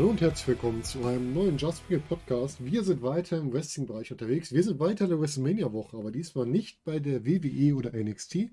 Hallo 0.00 0.08
und 0.08 0.20
herzlich 0.22 0.48
willkommen 0.48 0.82
zu 0.82 1.04
einem 1.04 1.34
neuen 1.34 1.58
Just 1.58 1.82
It 1.90 2.08
Podcast. 2.08 2.64
Wir 2.64 2.82
sind 2.84 3.02
weiter 3.02 3.36
im 3.36 3.52
Wrestling-Bereich 3.52 4.10
unterwegs. 4.10 4.50
Wir 4.50 4.62
sind 4.62 4.80
weiter 4.80 5.04
in 5.04 5.10
der 5.10 5.20
WrestleMania-Woche, 5.20 5.94
aber 5.98 6.10
diesmal 6.10 6.46
nicht 6.46 6.82
bei 6.84 7.00
der 7.00 7.26
WWE 7.26 7.74
oder 7.74 7.92
NXT, 7.92 8.48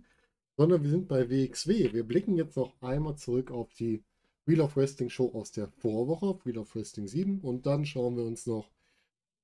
sondern 0.57 0.83
wir 0.83 0.89
sind 0.89 1.07
bei 1.07 1.29
WXW. 1.29 1.93
Wir 1.93 2.03
blicken 2.03 2.35
jetzt 2.35 2.57
noch 2.57 2.81
einmal 2.81 3.15
zurück 3.15 3.51
auf 3.51 3.73
die 3.75 4.03
Wheel 4.47 4.61
of 4.61 4.77
Wrestling 4.77 5.09
Show 5.09 5.31
aus 5.33 5.51
der 5.51 5.67
Vorwoche, 5.67 6.39
Wheel 6.45 6.57
of 6.57 6.73
Wrestling 6.73 7.07
7, 7.07 7.41
und 7.41 7.65
dann 7.65 7.85
schauen 7.85 8.15
wir 8.15 8.23
uns 8.23 8.47
noch 8.47 8.71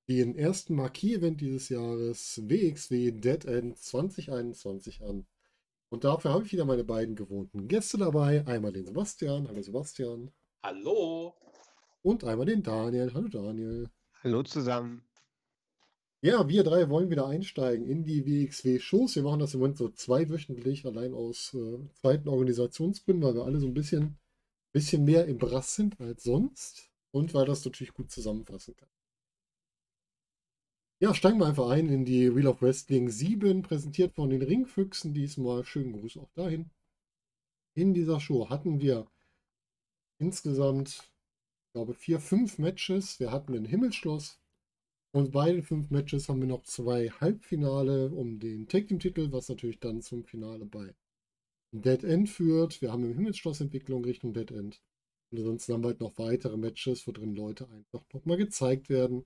den 0.07 0.35
ersten 0.35 0.75
Marquis-Event 0.75 1.41
dieses 1.41 1.69
Jahres, 1.69 2.41
WXW 2.47 3.11
Dead 3.11 3.45
End 3.45 3.77
2021 3.77 5.03
an. 5.03 5.25
Und 5.89 6.05
dafür 6.05 6.31
habe 6.31 6.45
ich 6.45 6.53
wieder 6.53 6.65
meine 6.65 6.83
beiden 6.83 7.15
gewohnten 7.15 7.67
Gäste 7.67 7.97
dabei. 7.97 8.45
Einmal 8.47 8.71
den 8.71 8.85
Sebastian. 8.85 9.47
Hallo 9.47 9.61
Sebastian. 9.61 10.31
Hallo. 10.63 11.35
Und 12.01 12.23
einmal 12.23 12.45
den 12.45 12.63
Daniel. 12.63 13.13
Hallo 13.13 13.27
Daniel. 13.27 13.89
Hallo 14.23 14.41
zusammen. 14.43 15.03
Ja, 16.21 16.47
wir 16.47 16.63
drei 16.63 16.89
wollen 16.89 17.09
wieder 17.09 17.27
einsteigen 17.27 17.85
in 17.85 18.05
die 18.05 18.25
WXW-Shows. 18.25 19.15
Wir 19.17 19.23
machen 19.23 19.41
das 19.41 19.53
im 19.53 19.59
Moment 19.59 19.77
so 19.77 19.89
zweiwöchentlich, 19.89 20.85
allein 20.85 21.13
aus 21.13 21.53
äh, 21.53 21.79
zweiten 21.95 22.29
Organisationsgründen, 22.29 23.23
weil 23.23 23.35
wir 23.35 23.43
alle 23.43 23.59
so 23.59 23.67
ein 23.67 23.73
bisschen, 23.73 24.17
bisschen 24.73 25.05
mehr 25.05 25.25
im 25.27 25.37
Brass 25.37 25.75
sind 25.75 25.99
als 26.01 26.23
sonst 26.23 26.91
und 27.11 27.33
weil 27.33 27.45
das 27.45 27.63
natürlich 27.63 27.93
gut 27.93 28.11
zusammenfassen 28.11 28.75
kann. 28.75 28.89
Ja, 30.99 31.13
steigen 31.13 31.39
wir 31.39 31.47
einfach 31.47 31.69
ein 31.69 31.89
in 31.89 32.05
die 32.05 32.35
Wheel 32.35 32.47
of 32.47 32.61
Wrestling 32.61 33.09
7, 33.09 33.61
präsentiert 33.61 34.13
von 34.13 34.29
den 34.29 34.41
Ringfüchsen. 34.41 35.13
Diesmal 35.13 35.65
schönen 35.65 35.93
Gruß 35.93 36.17
auch 36.17 36.31
dahin. 36.33 36.69
In 37.75 37.93
dieser 37.93 38.19
Show 38.19 38.49
hatten 38.49 38.79
wir 38.79 39.07
insgesamt 40.19 41.13
glaube, 41.73 41.93
vier, 41.93 42.19
fünf 42.19 42.59
Matches. 42.59 43.19
Wir 43.19 43.31
hatten 43.31 43.53
ein 43.55 43.65
Himmelschloss. 43.65 44.39
Und 45.11 45.31
bei 45.31 45.51
den 45.51 45.63
fünf 45.63 45.91
Matches 45.91 46.29
haben 46.29 46.39
wir 46.39 46.47
noch 46.47 46.63
zwei 46.63 47.09
Halbfinale 47.09 48.09
um 48.09 48.39
den 48.39 48.67
Tag 48.67 48.87
Team 48.87 48.99
Titel, 48.99 49.31
was 49.31 49.49
natürlich 49.49 49.79
dann 49.79 50.01
zum 50.01 50.23
Finale 50.23 50.65
bei 50.65 50.95
Dead 51.75 52.03
End 52.03 52.29
führt. 52.29 52.81
Wir 52.81 52.91
haben 52.91 53.03
im 53.03 53.15
Himmelsschloss 53.15 53.59
Entwicklung 53.59 54.05
Richtung 54.05 54.31
Dead 54.33 54.51
End. 54.51 54.79
Und 55.31 55.39
ansonsten 55.39 55.73
haben 55.73 55.83
wir 55.83 55.87
halt 55.87 56.01
noch 56.01 56.19
weitere 56.19 56.55
Matches, 56.55 57.07
wo 57.07 57.11
drin 57.11 57.35
Leute 57.35 57.67
einfach 57.69 58.03
nochmal 58.13 58.37
gezeigt 58.37 58.89
werden. 58.89 59.25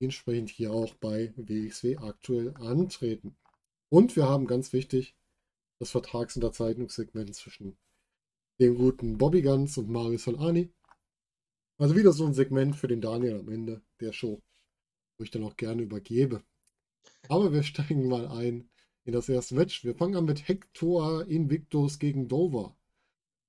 Entsprechend 0.00 0.48
hier 0.48 0.72
auch 0.72 0.94
bei 0.94 1.34
WXW 1.36 1.98
aktuell 1.98 2.54
antreten. 2.56 3.36
Und 3.90 4.16
wir 4.16 4.26
haben 4.26 4.46
ganz 4.46 4.72
wichtig 4.72 5.14
das 5.78 5.90
Vertragsunterzeichnungssegment 5.90 7.34
zwischen 7.34 7.76
dem 8.58 8.76
guten 8.76 9.18
Bobby 9.18 9.42
Guns 9.42 9.76
und 9.76 9.90
Mario 9.90 10.16
Solani. 10.16 10.70
Also 11.76 11.96
wieder 11.96 12.12
so 12.12 12.24
ein 12.24 12.32
Segment 12.32 12.76
für 12.76 12.88
den 12.88 13.02
Daniel 13.02 13.40
am 13.40 13.48
Ende 13.50 13.82
der 14.00 14.14
Show, 14.14 14.40
wo 15.18 15.24
ich 15.24 15.30
dann 15.30 15.44
auch 15.44 15.56
gerne 15.56 15.82
übergebe. 15.82 16.42
Aber 17.28 17.52
wir 17.52 17.62
steigen 17.62 18.08
mal 18.08 18.26
ein 18.26 18.70
in 19.08 19.14
das 19.14 19.28
erste 19.30 19.54
Match. 19.54 19.84
Wir 19.84 19.94
fangen 19.94 20.16
an 20.16 20.26
mit 20.26 20.48
Hector 20.48 21.26
Invictus 21.26 21.98
gegen 21.98 22.28
Dover. 22.28 22.76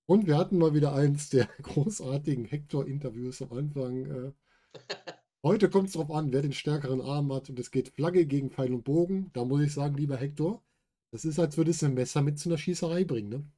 Und 0.06 0.26
wir 0.26 0.38
hatten 0.38 0.58
mal 0.58 0.74
wieder 0.74 0.96
eins 0.96 1.30
der 1.30 1.48
großartigen 1.62 2.46
Hector-Interviews 2.46 3.42
am 3.42 3.52
Anfang. 3.52 4.06
Äh. 4.06 4.32
Heute 5.44 5.70
kommt 5.70 5.88
es 5.88 5.94
darauf 5.94 6.12
an, 6.12 6.32
wer 6.32 6.42
den 6.42 6.54
stärkeren 6.54 7.02
Arm 7.02 7.34
hat. 7.34 7.50
Und 7.50 7.60
es 7.60 7.72
geht 7.72 7.90
Flagge 7.90 8.26
gegen 8.26 8.52
Pfeil 8.52 8.74
und 8.74 8.86
Bogen. 8.86 9.32
Da 9.34 9.44
muss 9.44 9.62
ich 9.62 9.74
sagen, 9.74 9.96
lieber 9.96 10.16
Hector, 10.16 10.64
das 11.12 11.26
ist, 11.26 11.40
als 11.40 11.58
würdest 11.58 11.82
du 11.82 11.88
ein 11.88 11.94
Messer 11.94 12.22
mit 12.22 12.40
zu 12.40 12.48
einer 12.48 12.58
Schießerei 12.58 13.04
bringen. 13.04 13.30
Ne? 13.30 13.52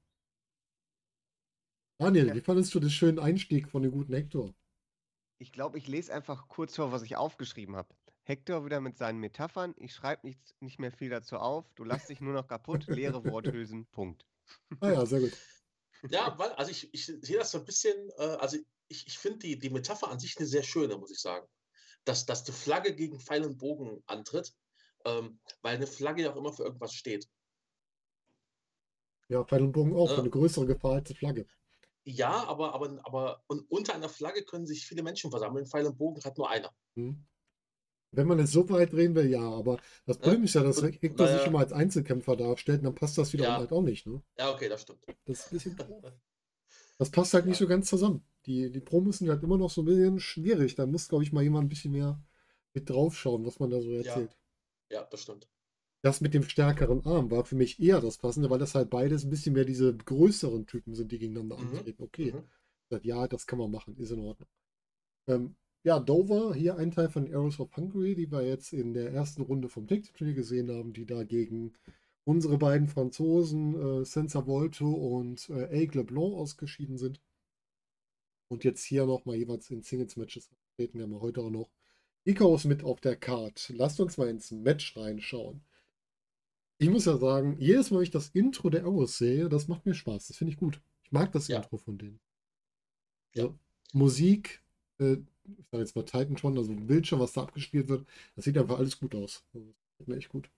Daniel, 2.00 2.30
ja. 2.30 2.34
wie 2.34 2.42
fandest 2.42 2.74
du 2.74 2.80
den 2.80 2.90
schönen 2.90 3.20
Einstieg 3.20 3.70
von 3.70 3.84
dem 3.84 3.92
guten 3.92 4.14
Hector? 4.14 4.52
Ich 5.38 5.52
glaube, 5.52 5.78
ich 5.78 5.88
lese 5.88 6.12
einfach 6.12 6.48
kurz 6.48 6.76
vor, 6.76 6.92
was 6.92 7.04
ich 7.04 7.16
aufgeschrieben 7.16 7.76
habe. 7.76 7.90
Hector 8.24 8.66
wieder 8.66 8.82
mit 8.82 8.98
seinen 8.98 9.20
Metaphern. 9.20 9.74
Ich 9.78 9.94
schreibe 9.94 10.28
nicht, 10.28 10.40
nicht 10.62 10.80
mehr 10.80 10.92
viel 10.92 11.10
dazu 11.10 11.38
auf. 11.38 11.66
Du 11.76 11.84
lässt 11.84 12.10
dich 12.10 12.22
nur 12.22 12.34
noch 12.34 12.48
kaputt. 12.48 12.88
Leere 12.88 13.24
Worthülsen. 13.26 13.86
Punkt. 13.92 14.26
Ah 14.80 14.92
ja, 14.92 15.06
sehr 15.06 15.22
gut. 15.22 15.38
Ja, 16.10 16.38
weil, 16.38 16.52
also 16.54 16.72
ich, 16.72 16.94
ich 16.94 17.06
sehe 17.06 17.38
das 17.38 17.52
so 17.52 17.60
ein 17.60 17.66
bisschen, 17.66 18.10
äh, 18.18 18.38
also 18.40 18.58
ich, 18.88 19.08
ich 19.08 19.18
finde 19.18 19.40
die, 19.40 19.60
die 19.60 19.70
Metapher 19.70 20.10
an 20.10 20.20
sich 20.20 20.38
eine 20.38 20.48
sehr 20.48 20.64
schöne, 20.64 20.98
muss 20.98 21.12
ich 21.12 21.20
sagen. 21.20 21.48
Dass, 22.06 22.26
dass 22.26 22.44
die 22.44 22.52
Flagge 22.52 22.96
gegen 22.96 23.20
Pfeil 23.20 23.46
und 23.46 23.58
Bogen 23.58 24.04
antritt, 24.08 24.54
ähm, 25.06 25.40
weil 25.62 25.76
eine 25.76 25.88
Flagge 25.88 26.24
ja 26.24 26.32
auch 26.32 26.38
immer 26.38 26.54
für 26.54 26.64
irgendwas 26.64 26.94
steht. 26.94 27.30
Ja, 29.28 29.44
Pfeil 29.44 29.62
und 29.62 29.72
Bogen 29.72 29.96
auch, 29.96 30.12
äh, 30.12 30.20
eine 30.20 30.30
größere 30.30 30.66
Gefahr 30.66 30.94
als 30.94 31.08
die 31.08 31.16
Flagge. 31.16 31.46
Ja, 32.04 32.44
aber, 32.46 32.74
aber, 32.74 33.00
aber 33.04 33.44
und 33.48 33.70
unter 33.70 33.94
einer 33.94 34.10
Flagge 34.10 34.44
können 34.44 34.66
sich 34.66 34.88
viele 34.88 35.04
Menschen 35.04 35.30
versammeln. 35.30 35.68
Pfeil 35.68 35.86
und 35.86 35.98
Bogen 35.98 36.24
hat 36.24 36.38
nur 36.38 36.50
einer. 36.50 36.74
Hm. 36.96 37.24
Wenn 38.12 38.28
man 38.28 38.40
es 38.40 38.52
so 38.52 38.70
weit 38.70 38.92
drehen 38.92 39.16
will, 39.16 39.30
ja, 39.30 39.42
aber 39.42 39.80
das 40.06 40.18
Problem 40.18 40.42
ja? 40.42 40.46
ist 40.46 40.56
ja, 40.56 40.64
dass 40.64 40.80
und, 40.80 41.02
Hector 41.02 41.28
sich 41.28 41.48
immer 41.48 41.60
als 41.60 41.72
Einzelkämpfer 41.72 42.36
darstellt 42.36 42.80
und 42.80 42.86
dann 42.86 42.96
passt 42.96 43.18
das 43.18 43.32
wieder 43.32 43.46
ja. 43.46 43.58
halt 43.58 43.72
auch 43.72 43.82
nicht. 43.82 44.06
Ne? 44.06 44.22
Ja, 44.38 44.52
okay, 44.52 44.68
das 44.68 44.82
stimmt. 44.82 45.00
Das 45.26 45.40
ist 45.40 45.52
ein 45.52 45.56
bisschen 45.56 45.78
Das 46.98 47.10
passt 47.10 47.34
halt 47.34 47.46
ja. 47.46 47.50
nicht 47.50 47.58
so 47.58 47.68
ganz 47.68 47.88
zusammen. 47.88 48.24
Die, 48.46 48.70
die 48.72 48.80
Promos 48.80 49.20
sind 49.20 49.30
halt 49.30 49.42
immer 49.44 49.58
noch 49.58 49.70
so 49.70 49.82
ein 49.82 49.86
bisschen 49.86 50.20
schwierig. 50.20 50.76
Da 50.76 50.86
muss, 50.86 51.08
glaube 51.08 51.24
ich, 51.24 51.32
mal 51.32 51.42
jemand 51.42 51.66
ein 51.66 51.70
bisschen 51.70 51.94
mehr 51.94 52.22
mit 52.74 52.90
draufschauen, 52.90 53.46
was 53.46 53.60
man 53.60 53.70
da 53.70 53.82
so 53.82 53.92
erzählt. 53.92 54.38
Ja, 54.92 55.04
das 55.10 55.22
stimmt 55.22 55.48
das 56.02 56.22
mit 56.22 56.34
dem 56.34 56.44
stärkeren 56.44 57.06
Arm 57.06 57.30
war 57.30 57.46
für 57.46 57.56
mich 57.56 57.80
eher 57.80 58.02
das 58.02 58.18
Passende, 58.18 58.50
weil 58.50 58.60
das 58.60 58.76
halt 58.76 58.90
beides 58.90 59.24
ein 59.24 59.30
bisschen 59.30 59.54
mehr 59.54 59.66
diese 59.66 59.96
größeren 59.96 60.66
Typen 60.66 60.96
sind, 60.96 61.12
die 61.12 61.20
gegeneinander 61.20 61.58
mhm. 61.58 61.78
antreten. 61.78 62.04
Okay, 62.04 62.34
mhm. 62.34 63.00
ja, 63.04 63.28
das 63.28 63.46
kann 63.46 63.60
man 63.60 63.72
machen, 63.72 63.96
ist 63.98 64.12
in 64.12 64.20
Ordnung. 64.20 64.50
Ähm, 65.28 65.56
ja, 65.84 66.00
Dover, 66.00 66.54
hier 66.54 66.78
ein 66.78 66.92
Teil 66.92 67.10
von 67.10 67.34
Arrows 67.34 67.60
of 67.60 67.76
Hungary, 67.76 68.16
die 68.16 68.32
wir 68.32 68.46
jetzt 68.46 68.74
in 68.74 68.94
der 68.94 69.12
ersten 69.12 69.42
Runde 69.42 69.70
vom 69.70 69.88
Tag 69.88 70.04
Turnier 70.14 70.36
gesehen 70.36 70.70
haben, 70.72 70.94
die 70.94 71.06
da 71.06 71.24
gegen 71.24 71.74
unsere 72.24 72.58
beiden 72.58 72.88
Franzosen, 72.88 74.02
äh, 74.02 74.06
Senza 74.06 74.46
Volto 74.46 74.92
und 74.92 75.50
äh, 75.50 75.68
Aigle 75.72 76.02
Leblanc 76.02 76.36
ausgeschieden 76.36 76.98
sind. 76.98 77.20
Und 78.48 78.64
jetzt 78.64 78.84
hier 78.84 79.06
nochmal 79.06 79.38
jeweils 79.38 79.72
in 79.72 79.82
Singles-Matches 79.82 80.50
treten 80.76 81.00
wir 81.00 81.08
mal 81.08 81.22
heute 81.22 81.42
auch 81.42 81.50
noch 81.50 81.72
Icarus 82.26 82.66
mit 82.66 82.84
auf 82.84 83.02
der 83.02 83.16
Card. 83.16 83.72
Lasst 83.76 84.00
uns 84.00 84.18
mal 84.18 84.30
ins 84.30 84.52
Match 84.52 84.96
reinschauen. 84.96 85.64
Ich 86.78 86.90
muss 86.90 87.06
ja 87.06 87.18
sagen, 87.18 87.56
jedes 87.60 87.90
Mal, 87.90 87.98
wenn 87.98 88.04
ich 88.04 88.12
das 88.12 88.30
Intro 88.30 88.70
der 88.70 88.84
Arrows 88.84 89.18
sehe, 89.18 89.50
das 89.50 89.68
macht 89.68 89.86
mir 89.86 89.94
Spaß. 89.94 90.28
Das 90.28 90.38
finde 90.38 90.54
ich 90.54 90.60
gut. 90.60 90.82
Ich 91.04 91.12
mag 91.12 91.32
das 91.32 91.48
ja. 91.48 91.58
Intro 91.58 91.78
von 91.78 91.98
denen. 91.98 92.20
Ja. 93.34 93.44
Also, 93.44 93.60
Musik, 93.94 94.64
äh, 95.00 95.18
ich 95.46 95.68
sage 95.70 95.84
jetzt 95.84 95.96
mal 95.96 96.06
Titan 96.06 96.38
schon, 96.38 96.58
also 96.58 96.74
Bildschirm, 96.74 97.20
was 97.20 97.34
da 97.34 97.44
abgespielt 97.44 97.88
wird, 97.88 98.08
das 98.36 98.46
sieht 98.46 98.58
einfach 98.58 98.78
alles 98.80 99.00
gut 99.00 99.16
aus. 99.16 99.44
Das 99.54 99.64
gefällt 99.64 100.08
mir 100.08 100.18
echt 100.18 100.30
gut. 100.30 100.50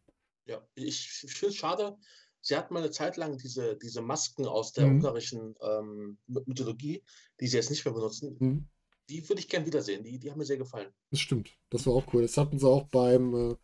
Ja, 0.46 0.66
ich 0.76 1.10
finde 1.10 1.54
es 1.54 1.56
schade. 1.56 1.98
Sie 2.42 2.58
hatten 2.58 2.74
mal 2.74 2.82
eine 2.82 2.92
Zeit 2.92 3.16
lang 3.16 3.38
diese, 3.38 3.78
diese 3.78 4.02
Masken 4.02 4.46
aus 4.46 4.74
der 4.74 4.88
mhm. 4.88 4.96
ungarischen 4.96 5.56
ähm, 5.62 6.18
Mythologie, 6.28 7.02
die 7.40 7.48
sie 7.48 7.56
jetzt 7.56 7.70
nicht 7.70 7.86
mehr 7.86 7.94
benutzen. 7.94 8.36
Mhm. 8.40 8.68
Die 9.10 9.28
würde 9.30 9.40
ich 9.40 9.48
gern 9.48 9.66
wiedersehen. 9.66 10.04
Die, 10.04 10.20
die 10.20 10.30
haben 10.30 10.38
mir 10.38 10.46
sehr 10.46 10.58
gefallen. 10.58 10.92
Das 11.10 11.22
stimmt. 11.22 11.58
Das 11.70 11.86
war 11.86 11.94
auch 11.94 12.14
cool. 12.14 12.22
Das 12.22 12.36
hatten 12.38 12.60
sie 12.60 12.68
auch 12.68 12.88
beim 12.90 13.58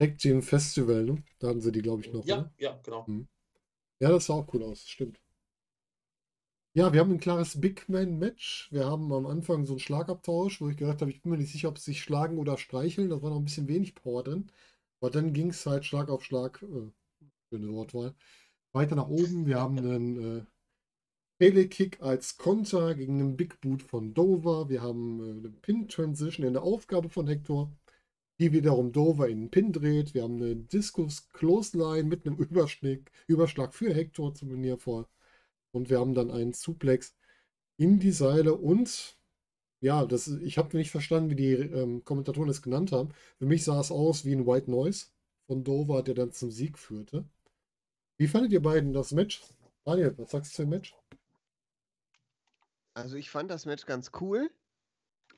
äh, 0.00 0.42
Festival, 0.42 1.04
ne? 1.04 1.24
Da 1.38 1.48
hatten 1.48 1.60
sie 1.60 1.72
die, 1.72 1.82
glaube 1.82 2.02
ich, 2.02 2.12
noch. 2.12 2.24
Ja, 2.24 2.42
ne? 2.42 2.54
ja, 2.58 2.80
genau. 2.82 3.04
Mhm. 3.08 3.28
Ja, 4.00 4.10
das 4.10 4.26
sah 4.26 4.34
auch 4.34 4.52
cool 4.52 4.64
aus, 4.64 4.86
stimmt. 4.88 5.20
Ja, 6.74 6.92
wir 6.92 7.00
haben 7.00 7.10
ein 7.12 7.20
klares 7.20 7.60
Big 7.60 7.88
Man-Match. 7.88 8.68
Wir 8.72 8.86
haben 8.86 9.12
am 9.12 9.26
Anfang 9.26 9.66
so 9.66 9.74
einen 9.74 9.80
Schlagabtausch, 9.80 10.60
wo 10.60 10.68
ich 10.70 10.76
gedacht 10.78 11.00
habe, 11.02 11.10
ich 11.10 11.20
bin 11.20 11.30
mir 11.32 11.38
nicht 11.38 11.52
sicher, 11.52 11.68
ob 11.68 11.78
sie 11.78 11.92
sich 11.92 12.02
schlagen 12.02 12.38
oder 12.38 12.56
streicheln. 12.58 13.10
Da 13.10 13.20
war 13.22 13.30
noch 13.30 13.36
ein 13.38 13.44
bisschen 13.44 13.68
wenig 13.68 13.94
Power 13.94 14.22
drin. 14.22 14.50
Aber 15.00 15.10
dann 15.10 15.32
ging 15.34 15.50
es 15.50 15.66
halt 15.66 15.84
Schlag 15.84 16.08
auf 16.08 16.24
Schlag, 16.24 16.62
äh, 16.62 16.90
schöne 17.50 17.72
Wortwahl, 17.72 18.14
weiter 18.72 18.96
nach 18.96 19.08
oben. 19.08 19.46
Wir 19.46 19.60
haben 19.60 19.78
einen 19.78 20.38
äh, 20.40 20.44
Pele-Kick 21.38 22.02
als 22.02 22.38
Konter 22.38 22.94
gegen 22.94 23.20
einen 23.20 23.36
Big 23.36 23.60
Boot 23.60 23.82
von 23.82 24.14
Dover. 24.14 24.68
Wir 24.70 24.82
haben 24.82 25.20
äh, 25.20 25.30
eine 25.32 25.50
Pin-Transition 25.50 26.46
in 26.46 26.54
der 26.54 26.62
Aufgabe 26.62 27.10
von 27.10 27.26
Hector 27.28 27.70
die 28.40 28.52
wiederum 28.52 28.92
Dover 28.92 29.28
in 29.28 29.42
den 29.42 29.50
Pin 29.50 29.72
dreht. 29.72 30.14
Wir 30.14 30.24
haben 30.24 30.36
eine 30.36 30.56
Discus 30.56 31.28
Clothesline 31.30 32.04
mit 32.04 32.26
einem 32.26 32.36
Überschlag, 32.36 33.74
für 33.74 33.94
Hector 33.94 34.34
zum 34.34 34.50
Turnier 34.50 34.78
vor. 34.78 35.08
Und 35.72 35.90
wir 35.90 36.00
haben 36.00 36.14
dann 36.14 36.30
einen 36.30 36.52
Suplex 36.52 37.14
in 37.76 37.98
die 38.00 38.12
Seile 38.12 38.54
und 38.54 39.18
ja, 39.80 40.06
das, 40.06 40.28
ich 40.28 40.58
habe 40.58 40.76
nicht 40.76 40.90
verstanden, 40.92 41.30
wie 41.30 41.36
die 41.36 41.52
ähm, 41.54 42.04
Kommentatoren 42.04 42.48
es 42.50 42.62
genannt 42.62 42.92
haben. 42.92 43.10
Für 43.38 43.46
mich 43.46 43.64
sah 43.64 43.80
es 43.80 43.90
aus 43.90 44.24
wie 44.24 44.34
ein 44.34 44.46
White 44.46 44.70
Noise 44.70 45.06
von 45.46 45.64
Dover, 45.64 46.02
der 46.02 46.14
dann 46.14 46.32
zum 46.32 46.50
Sieg 46.50 46.78
führte. 46.78 47.28
Wie 48.16 48.28
fandet 48.28 48.52
ihr 48.52 48.62
beiden 48.62 48.92
das 48.94 49.12
Match? 49.12 49.42
Daniel, 49.84 50.14
was 50.16 50.30
sagst 50.30 50.52
du 50.58 50.62
zum 50.62 50.70
Match? 50.70 50.94
Also 52.94 53.16
ich 53.16 53.28
fand 53.30 53.50
das 53.50 53.66
Match 53.66 53.84
ganz 53.86 54.10
cool. 54.20 54.50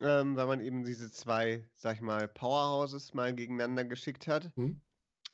ähm, 0.01 0.37
weil 0.37 0.47
man 0.47 0.61
eben 0.61 0.85
diese 0.85 1.11
zwei, 1.11 1.69
sag 1.77 1.97
ich 1.97 2.01
mal, 2.03 2.29
Powerhouses 2.29 3.15
mal 3.15 3.35
gegeneinander 3.35 3.85
geschickt 3.85 4.27
hat. 4.29 4.53
Hm? 4.57 4.81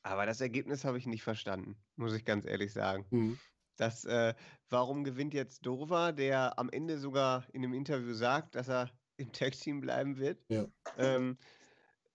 Aber 0.02 0.26
das 0.26 0.40
Ergebnis 0.40 0.84
habe 0.84 0.98
ich 0.98 1.06
nicht 1.06 1.22
verstanden, 1.22 1.76
muss 1.96 2.14
ich 2.14 2.24
ganz 2.24 2.46
ehrlich 2.46 2.72
sagen. 2.72 3.06
Hm. 3.10 3.40
Das, 3.80 4.04
äh, 4.04 4.34
warum 4.68 5.04
gewinnt 5.04 5.32
jetzt 5.32 5.64
Dover, 5.64 6.12
der 6.12 6.58
am 6.58 6.68
Ende 6.68 6.98
sogar 6.98 7.46
in 7.54 7.64
einem 7.64 7.72
Interview 7.72 8.12
sagt, 8.12 8.54
dass 8.54 8.68
er 8.68 8.90
im 9.16 9.32
Tag-Team 9.32 9.80
bleiben 9.80 10.18
wird? 10.18 10.44
Ja. 10.48 10.66
Ähm, 10.98 11.38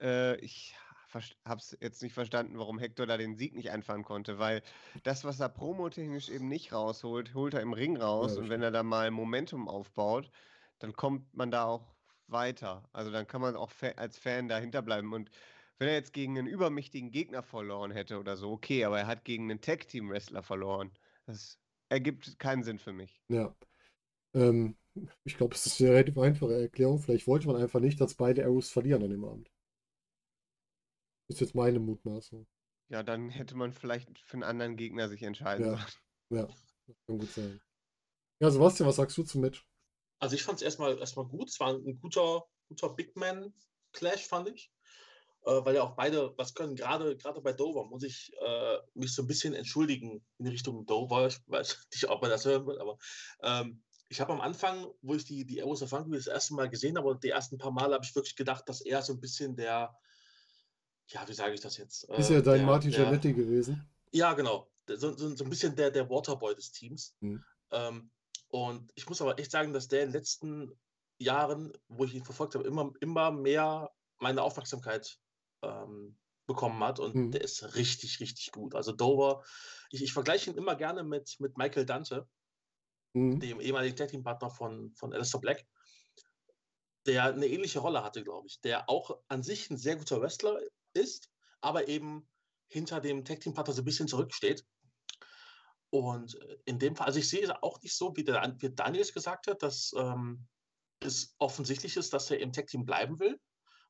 äh, 0.01 0.35
ich 0.41 0.75
habe 1.45 1.57
es 1.57 1.77
jetzt 1.81 2.03
nicht 2.03 2.13
verstanden, 2.13 2.59
warum 2.59 2.77
Hector 2.77 3.07
da 3.07 3.17
den 3.17 3.35
Sieg 3.35 3.55
nicht 3.55 3.71
einfahren 3.71 4.03
konnte, 4.03 4.37
weil 4.37 4.61
das, 5.03 5.23
was 5.23 5.39
er 5.39 5.49
promotechnisch 5.49 6.29
eben 6.29 6.47
nicht 6.49 6.73
rausholt, 6.73 7.33
holt 7.33 7.53
er 7.53 7.61
im 7.61 7.73
Ring 7.73 7.97
raus 7.97 8.35
Ja, 8.35 8.41
und 8.43 8.49
wenn 8.49 8.61
er 8.61 8.71
da 8.71 8.83
mal 8.83 9.09
Momentum 9.11 9.67
aufbaut, 9.67 10.29
dann 10.79 10.93
kommt 10.93 11.33
man 11.35 11.51
da 11.51 11.65
auch 11.65 11.95
weiter. 12.27 12.89
Also 12.93 13.11
dann 13.11 13.27
kann 13.27 13.41
man 13.41 13.55
auch 13.55 13.71
als 13.95 14.17
Fan 14.19 14.49
dahinter 14.49 14.81
bleiben 14.81 15.13
und 15.13 15.31
wenn 15.79 15.87
er 15.87 15.95
jetzt 15.95 16.13
gegen 16.13 16.37
einen 16.37 16.47
übermächtigen 16.47 17.11
Gegner 17.11 17.43
verloren 17.43 17.91
hätte 17.91 18.19
oder 18.19 18.37
so, 18.37 18.51
okay, 18.51 18.85
aber 18.85 18.99
er 18.99 19.07
hat 19.07 19.25
gegen 19.25 19.49
einen 19.49 19.61
Tag-Team-Wrestler 19.61 20.43
verloren. 20.43 20.91
Das 21.25 21.57
ergibt 21.89 22.39
keinen 22.39 22.63
Sinn 22.63 22.79
für 22.79 22.93
mich. 22.93 23.21
Ja. 23.29 23.55
Ähm, 24.33 24.77
ich 25.23 25.37
glaube, 25.37 25.55
es 25.55 25.65
ist 25.65 25.81
eine 25.81 25.91
relativ 25.91 26.17
einfache 26.17 26.53
Erklärung. 26.61 26.99
Vielleicht 26.99 27.27
wollte 27.27 27.47
man 27.47 27.57
einfach 27.57 27.79
nicht, 27.79 27.99
dass 27.99 28.15
beide 28.15 28.43
Arrows 28.45 28.69
verlieren 28.69 29.03
an 29.03 29.09
dem 29.09 29.25
Abend. 29.25 29.49
Ist 31.27 31.41
jetzt 31.41 31.55
meine 31.55 31.79
Mutmaßung. 31.79 32.45
Ja, 32.89 33.03
dann 33.03 33.29
hätte 33.29 33.55
man 33.55 33.73
vielleicht 33.73 34.19
für 34.19 34.35
einen 34.35 34.43
anderen 34.43 34.77
Gegner 34.77 35.09
sich 35.09 35.23
entscheiden 35.23 35.65
Ja. 35.65 35.77
sollen. 35.77 35.91
Ja, 36.29 36.47
das 36.87 36.97
kann 37.05 37.19
gut 37.19 37.29
sein. 37.31 37.61
Ja, 38.39 38.51
Sebastian, 38.51 38.89
was 38.89 38.95
sagst 38.95 39.17
du 39.17 39.23
zum 39.23 39.41
Match? 39.41 39.65
Also 40.19 40.35
ich 40.35 40.43
fand 40.43 40.57
es 40.57 40.63
erstmal 40.63 40.97
erstmal 40.97 41.25
gut. 41.25 41.49
Es 41.49 41.59
war 41.59 41.73
ein 41.73 41.99
guter, 41.99 42.45
guter 42.69 42.89
Big 42.89 43.15
Man 43.15 43.53
Clash, 43.91 44.27
fand 44.27 44.49
ich. 44.49 44.71
Äh, 45.45 45.63
weil 45.63 45.75
ja 45.75 45.83
auch 45.83 45.95
beide 45.95 46.33
was 46.37 46.53
können. 46.55 46.75
Gerade 46.75 47.15
gerade 47.17 47.39
bei 47.41 47.53
Dover 47.53 47.85
muss 47.85 48.03
ich 48.03 48.31
äh, 48.41 48.77
mich 48.95 49.13
so 49.13 49.21
ein 49.21 49.27
bisschen 49.27 49.53
entschuldigen 49.53 50.25
in 50.39 50.47
Richtung 50.47 50.85
Dover. 50.85 51.27
Ich 51.27 51.37
weiß 51.47 51.77
nicht, 51.93 52.09
ob 52.09 52.21
man 52.21 52.31
das 52.31 52.45
hören 52.45 52.65
wird, 52.65 52.79
aber 52.81 52.97
ähm, 53.43 53.83
ich 54.09 54.19
habe 54.21 54.33
am 54.33 54.41
Anfang, 54.41 54.87
wo 55.01 55.15
ich 55.15 55.25
die, 55.25 55.45
die 55.45 55.61
Arrows 55.61 55.81
of 55.81 55.91
Hungary 55.91 56.17
das 56.17 56.27
erste 56.27 56.53
Mal 56.53 56.69
gesehen 56.69 56.97
habe, 56.97 57.07
und 57.07 57.23
die 57.23 57.29
ersten 57.29 57.57
paar 57.57 57.71
Male 57.71 57.93
habe 57.95 58.05
ich 58.05 58.15
wirklich 58.15 58.35
gedacht, 58.35 58.67
dass 58.69 58.81
er 58.81 59.01
so 59.01 59.13
ein 59.13 59.19
bisschen 59.19 59.55
der, 59.55 59.95
ja, 61.09 61.27
wie 61.27 61.33
sage 61.33 61.53
ich 61.53 61.61
das 61.61 61.77
jetzt? 61.77 62.03
Ist 62.05 62.29
Äh, 62.29 62.35
ja 62.35 62.41
dein 62.41 62.57
der- 62.59 62.65
Martin 62.65 62.91
Giannetti 62.91 63.33
gewesen. 63.33 63.87
Ja, 64.11 64.33
genau. 64.33 64.71
So, 64.87 65.15
so, 65.17 65.35
so 65.35 65.43
ein 65.43 65.49
bisschen 65.49 65.75
der, 65.75 65.91
der 65.91 66.09
Waterboy 66.09 66.55
des 66.55 66.71
Teams. 66.71 67.15
Mhm. 67.19 67.43
Ähm, 67.71 68.11
und 68.49 68.91
ich 68.95 69.07
muss 69.09 69.21
aber 69.21 69.37
echt 69.39 69.51
sagen, 69.51 69.73
dass 69.73 69.87
der 69.87 70.03
in 70.03 70.09
den 70.09 70.13
letzten 70.13 70.71
Jahren, 71.17 71.73
wo 71.87 72.05
ich 72.05 72.13
ihn 72.13 72.23
verfolgt 72.23 72.55
habe, 72.55 72.65
immer, 72.67 72.91
immer 73.01 73.31
mehr 73.31 73.91
meine 74.19 74.41
Aufmerksamkeit 74.43 75.19
ähm, 75.61 76.17
bekommen 76.47 76.83
hat. 76.83 76.99
Und 76.99 77.15
Mhm. 77.15 77.31
der 77.31 77.41
ist 77.41 77.75
richtig, 77.75 78.19
richtig 78.19 78.51
gut. 78.51 78.75
Also 78.75 78.91
Dover, 78.91 79.43
ich, 79.91 80.03
ich 80.03 80.13
vergleiche 80.13 80.51
ihn 80.51 80.57
immer 80.57 80.75
gerne 80.75 81.03
mit, 81.03 81.35
mit 81.39 81.57
Michael 81.57 81.85
Dante, 81.85 82.27
Mhm. 83.13 83.39
dem 83.39 83.61
ehemaligen 83.61 83.95
Tag 83.95 84.09
Team 84.09 84.23
Partner 84.23 84.49
von, 84.49 84.93
von 84.95 85.13
Alistair 85.13 85.39
Black, 85.39 85.65
der 87.05 87.25
eine 87.25 87.47
ähnliche 87.47 87.79
Rolle 87.79 88.03
hatte, 88.03 88.23
glaube 88.23 88.47
ich, 88.47 88.59
der 88.61 88.89
auch 88.89 89.21
an 89.27 89.43
sich 89.43 89.69
ein 89.69 89.77
sehr 89.77 89.95
guter 89.95 90.21
Wrestler 90.21 90.59
ist, 90.93 91.29
aber 91.61 91.87
eben 91.87 92.27
hinter 92.67 92.99
dem 92.99 93.23
Tag 93.23 93.39
Team 93.39 93.53
Partner 93.53 93.73
so 93.73 93.81
ein 93.81 93.85
bisschen 93.85 94.07
zurücksteht. 94.07 94.65
Und 95.91 96.35
äh, 96.41 96.57
in 96.65 96.79
dem 96.79 96.95
Fall, 96.95 97.07
also 97.07 97.19
ich 97.19 97.29
sehe 97.29 97.43
es 97.43 97.49
auch 97.49 97.81
nicht 97.81 97.95
so, 97.95 98.15
wie, 98.15 98.23
der, 98.23 98.55
wie 98.59 98.69
Daniel 98.69 99.01
es 99.01 99.13
gesagt 99.13 99.47
hat, 99.47 99.63
dass 99.63 99.93
ähm, 99.97 100.47
es 100.99 101.35
offensichtlich 101.37 101.95
ist, 101.95 102.11
dass 102.13 102.29
er 102.31 102.39
im 102.39 102.51
Tag 102.51 102.67
Team 102.67 102.85
bleiben 102.85 103.19
will. 103.19 103.39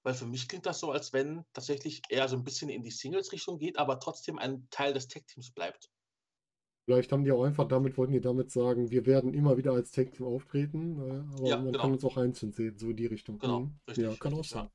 Weil 0.05 0.13
für 0.13 0.27
mich 0.27 0.47
klingt 0.47 0.67
das 0.67 0.79
so, 0.79 0.91
als 0.91 1.13
wenn 1.13 1.43
tatsächlich 1.53 2.03
er 2.09 2.27
so 2.29 2.35
ein 2.35 2.43
bisschen 2.43 2.69
in 2.69 2.83
die 2.83 2.91
Singles-Richtung 2.91 3.57
geht, 3.57 3.79
aber 3.79 3.99
trotzdem 3.99 4.37
ein 4.37 4.67
Teil 4.69 4.93
des 4.93 5.07
Tag 5.07 5.25
Teams 5.25 5.51
bleibt. 5.51 5.89
Vielleicht 6.85 7.11
haben 7.11 7.23
die 7.23 7.31
auch 7.31 7.43
einfach 7.43 7.67
damit, 7.67 7.97
wollten 7.97 8.13
die 8.13 8.21
damit 8.21 8.51
sagen, 8.51 8.91
wir 8.91 9.07
werden 9.07 9.33
immer 9.33 9.57
wieder 9.57 9.73
als 9.73 9.89
Tag 9.89 10.11
Team 10.11 10.27
auftreten, 10.27 10.99
äh, 10.99 11.35
aber 11.39 11.47
Ja, 11.47 11.57
man 11.57 11.71
genau. 11.71 11.79
kann 11.81 11.91
uns 11.93 12.05
auch 12.05 12.17
einzeln 12.17 12.51
sehen, 12.53 12.77
so 12.77 12.91
in 12.91 12.97
die 12.97 13.07
Richtung. 13.07 13.39
Genau, 13.39 13.61
Mhm. 13.61 13.79
richtig. 13.87 14.05
Ja, 14.05 14.15
kann 14.15 14.33
auch 14.35 14.39
richtig, 14.39 14.55
ja. 14.57 14.61
sein. 14.61 14.71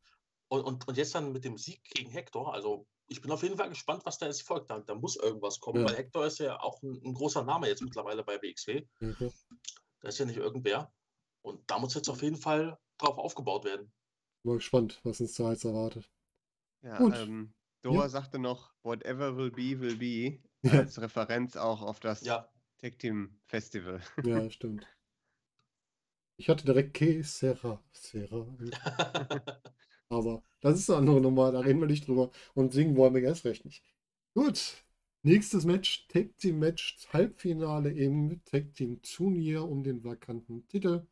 Und, 0.49 0.63
und, 0.65 0.89
und 0.89 0.97
jetzt 0.97 1.15
dann 1.15 1.31
mit 1.33 1.45
dem 1.45 1.57
Sieg 1.57 1.81
gegen 1.85 2.11
Hector, 2.11 2.53
also 2.53 2.89
ich 3.07 3.21
bin 3.21 3.31
auf 3.31 3.45
jeden 3.45 3.57
Fall 3.57 3.69
gespannt, 3.69 4.03
was 4.05 4.19
da 4.19 4.27
jetzt 4.27 4.43
folgt. 4.43 4.69
Da, 4.71 4.81
da 4.81 4.97
muss 4.97 5.15
irgendwas 5.15 5.61
kommen, 5.61 5.81
Ja. 5.83 5.87
weil 5.87 5.97
Hector 5.97 6.27
ist 6.27 6.41
ja 6.41 6.59
auch 6.61 6.83
ein, 6.83 7.01
ein 7.05 7.15
großer 7.15 7.45
Name 7.45 7.69
jetzt 7.69 7.83
mittlerweile 7.83 8.25
bei 8.25 8.43
WXW. 8.43 8.85
Ja, 9.01 9.13
klar. 9.13 9.31
Da 10.01 10.09
ist 10.09 10.19
ja 10.19 10.25
nicht 10.25 10.39
irgendwer. 10.39 10.93
Und 11.43 11.71
da 11.71 11.79
muss 11.79 11.95
jetzt 11.95 12.09
auf 12.09 12.23
jeden 12.23 12.37
Fall 12.37 12.77
drauf 12.99 13.17
aufgebaut 13.19 13.65
werden. 13.65 13.93
Mal 14.43 14.57
gespannt, 14.57 15.01
was 15.05 15.21
uns 15.21 15.35
da 15.35 15.51
jetzt 15.51 15.65
erwartet. 15.65 16.11
Ja, 16.83 16.99
Gut. 16.99 17.15
ähm, 17.17 17.53
Dover 17.83 18.09
sagte 18.09 18.39
noch, 18.39 18.73
whatever 18.83 19.37
will 19.37 19.51
be, 19.51 19.81
will 19.81 19.97
be, 19.97 20.39
Ja. 20.63 20.81
als 20.81 21.01
Referenz 21.01 21.57
auch 21.57 21.83
auf 21.83 22.01
das 22.01 22.23
Ja, 22.23 22.49
Tag 22.79 22.99
Team 22.99 23.39
Festival. 23.47 24.01
Ja, 24.25 24.51
stimmt. 24.51 24.87
Ich 26.37 26.49
hatte 26.49 26.65
direkt 26.65 26.95
Que 26.95 27.23
Sera, 27.23 27.83
Sera. 27.93 28.47
Aber 30.09 30.43
das 30.61 30.79
ist 30.79 30.91
eine 30.91 30.99
andere 30.99 31.21
Nummer, 31.21 31.53
da 31.53 31.61
reden 31.61 31.81
wir 31.81 31.87
nicht 31.87 32.09
drüber. 32.09 32.31
Und 32.55 32.73
singen 32.73 32.97
wollen 32.97 33.15
wir 33.15 33.23
erst 33.23 33.45
recht 33.45 33.65
nicht. 33.65 33.85
Gut. 34.35 34.85
Nächstes 35.23 35.67
Match, 35.67 36.07
Tag 36.09 36.37
Team 36.39 36.59
Match, 36.61 36.97
Halbfinale 37.13 37.91
im 37.91 38.43
Tag 38.47 38.73
Team 38.73 39.03
Turnier 39.03 39.65
um 39.69 39.83
den 39.85 40.03
vakanten 40.03 40.67
Titel. 40.69 41.07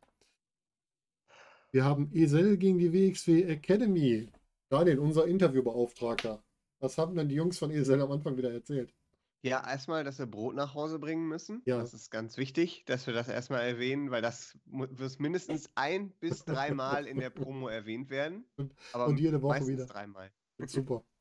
Wir 1.71 1.83
haben 1.85 2.09
Esel 2.13 2.57
gegen 2.57 2.77
die 2.79 2.91
WXW 2.93 3.43
Academy. 3.43 4.29
Daniel, 4.69 4.99
unser 4.99 5.27
Interviewbeauftragter. 5.27 6.43
Was 6.79 6.97
haben 6.97 7.15
denn 7.15 7.29
die 7.29 7.35
Jungs 7.35 7.57
von 7.59 7.71
Esel 7.71 8.01
am 8.01 8.11
Anfang 8.11 8.37
wieder 8.37 8.51
erzählt? 8.51 8.93
Ja, 9.41 9.65
erstmal, 9.65 10.03
dass 10.03 10.19
wir 10.19 10.25
Brot 10.25 10.55
nach 10.55 10.73
Hause 10.73 10.99
bringen 10.99 11.27
müssen. 11.27 11.61
Ja. 11.65 11.77
Das 11.77 11.93
ist 11.93 12.09
ganz 12.09 12.37
wichtig, 12.37 12.83
dass 12.85 13.07
wir 13.07 13.13
das 13.13 13.29
erstmal 13.29 13.61
erwähnen, 13.61 14.11
weil 14.11 14.21
das 14.21 14.57
wird 14.65 15.19
mindestens 15.19 15.69
ein 15.75 16.11
bis 16.19 16.43
dreimal 16.43 17.07
in 17.07 17.19
der 17.19 17.29
Promo 17.29 17.67
erwähnt 17.69 18.09
werden. 18.09 18.45
Und- 18.57 18.73
Aber 18.91 19.07
und 19.07 19.19
jede 19.19 19.41
Woche 19.41 19.65
wieder. 19.67 19.85
dreimal. 19.85 20.31
Super. 20.65 21.03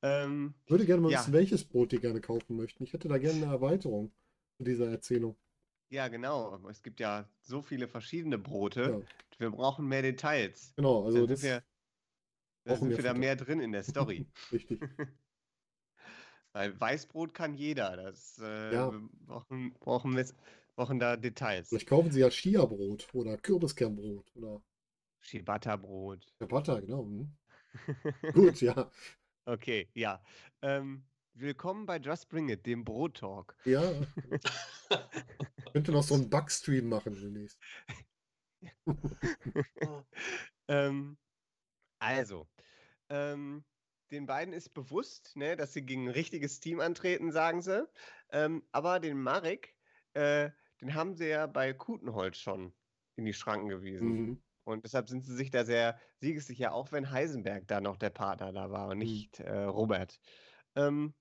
Ähm, 0.00 0.54
Ich 0.64 0.70
würde 0.70 0.86
gerne 0.86 1.02
mal 1.02 1.10
Ja. 1.10 1.18
wissen, 1.18 1.32
welches 1.32 1.64
Brot 1.64 1.90
die 1.90 1.98
gerne 1.98 2.20
kaufen 2.20 2.54
möchten. 2.54 2.84
Ich 2.84 2.92
hätte 2.92 3.08
da 3.08 3.18
gerne 3.18 3.42
eine 3.42 3.52
Erweiterung 3.52 4.12
zu 4.56 4.62
dieser 4.62 4.88
Erzählung. 4.88 5.34
Ja, 5.90 6.08
genau. 6.08 6.58
Es 6.68 6.82
gibt 6.82 7.00
ja 7.00 7.28
so 7.42 7.62
viele 7.62 7.88
verschiedene 7.88 8.38
Brote. 8.38 8.82
Ja. 8.82 9.00
Wir 9.38 9.50
brauchen 9.50 9.86
mehr 9.86 10.02
Details. 10.02 10.72
Genau, 10.76 11.04
also 11.04 11.26
das 11.26 11.40
sind 11.40 11.50
wir, 11.50 11.62
brauchen 12.64 12.88
sind 12.88 12.96
wir 12.96 13.02
da 13.02 13.14
mehr 13.14 13.36
drin 13.36 13.60
in 13.60 13.72
der 13.72 13.82
Story. 13.84 14.26
richtig. 14.52 14.80
Weil 16.52 16.80
Weißbrot 16.80 17.34
kann 17.34 17.54
jeder. 17.54 17.96
Das 17.96 18.38
äh, 18.38 18.74
Ja. 18.74 18.90
wir 18.90 19.08
brauchen, 19.26 19.72
brauchen, 19.74 20.16
wir- 20.16 20.26
brauchen 20.76 20.98
da 20.98 21.16
Details. 21.16 21.68
Vielleicht 21.68 21.88
kaufen 21.88 22.10
sie 22.10 22.20
ja 22.20 22.30
Chia-Brot 22.30 23.08
oder 23.12 23.36
Kürbiskernbrot 23.36 24.34
oder 24.34 24.62
Ciabatta-Brot. 25.22 26.26
Ciabatta, 26.38 26.80
genau. 26.80 27.04
hm. 27.04 27.36
Gut, 28.32 28.60
ja. 28.60 28.90
Okay, 29.44 29.88
ja. 29.94 30.22
Ähm, 30.62 31.04
willkommen 31.34 31.86
bei 31.86 31.98
Just 31.98 32.28
Bring 32.28 32.48
It, 32.48 32.66
dem 32.66 32.84
Brot 32.84 33.18
Talk. 33.18 33.54
Ja. 33.64 33.82
Könnte 35.72 35.92
noch 35.92 36.02
so 36.02 36.14
einen 36.14 36.30
Backstream 36.30 36.88
machen 36.88 37.14
demnächst. 37.14 37.58
Ähm, 40.70 41.16
also, 41.98 42.46
ähm, 43.08 43.64
den 44.10 44.26
beiden 44.26 44.52
ist 44.52 44.70
bewusst, 44.74 45.36
ne, 45.36 45.56
dass 45.56 45.72
sie 45.72 45.82
gegen 45.84 46.06
ein 46.08 46.12
richtiges 46.12 46.60
Team 46.60 46.80
antreten, 46.80 47.32
sagen 47.32 47.62
sie. 47.62 47.88
Ähm, 48.30 48.68
aber 48.72 49.00
den 49.00 49.20
Marek, 49.20 49.76
äh, 50.14 50.50
den 50.80 50.94
haben 50.94 51.14
sie 51.14 51.28
ja 51.28 51.46
bei 51.46 51.72
Kutenholz 51.72 52.36
schon 52.38 52.74
in 53.16 53.24
die 53.24 53.32
Schranken 53.32 53.68
gewiesen. 53.68 54.08
Mhm. 54.08 54.42
Und 54.64 54.84
deshalb 54.84 55.08
sind 55.08 55.24
sie 55.24 55.34
sich 55.34 55.50
da 55.50 55.64
sehr 55.64 55.98
siegessicher, 56.20 56.72
auch 56.74 56.92
wenn 56.92 57.10
Heisenberg 57.10 57.66
da 57.66 57.80
noch 57.80 57.96
der 57.96 58.10
Partner 58.10 58.52
da 58.52 58.70
war 58.70 58.88
und 58.88 58.98
Mhm. 58.98 58.98
nicht 58.98 59.40
äh, 59.40 59.62
Robert. 59.64 60.20
Ähm, 60.76 61.14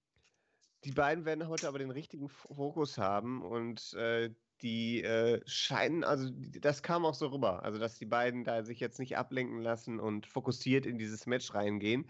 die 0.88 0.94
beiden 0.94 1.26
werden 1.26 1.48
heute 1.48 1.68
aber 1.68 1.80
den 1.80 1.92
richtigen 1.92 2.30
Fokus 2.30 2.98
haben 2.98 3.44
und 3.44 3.94
äh, 3.94 4.34
die 4.62 5.04
äh, 5.04 5.42
scheinen, 5.46 6.04
also 6.04 6.32
das 6.34 6.82
kam 6.82 7.06
auch 7.06 7.14
so 7.14 7.28
rüber, 7.28 7.64
also 7.64 7.78
dass 7.80 7.98
die 8.00 8.06
beiden 8.06 8.44
da 8.46 8.64
sich 8.64 8.80
jetzt 8.80 9.00
nicht 9.00 9.18
ablenken 9.18 9.62
lassen 9.62 10.00
und 10.00 10.26
fokussiert 10.28 10.86
in 10.86 10.98
dieses 10.98 11.26
Match 11.28 11.54
reingehen. 11.54 12.10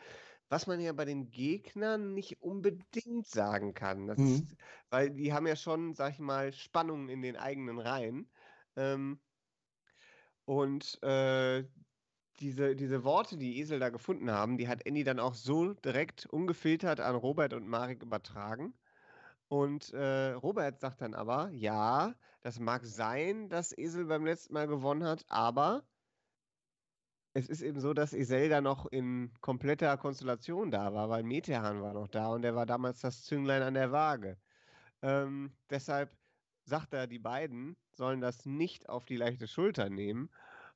Was 0.50 0.67
man 0.67 0.79
ja 0.79 0.93
bei 0.93 1.05
den 1.05 1.31
Gegnern 1.31 2.13
nicht 2.13 2.41
unbedingt 2.41 3.27
sagen 3.27 3.74
kann. 3.74 4.07
Das 4.07 4.24
Mhm. 4.24 4.48
ist, 4.48 4.55
weil 4.89 5.12
die 5.12 5.34
haben 5.34 5.48
ja 5.48 5.55
schon, 5.57 5.93
sag 5.93 6.13
ich 6.13 6.19
mal, 6.19 6.53
Spannungen 6.53 7.10
in 7.10 7.22
den 7.22 7.36
eigenen 7.36 7.79
Reihen. 7.79 8.31
Ähm, 8.77 9.19
und 10.46 11.01
äh, 11.03 11.65
diese, 12.39 12.75
diese 12.75 13.03
Worte, 13.03 13.38
die 13.38 13.60
Esel 13.60 13.79
da 13.79 13.89
gefunden 13.89 14.32
haben, 14.32 14.58
die 14.58 14.67
hat 14.67 14.86
Andy 14.86 15.03
dann 15.03 15.20
auch 15.20 15.34
so 15.34 15.74
direkt 15.74 16.25
ungefiltert 16.27 17.00
an 17.00 17.15
Robert 17.15 17.53
und 17.53 17.67
Marek 17.67 18.03
übertragen. 18.03 18.74
Und 19.50 19.94
äh, 19.94 20.32
Robert 20.34 20.79
sagt 20.79 21.01
dann 21.01 21.13
aber, 21.13 21.50
ja, 21.51 22.13
das 22.41 22.60
mag 22.60 22.86
sein, 22.86 23.50
dass 23.50 23.77
Esel 23.77 24.06
beim 24.06 24.25
letzten 24.25 24.53
Mal 24.53 24.67
gewonnen 24.67 25.03
hat, 25.03 25.25
aber 25.29 25.84
es 27.34 27.48
ist 27.48 27.62
eben 27.62 27.79
so, 27.79 27.94
dass 27.94 28.13
Iselda 28.13 28.62
noch 28.62 28.88
in 28.88 29.32
kompletter 29.41 29.96
Konstellation 29.98 30.72
da 30.72 30.94
war, 30.94 31.10
weil 31.10 31.24
Metehan 31.24 31.82
war 31.82 31.94
noch 31.94 32.08
da 32.08 32.29
und 32.29 32.44
er 32.44 32.56
war 32.56 32.65
damals 32.65 33.00
das 33.01 33.24
Zünglein 33.24 33.62
an 33.62 33.75
der 33.75 33.91
Waage. 33.91 34.38
Ähm, 35.03 35.53
deshalb 35.70 36.12
sagt 36.63 36.94
er, 36.94 37.08
die 37.08 37.20
beiden 37.20 37.77
sollen 37.91 38.22
das 38.22 38.46
nicht 38.46 38.89
auf 38.89 39.06
die 39.06 39.17
leichte 39.17 39.48
Schulter 39.48 39.89
nehmen. 39.89 40.29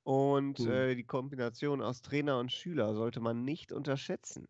Und 0.03 0.58
Hm. 0.60 0.72
äh, 0.72 0.96
die 0.96 1.03
Kombination 1.03 1.81
aus 1.81 2.01
Trainer 2.01 2.39
und 2.39 2.51
Schüler 2.51 2.93
sollte 2.96 3.20
man 3.20 3.43
nicht 3.43 3.72
unterschätzen. 3.72 4.48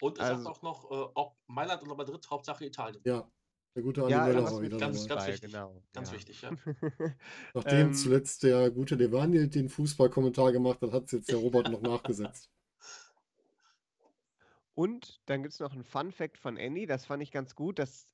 Und 0.00 0.18
sagt 0.18 0.30
Also- 0.30 0.48
auch 0.50 0.62
noch, 0.62 0.90
äh, 0.90 1.10
ob 1.14 1.36
Mailand 1.48 1.82
oder 1.82 1.96
Madrid, 1.96 2.28
Hauptsache 2.30 2.64
Italien. 2.64 3.02
Ja, 3.04 3.28
der 3.74 3.82
gute 3.82 4.02
Andi 4.02 4.12
Ja, 4.12 4.20
war 4.20 4.62
wieder 4.62 4.78
ganz- 4.78 5.06
dabei. 5.06 5.16
ganz 5.22 5.28
wichtig. 5.32 5.50
Genau, 5.52 5.82
Ganz 5.92 6.10
ja. 6.10 6.16
wichtig, 6.16 6.42
ja. 6.42 6.50
Nachdem 7.54 7.86
Ähm, 7.88 7.94
zuletzt 7.94 8.44
der 8.44 8.70
gute 8.70 8.94
Levaniel 8.94 9.48
den 9.48 9.68
Fußballkommentar 9.68 10.52
gemacht 10.52 10.80
hat, 10.82 10.92
hat 10.92 11.04
es 11.06 11.12
jetzt 11.12 11.28
der 11.30 11.38
Robert 11.38 11.68
noch 11.70 11.80
nachgesetzt. 11.80 12.48
Und 14.74 15.20
dann 15.26 15.42
gibt 15.42 15.54
es 15.54 15.60
noch 15.60 15.72
einen 15.72 15.82
Fun 15.84 16.12
Fact 16.12 16.38
von 16.38 16.56
Andy, 16.56 16.86
das 16.86 17.04
fand 17.04 17.22
ich 17.22 17.32
ganz 17.32 17.54
gut. 17.56 17.78
Das 17.80 18.06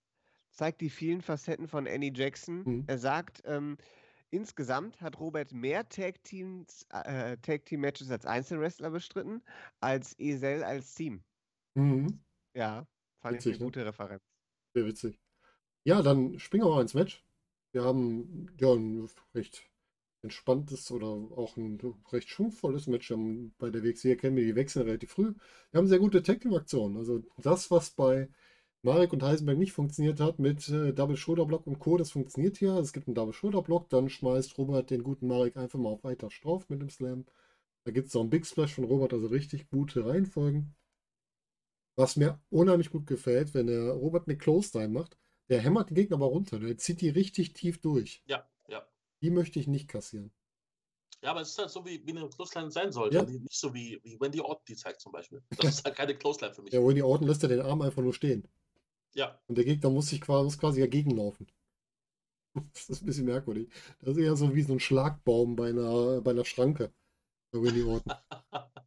zeigt 0.50 0.80
die 0.80 0.88
vielen 0.90 1.20
Facetten 1.20 1.68
von 1.68 1.84
Andy 1.86 2.10
Jackson. 2.14 2.62
Mhm. 2.64 2.84
Er 2.86 2.98
sagt, 2.98 3.42
ähm, 3.44 3.76
insgesamt 4.34 5.00
hat 5.00 5.20
Robert 5.20 5.52
mehr 5.52 5.88
Tag 5.88 6.22
Teams, 6.24 6.86
äh, 6.90 7.36
Tag 7.38 7.64
Team 7.66 7.80
Matches 7.80 8.10
als 8.10 8.26
Einzelwrestler 8.26 8.90
bestritten, 8.90 9.42
als 9.80 10.18
Esel 10.18 10.64
als 10.64 10.94
Team. 10.94 11.22
Mhm. 11.74 12.20
Ja, 12.54 12.86
fand 13.20 13.36
Witzig, 13.36 13.52
ich 13.52 13.56
eine 13.56 13.64
ne? 13.64 13.66
gute 13.66 13.86
Referenz. 13.86 14.22
Sehr 14.74 14.86
witzig. 14.86 15.20
Ja, 15.84 16.02
dann 16.02 16.38
springen 16.38 16.64
wir 16.64 16.70
mal 16.70 16.82
ins 16.82 16.94
Match. 16.94 17.24
Wir 17.72 17.84
haben 17.84 18.48
ja 18.58 18.72
ein 18.72 19.08
recht 19.34 19.64
entspanntes 20.22 20.90
oder 20.90 21.06
auch 21.06 21.56
ein 21.56 21.78
recht 22.10 22.28
schwungvolles 22.28 22.86
Match 22.86 23.12
bei 23.58 23.70
der 23.70 23.84
WXW 23.84 24.10
erkennen 24.10 24.36
wir 24.36 24.44
die 24.44 24.56
Wechsel 24.56 24.82
relativ 24.82 25.10
früh. 25.10 25.34
Wir 25.70 25.78
haben 25.78 25.86
sehr 25.86 25.98
gute 25.98 26.22
Tag-Team-Aktionen. 26.22 26.96
Also 26.96 27.22
das, 27.36 27.70
was 27.70 27.90
bei 27.90 28.28
Marek 28.84 29.14
und 29.14 29.22
Heisenberg 29.22 29.56
nicht 29.56 29.72
funktioniert 29.72 30.20
hat 30.20 30.38
mit 30.38 30.68
äh, 30.68 30.92
Double 30.92 31.16
Shoulder 31.16 31.46
Block 31.46 31.66
und 31.66 31.78
Co., 31.78 31.96
das 31.96 32.10
funktioniert 32.10 32.58
hier. 32.58 32.74
Es 32.74 32.92
gibt 32.92 33.08
einen 33.08 33.14
Double 33.14 33.32
Shoulder 33.32 33.62
Block, 33.62 33.88
dann 33.88 34.10
schmeißt 34.10 34.58
Robert 34.58 34.90
den 34.90 35.02
guten 35.02 35.26
Marek 35.26 35.56
einfach 35.56 35.78
mal 35.78 35.88
auf 35.88 36.04
weiter 36.04 36.28
drauf 36.42 36.68
mit 36.68 36.82
dem 36.82 36.90
Slam. 36.90 37.24
Da 37.84 37.92
gibt 37.92 38.08
es 38.08 38.14
noch 38.14 38.20
einen 38.20 38.30
Big 38.30 38.44
Splash 38.44 38.74
von 38.74 38.84
Robert, 38.84 39.14
also 39.14 39.26
richtig 39.28 39.70
gute 39.70 40.04
Reihenfolgen. 40.04 40.74
Was 41.96 42.16
mir 42.16 42.38
unheimlich 42.50 42.90
gut 42.90 43.06
gefällt, 43.06 43.54
wenn 43.54 43.68
der 43.68 43.92
Robert 43.92 44.28
eine 44.28 44.36
Close-Line 44.36 44.92
macht, 44.92 45.16
der 45.48 45.60
hämmert 45.60 45.88
den 45.88 45.94
Gegner 45.94 46.16
aber 46.16 46.26
runter. 46.26 46.58
Der 46.58 46.76
zieht 46.76 47.00
die 47.00 47.08
richtig 47.08 47.54
tief 47.54 47.80
durch. 47.80 48.22
Ja, 48.26 48.46
ja. 48.68 48.86
Die 49.22 49.30
möchte 49.30 49.60
ich 49.60 49.66
nicht 49.66 49.88
kassieren. 49.88 50.30
Ja, 51.22 51.30
aber 51.30 51.40
es 51.40 51.50
ist 51.50 51.58
halt 51.58 51.70
so, 51.70 51.86
wie, 51.86 52.06
wie 52.06 52.10
eine 52.10 52.28
Clothesline 52.28 52.70
sein 52.70 52.92
sollte. 52.92 53.16
Ja. 53.16 53.22
und 53.22 53.30
Nicht 53.32 53.58
so 53.58 53.72
wie, 53.72 53.98
wie 54.02 54.20
Wendy 54.20 54.42
Orton 54.42 54.64
die 54.68 54.76
zeigt 54.76 55.00
zum 55.00 55.12
Beispiel. 55.12 55.42
Das 55.58 55.76
ist 55.76 55.84
halt 55.86 55.96
keine 55.96 56.14
Clothesline 56.14 56.52
für 56.52 56.60
mich. 56.60 56.70
Der 56.72 56.84
Wendy 56.84 57.00
Orton 57.00 57.26
lässt 57.26 57.42
ja 57.42 57.48
den 57.48 57.62
Arm 57.62 57.80
einfach 57.80 58.02
nur 58.02 58.12
stehen. 58.12 58.46
Ja, 59.14 59.40
Und 59.46 59.56
der 59.56 59.64
Gegner 59.64 59.90
muss 59.90 60.08
sich 60.08 60.20
quasi, 60.20 60.44
muss 60.44 60.58
quasi 60.58 60.80
dagegen 60.80 61.10
laufen. 61.10 61.46
Das 62.72 62.88
ist 62.88 63.02
ein 63.02 63.06
bisschen 63.06 63.26
merkwürdig. 63.26 63.68
Das 64.00 64.16
ist 64.16 64.22
eher 64.22 64.36
so 64.36 64.54
wie 64.54 64.62
so 64.62 64.74
ein 64.74 64.80
Schlagbaum 64.80 65.56
bei 65.56 65.70
einer, 65.70 66.20
bei 66.20 66.30
einer 66.30 66.44
Schranke. 66.44 66.92
Bei 67.52 67.58
Orton. 67.58 68.12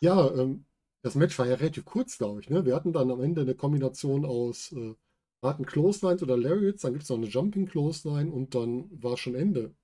Ja, 0.00 0.30
ähm, 0.34 0.66
das 1.02 1.14
Match 1.14 1.38
war 1.38 1.46
ja 1.46 1.54
relativ 1.54 1.84
kurz, 1.84 2.18
glaube 2.18 2.40
ich. 2.40 2.50
Ne? 2.50 2.66
Wir 2.66 2.74
hatten 2.74 2.92
dann 2.92 3.10
am 3.10 3.22
Ende 3.22 3.40
eine 3.40 3.54
Kombination 3.54 4.24
aus 4.26 4.72
äh, 4.72 4.94
harten 5.42 5.66
Clotheslines 5.66 6.22
oder 6.22 6.36
Lariats, 6.36 6.82
dann 6.82 6.92
gibt 6.92 7.04
es 7.04 7.10
noch 7.10 7.16
eine 7.16 7.26
Jumping 7.26 7.66
Clothesline 7.66 8.30
und 8.30 8.54
dann 8.54 8.90
war 9.02 9.16
schon 9.16 9.34
Ende. 9.34 9.74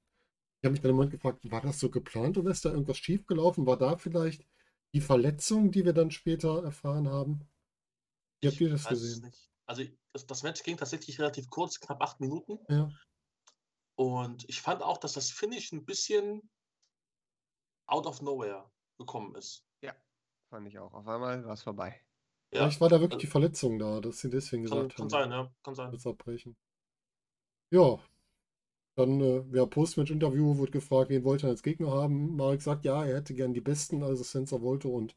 Ich 0.60 0.66
habe 0.66 0.72
mich 0.72 0.80
dann 0.80 0.90
im 0.90 0.96
Moment 0.96 1.12
gefragt, 1.12 1.50
war 1.50 1.62
das 1.62 1.80
so 1.80 1.90
geplant 1.90 2.38
oder 2.38 2.50
ist 2.50 2.64
da 2.64 2.70
irgendwas 2.70 2.98
schiefgelaufen? 2.98 3.66
War 3.66 3.78
da 3.78 3.96
vielleicht 3.96 4.46
die 4.94 5.00
Verletzung, 5.00 5.70
die 5.70 5.84
wir 5.84 5.92
dann 5.94 6.10
später 6.10 6.62
erfahren 6.64 7.08
haben? 7.08 7.40
Wie 8.40 8.48
habt 8.48 8.60
ihr 8.60 8.70
das 8.70 8.88
gesehen? 8.88 9.22
nicht. 9.24 9.49
Also 9.70 9.84
das, 10.12 10.26
das 10.26 10.42
Match 10.42 10.64
ging 10.64 10.76
tatsächlich 10.76 11.20
relativ 11.20 11.48
kurz, 11.48 11.78
knapp 11.78 12.02
acht 12.02 12.18
Minuten. 12.18 12.58
Ja. 12.68 12.90
Und 13.96 14.48
ich 14.48 14.60
fand 14.60 14.82
auch, 14.82 14.98
dass 14.98 15.12
das 15.12 15.30
Finish 15.30 15.70
ein 15.72 15.84
bisschen 15.84 16.50
out 17.86 18.06
of 18.06 18.20
nowhere 18.20 18.68
gekommen 18.98 19.34
ist. 19.36 19.64
Fand 20.52 20.66
ich 20.66 20.76
auch. 20.80 20.92
Auf 20.92 21.06
einmal 21.06 21.44
war 21.44 21.52
es 21.52 21.62
vorbei. 21.62 22.02
Ja, 22.52 22.62
Vielleicht 22.62 22.80
war 22.80 22.88
da 22.88 22.96
wirklich 22.96 23.18
also- 23.18 23.20
die 23.20 23.30
Verletzung 23.30 23.78
da, 23.78 24.00
dass 24.00 24.18
sie 24.18 24.28
deswegen 24.28 24.64
kann, 24.64 24.88
gesagt 24.88 24.96
kann 24.96 25.04
haben, 25.04 25.10
sein, 25.10 25.30
ja, 25.30 25.54
kann 25.62 25.74
sein. 25.76 25.92
jetzt 25.92 26.06
abbrechen. 26.08 26.56
Ja, 27.72 28.00
dann, 28.96 29.20
äh, 29.20 29.44
ja, 29.56 29.66
Postmatch-Interview 29.66 30.58
wird 30.58 30.72
gefragt, 30.72 31.10
wen 31.10 31.22
wollte 31.22 31.46
er 31.46 31.50
als 31.50 31.62
Gegner 31.62 31.92
haben. 31.92 32.34
Marek 32.34 32.62
sagt, 32.62 32.84
ja, 32.84 33.04
er 33.04 33.18
hätte 33.18 33.34
gern 33.34 33.54
die 33.54 33.60
Besten, 33.60 34.02
also 34.02 34.24
Sensor 34.24 34.60
Volto 34.60 34.88
und 34.88 35.14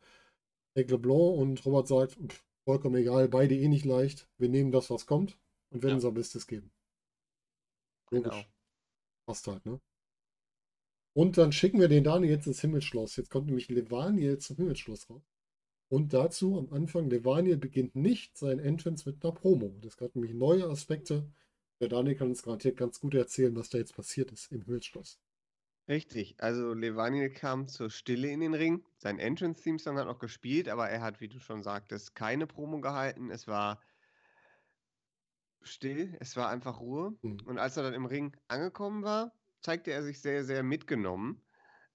Eric 0.76 0.92
LeBlanc. 0.92 1.40
Und 1.40 1.66
Robert 1.66 1.88
sagt, 1.88 2.12
pff, 2.14 2.46
vollkommen 2.66 2.96
egal, 2.96 3.28
beide 3.30 3.56
eh 3.56 3.68
nicht 3.68 3.86
leicht. 3.86 4.28
Wir 4.38 4.50
nehmen 4.50 4.72
das, 4.72 4.90
was 4.90 5.06
kommt 5.06 5.38
und 5.70 5.82
werden 5.84 5.92
Ja. 5.92 5.96
unser 5.96 6.12
Bestes 6.12 6.48
geben. 6.48 6.72
Logisch. 8.12 8.32
Genau. 8.32 8.46
Passt 9.26 9.48
halt, 9.48 9.66
ne? 9.66 9.80
Und 11.16 11.38
dann 11.38 11.52
schicken 11.52 11.80
wir 11.80 11.88
den 11.88 12.04
Daniel 12.04 12.32
jetzt 12.32 12.48
ins 12.48 12.62
Himmelsschloss. 12.62 13.16
Jetzt 13.18 13.30
kommt 13.30 13.46
nämlich 13.48 13.70
Levaniel 13.70 14.40
zum 14.40 14.56
Himmelsschloss 14.58 15.10
raus. 15.10 15.22
Und 15.90 16.14
dazu 16.14 16.58
am 16.58 16.74
Anfang, 16.74 17.10
Levaniel 17.10 17.58
beginnt 17.58 17.96
nicht 17.96 18.36
sein 18.38 18.58
Entrance 18.60 19.08
mit 19.08 19.24
einer 19.24 19.34
Promo. 19.34 19.78
Das 19.82 20.00
hat 20.02 20.16
nämlich 20.16 20.34
neue 20.34 20.68
Aspekte. 20.68 21.30
Der 21.80 21.88
Daniel 21.90 22.16
kann 22.16 22.30
uns 22.30 22.42
garantiert 22.42 22.78
ganz 22.78 23.00
gut 23.00 23.14
erzählen, 23.14 23.56
was 23.56 23.70
da 23.70 23.78
jetzt 23.78 23.96
passiert 23.96 24.32
ist 24.32 24.52
im 24.52 24.64
Himmelsschloss. 24.64 25.20
Richtig, 25.88 26.36
also 26.40 26.74
Levaniel 26.74 27.30
kam 27.30 27.68
zur 27.68 27.90
Stille 27.90 28.30
in 28.30 28.40
den 28.40 28.54
Ring. 28.54 28.86
Sein 28.98 29.20
Entrance-Theme-Song 29.20 29.98
hat 29.98 30.08
noch 30.08 30.20
gespielt, 30.20 30.70
aber 30.70 30.90
er 30.90 31.02
hat, 31.02 31.20
wie 31.20 31.28
du 31.28 31.40
schon 31.40 31.62
sagtest, 31.62 32.16
keine 32.16 32.48
Promo 32.48 32.80
gehalten. 32.80 33.30
Es 33.30 33.48
war 33.48 33.82
still, 35.62 36.16
es 36.22 36.38
war 36.38 36.50
einfach 36.50 36.80
Ruhe. 36.80 37.18
Mhm. 37.22 37.42
Und 37.46 37.58
als 37.58 37.76
er 37.76 37.84
dann 37.84 37.94
im 37.94 38.06
Ring 38.06 38.36
angekommen 38.48 39.04
war, 39.04 39.34
zeigte 39.60 39.92
er 39.92 40.04
sich 40.04 40.22
sehr, 40.22 40.46
sehr 40.46 40.64
mitgenommen. 40.64 41.42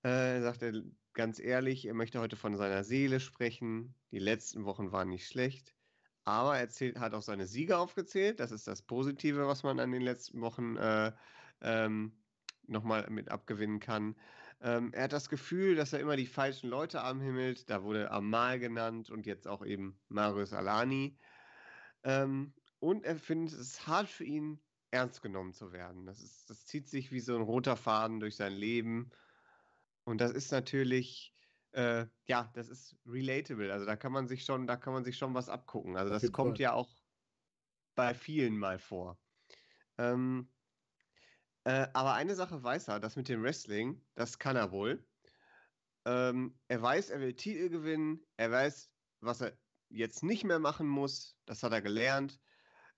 Äh, 0.05 0.37
er 0.37 0.43
sagte 0.43 0.85
ganz 1.15 1.39
ehrlich, 1.39 1.87
er 1.87 1.95
möchte 1.95 2.21
heute 2.21 2.37
von 2.37 2.57
seiner 2.57 2.85
Seele 2.85 3.21
sprechen. 3.21 3.95
Die 4.11 4.19
letzten 4.19 4.65
Wochen 4.67 4.93
waren 4.93 5.09
nicht 5.09 5.27
schlecht. 5.27 5.75
Aber 6.25 6.57
er 6.57 6.61
erzählt, 6.61 7.01
hat 7.01 7.15
auch 7.15 7.23
seine 7.23 7.47
Siege 7.47 7.79
aufgezählt. 7.79 8.39
Das 8.39 8.53
ist 8.53 8.69
das 8.69 8.83
Positive, 8.83 9.47
was 9.47 9.63
man 9.63 9.81
an 9.81 9.93
den 9.93 10.03
letzten 10.03 10.43
Wochen 10.43 10.77
äh, 10.77 11.13
ähm, 11.63 12.13
nochmal 12.69 13.09
mit 13.11 13.31
abgewinnen 13.31 13.81
kann. 13.81 14.17
Ähm, 14.61 14.93
er 14.93 15.05
hat 15.05 15.13
das 15.13 15.29
Gefühl, 15.29 15.77
dass 15.77 15.93
er 15.93 16.01
immer 16.01 16.17
die 16.17 16.27
falschen 16.27 16.69
Leute 16.69 17.03
anhimmelt. 17.03 17.71
Da 17.71 17.83
wurde 17.83 18.11
Amal 18.11 18.59
genannt 18.59 19.11
und 19.11 19.27
jetzt 19.27 19.47
auch 19.47 19.65
eben 19.65 20.01
Marius 20.09 20.53
Alani. 20.53 21.17
Ähm, 22.03 22.55
und 22.81 23.05
er 23.05 23.17
findet 23.17 23.55
es 23.55 23.87
hart 23.87 24.09
für 24.09 24.25
ihn, 24.25 24.61
ernst 24.91 25.23
genommen 25.23 25.53
zu 25.53 25.73
werden. 25.73 26.07
Das, 26.07 26.23
ist, 26.23 26.49
das 26.51 26.67
zieht 26.67 26.89
sich 26.89 27.13
wie 27.13 27.21
so 27.21 27.37
ein 27.37 27.43
roter 27.43 27.77
Faden 27.77 28.21
durch 28.21 28.37
sein 28.37 28.53
Leben. 28.53 29.11
Und 30.05 30.21
das 30.21 30.33
ist 30.33 30.51
natürlich, 30.51 31.35
äh, 31.73 32.07
ja, 32.25 32.51
das 32.55 32.69
ist 32.69 32.97
relatable. 33.07 33.73
Also 33.73 33.85
da 33.85 33.97
kann 33.97 34.13
man 34.13 34.27
sich 34.27 34.45
schon, 34.45 34.67
da 34.67 34.77
kann 34.77 34.93
man 34.93 35.05
sich 35.05 35.19
schon 35.19 35.35
was 35.35 35.49
abgucken. 35.49 35.97
Also 35.97 36.13
das 36.13 36.33
kommt 36.33 36.59
ja 36.59 36.73
auch 36.73 36.89
bei 37.95 38.15
vielen 38.15 38.57
mal 38.57 38.79
vor. 38.79 39.19
Ähm, 39.99 40.49
äh, 41.69 41.87
aber 41.93 42.15
eine 42.15 42.35
Sache 42.35 42.63
weiß 42.63 42.89
er, 42.89 42.99
das 42.99 43.17
mit 43.17 43.29
dem 43.29 43.43
Wrestling, 43.43 44.03
das 44.15 44.39
kann 44.39 44.57
er 44.57 44.73
wohl. 44.73 45.05
Ähm, 46.07 46.59
er 46.67 46.81
weiß, 46.81 47.11
er 47.11 47.21
will 47.21 47.35
Titel 47.35 47.69
gewinnen. 47.69 48.25
Er 48.39 48.51
weiß, 48.51 48.91
was 49.21 49.43
er 49.43 49.53
jetzt 49.91 50.23
nicht 50.23 50.45
mehr 50.45 50.61
machen 50.61 50.89
muss. 50.89 51.37
Das 51.45 51.63
hat 51.63 51.73
er 51.73 51.83
gelernt. 51.83 52.41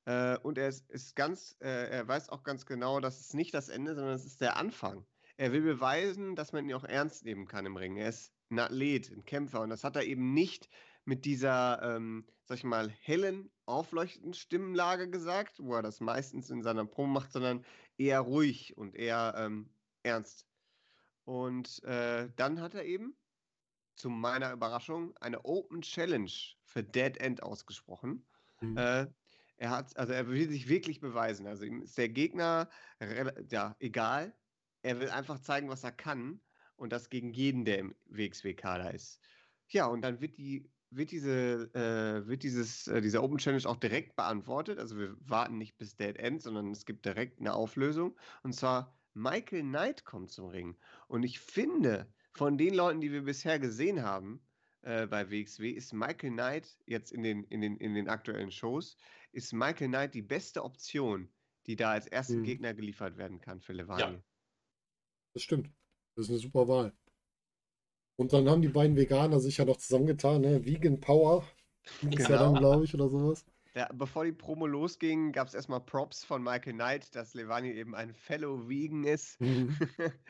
Äh, 0.04 0.38
und 0.38 0.56
er 0.56 0.68
ist, 0.68 0.88
ist 0.88 1.16
ganz, 1.16 1.56
äh, 1.58 1.90
er 1.90 2.06
weiß 2.06 2.28
auch 2.28 2.44
ganz 2.44 2.64
genau, 2.64 3.00
dass 3.00 3.18
es 3.18 3.34
nicht 3.34 3.54
das 3.54 3.68
Ende, 3.68 3.96
sondern 3.96 4.14
es 4.14 4.24
ist 4.24 4.40
der 4.40 4.56
Anfang. 4.56 5.04
Er 5.36 5.50
will 5.50 5.62
beweisen, 5.62 6.36
dass 6.36 6.52
man 6.52 6.68
ihn 6.68 6.74
auch 6.74 6.84
ernst 6.84 7.24
nehmen 7.24 7.48
kann 7.48 7.66
im 7.66 7.76
Ring. 7.76 7.96
Er 7.96 8.10
ist 8.10 8.32
ein 8.50 8.60
Athlet, 8.60 9.10
ein 9.10 9.24
Kämpfer. 9.24 9.62
Und 9.62 9.70
das 9.70 9.82
hat 9.82 9.96
er 9.96 10.04
eben 10.04 10.32
nicht 10.32 10.68
mit 11.04 11.24
dieser, 11.24 11.80
ähm, 11.82 12.26
sag 12.44 12.58
ich 12.58 12.64
mal, 12.64 12.90
hellen, 12.90 13.50
aufleuchtenden 13.66 14.34
Stimmenlage 14.34 15.10
gesagt, 15.10 15.58
wo 15.60 15.74
er 15.74 15.82
das 15.82 16.00
meistens 16.00 16.50
in 16.50 16.62
seiner 16.62 16.84
Promo 16.84 17.12
macht, 17.12 17.32
sondern 17.32 17.64
eher 17.98 18.20
ruhig 18.20 18.76
und 18.76 18.94
eher 18.94 19.34
ähm, 19.36 19.70
ernst. 20.02 20.46
Und 21.24 21.82
äh, 21.84 22.28
dann 22.36 22.60
hat 22.60 22.74
er 22.74 22.84
eben, 22.84 23.16
zu 23.96 24.08
meiner 24.08 24.52
Überraschung, 24.52 25.16
eine 25.18 25.44
Open 25.44 25.82
Challenge 25.82 26.32
für 26.64 26.82
Dead 26.82 27.16
End 27.18 27.42
ausgesprochen. 27.42 28.26
Mhm. 28.60 28.76
Äh, 28.76 29.06
er 29.58 29.70
hat, 29.70 29.94
also 29.98 30.14
er 30.14 30.26
will 30.28 30.48
sich 30.48 30.68
wirklich 30.68 31.00
beweisen. 31.00 31.46
Also 31.46 31.64
ihm 31.64 31.82
ist 31.82 31.98
der 31.98 32.08
Gegner 32.08 32.70
ja, 33.50 33.76
egal. 33.78 34.34
Er 34.82 34.98
will 34.98 35.10
einfach 35.10 35.38
zeigen, 35.40 35.68
was 35.68 35.84
er 35.84 35.92
kann. 35.92 36.40
Und 36.76 36.94
das 36.94 37.10
gegen 37.10 37.34
jeden, 37.34 37.66
der 37.66 37.78
im 37.78 37.94
WXW-Kader 38.06 38.94
ist. 38.94 39.20
Ja, 39.68 39.84
und 39.86 40.00
dann 40.00 40.22
wird 40.22 40.38
die, 40.38 40.70
wird 40.90 41.10
diese, 41.12 41.70
äh, 41.74 42.26
wird 42.26 42.42
dieses, 42.42 42.86
äh, 42.88 43.00
dieser 43.00 43.22
Open 43.22 43.38
Challenge 43.38 43.66
auch 43.66 43.76
direkt 43.76 44.16
beantwortet. 44.16 44.78
Also 44.78 44.98
wir 44.98 45.16
warten 45.20 45.58
nicht 45.58 45.78
bis 45.78 45.96
Dead 45.96 46.16
End, 46.16 46.42
sondern 46.42 46.70
es 46.72 46.84
gibt 46.86 47.04
direkt 47.04 47.38
eine 47.40 47.54
Auflösung. 47.54 48.16
Und 48.42 48.54
zwar 48.54 48.94
Michael 49.14 49.62
Knight 49.62 50.04
kommt 50.04 50.30
zum 50.30 50.46
Ring. 50.48 50.76
Und 51.08 51.22
ich 51.22 51.40
finde, 51.40 52.12
von 52.32 52.58
den 52.58 52.74
Leuten, 52.74 53.00
die 53.00 53.12
wir 53.12 53.22
bisher 53.24 53.58
gesehen 53.58 54.02
haben 54.02 54.46
äh, 54.82 55.06
bei 55.06 55.30
WXW, 55.30 55.70
ist 55.70 55.92
Michael 55.92 56.30
Knight 56.32 56.78
jetzt 56.86 57.12
in 57.12 57.22
den, 57.22 57.44
in, 57.44 57.60
den, 57.60 57.76
in 57.76 57.94
den 57.94 58.08
aktuellen 58.08 58.50
Shows, 58.50 58.96
ist 59.32 59.52
Michael 59.52 59.88
Knight 59.88 60.14
die 60.14 60.22
beste 60.22 60.64
Option, 60.64 61.32
die 61.66 61.76
da 61.76 61.92
als 61.92 62.06
ersten 62.06 62.40
Mhm. 62.40 62.44
Gegner 62.44 62.74
geliefert 62.74 63.16
werden 63.16 63.40
kann 63.40 63.60
für 63.60 63.72
Levani. 63.72 64.22
Das 65.34 65.42
stimmt. 65.42 65.70
Das 66.14 66.26
ist 66.26 66.30
eine 66.30 66.38
super 66.38 66.68
Wahl. 66.68 66.96
Und 68.20 68.34
dann 68.34 68.50
haben 68.50 68.60
die 68.60 68.68
beiden 68.68 68.98
Veganer 68.98 69.40
sich 69.40 69.56
ja 69.56 69.64
noch 69.64 69.78
zusammengetan, 69.78 70.42
ne? 70.42 70.62
Vegan 70.62 71.00
Power. 71.00 71.42
Ist 72.02 72.28
ja 72.28 72.36
Genau. 72.36 72.52
dann, 72.52 72.54
glaube 72.56 72.84
ich, 72.84 72.92
oder 72.92 73.08
sowas. 73.08 73.46
Ja, 73.74 73.88
bevor 73.94 74.26
die 74.26 74.32
Promo 74.32 74.66
losging, 74.66 75.32
gab 75.32 75.48
es 75.48 75.54
erstmal 75.54 75.80
Props 75.80 76.22
von 76.22 76.42
Michael 76.42 76.74
Knight, 76.74 77.16
dass 77.16 77.32
Levani 77.32 77.70
eben 77.70 77.94
ein 77.94 78.12
Fellow 78.12 78.68
Vegan 78.68 79.04
ist. 79.04 79.40
Mhm. 79.40 79.74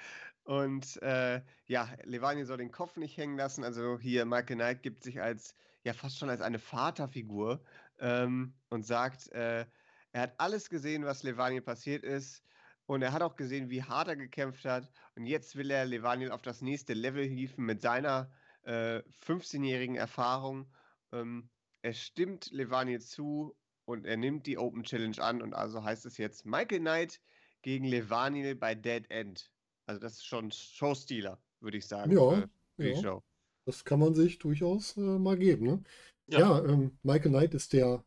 Und 0.44 1.02
äh, 1.02 1.40
ja, 1.66 1.88
Levani 2.04 2.44
soll 2.44 2.58
den 2.58 2.70
Kopf 2.70 2.96
nicht 2.96 3.16
hängen 3.16 3.36
lassen. 3.36 3.64
Also 3.64 3.98
hier 3.98 4.24
Michael 4.24 4.54
Knight 4.54 4.84
gibt 4.84 5.02
sich 5.02 5.20
als 5.20 5.56
ja 5.82 5.92
fast 5.92 6.16
schon 6.16 6.30
als 6.30 6.42
eine 6.42 6.60
Vaterfigur 6.60 7.60
ähm, 7.98 8.54
und 8.68 8.86
sagt, 8.86 9.32
äh, 9.32 9.66
er 10.12 10.22
hat 10.22 10.34
alles 10.38 10.70
gesehen, 10.70 11.04
was 11.04 11.24
Levani 11.24 11.60
passiert 11.60 12.04
ist. 12.04 12.44
Und 12.90 13.02
er 13.02 13.12
hat 13.12 13.22
auch 13.22 13.36
gesehen, 13.36 13.70
wie 13.70 13.84
hart 13.84 14.08
er 14.08 14.16
gekämpft 14.16 14.64
hat. 14.64 14.90
Und 15.14 15.24
jetzt 15.24 15.54
will 15.54 15.70
er 15.70 15.84
Levani 15.84 16.28
auf 16.28 16.42
das 16.42 16.60
nächste 16.60 16.92
Level 16.92 17.24
hieven 17.24 17.64
mit 17.64 17.80
seiner 17.82 18.32
äh, 18.62 19.00
15-jährigen 19.24 19.94
Erfahrung. 19.94 20.66
Ähm, 21.12 21.48
er 21.82 21.92
stimmt 21.92 22.50
Levani 22.50 22.98
zu 22.98 23.54
und 23.84 24.06
er 24.06 24.16
nimmt 24.16 24.48
die 24.48 24.58
Open 24.58 24.82
Challenge 24.82 25.22
an. 25.22 25.40
Und 25.40 25.54
also 25.54 25.84
heißt 25.84 26.04
es 26.04 26.18
jetzt 26.18 26.44
Michael 26.44 26.80
Knight 26.80 27.20
gegen 27.62 27.84
Levani 27.84 28.54
bei 28.54 28.74
Dead 28.74 29.08
End. 29.08 29.52
Also 29.86 30.00
das 30.00 30.14
ist 30.14 30.26
schon 30.26 30.50
Showstealer, 30.50 31.40
würde 31.60 31.78
ich 31.78 31.86
sagen. 31.86 32.10
Ja, 32.10 32.48
die 32.76 32.88
ja. 32.88 33.00
Show. 33.00 33.22
Das 33.66 33.84
kann 33.84 34.00
man 34.00 34.14
sich 34.14 34.40
durchaus 34.40 34.96
äh, 34.96 35.00
mal 35.00 35.38
geben, 35.38 35.64
ne? 35.64 35.84
Ja. 36.26 36.40
Ja, 36.40 36.64
ähm, 36.64 36.98
Michael 37.04 37.30
Knight 37.30 37.54
ist 37.54 37.72
der, 37.72 38.04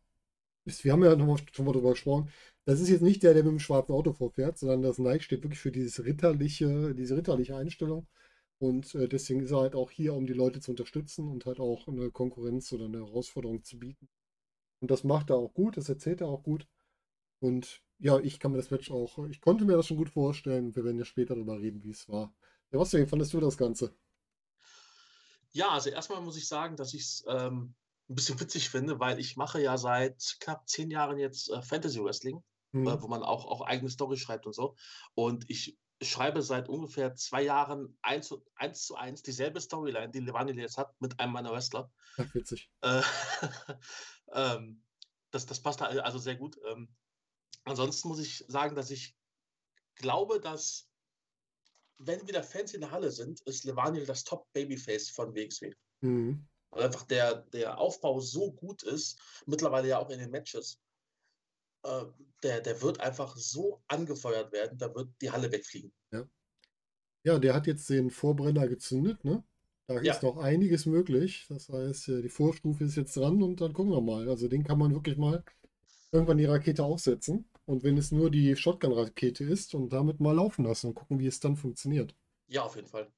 ist, 0.66 0.84
wir 0.84 0.92
haben 0.92 1.06
ja 1.06 1.16
noch 1.16 1.25
mal, 1.25 1.38
schon 1.54 1.63
mal 1.63 1.72
drüber 1.72 1.92
gesprochen, 1.92 2.30
das 2.65 2.79
ist 2.79 2.89
jetzt 2.89 3.01
nicht 3.01 3.24
der, 3.24 3.34
der 3.34 3.43
mit 3.43 3.51
dem 3.51 3.60
schwarzen 3.60 3.93
Auto 3.93 4.13
vorfährt, 4.13 4.58
sondern 4.58 4.82
das 4.82 4.98
Knight 4.98 5.24
steht 5.24 5.43
wirklich 5.43 5.60
für 5.60 5.72
dieses 5.72 6.03
ritterliche, 6.03 6.93
diese 6.96 7.17
ritterliche 7.17 7.55
Einstellung. 7.58 8.08
Und 8.60 8.96
äh, 8.96 9.10
deswegen 9.10 9.41
ist 9.41 9.51
er 9.51 9.60
halt 9.60 9.75
auch 9.75 9.91
hier, 9.91 10.13
um 10.13 10.25
die 10.25 10.34
Leute 10.34 10.62
zu 10.62 10.72
unterstützen 10.72 11.27
und 11.27 11.46
halt 11.46 11.60
auch 11.60 11.88
eine 11.88 12.12
Konkurrenz 12.12 12.72
oder 12.72 12.86
eine 12.86 13.00
Herausforderung 13.00 13.63
zu 13.63 13.77
bieten. 13.79 14.08
Und 14.79 14.91
das 14.91 15.03
macht 15.03 15.29
er 15.29 15.38
auch 15.38 15.53
gut, 15.53 15.77
das 15.77 15.89
erzählt 15.89 16.22
er 16.22 16.27
auch 16.27 16.43
gut. 16.43 16.67
Und 17.39 17.82
ja, 18.00 18.20
ich 18.20 18.39
kann 18.39 18.51
mir 18.51 18.58
das 18.58 18.72
Match 18.72 18.91
auch, 18.91 19.17
ich 19.29 19.41
konnte 19.41 19.65
mir 19.65 19.75
das 19.75 19.88
schon 19.88 19.98
gut 19.98 20.10
vorstellen. 20.10 20.75
Wir 20.75 20.86
werden 20.86 21.00
ja 21.00 21.05
später 21.05 21.36
darüber 21.36 21.60
reden, 21.60 21.84
wie 21.84 21.91
es 21.91 22.08
war. 22.08 22.34
Ja, 22.72 22.79
was 22.79 22.91
fandest 22.91 23.34
du 23.34 23.39
das 23.39 23.58
Ganze? 23.58 23.93
Ja, 25.51 25.70
also 25.70 25.89
erstmal 25.89 26.22
muss 26.22 26.38
ich 26.38 26.48
sagen, 26.48 26.75
dass 26.75 26.93
ich 26.93 27.01
es 27.01 27.25
ähm, 27.27 27.75
ein 28.10 28.15
bisschen 28.15 28.39
witzig 28.39 28.70
finde, 28.70 29.00
weil 29.00 29.20
ich 29.20 29.38
mache 29.38 29.62
ja 29.62 29.77
seit 29.77 30.38
knapp 30.39 30.67
zehn 30.67 30.89
Jahren 30.89 31.17
jetzt 31.17 31.50
äh, 31.50 31.62
Fantasy 31.62 32.03
Wrestling, 32.03 32.43
Hm. 32.74 32.88
äh, 32.88 33.01
wo 33.01 33.08
man 33.08 33.24
auch, 33.24 33.46
auch 33.46 33.62
eigene 33.62 33.89
Story 33.89 34.18
schreibt 34.18 34.46
und 34.46 34.53
so. 34.53 34.75
Und 35.13 35.50
ich 35.50 35.77
schreibe 36.01 36.42
seit 36.42 36.68
ungefähr 36.68 37.15
zwei 37.15 37.44
Jahren 37.44 37.98
eins 38.01 38.27
zu 38.27 38.44
eins, 38.56 38.86
zu 38.86 38.96
eins 38.96 39.22
dieselbe 39.22 39.62
Storyline, 39.62 40.12
die 40.12 40.20
Levani 40.20 40.51
jetzt 40.53 40.77
hat, 40.77 41.00
mit 41.00 41.20
einem 41.20 41.34
meiner 41.34 41.51
Wrestler. 41.51 41.92
Ach, 42.18 42.34
witzig. 42.34 42.70
Äh, 42.82 43.01
ähm, 44.34 44.84
das, 45.32 45.46
das 45.46 45.62
passt 45.62 45.82
also 45.82 46.18
sehr 46.18 46.36
gut. 46.36 46.60
Ähm, 46.70 46.94
ansonsten 47.63 48.08
muss 48.10 48.20
ich 48.20 48.44
sagen, 48.48 48.75
dass 48.75 48.92
ich 48.92 49.15
glaube, 49.96 50.39
dass 50.42 50.89
wenn 52.00 52.27
wieder 52.27 52.44
Fans 52.44 52.74
in 52.74 52.82
der 52.82 52.92
Halle 52.92 53.12
sind, 53.12 53.42
ist 53.42 53.63
Levaniel 53.63 54.06
das 54.06 54.24
Top-Babyface 54.24 55.10
von 55.10 55.34
WXW. 55.36 55.74
Mhm. 56.01 56.48
Weil 56.72 56.84
einfach 56.84 57.03
der, 57.03 57.36
der 57.53 57.78
Aufbau 57.78 58.19
so 58.19 58.52
gut 58.52 58.84
ist, 58.84 59.19
mittlerweile 59.45 59.89
ja 59.89 60.00
auch 60.00 60.10
in 60.10 60.19
den 60.19 60.32
Matches. 60.32 60.82
Äh, 61.84 62.06
der, 62.43 62.62
der 62.62 62.82
wird 62.82 63.00
einfach 63.00 63.36
so 63.38 63.82
angefeuert 63.88 64.52
werden, 64.52 64.78
da 64.78 64.93
wird 64.96 65.10
die 65.22 65.32
Halle 65.32 65.52
wegfliegen. 65.52 65.93
Ja, 67.26 67.39
der 67.39 67.54
hat 67.54 67.67
jetzt 67.67 67.89
den 67.89 68.10
Vorbrenner 68.12 68.67
gezündet, 68.67 69.24
ne? 69.24 69.43
Da 69.88 70.00
Ja. 70.00 70.13
ist 70.13 70.24
noch 70.24 70.38
einiges 70.38 70.86
möglich. 70.86 71.46
Das 71.50 71.69
heißt, 71.69 72.10
äh, 72.10 72.22
die 72.22 72.30
Vorstufe 72.30 72.84
ist 72.84 72.96
jetzt 72.96 73.15
dran 73.17 73.41
und 73.43 73.60
dann 73.62 73.74
gucken 73.74 73.91
wir 73.91 74.02
mal. 74.02 74.30
Also 74.30 74.48
den 74.48 74.63
kann 74.63 74.80
man 74.80 74.93
wirklich 74.93 75.17
mal 75.17 75.43
irgendwann 76.12 76.38
die 76.38 76.46
Rakete 76.46 76.84
aufsetzen. 76.84 77.46
Und 77.65 77.84
wenn 77.84 77.98
es 77.98 78.12
nur 78.12 78.32
die 78.32 78.56
Shotgun-Rakete 78.56 79.43
ist 79.46 79.76
und 79.76 79.93
damit 79.93 80.19
mal 80.19 80.36
laufen 80.36 80.65
lassen 80.65 80.88
und 80.88 80.96
gucken, 80.96 81.19
wie 81.19 81.28
es 81.28 81.39
dann 81.39 81.58
funktioniert. 81.58 82.15
Ja, 82.48 82.63
auf 82.63 82.76
jeden 82.76 82.88
Fall. 82.88 83.12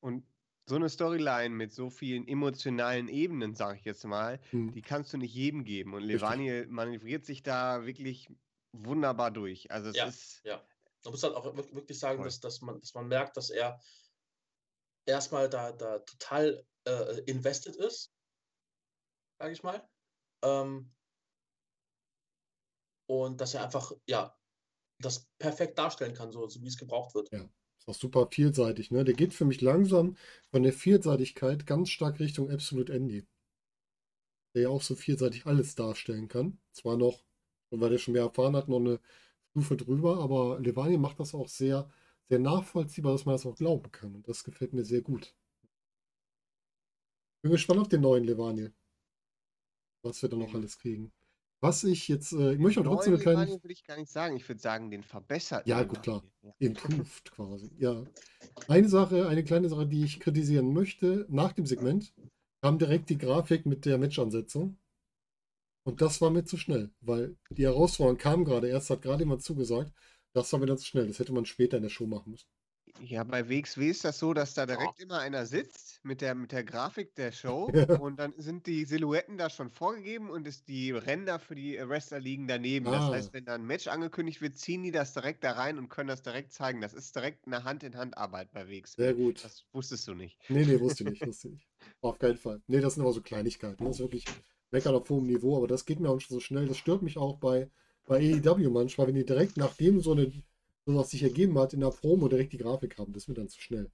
Und 0.00 0.24
so 0.68 0.76
eine 0.76 0.88
Storyline 0.88 1.50
mit 1.54 1.72
so 1.72 1.90
vielen 1.90 2.26
emotionalen 2.28 3.08
Ebenen, 3.08 3.54
sage 3.54 3.78
ich 3.78 3.84
jetzt 3.84 4.04
mal, 4.04 4.40
Hm. 4.50 4.72
die 4.74 4.82
kannst 4.82 5.12
du 5.12 5.18
nicht 5.18 5.34
jedem 5.34 5.64
geben. 5.64 5.94
Und 5.94 6.02
Richtig. 6.02 6.12
Levani 6.22 6.66
manövriert 6.68 7.24
sich 7.24 7.42
da 7.42 7.84
wirklich 7.86 8.28
wunderbar 8.72 9.30
durch. 9.30 9.70
Also 9.70 9.90
es 9.90 9.96
Ja. 9.96 10.06
ist 10.06 10.42
Man 11.04 11.10
muss 11.12 11.22
halt 11.24 11.34
auch 11.34 11.44
wirk- 11.56 11.74
wirklich 11.74 11.98
sagen, 11.98 12.22
dass, 12.22 12.40
dass, 12.40 12.60
man, 12.60 12.80
dass 12.80 12.94
man 12.94 13.08
merkt, 13.08 13.36
dass 13.36 13.50
er 13.50 13.80
erstmal 15.06 15.48
da, 15.48 15.70
da 15.72 15.98
total 16.00 16.64
äh, 16.86 17.20
invested 17.26 17.76
ist, 17.76 18.12
sage 19.38 19.52
ich 19.52 19.62
mal. 19.62 19.88
Ähm, 20.44 20.94
und 23.06 23.40
dass 23.40 23.54
er 23.54 23.64
einfach, 23.64 23.92
ja, 24.06 24.36
das 25.00 25.28
perfekt 25.38 25.78
darstellen 25.78 26.14
kann, 26.14 26.32
so, 26.32 26.48
so 26.48 26.62
wie 26.62 26.68
es 26.68 26.78
gebraucht 26.78 27.14
wird. 27.14 27.30
Ist 27.82 27.88
auch 27.88 27.94
super 28.00 28.28
vielseitig, 28.30 28.92
ne? 28.92 29.02
Der 29.04 29.14
geht 29.14 29.34
für 29.34 29.44
mich 29.44 29.60
langsam 29.60 30.16
von 30.52 30.62
der 30.62 30.72
Vielseitigkeit 30.72 31.66
ganz 31.66 31.90
stark 31.90 32.20
Richtung 32.20 32.48
Absolute 32.48 32.92
Andy. 32.92 33.26
Der 34.54 34.62
ja 34.62 34.68
auch 34.68 34.82
so 34.82 34.94
vielseitig 34.94 35.46
alles 35.46 35.74
darstellen 35.74 36.28
kann. 36.28 36.60
Zwar 36.70 36.96
noch, 36.96 37.24
weil 37.70 37.90
er 37.92 37.98
schon 37.98 38.12
mehr 38.12 38.22
erfahren 38.22 38.54
hat, 38.54 38.68
noch 38.68 38.78
eine 38.78 39.00
Stufe 39.50 39.76
drüber, 39.76 40.18
aber 40.18 40.60
Levani 40.60 40.96
macht 40.96 41.18
das 41.18 41.34
auch 41.34 41.48
sehr, 41.48 41.90
sehr 42.28 42.38
nachvollziehbar, 42.38 43.12
dass 43.12 43.24
man 43.26 43.34
das 43.34 43.46
auch 43.46 43.56
glauben 43.56 43.90
kann. 43.90 44.14
Und 44.14 44.28
das 44.28 44.44
gefällt 44.44 44.72
mir 44.74 44.84
sehr 44.84 45.02
gut. 45.02 45.34
Bin 47.42 47.50
gespannt 47.50 47.80
auf 47.80 47.88
den 47.88 48.02
neuen 48.02 48.22
Levani. 48.22 48.70
Was 50.04 50.22
wir 50.22 50.28
da 50.28 50.36
noch 50.36 50.54
alles 50.54 50.78
kriegen. 50.78 51.12
Was 51.62 51.84
ich 51.84 52.08
jetzt, 52.08 52.32
äh, 52.32 52.54
ich 52.54 52.58
möchte 52.58 52.80
auch 52.80 52.84
trotzdem 52.84 53.14
eine 53.14 53.22
kleine. 53.22 53.48
Würde 53.48 53.72
ich 53.72 53.84
gar 53.84 53.96
nicht 53.96 54.10
sagen. 54.10 54.36
Ich 54.36 54.48
würde 54.48 54.60
sagen, 54.60 54.90
den 54.90 55.04
verbesserten. 55.04 55.70
Ja, 55.70 55.84
gut, 55.84 56.04
Levani. 56.04 56.28
Ja. 56.42 56.54
Improved 56.58 57.30
quasi. 57.30 57.70
Ja. 57.78 58.04
Eine 58.66 58.88
Sache, 58.88 59.28
eine 59.28 59.44
kleine 59.44 59.68
Sache, 59.68 59.86
die 59.86 60.02
ich 60.02 60.18
kritisieren 60.18 60.72
möchte, 60.72 61.24
nach 61.28 61.52
dem 61.52 61.64
Segment 61.64 62.12
kam 62.62 62.80
direkt 62.80 63.10
die 63.10 63.18
Grafik 63.18 63.64
mit 63.64 63.84
der 63.84 63.96
Match-Ansetzung. 63.96 64.76
Und 65.84 66.00
das 66.00 66.20
war 66.20 66.30
mir 66.30 66.44
zu 66.44 66.56
schnell, 66.56 66.90
weil 67.00 67.36
die 67.50 67.64
Herausforderung 67.64 68.18
kam 68.18 68.44
gerade 68.44 68.66
erst, 68.66 68.90
hat 68.90 69.02
gerade 69.02 69.22
jemand 69.22 69.42
zugesagt. 69.42 69.92
Das 70.32 70.52
war 70.52 70.58
mir 70.58 70.66
dann 70.66 70.78
zu 70.78 70.86
schnell. 70.86 71.06
Das 71.06 71.20
hätte 71.20 71.32
man 71.32 71.46
später 71.46 71.76
in 71.76 71.84
der 71.84 71.90
Show 71.90 72.08
machen 72.08 72.32
müssen. 72.32 72.48
Ja, 73.00 73.24
bei 73.24 73.48
WXW 73.48 73.88
ist 73.90 74.04
das 74.04 74.18
so, 74.18 74.32
dass 74.32 74.54
da 74.54 74.64
direkt 74.64 75.00
immer 75.00 75.18
einer 75.18 75.44
sitzt 75.44 76.00
mit 76.04 76.20
der, 76.20 76.34
mit 76.34 76.52
der 76.52 76.62
Grafik 76.62 77.14
der 77.16 77.32
Show 77.32 77.66
und 78.00 78.16
dann 78.16 78.32
sind 78.36 78.66
die 78.66 78.84
Silhouetten 78.84 79.38
da 79.38 79.50
schon 79.50 79.70
vorgegeben 79.70 80.30
und 80.30 80.46
ist 80.46 80.68
die 80.68 80.92
Ränder 80.92 81.38
für 81.40 81.54
die 81.54 81.78
Wrestler 81.78 82.20
liegen 82.20 82.46
daneben. 82.46 82.84
Das 82.86 82.94
Ah. 83.04 83.12
heißt, 83.12 83.32
wenn 83.32 83.44
da 83.44 83.54
ein 83.54 83.64
Match 83.64 83.88
angekündigt 83.88 84.40
wird, 84.40 84.56
ziehen 84.56 84.82
die 84.82 84.92
das 84.92 85.14
direkt 85.14 85.42
da 85.42 85.52
rein 85.52 85.78
und 85.78 85.88
können 85.88 86.08
das 86.08 86.22
direkt 86.22 86.52
zeigen. 86.52 86.80
Das 86.80 86.94
ist 86.94 87.16
direkt 87.16 87.46
eine 87.46 87.64
Hand-in-Hand-Arbeit 87.64 88.52
bei 88.52 88.68
WXW. 88.68 89.02
Sehr 89.02 89.14
gut. 89.14 89.42
Das 89.42 89.64
wusstest 89.72 90.06
du 90.06 90.14
nicht. 90.14 90.38
Nee, 90.48 90.64
nee, 90.64 90.78
wusste 90.78 91.02
ich 91.04 91.10
nicht. 91.10 91.22
Wusste 91.26 91.48
ich 91.48 91.54
nicht. 91.54 91.68
Auf 92.02 92.18
keinen 92.18 92.36
Fall. 92.36 92.60
Nee, 92.68 92.80
das 92.80 92.94
sind 92.94 93.02
aber 93.02 93.12
so 93.12 93.20
Kleinigkeiten. 93.22 93.84
Das 93.84 93.96
ist 93.96 94.00
wirklich 94.00 94.24
meckern 94.70 94.94
auf 94.94 95.08
hohem 95.10 95.26
Niveau, 95.26 95.56
aber 95.56 95.66
das 95.66 95.84
geht 95.86 95.98
mir 95.98 96.08
auch 96.10 96.20
schon 96.20 96.34
so 96.34 96.40
schnell. 96.40 96.66
Das 96.66 96.76
stört 96.76 97.02
mich 97.02 97.16
auch 97.18 97.38
bei, 97.38 97.68
bei 98.06 98.18
AEW 98.18 98.70
manchmal, 98.70 99.08
wenn 99.08 99.14
die 99.14 99.24
direkt 99.24 99.56
nachdem 99.56 100.00
so 100.00 100.12
eine 100.12 100.30
sowas 100.86 101.10
sich 101.10 101.22
ergeben 101.22 101.58
hat 101.58 101.72
in 101.72 101.80
der 101.80 101.90
Promo 101.90 102.28
direkt 102.28 102.52
die 102.52 102.58
Grafik 102.58 102.98
haben. 102.98 103.12
Das 103.12 103.24
ist 103.24 103.28
mir 103.28 103.34
dann 103.34 103.48
zu 103.48 103.60
schnell. 103.60 103.90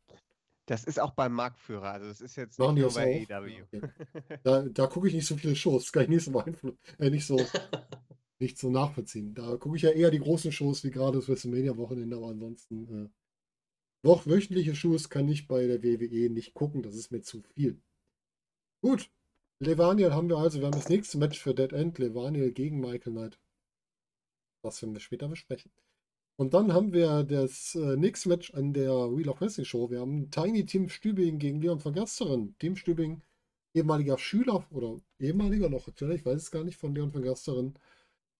Das 0.66 0.84
ist 0.84 1.00
auch 1.00 1.12
beim 1.12 1.32
Marktführer. 1.32 1.92
Also 1.92 2.08
das 2.08 2.20
ist 2.20 2.36
jetzt 2.36 2.58
Machen 2.58 2.74
nicht 2.74 2.82
nur 2.82 2.92
bei 2.92 3.26
auch? 3.26 3.30
AEW. 3.30 3.62
Okay. 3.62 3.80
Da, 4.42 4.62
da 4.62 4.86
gucke 4.86 5.08
ich 5.08 5.14
nicht 5.14 5.26
so 5.26 5.36
viele 5.36 5.56
Shows. 5.56 5.82
Das 5.84 5.92
kann 5.92 6.02
ich 6.02 6.08
nicht 6.10 6.24
so 6.24 6.30
beeinflussen. 6.30 6.78
Äh, 6.98 7.10
nicht 7.10 7.26
so, 7.26 7.36
nicht 8.38 8.58
so 8.58 8.70
nachvollziehen. 8.70 9.34
Da 9.34 9.56
gucke 9.56 9.76
ich 9.76 9.82
ja 9.82 9.90
eher 9.90 10.10
die 10.10 10.18
großen 10.18 10.52
Shows, 10.52 10.84
wie 10.84 10.90
gerade 10.90 11.18
das 11.18 11.28
WrestleMania-Wochenende, 11.28 12.16
aber 12.16 12.28
ansonsten 12.28 13.06
äh, 13.06 13.08
Woch 14.02 14.26
wöchentliche 14.26 14.74
Shows 14.74 15.08
kann 15.08 15.28
ich 15.28 15.48
bei 15.48 15.66
der 15.66 15.82
WWE 15.82 16.30
nicht 16.30 16.54
gucken. 16.54 16.82
Das 16.82 16.94
ist 16.94 17.10
mir 17.10 17.22
zu 17.22 17.42
viel. 17.54 17.80
Gut. 18.82 19.10
Levaniel 19.60 20.12
haben 20.12 20.28
wir 20.28 20.36
also. 20.36 20.60
Wir 20.60 20.66
haben 20.66 20.72
das 20.72 20.88
nächste 20.88 21.18
Match 21.18 21.40
für 21.40 21.54
Dead 21.54 21.72
End. 21.72 21.98
Levaniel 21.98 22.52
gegen 22.52 22.78
Michael 22.78 23.12
Knight. 23.12 23.40
Das 24.62 24.82
werden 24.82 24.92
wir 24.92 25.00
später 25.00 25.28
besprechen. 25.28 25.72
Und 26.38 26.54
dann 26.54 26.72
haben 26.72 26.92
wir 26.92 27.24
das 27.24 27.74
äh, 27.74 27.96
nächste 27.96 28.28
Match 28.30 28.54
an 28.54 28.72
der 28.72 28.90
Wheel 28.90 29.28
of 29.28 29.40
Wrestling 29.40 29.64
Show. 29.66 29.90
Wir 29.90 30.00
haben 30.00 30.30
Tiny 30.30 30.64
Tim 30.64 30.88
Stübing 30.88 31.38
gegen 31.38 31.60
Leon 31.60 31.80
von 31.80 31.92
Gasteren. 31.92 32.54
Tim 32.58 32.76
Stübing, 32.76 33.22
ehemaliger 33.74 34.16
Schüler 34.18 34.64
oder 34.70 35.00
ehemaliger 35.18 35.68
noch, 35.68 35.88
ich 35.88 36.24
weiß 36.24 36.42
es 36.42 36.50
gar 36.50 36.64
nicht, 36.64 36.76
von 36.78 36.94
Leon 36.94 37.12
von 37.12 37.22
Gasteren, 37.22 37.74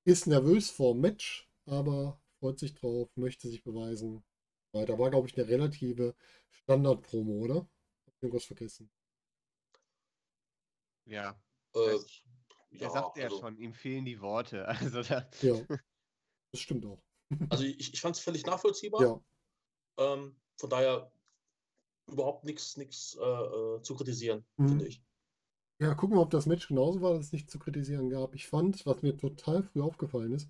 ist 0.05 0.27
nervös 0.29 0.71
vor 0.71 0.95
dem 0.95 1.03
Match, 1.03 1.49
aber 1.67 2.21
freut 2.41 2.59
sich 2.61 2.75
drauf, 2.75 3.11
möchte 3.17 3.49
sich 3.49 3.65
beweisen. 3.65 4.25
Weiter 4.73 4.99
war, 4.99 5.11
glaube 5.11 5.29
ich, 5.29 5.39
eine 5.39 5.49
relative 5.49 6.15
Standard-Promo, 6.51 7.33
oder? 7.45 7.69
Irgendwas 8.21 8.45
vergessen. 8.47 8.91
Ja. 11.07 11.41
Äh, 11.75 11.99
Er 12.79 12.81
ja, 12.83 12.91
sagt 12.91 13.17
ja 13.19 13.25
also, 13.25 13.41
schon, 13.41 13.57
ihm 13.59 13.73
fehlen 13.75 14.05
die 14.05 14.21
Worte. 14.21 14.67
Also 14.81 15.03
da, 15.03 15.29
Ja, 15.43 15.55
das 16.53 16.61
stimmt 16.61 16.85
auch. 16.87 17.03
Also 17.49 17.65
ich, 17.65 17.95
ich 17.95 18.01
fand 18.01 18.17
es 18.17 18.23
völlig 18.23 18.47
nachvollziehbar. 18.47 19.03
Ja, 19.03 19.21
Ähm, 19.99 20.37
von 20.59 20.71
daher 20.71 21.11
überhaupt 22.07 22.45
nichts 22.45 22.77
nichts 22.77 23.17
äh, 23.21 23.25
äh, 23.25 23.83
zu 23.83 23.95
kritisieren, 23.95 24.45
Mhm. 24.59 24.69
finde 24.69 24.87
ich. 24.89 25.03
Ja, 25.81 25.95
gucken 25.95 26.17
wir, 26.17 26.23
ob 26.23 26.31
das 26.31 26.47
Match 26.47 26.69
genauso 26.69 27.01
war, 27.03 27.15
dass 27.15 27.27
es 27.27 27.33
nicht 27.33 27.51
zu 27.51 27.59
kritisieren 27.59 28.11
gab. 28.11 28.35
Ich 28.35 28.47
fand, 28.49 28.85
was 28.87 29.03
mir 29.03 29.17
total 29.17 29.63
früh 29.65 29.81
aufgefallen 29.83 30.33
ist, 30.33 30.49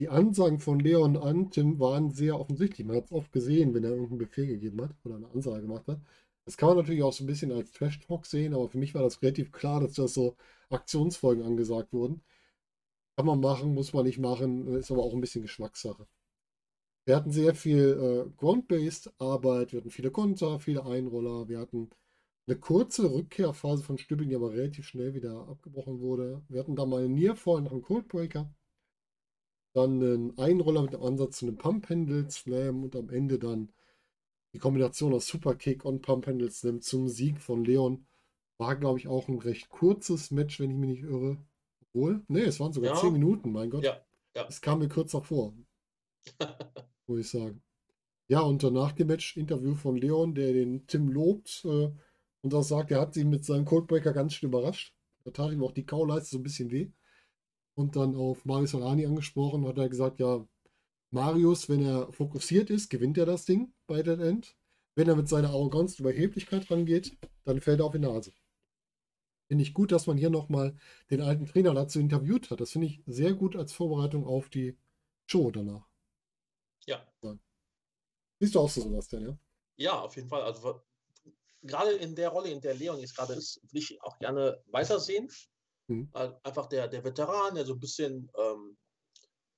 die 0.00 0.08
Ansagen 0.08 0.58
von 0.60 0.80
Leon 0.80 1.16
an 1.18 1.50
Tim 1.50 1.78
waren 1.80 2.10
sehr 2.10 2.38
offensichtlich. 2.40 2.86
Man 2.86 2.96
hat 2.96 3.04
es 3.06 3.12
oft 3.12 3.32
gesehen, 3.32 3.74
wenn 3.74 3.84
er 3.84 3.90
irgendeinen 3.90 4.18
Befehl 4.18 4.46
gegeben 4.46 4.80
hat 4.82 4.92
oder 5.04 5.16
eine 5.16 5.28
Ansage 5.28 5.62
gemacht 5.62 5.86
hat. 5.88 6.00
Das 6.46 6.56
kann 6.56 6.68
man 6.70 6.78
natürlich 6.78 7.02
auch 7.02 7.12
so 7.12 7.24
ein 7.24 7.26
bisschen 7.26 7.52
als 7.52 7.72
Trash-Talk 7.72 8.26
sehen, 8.26 8.54
aber 8.54 8.68
für 8.70 8.78
mich 8.78 8.94
war 8.94 9.02
das 9.02 9.20
relativ 9.22 9.52
klar, 9.52 9.80
dass 9.80 9.92
das 9.94 10.14
so 10.14 10.36
Aktionsfolgen 10.70 11.44
angesagt 11.44 11.92
wurden. 11.92 12.22
Kann 13.16 13.26
man 13.26 13.40
machen, 13.40 13.74
muss 13.74 13.92
man 13.92 14.04
nicht 14.06 14.18
machen, 14.18 14.66
ist 14.76 14.90
aber 14.90 15.02
auch 15.04 15.14
ein 15.14 15.20
bisschen 15.22 15.42
Geschmackssache. 15.42 16.06
Wir 17.10 17.16
hatten 17.16 17.32
sehr 17.32 17.56
viel 17.56 18.28
äh, 18.28 18.30
Ground-Based 18.38 19.14
Arbeit, 19.18 19.72
wir 19.72 19.80
hatten 19.80 19.90
viele 19.90 20.12
Konter, 20.12 20.60
viele 20.60 20.86
Einroller, 20.86 21.48
wir 21.48 21.58
hatten 21.58 21.90
eine 22.46 22.56
kurze 22.56 23.12
Rückkehrphase 23.12 23.82
von 23.82 23.98
Stübing, 23.98 24.28
die 24.28 24.36
aber 24.36 24.52
relativ 24.52 24.86
schnell 24.86 25.12
wieder 25.12 25.48
abgebrochen 25.48 25.98
wurde. 25.98 26.40
Wir 26.48 26.60
hatten 26.60 26.76
da 26.76 26.86
mal 26.86 27.02
einen 27.02 27.14
Nearfall 27.14 27.62
nach 27.62 27.72
einem 27.72 27.82
Coldbreaker. 27.82 28.54
Dann 29.72 30.00
einen 30.00 30.38
Einroller 30.38 30.82
mit 30.82 30.92
dem 30.92 31.02
Ansatz 31.02 31.38
zu 31.38 31.46
einem 31.46 31.56
Pump-Handle 31.56 32.30
Slam 32.30 32.84
und 32.84 32.94
am 32.94 33.10
Ende 33.10 33.40
dann 33.40 33.72
die 34.52 34.60
Kombination 34.60 35.12
aus 35.12 35.26
Superkick 35.26 35.84
und 35.84 36.02
Pump-Handle 36.02 36.52
Slam 36.52 36.80
zum 36.80 37.08
Sieg 37.08 37.40
von 37.40 37.64
Leon. 37.64 38.06
War, 38.58 38.76
glaube 38.76 39.00
ich, 39.00 39.08
auch 39.08 39.26
ein 39.26 39.40
recht 39.40 39.68
kurzes 39.68 40.30
Match, 40.30 40.60
wenn 40.60 40.70
ich 40.70 40.76
mich 40.76 40.90
nicht 40.90 41.02
irre. 41.02 41.38
Obwohl, 41.88 42.22
nee, 42.28 42.42
es 42.42 42.60
waren 42.60 42.72
sogar 42.72 42.94
Ja. 42.94 43.00
10 43.00 43.12
Minuten, 43.12 43.50
mein 43.50 43.70
Gott. 43.70 43.82
Ja, 43.82 44.00
ja. 44.36 44.46
Es 44.46 44.60
kam 44.60 44.78
mir 44.78 44.88
kürzer 44.88 45.22
vor, 45.22 45.54
muss 47.10 47.20
ich 47.20 47.30
sagen. 47.30 47.62
Ja, 48.28 48.40
und 48.40 48.62
danach 48.62 48.92
dem 48.92 49.08
Match 49.08 49.36
Interview 49.36 49.74
von 49.74 49.96
Leon, 49.96 50.34
der 50.34 50.52
den 50.52 50.86
Tim 50.86 51.08
lobt 51.08 51.64
äh, 51.64 51.90
und 52.42 52.54
auch 52.54 52.62
sagt, 52.62 52.92
er 52.92 53.00
hat 53.00 53.16
ihn 53.16 53.28
mit 53.28 53.44
seinem 53.44 53.64
Coldbreaker 53.64 54.12
ganz 54.12 54.34
schön 54.34 54.48
überrascht. 54.48 54.94
Da 55.24 55.32
tat 55.32 55.52
ihm 55.52 55.62
auch 55.64 55.72
die 55.72 55.84
Kauleiste 55.84 56.30
so 56.30 56.38
ein 56.38 56.44
bisschen 56.44 56.70
weh. 56.70 56.90
Und 57.74 57.96
dann 57.96 58.14
auf 58.14 58.44
Marius 58.44 58.74
Alani 58.74 59.06
angesprochen, 59.06 59.66
hat 59.66 59.78
er 59.78 59.88
gesagt, 59.88 60.20
ja, 60.20 60.46
Marius, 61.10 61.68
wenn 61.68 61.84
er 61.84 62.12
fokussiert 62.12 62.70
ist, 62.70 62.88
gewinnt 62.88 63.18
er 63.18 63.26
das 63.26 63.44
Ding 63.44 63.72
bei 63.88 64.02
Dead 64.02 64.20
End. 64.20 64.56
Wenn 64.94 65.08
er 65.08 65.16
mit 65.16 65.28
seiner 65.28 65.50
Arroganz 65.50 65.98
und 65.98 66.00
Überheblichkeit 66.00 66.70
rangeht, 66.70 67.16
dann 67.44 67.60
fällt 67.60 67.80
er 67.80 67.86
auf 67.86 67.92
die 67.92 67.98
Nase. 67.98 68.32
Finde 69.48 69.62
ich 69.62 69.74
gut, 69.74 69.90
dass 69.90 70.06
man 70.06 70.16
hier 70.16 70.30
nochmal 70.30 70.76
den 71.10 71.20
alten 71.20 71.46
Trainer 71.46 71.74
dazu 71.74 71.98
interviewt 71.98 72.50
hat. 72.50 72.60
Das 72.60 72.70
finde 72.70 72.86
ich 72.86 73.02
sehr 73.06 73.34
gut 73.34 73.56
als 73.56 73.72
Vorbereitung 73.72 74.24
auf 74.24 74.48
die 74.48 74.76
Show 75.26 75.50
danach. 75.50 75.89
Ja. 76.86 77.06
Siehst 78.40 78.54
du 78.54 78.60
auch 78.60 78.70
so, 78.70 78.80
Sebastian, 78.80 79.22
ja? 79.22 79.38
Ja, 79.76 80.00
auf 80.00 80.16
jeden 80.16 80.28
Fall. 80.28 80.42
Also 80.42 80.82
gerade 81.62 81.92
in 81.92 82.14
der 82.14 82.30
Rolle, 82.30 82.50
in 82.50 82.60
der 82.60 82.74
Leon 82.74 83.00
jetzt 83.00 83.16
gerade 83.16 83.34
ist, 83.34 83.60
will 83.70 83.82
ich 83.82 84.02
auch 84.02 84.18
gerne 84.18 84.62
weitersehen. 84.66 85.28
Mhm. 85.88 86.10
Einfach 86.12 86.66
der, 86.66 86.88
der 86.88 87.04
Veteran, 87.04 87.54
der 87.54 87.66
so 87.66 87.74
ein 87.74 87.80
bisschen 87.80 88.30
ähm, 88.36 88.78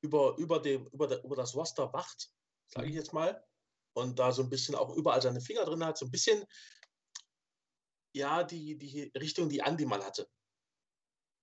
über, 0.00 0.36
über, 0.38 0.60
dem, 0.60 0.86
über, 0.88 1.06
der, 1.06 1.24
über 1.24 1.36
das 1.36 1.54
Roster 1.54 1.92
wacht, 1.92 2.30
sage 2.68 2.88
ich 2.88 2.94
jetzt 2.94 3.12
mal. 3.12 3.44
Und 3.94 4.18
da 4.18 4.32
so 4.32 4.42
ein 4.42 4.48
bisschen 4.48 4.74
auch 4.74 4.96
überall 4.96 5.20
seine 5.20 5.40
Finger 5.40 5.64
drin 5.64 5.84
hat. 5.84 5.98
So 5.98 6.06
ein 6.06 6.10
bisschen, 6.10 6.44
ja, 8.14 8.42
die, 8.42 8.76
die 8.78 9.12
Richtung, 9.16 9.48
die 9.48 9.62
Andi 9.62 9.84
mal 9.84 10.02
hatte. 10.02 10.28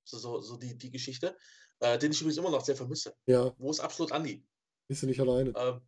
So, 0.04 0.18
so, 0.18 0.42
so 0.42 0.58
die, 0.58 0.78
die 0.78 0.90
Geschichte, 0.90 1.38
äh, 1.80 1.98
den 2.00 2.12
ich 2.12 2.20
übrigens 2.20 2.38
immer 2.38 2.50
noch 2.50 2.66
sehr 2.66 2.76
vermisse. 2.76 3.16
Ja, 3.28 3.54
Wo 3.58 3.70
ist 3.70 3.80
absolut 3.80 4.12
Andi? 4.12 4.44
Bist 4.90 5.04
du 5.04 5.08
nicht 5.08 5.20
alleine. 5.22 5.54
Ähm, 5.56 5.82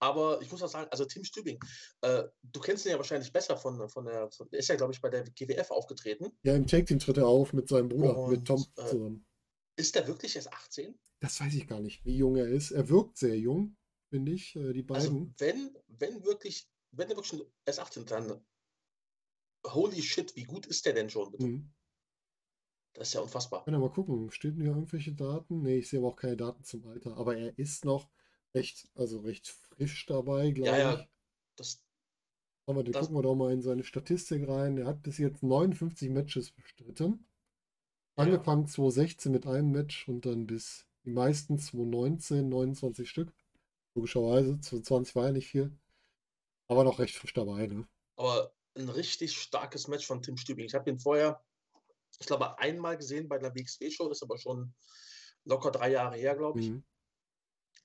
aber 0.00 0.40
ich 0.42 0.50
muss 0.50 0.62
auch 0.62 0.68
sagen, 0.68 0.88
also 0.90 1.04
Tim 1.04 1.24
Stübing, 1.24 1.58
äh, 2.02 2.24
du 2.42 2.60
kennst 2.60 2.84
ihn 2.84 2.92
ja 2.92 2.96
wahrscheinlich 2.96 3.32
besser 3.32 3.56
von, 3.56 3.88
von 3.88 4.04
der, 4.04 4.30
von, 4.30 4.48
der 4.50 4.60
ist 4.60 4.68
ja, 4.68 4.76
glaube 4.76 4.92
ich, 4.92 5.00
bei 5.00 5.10
der 5.10 5.24
GWF 5.24 5.70
aufgetreten. 5.70 6.30
Ja, 6.42 6.54
im 6.54 6.66
Take 6.66 6.84
Team 6.84 6.98
tritt 6.98 7.16
er 7.16 7.26
auf 7.26 7.52
mit 7.52 7.68
seinem 7.68 7.88
Bruder, 7.88 8.28
mit 8.28 8.46
Tom 8.46 8.62
Und, 8.62 8.84
äh, 8.84 8.88
zusammen. 8.88 9.26
Ist 9.76 9.94
der 9.94 10.06
wirklich 10.06 10.36
erst 10.36 10.52
18? 10.52 10.98
Das 11.20 11.40
weiß 11.40 11.54
ich 11.54 11.66
gar 11.66 11.80
nicht, 11.80 12.04
wie 12.04 12.16
jung 12.16 12.36
er 12.36 12.48
ist. 12.48 12.70
Er 12.70 12.88
wirkt 12.88 13.16
sehr 13.18 13.36
jung, 13.38 13.76
finde 14.10 14.32
ich, 14.32 14.54
äh, 14.56 14.72
die 14.72 14.86
Also 14.90 15.10
beiden. 15.10 15.34
wenn, 15.38 15.76
wenn 15.88 16.24
wirklich, 16.24 16.68
wenn 16.92 17.08
der 17.08 17.16
wirklich 17.16 17.40
schon 17.40 17.52
erst 17.64 17.80
18 17.80 18.02
ist, 18.04 18.10
dann 18.10 18.44
holy 19.66 20.02
shit, 20.02 20.36
wie 20.36 20.44
gut 20.44 20.66
ist 20.66 20.84
der 20.86 20.92
denn 20.92 21.10
schon? 21.10 21.32
Bitte? 21.32 21.46
Mhm. 21.46 21.73
Das 22.94 23.08
ist 23.08 23.14
ja 23.14 23.20
unfassbar. 23.20 23.64
Können 23.64 23.76
wir 23.80 23.88
mal 23.88 23.92
gucken, 23.92 24.30
stehen 24.30 24.54
hier 24.56 24.66
irgendwelche 24.66 25.12
Daten? 25.12 25.62
Nee, 25.62 25.78
ich 25.78 25.88
sehe 25.88 25.98
aber 26.00 26.08
auch 26.08 26.16
keine 26.16 26.36
Daten 26.36 26.62
zum 26.64 26.86
Alter. 26.86 27.16
Aber 27.16 27.36
er 27.36 27.58
ist 27.58 27.84
noch 27.84 28.08
recht, 28.54 28.88
also 28.94 29.20
recht 29.20 29.48
frisch 29.48 30.06
dabei, 30.06 30.50
glaube 30.52 30.70
Ja, 30.70 30.78
ja. 30.78 30.94
ich. 31.00 31.08
Das, 31.56 31.82
Aber 32.66 32.82
dann 32.82 32.92
Das- 32.92 33.02
gucken 33.02 33.16
wir 33.18 33.22
doch 33.22 33.34
mal 33.34 33.52
in 33.52 33.62
seine 33.62 33.84
Statistik 33.84 34.48
rein. 34.48 34.78
Er 34.78 34.86
hat 34.86 35.02
bis 35.02 35.18
jetzt 35.18 35.42
59 35.42 36.08
Matches 36.10 36.50
bestritten. 36.52 37.26
Ja. 38.16 38.24
Angefangen 38.24 38.66
2016 38.68 39.32
mit 39.32 39.46
einem 39.46 39.70
Match 39.72 40.08
und 40.08 40.24
dann 40.24 40.46
bis 40.46 40.86
die 41.04 41.10
meisten 41.10 41.58
2019, 41.58 42.48
29 42.48 43.10
Stück. 43.10 43.32
Logischerweise, 43.94 44.58
2020 44.60 45.14
war 45.16 45.26
ja 45.26 45.32
nicht 45.32 45.48
viel. 45.48 45.76
Aber 46.68 46.84
noch 46.84 46.98
recht 47.00 47.14
frisch 47.16 47.34
dabei, 47.34 47.66
ne? 47.66 47.86
aber 48.16 48.54
ein 48.76 48.88
richtig 48.88 49.36
starkes 49.36 49.88
Match 49.88 50.06
von 50.06 50.22
Tim 50.22 50.36
Stübing. 50.36 50.64
Ich 50.64 50.74
habe 50.74 50.88
ihn 50.88 50.98
vorher, 50.98 51.42
ich 52.18 52.26
glaube, 52.26 52.58
einmal 52.58 52.96
gesehen 52.96 53.28
bei 53.28 53.38
der 53.38 53.54
WXW-Show, 53.54 54.10
ist 54.10 54.22
aber 54.22 54.38
schon 54.38 54.74
locker 55.44 55.70
drei 55.70 55.90
Jahre 55.90 56.16
her, 56.16 56.36
glaube 56.36 56.60
ich. 56.60 56.70
Mhm. 56.70 56.84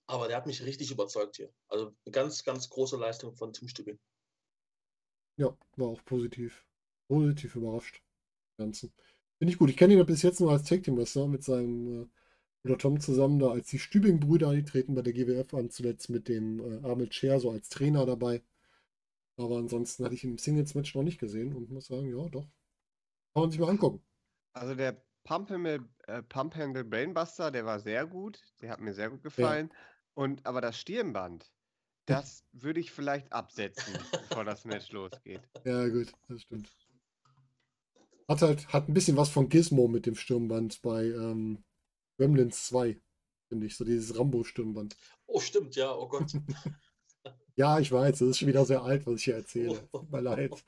Aber 0.07 0.27
der 0.27 0.37
hat 0.37 0.47
mich 0.47 0.63
richtig 0.63 0.91
überzeugt 0.91 1.35
hier. 1.35 1.53
Also 1.67 1.93
eine 2.05 2.11
ganz, 2.11 2.43
ganz 2.43 2.69
große 2.69 2.97
Leistung 2.97 3.35
von 3.35 3.53
Tim 3.53 3.67
Stübing. 3.67 3.99
Ja, 5.37 5.55
war 5.77 5.87
auch 5.87 6.03
positiv. 6.03 6.65
Positiv 7.07 7.55
überrascht. 7.55 8.01
Ganzen. 8.57 8.91
Finde 9.37 9.53
ich 9.53 9.59
gut. 9.59 9.69
Ich 9.69 9.77
kenne 9.77 9.93
ihn 9.93 9.99
ja 9.99 10.05
bis 10.05 10.21
jetzt 10.21 10.39
nur 10.39 10.51
als 10.51 10.63
Tag 10.63 10.83
Team 10.83 10.97
Wrestler 10.97 11.27
mit 11.27 11.43
seinem 11.43 12.03
äh, 12.03 12.07
Bruder 12.63 12.77
Tom 12.77 12.99
zusammen 12.99 13.39
da 13.39 13.51
als 13.51 13.67
die 13.67 13.79
Stübing-Brüder. 13.79 14.53
Die 14.53 14.65
treten 14.65 14.95
bei 14.95 15.01
der 15.01 15.13
GWF 15.13 15.53
an, 15.53 15.69
zuletzt 15.69 16.09
mit 16.09 16.27
dem 16.27 16.59
äh, 16.59 16.85
Armel 16.87 17.09
Chair 17.09 17.39
so 17.39 17.51
als 17.51 17.69
Trainer 17.69 18.05
dabei. 18.05 18.41
Aber 19.37 19.57
ansonsten 19.57 20.03
hatte 20.03 20.15
ich 20.15 20.23
ihn 20.23 20.31
im 20.31 20.37
Singles-Match 20.37 20.93
noch 20.95 21.03
nicht 21.03 21.19
gesehen 21.19 21.55
und 21.55 21.69
muss 21.71 21.85
sagen, 21.85 22.09
ja, 22.09 22.27
doch. 22.29 22.47
Kann 23.33 23.43
man 23.43 23.51
sich 23.51 23.59
mal 23.59 23.69
angucken. 23.69 24.03
Also 24.59 24.75
der 24.75 25.01
Pump 25.23 25.49
Handle, 25.49 25.87
äh, 26.07 26.21
Pump 26.21 26.53
Brainbuster, 26.53 27.49
der 27.49 27.65
war 27.65 27.79
sehr 27.79 28.05
gut. 28.05 28.41
Der 28.61 28.71
hat 28.71 28.81
mir 28.81 28.93
sehr 28.93 29.09
gut 29.09 29.23
gefallen. 29.23 29.71
Und 30.15 30.45
aber 30.45 30.59
das 30.59 30.77
Stirnband, 30.77 31.49
das 32.05 32.43
würde 32.51 32.81
ich 32.81 32.91
vielleicht 32.91 33.31
absetzen, 33.31 33.93
bevor 34.11 34.43
das 34.43 34.65
Match 34.65 34.91
losgeht. 34.91 35.41
Ja, 35.63 35.87
gut, 35.87 36.11
das 36.27 36.41
stimmt. 36.41 36.69
Hat 38.27 38.41
halt, 38.41 38.67
hat 38.73 38.89
ein 38.89 38.93
bisschen 38.93 39.15
was 39.15 39.29
von 39.29 39.47
Gizmo 39.47 39.87
mit 39.87 40.05
dem 40.05 40.15
Stirnband 40.15 40.81
bei 40.81 41.05
ähm, 41.05 41.63
Gremlins 42.17 42.65
2, 42.65 42.99
finde 43.47 43.65
ich. 43.65 43.77
So 43.77 43.85
dieses 43.85 44.19
Rambo-Stirnband. 44.19 44.97
Oh, 45.25 45.39
stimmt, 45.39 45.77
ja, 45.77 45.95
oh 45.95 46.07
Gott. 46.07 46.33
Ja, 47.55 47.77
ich 47.77 47.91
weiß, 47.91 48.19
das 48.19 48.29
ist 48.29 48.39
schon 48.39 48.47
wieder 48.47 48.63
sehr 48.63 48.83
alt, 48.83 49.05
was 49.05 49.15
ich 49.15 49.25
hier 49.25 49.35
erzähle. 49.35 49.85
Tut 49.91 50.09
mir 50.09 50.21
leid. 50.21 50.63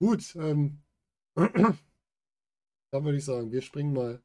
Gut, 0.00 0.34
ähm, 0.34 0.82
dann 2.96 3.04
würde 3.04 3.18
ich 3.18 3.24
sagen, 3.24 3.52
wir 3.52 3.60
springen 3.60 3.92
mal 3.92 4.22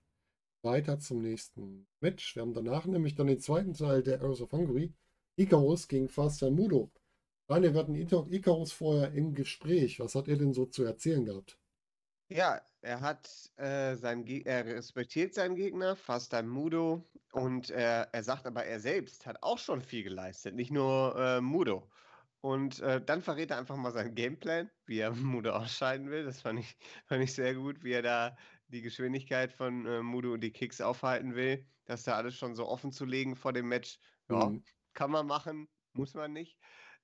weiter 0.64 0.98
zum 1.00 1.22
nächsten 1.22 1.88
Match. 2.00 2.36
Wir 2.36 2.42
haben 2.42 2.54
danach 2.54 2.86
nämlich 2.86 3.16
dann 3.16 3.28
den 3.28 3.40
zweiten 3.40 3.74
Teil 3.74 4.02
der 4.02 4.22
Arrows 4.22 4.42
of 4.42 4.52
Hungary. 4.52 4.94
Icarus 5.36 5.88
gegen 5.88 6.08
Faster 6.08 6.50
Mudo. 6.50 6.90
Rainer, 7.50 7.74
wir 7.74 7.80
hatten 7.82 7.96
Icarus 7.96 8.72
vorher 8.72 9.12
im 9.12 9.34
Gespräch. 9.34 10.00
Was 10.00 10.16
hat 10.16 10.28
er 10.30 10.38
denn 10.38 10.54
so 10.54 10.66
zu 10.66 10.84
erzählen 10.84 11.26
gehabt? 11.26 11.58
Ja, 12.30 12.62
er 12.82 13.02
hat 13.02 13.30
äh, 13.58 13.96
seinen 13.96 14.26
er 14.26 14.66
respektiert 14.66 15.34
seinen 15.34 15.56
Gegner, 15.56 15.98
fast 15.98 16.34
Mudo, 16.44 17.04
und 17.34 17.70
er, 17.72 18.08
er 18.14 18.24
sagt 18.24 18.46
aber, 18.46 18.64
er 18.64 18.80
selbst 18.80 19.26
hat 19.26 19.44
auch 19.44 19.58
schon 19.58 19.82
viel 19.82 20.04
geleistet, 20.04 20.56
nicht 20.56 20.72
nur 20.72 21.16
äh, 21.18 21.42
Mudo. 21.42 21.90
Und 22.42 22.80
äh, 22.80 23.00
dann 23.04 23.22
verrät 23.22 23.52
er 23.52 23.60
einfach 23.60 23.76
mal 23.76 23.92
seinen 23.92 24.16
Gameplan, 24.16 24.70
wie 24.86 25.00
er 25.00 25.12
Mudo 25.12 25.52
ausscheiden 25.52 26.10
will. 26.10 26.24
Das 26.24 26.42
fand 26.42 26.60
ich, 26.60 26.78
fand 27.06 27.24
ich 27.24 27.34
sehr 27.34 27.54
gut, 27.54 27.84
wie 27.84 27.92
er 27.92 28.02
da 28.02 28.38
die 28.72 28.82
Geschwindigkeit 28.82 29.54
von 29.54 29.86
äh, 29.86 30.02
Mudo 30.02 30.34
und 30.34 30.42
die 30.42 30.52
Kicks 30.52 30.82
aufhalten 30.82 31.36
will. 31.36 31.66
Das 31.86 32.04
da 32.04 32.16
alles 32.16 32.36
schon 32.36 32.56
so 32.56 32.68
offen 32.68 32.92
zu 32.92 33.06
legen 33.06 33.36
vor 33.36 33.54
dem 33.54 33.68
Match. 33.68 34.00
Ja, 34.30 34.48
Mhm. 34.48 34.64
kann 34.94 35.12
man 35.12 35.28
machen, 35.28 35.68
muss 35.94 36.14
man 36.14 36.34
nicht. 36.34 36.58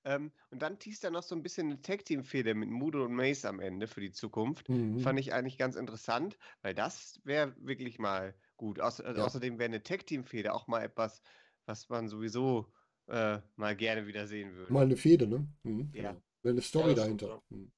Ähm, 0.04 0.32
und 0.52 0.62
dann 0.62 0.80
teast 0.80 1.04
er 1.04 1.12
noch 1.12 1.24
so 1.24 1.36
ein 1.36 1.44
bisschen 1.44 1.68
eine 1.68 1.82
Tag-Team-Fehde 1.82 2.56
mit 2.56 2.70
Mudo 2.70 3.04
und 3.04 3.14
Mace 3.14 3.46
am 3.46 3.60
Ende 3.60 3.88
für 3.88 4.00
die 4.00 4.12
Zukunft. 4.12 4.70
Mhm. 4.70 5.00
Fand 5.00 5.20
ich 5.20 5.34
eigentlich 5.34 5.58
ganz 5.58 5.76
interessant, 5.76 6.38
weil 6.62 6.74
das 6.74 7.20
wäre 7.26 7.54
wirklich 7.60 8.00
mal 8.00 8.34
gut. 8.56 8.80
Auß 8.80 9.02
äh, 9.02 9.14
Ja. 9.18 9.26
Außerdem 9.26 9.60
wäre 9.60 9.66
eine 9.66 9.84
Tag-Team-Fehde 9.84 10.54
auch 10.54 10.68
mal 10.68 10.84
etwas, 10.84 11.22
was 11.66 11.90
man 11.90 12.08
sowieso 12.08 12.72
äh, 13.08 13.40
mal 13.56 13.76
gerne 13.76 14.08
wieder 14.08 14.28
sehen 14.28 14.54
würde. 14.56 14.72
Mal 14.72 14.86
eine 14.86 14.96
Fehde, 14.98 15.28
ne? 15.28 15.48
Mhm, 15.64 15.92
Ja. 15.94 16.12
genau. 16.12 16.22
Will 16.44 16.52
eine 16.54 16.62
Story 16.62 16.92
stimmt, 16.92 16.98
dahinter. 17.24 17.42
Hm. 17.50 17.72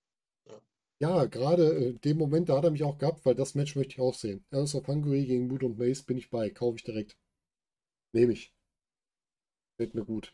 Ja. 0.99 1.25
Gerade 1.25 1.73
äh, 1.73 1.93
dem 1.93 2.17
Moment, 2.17 2.49
da 2.49 2.57
hat 2.57 2.65
er 2.65 2.71
mich 2.71 2.83
auch 2.83 2.97
gehabt, 2.97 3.25
weil 3.25 3.35
das 3.35 3.55
Match 3.55 3.75
möchte 3.75 3.93
ich 3.93 3.99
auch 3.99 4.13
sehen. 4.13 4.45
House 4.51 4.75
of 4.75 4.88
Hungary 4.88 5.25
gegen 5.25 5.47
Mood 5.47 5.63
und 5.63 5.77
Mace 5.77 6.03
bin 6.03 6.17
ich 6.17 6.29
bei. 6.29 6.49
Kaufe 6.49 6.77
ich 6.77 6.83
direkt. 6.83 7.17
Nehme 8.13 8.33
ich. 8.33 8.53
Fällt 9.77 9.95
mir 9.95 10.05
gut. 10.05 10.33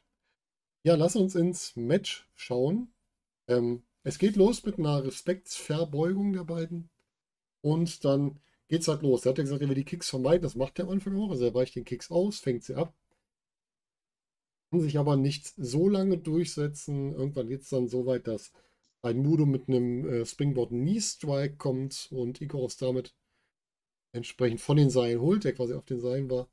Ja, 0.83 0.95
lass 0.95 1.15
uns 1.15 1.35
ins 1.35 1.75
Match 1.75 2.29
schauen. 2.35 2.93
Ähm, 3.47 3.83
es 4.03 4.19
geht 4.19 4.35
los 4.35 4.63
mit 4.63 4.77
einer 4.77 5.03
Respektsverbeugung 5.03 6.33
der 6.33 6.43
beiden. 6.43 6.89
Und 7.61 8.05
dann 8.05 8.39
geht's 8.67 8.87
halt 8.87 9.01
los. 9.01 9.25
Er 9.25 9.31
hat 9.31 9.39
ja 9.39 9.43
gesagt, 9.43 9.61
er 9.61 9.67
will 9.67 9.75
die 9.75 9.83
Kicks 9.83 10.09
vermeiden. 10.09 10.43
Das 10.43 10.55
macht 10.55 10.77
er 10.79 10.85
am 10.85 10.91
Anfang 10.91 11.15
auch. 11.17 11.31
Also 11.31 11.45
er 11.45 11.53
weicht 11.53 11.75
den 11.75 11.85
Kicks 11.85 12.11
aus, 12.11 12.39
fängt 12.39 12.63
sie 12.63 12.75
ab. 12.75 12.95
Kann 14.69 14.81
sich 14.81 14.97
aber 14.97 15.15
nicht 15.15 15.47
so 15.57 15.89
lange 15.89 16.17
durchsetzen. 16.17 17.13
Irgendwann 17.13 17.47
geht 17.47 17.61
es 17.61 17.69
dann 17.69 17.87
so 17.87 18.05
weit, 18.05 18.27
dass 18.27 18.51
ein 19.05 19.19
Mudo 19.19 19.45
mit 19.45 19.69
einem 19.69 20.07
äh, 20.07 20.25
Springboard 20.25 20.69
Knee 20.69 20.99
Strike 20.99 21.57
kommt 21.57 22.09
und 22.11 22.41
Ikaros 22.41 22.77
damit 22.77 23.15
entsprechend 24.13 24.61
von 24.61 24.77
den 24.77 24.89
Seilen 24.89 25.21
holt, 25.21 25.43
der 25.43 25.53
quasi 25.53 25.73
auf 25.73 25.85
den 25.85 25.99
Seilen 25.99 26.29
war. 26.29 26.49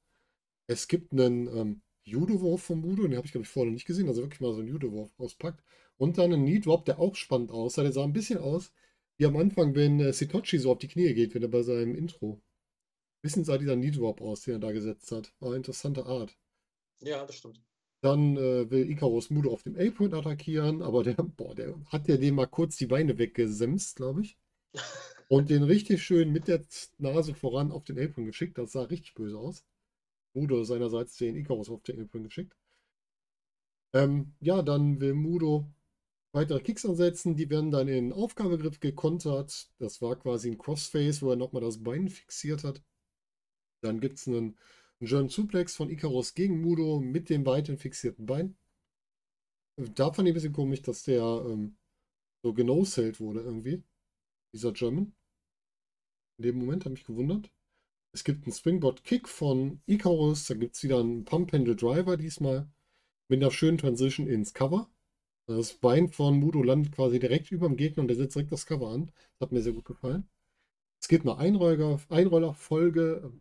Es 0.66 0.86
gibt 0.86 1.12
einen 1.12 1.46
ähm, 1.48 1.82
Judo-Wurf 2.04 2.62
vom 2.62 2.80
Mudo, 2.80 3.04
den 3.04 3.16
habe 3.16 3.26
ich 3.26 3.32
glaube 3.32 3.44
ich 3.44 3.50
vorher 3.50 3.72
nicht 3.72 3.86
gesehen, 3.86 4.08
also 4.08 4.22
wirklich 4.22 4.40
mal 4.40 4.52
so 4.52 4.60
einen 4.60 4.68
Judo-Wurf 4.68 5.10
auspackt. 5.18 5.64
Und 5.96 6.18
dann 6.18 6.32
einen 6.32 6.44
Knee-Drop, 6.44 6.84
der 6.84 6.98
auch 6.98 7.14
spannend 7.14 7.50
aussah. 7.50 7.82
Der 7.82 7.92
sah 7.92 8.04
ein 8.04 8.12
bisschen 8.12 8.38
aus 8.38 8.72
wie 9.16 9.26
am 9.26 9.36
Anfang, 9.36 9.74
wenn 9.74 10.00
äh, 10.00 10.12
Sitochi 10.12 10.58
so 10.58 10.72
auf 10.72 10.78
die 10.78 10.88
Knie 10.88 11.14
geht, 11.14 11.34
wenn 11.34 11.42
er 11.42 11.48
bei 11.48 11.62
seinem 11.62 11.94
Intro. 11.94 12.34
Ein 12.34 13.22
bisschen 13.22 13.44
sah 13.44 13.56
dieser 13.56 13.76
Knee-Drop 13.76 14.20
aus, 14.20 14.42
den 14.42 14.54
er 14.54 14.60
da 14.60 14.72
gesetzt 14.72 15.10
hat. 15.12 15.32
War 15.40 15.50
eine 15.50 15.58
interessante 15.58 16.04
Art. 16.04 16.36
Ja, 17.00 17.24
das 17.24 17.36
stimmt. 17.36 17.60
Dann 18.02 18.36
äh, 18.36 18.68
will 18.70 18.90
Icarus 18.90 19.30
Mudo 19.30 19.52
auf 19.52 19.62
dem 19.62 19.76
A-Point 19.76 20.12
attackieren, 20.12 20.82
aber 20.82 21.04
der, 21.04 21.14
boah, 21.36 21.54
der 21.54 21.74
hat 21.86 22.08
ja 22.08 22.16
dem 22.16 22.34
mal 22.34 22.46
kurz 22.46 22.76
die 22.76 22.86
Beine 22.86 23.16
weggesemst, 23.16 23.96
glaube 23.96 24.22
ich. 24.22 24.36
Und 25.28 25.48
den 25.48 25.62
richtig 25.62 26.02
schön 26.02 26.30
mit 26.30 26.48
der 26.48 26.62
Nase 26.98 27.34
voran 27.34 27.72
auf 27.72 27.84
den 27.84 27.98
A-Point 27.98 28.26
geschickt. 28.26 28.58
Das 28.58 28.72
sah 28.72 28.82
richtig 28.82 29.14
böse 29.14 29.38
aus. 29.38 29.64
Mudo 30.34 30.64
seinerseits 30.64 31.16
den 31.16 31.36
Icarus 31.36 31.70
auf 31.70 31.82
den 31.84 32.02
A-Point 32.02 32.26
geschickt. 32.26 32.56
Ähm, 33.94 34.34
ja, 34.40 34.62
dann 34.62 35.00
will 35.00 35.14
Mudo 35.14 35.66
weitere 36.32 36.60
Kicks 36.60 36.84
ansetzen. 36.84 37.36
Die 37.36 37.50
werden 37.50 37.70
dann 37.70 37.88
in 37.88 38.12
Aufgabegriff 38.12 38.80
gekontert. 38.80 39.70
Das 39.78 40.02
war 40.02 40.16
quasi 40.16 40.50
ein 40.50 40.58
Crossface, 40.58 41.22
wo 41.22 41.30
er 41.30 41.36
nochmal 41.36 41.62
das 41.62 41.82
Bein 41.82 42.08
fixiert 42.08 42.64
hat. 42.64 42.82
Dann 43.82 44.00
gibt 44.00 44.18
es 44.18 44.28
einen 44.28 44.58
German 45.04 45.28
Suplex 45.28 45.74
von 45.74 45.90
Icarus 45.90 46.34
gegen 46.34 46.60
Mudo 46.60 47.00
mit 47.00 47.28
dem 47.28 47.44
weiten 47.44 47.76
fixierten 47.76 48.26
Bein. 48.26 48.56
Da 49.76 50.12
fand 50.12 50.28
ich 50.28 50.32
ein 50.32 50.34
bisschen 50.34 50.52
komisch, 50.52 50.82
dass 50.82 51.02
der 51.02 51.22
ähm, 51.22 51.76
so 52.44 52.52
genoselt 52.52 53.20
wurde 53.20 53.40
irgendwie. 53.40 53.82
Dieser 54.54 54.72
German. 54.72 55.14
In 56.38 56.44
dem 56.44 56.58
Moment 56.58 56.84
habe 56.84 56.94
ich 56.94 57.04
gewundert. 57.04 57.50
Es 58.14 58.24
gibt 58.24 58.44
einen 58.44 58.52
Springboard 58.52 59.04
Kick 59.04 59.28
von 59.28 59.80
Icarus. 59.86 60.46
Da 60.46 60.54
gibt 60.54 60.76
es 60.76 60.82
wieder 60.82 61.00
einen 61.00 61.24
Pump 61.24 61.52
Handle 61.52 61.74
Driver 61.74 62.16
diesmal. 62.16 62.70
Mit 63.28 63.42
einer 63.42 63.50
schönen 63.50 63.78
Transition 63.78 64.26
ins 64.28 64.54
Cover. 64.54 64.90
Das 65.46 65.74
Bein 65.74 66.08
von 66.08 66.38
Mudo 66.38 66.62
landet 66.62 66.92
quasi 66.92 67.18
direkt 67.18 67.50
über 67.50 67.66
dem 67.66 67.76
Gegner 67.76 68.02
und 68.02 68.08
der 68.08 68.16
setzt 68.16 68.36
direkt 68.36 68.52
das 68.52 68.66
Cover 68.66 68.90
an. 68.90 69.06
Das 69.38 69.46
hat 69.46 69.52
mir 69.52 69.62
sehr 69.62 69.72
gut 69.72 69.84
gefallen. 69.84 70.28
Es 71.00 71.08
gibt 71.08 71.26
eine 71.26 71.38
Einroller, 71.38 72.00
Einrollerfolge, 72.10 73.32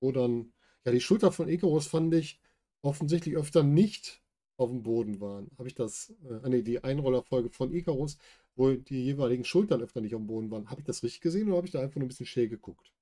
wo 0.00 0.12
dann, 0.12 0.52
ja, 0.84 0.92
die 0.92 1.00
Schulter 1.00 1.32
von 1.32 1.48
Icarus 1.48 1.86
fand 1.86 2.14
ich 2.14 2.40
offensichtlich 2.82 3.36
öfter 3.36 3.62
nicht 3.62 4.22
auf 4.56 4.70
dem 4.70 4.82
Boden 4.82 5.20
waren. 5.20 5.50
Habe 5.58 5.68
ich 5.68 5.74
das, 5.74 6.10
äh, 6.24 6.48
nee, 6.48 6.62
die 6.62 6.82
Einrollerfolge 6.82 7.50
von 7.50 7.72
Icarus, 7.72 8.18
wo 8.56 8.72
die 8.72 9.04
jeweiligen 9.04 9.44
Schultern 9.44 9.82
öfter 9.82 10.00
nicht 10.00 10.14
auf 10.14 10.20
dem 10.20 10.26
Boden 10.26 10.50
waren. 10.50 10.70
Habe 10.70 10.80
ich 10.80 10.86
das 10.86 11.02
richtig 11.02 11.20
gesehen 11.20 11.48
oder 11.48 11.56
habe 11.58 11.66
ich 11.66 11.72
da 11.72 11.80
einfach 11.80 11.96
nur 11.96 12.04
ein 12.06 12.08
bisschen 12.08 12.26
schräg 12.26 12.50
geguckt? 12.50 12.92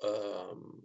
Ähm, 0.00 0.82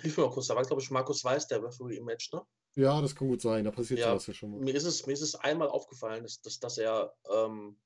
hilf 0.00 0.16
mir 0.16 0.24
mal 0.24 0.30
kurz, 0.32 0.46
da 0.46 0.56
war, 0.56 0.62
glaube 0.64 0.82
ich, 0.82 0.90
Markus 0.90 1.24
Weiß, 1.24 1.46
der 1.48 1.62
Referee 1.62 1.96
im 1.96 2.04
Match, 2.04 2.32
ne? 2.32 2.42
Ja, 2.76 3.00
das 3.00 3.14
kann 3.14 3.28
gut 3.28 3.40
sein. 3.40 3.64
Da 3.64 3.70
passiert 3.70 4.00
Ja, 4.00 4.10
sowas 4.10 4.26
ja 4.26 4.34
schon 4.34 4.50
mal. 4.50 4.60
Mir 4.60 4.74
ist 4.74 4.84
es, 4.84 5.06
mir 5.06 5.12
ist 5.12 5.20
es 5.20 5.34
einmal 5.36 5.68
aufgefallen, 5.68 6.24
dass, 6.24 6.40
dass, 6.40 6.58
dass 6.58 6.78
er, 6.78 7.14
ähm, 7.30 7.76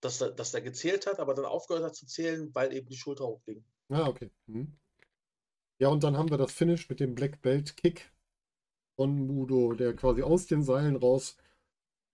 dass, 0.00 0.18
dass 0.18 0.54
er 0.54 0.60
gezählt 0.60 1.06
hat, 1.06 1.18
aber 1.18 1.34
dann 1.34 1.44
aufgehört 1.44 1.84
hat 1.84 1.96
zu 1.96 2.06
zählen, 2.06 2.54
weil 2.54 2.72
eben 2.72 2.88
die 2.88 2.96
Schulter 2.96 3.26
hochging. 3.26 3.64
Ah, 3.88 4.08
okay. 4.08 4.30
Mhm. 4.46 4.72
Ja, 5.78 5.88
und 5.88 6.02
dann 6.02 6.16
haben 6.16 6.30
wir 6.30 6.38
das 6.38 6.52
Finish 6.52 6.88
mit 6.88 7.00
dem 7.00 7.14
Black 7.14 7.42
Belt 7.42 7.76
Kick 7.76 8.10
von 8.96 9.26
Mudo, 9.26 9.74
der 9.74 9.94
quasi 9.94 10.22
aus 10.22 10.46
den 10.46 10.62
Seilen 10.62 10.96
raus 10.96 11.36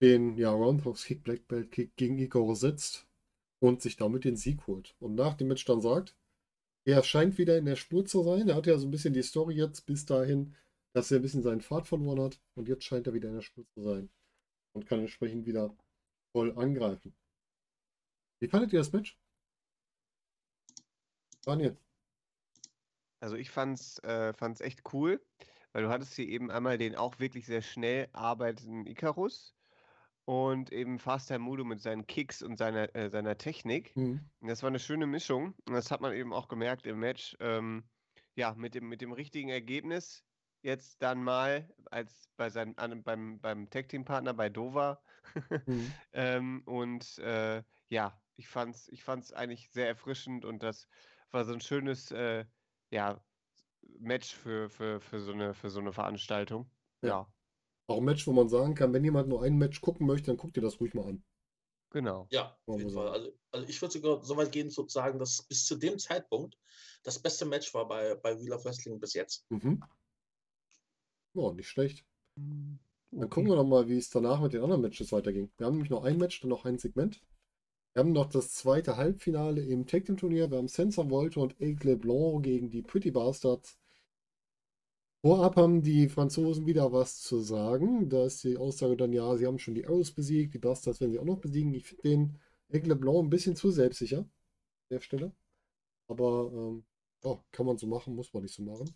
den 0.01 0.35
ja, 0.37 0.51
Roundhouse 0.51 1.05
Kick, 1.05 1.23
Black 1.23 1.47
Belt 1.47 1.71
Kick 1.71 1.95
gegen 1.95 2.17
Igor 2.19 2.55
setzt 2.55 3.07
und 3.59 3.81
sich 3.81 3.95
damit 3.95 4.25
den 4.25 4.35
Sieg 4.35 4.67
holt. 4.67 4.95
Und 4.99 5.15
nach 5.15 5.35
dem 5.35 5.47
Match 5.47 5.63
dann 5.65 5.79
sagt, 5.81 6.15
er 6.85 7.01
scheint 7.03 7.37
wieder 7.37 7.57
in 7.57 7.65
der 7.65 7.77
Spur 7.77 8.05
zu 8.05 8.23
sein. 8.23 8.49
Er 8.49 8.55
hat 8.55 8.67
ja 8.67 8.77
so 8.77 8.85
ein 8.87 8.91
bisschen 8.91 9.13
die 9.13 9.23
Story 9.23 9.55
jetzt 9.55 9.85
bis 9.85 10.05
dahin, 10.05 10.55
dass 10.93 11.09
er 11.11 11.19
ein 11.19 11.21
bisschen 11.21 11.43
seinen 11.43 11.61
Pfad 11.61 11.87
verloren 11.87 12.19
hat 12.21 12.41
und 12.55 12.67
jetzt 12.67 12.83
scheint 12.83 13.07
er 13.07 13.13
wieder 13.13 13.29
in 13.29 13.35
der 13.35 13.41
Spur 13.41 13.65
zu 13.73 13.81
sein 13.81 14.09
und 14.73 14.85
kann 14.85 14.99
entsprechend 14.99 15.45
wieder 15.45 15.73
voll 16.33 16.51
angreifen. 16.57 17.15
Wie 18.41 18.49
fandet 18.49 18.73
ihr 18.73 18.79
das 18.79 18.91
Match? 18.91 19.17
Daniel. 21.45 21.77
Also 23.19 23.35
ich 23.35 23.49
fand's, 23.49 23.99
äh, 23.99 24.33
fand's 24.33 24.61
echt 24.61 24.81
cool, 24.93 25.21
weil 25.71 25.83
du 25.83 25.89
hattest 25.89 26.13
hier 26.13 26.27
eben 26.27 26.51
einmal 26.51 26.77
den 26.77 26.95
auch 26.95 27.19
wirklich 27.19 27.45
sehr 27.45 27.61
schnell 27.61 28.09
arbeitenden 28.11 28.85
Icarus 28.85 29.55
und 30.25 30.71
eben 30.71 30.99
Faster 30.99 31.39
Mudo 31.39 31.63
mit 31.63 31.81
seinen 31.81 32.07
Kicks 32.07 32.41
und 32.41 32.57
seiner, 32.57 32.93
äh, 32.95 33.09
seiner 33.09 33.37
Technik. 33.37 33.95
Mhm. 33.95 34.21
Das 34.41 34.63
war 34.63 34.67
eine 34.67 34.79
schöne 34.79 35.07
Mischung. 35.07 35.53
Und 35.67 35.73
das 35.73 35.91
hat 35.91 36.01
man 36.01 36.13
eben 36.13 36.33
auch 36.33 36.47
gemerkt 36.47 36.85
im 36.85 36.99
Match. 36.99 37.35
Ähm, 37.39 37.83
ja, 38.35 38.53
mit 38.55 38.73
dem, 38.75 38.87
mit 38.87 39.01
dem 39.01 39.11
richtigen 39.11 39.49
Ergebnis. 39.49 40.23
Jetzt 40.61 41.01
dann 41.01 41.23
mal 41.23 41.69
als 41.91 42.29
bei 42.37 42.49
seinem, 42.49 42.73
an, 42.77 43.03
beim, 43.03 43.39
beim 43.41 43.69
Tag-Team-Partner 43.69 44.33
bei 44.33 44.49
Dover. 44.49 45.01
Mhm. 45.65 45.93
ähm, 46.13 46.63
und 46.65 47.17
äh, 47.19 47.63
ja, 47.89 48.17
ich 48.37 48.47
fand's, 48.47 48.87
ich 48.89 49.03
fand's 49.03 49.33
eigentlich 49.33 49.69
sehr 49.71 49.87
erfrischend 49.87 50.45
und 50.45 50.63
das 50.63 50.87
war 51.33 51.45
so 51.45 51.53
ein 51.53 51.61
schönes 51.61 52.11
äh, 52.11 52.45
ja, 52.91 53.23
Match 53.99 54.35
für, 54.35 54.69
für, 54.69 55.01
für, 55.01 55.19
so 55.19 55.31
eine, 55.33 55.53
für 55.53 55.69
so 55.69 55.79
eine 55.79 55.93
Veranstaltung. 55.93 56.69
Ja. 57.01 57.09
Ja, 57.09 57.33
Auch 57.87 57.97
ein 57.97 58.05
Match, 58.05 58.25
wo 58.27 58.33
man 58.33 58.49
sagen 58.49 58.75
kann, 58.75 58.93
wenn 58.93 59.03
jemand 59.03 59.27
nur 59.27 59.43
ein 59.43 59.57
Match 59.57 59.81
gucken 59.81 60.07
möchte, 60.07 60.27
dann 60.27 60.37
guckt 60.37 60.55
ihr 60.57 60.63
das 60.63 60.79
ruhig 60.79 60.93
mal 60.93 61.07
an. 61.07 61.23
genau. 61.89 62.27
Ja, 62.31 62.57
auf 62.65 62.79
jeden 62.79 62.93
Fall. 62.93 63.09
Also, 63.09 63.31
also 63.51 63.67
ich 63.67 63.81
würde 63.81 63.93
sogar 63.93 64.23
so 64.23 64.37
weit 64.37 64.51
gehen 64.51 64.69
zu 64.69 64.87
sagen, 64.87 65.19
dass 65.19 65.43
bis 65.43 65.65
zu 65.65 65.75
dem 65.75 65.99
Zeitpunkt 65.99 66.57
das 67.03 67.19
beste 67.19 67.45
Match 67.45 67.73
war 67.73 67.87
bei, 67.87 68.15
bei 68.15 68.39
Wheel 68.39 68.53
of 68.53 68.63
Wrestling 68.65 68.99
bis 68.99 69.13
jetzt. 69.13 69.45
Mhm. 69.49 69.83
Ja, 71.33 71.51
nicht 71.51 71.67
schlecht. 71.67 72.05
Dann 72.35 73.29
gucken 73.29 73.47
wir 73.47 73.55
doch 73.55 73.65
mal, 73.65 73.87
wie 73.87 73.97
es 73.97 74.09
danach 74.09 74.39
mit 74.39 74.53
den 74.53 74.63
anderen 74.63 74.81
Matches 74.81 75.11
weiterging. 75.11 75.51
Wir 75.57 75.67
haben 75.67 75.73
nämlich 75.73 75.91
noch 75.91 76.03
ein 76.03 76.17
Match, 76.17 76.41
dann 76.41 76.49
noch 76.49 76.65
ein 76.65 76.77
Segment. 76.79 77.21
Wir 77.93 77.99
haben 77.99 78.11
noch 78.11 78.29
das 78.29 78.53
zweite 78.53 78.97
Halbfinale 78.97 79.61
im 79.63 79.85
Tag 79.85 80.05
Team 80.05 80.17
Turnier. 80.17 80.49
Wir 80.49 80.57
haben 80.57 80.67
Sensor 80.67 81.09
Volta 81.11 81.41
und 81.41 81.59
Aigle 81.61 81.95
Blanc 81.95 82.43
gegen 82.43 82.69
die 82.71 82.81
Pretty 82.81 83.11
Bastards. 83.11 83.77
Vorab 85.21 85.55
haben 85.55 85.81
die 85.81 86.09
Franzosen 86.09 86.65
wieder 86.65 86.91
was 86.91 87.21
zu 87.21 87.39
sagen. 87.39 88.09
Da 88.09 88.25
ist 88.25 88.43
die 88.43 88.57
Aussage 88.57 88.97
dann, 88.97 89.13
ja, 89.13 89.35
sie 89.37 89.45
haben 89.47 89.59
schon 89.59 89.75
die 89.75 89.85
Arrows 89.85 90.11
besiegt, 90.11 90.53
die 90.53 90.59
Bastards 90.59 91.01
werden 91.01 91.11
sie 91.11 91.19
auch 91.19 91.25
noch 91.25 91.39
besiegen. 91.39 91.73
Ich 91.73 91.85
finde 91.85 92.01
den 92.03 92.39
Aigle 92.69 92.95
Blanc 92.95 93.25
ein 93.25 93.29
bisschen 93.29 93.55
zu 93.55 93.69
selbstsicher 93.71 94.19
an 94.19 94.31
der 94.89 94.99
Stelle. 94.99 95.31
Aber 96.07 96.51
ähm, 96.53 96.85
ja, 97.23 97.43
kann 97.51 97.65
man 97.67 97.77
so 97.77 97.87
machen, 97.87 98.15
muss 98.15 98.33
man 98.33 98.43
nicht 98.43 98.55
so 98.55 98.63
machen. 98.63 98.95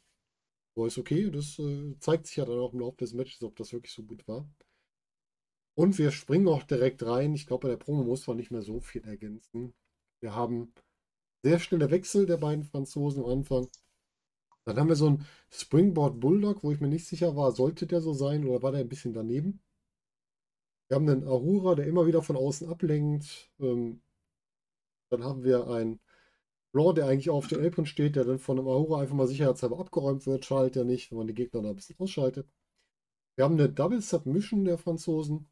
Aber 0.76 0.88
ist 0.88 0.98
okay, 0.98 1.30
das 1.32 1.60
äh, 1.60 1.96
zeigt 2.00 2.28
sich 2.28 2.38
ja 2.38 2.46
dann 2.46 2.60
auch 2.60 2.74
im 2.74 2.80
Laufe 2.80 2.98
des 2.98 3.14
Matches, 3.14 3.44
ob 3.44 3.56
das 3.58 3.74
wirklich 3.74 3.94
so 3.94 4.04
gut 4.04 4.28
war. 4.28 4.48
Und 5.78 6.00
wir 6.00 6.10
springen 6.10 6.48
auch 6.48 6.64
direkt 6.64 7.06
rein. 7.06 7.36
Ich 7.36 7.46
glaube, 7.46 7.68
bei 7.68 7.70
der 7.70 7.78
Promo 7.78 8.04
muss 8.04 8.26
man 8.26 8.38
nicht 8.38 8.50
mehr 8.50 8.64
so 8.64 8.80
viel 8.80 9.04
ergänzen. 9.04 9.76
Wir 10.20 10.34
haben 10.34 10.74
sehr 11.44 11.60
schnelle 11.60 11.92
Wechsel 11.92 12.26
der 12.26 12.38
beiden 12.38 12.64
Franzosen 12.64 13.24
am 13.24 13.30
Anfang. 13.30 13.68
Dann 14.66 14.78
haben 14.78 14.90
wir 14.90 14.96
so 14.96 15.06
einen 15.06 15.28
Springboard 15.52 16.20
Bulldog, 16.20 16.64
wo 16.64 16.72
ich 16.72 16.80
mir 16.82 16.88
nicht 16.88 17.06
sicher 17.06 17.36
war, 17.36 17.52
sollte 17.52 17.86
der 17.86 18.02
so 18.02 18.14
sein 18.14 18.44
oder 18.48 18.64
war 18.64 18.72
der 18.72 18.82
ein 18.82 18.90
bisschen 18.90 19.14
daneben. 19.14 19.62
Wir 20.88 20.96
haben 20.96 21.08
einen 21.08 21.28
Ahura, 21.28 21.76
der 21.76 21.86
immer 21.86 22.08
wieder 22.08 22.24
von 22.24 22.38
außen 22.38 22.68
ablenkt. 22.68 23.52
Ähm, 23.60 24.02
dann 25.12 25.24
haben 25.24 25.44
wir 25.44 25.68
einen 25.68 26.00
Raw, 26.74 26.92
der 26.92 27.06
eigentlich 27.06 27.30
auf 27.30 27.48
der 27.48 27.64
Apron 27.64 27.86
steht, 27.86 28.16
der 28.16 28.26
dann 28.26 28.40
von 28.40 28.58
einem 28.58 28.68
Ahura 28.68 29.02
einfach 29.02 29.16
mal 29.16 29.28
sicherheitshalber 29.28 29.80
abgeräumt 29.80 30.26
wird. 30.26 30.44
Schaltet 30.44 30.78
er 30.78 30.86
nicht, 30.86 31.12
wenn 31.12 31.20
man 31.20 31.28
die 31.28 31.36
Gegner 31.36 31.62
da 31.62 31.70
ein 31.70 31.76
bisschen 31.76 32.00
ausschaltet. 32.00 32.48
Wir 33.36 33.46
haben 33.46 33.54
eine 33.54 33.70
Double 33.70 34.02
Submission 34.02 34.66
der 34.66 34.80
Franzosen, 34.80 35.48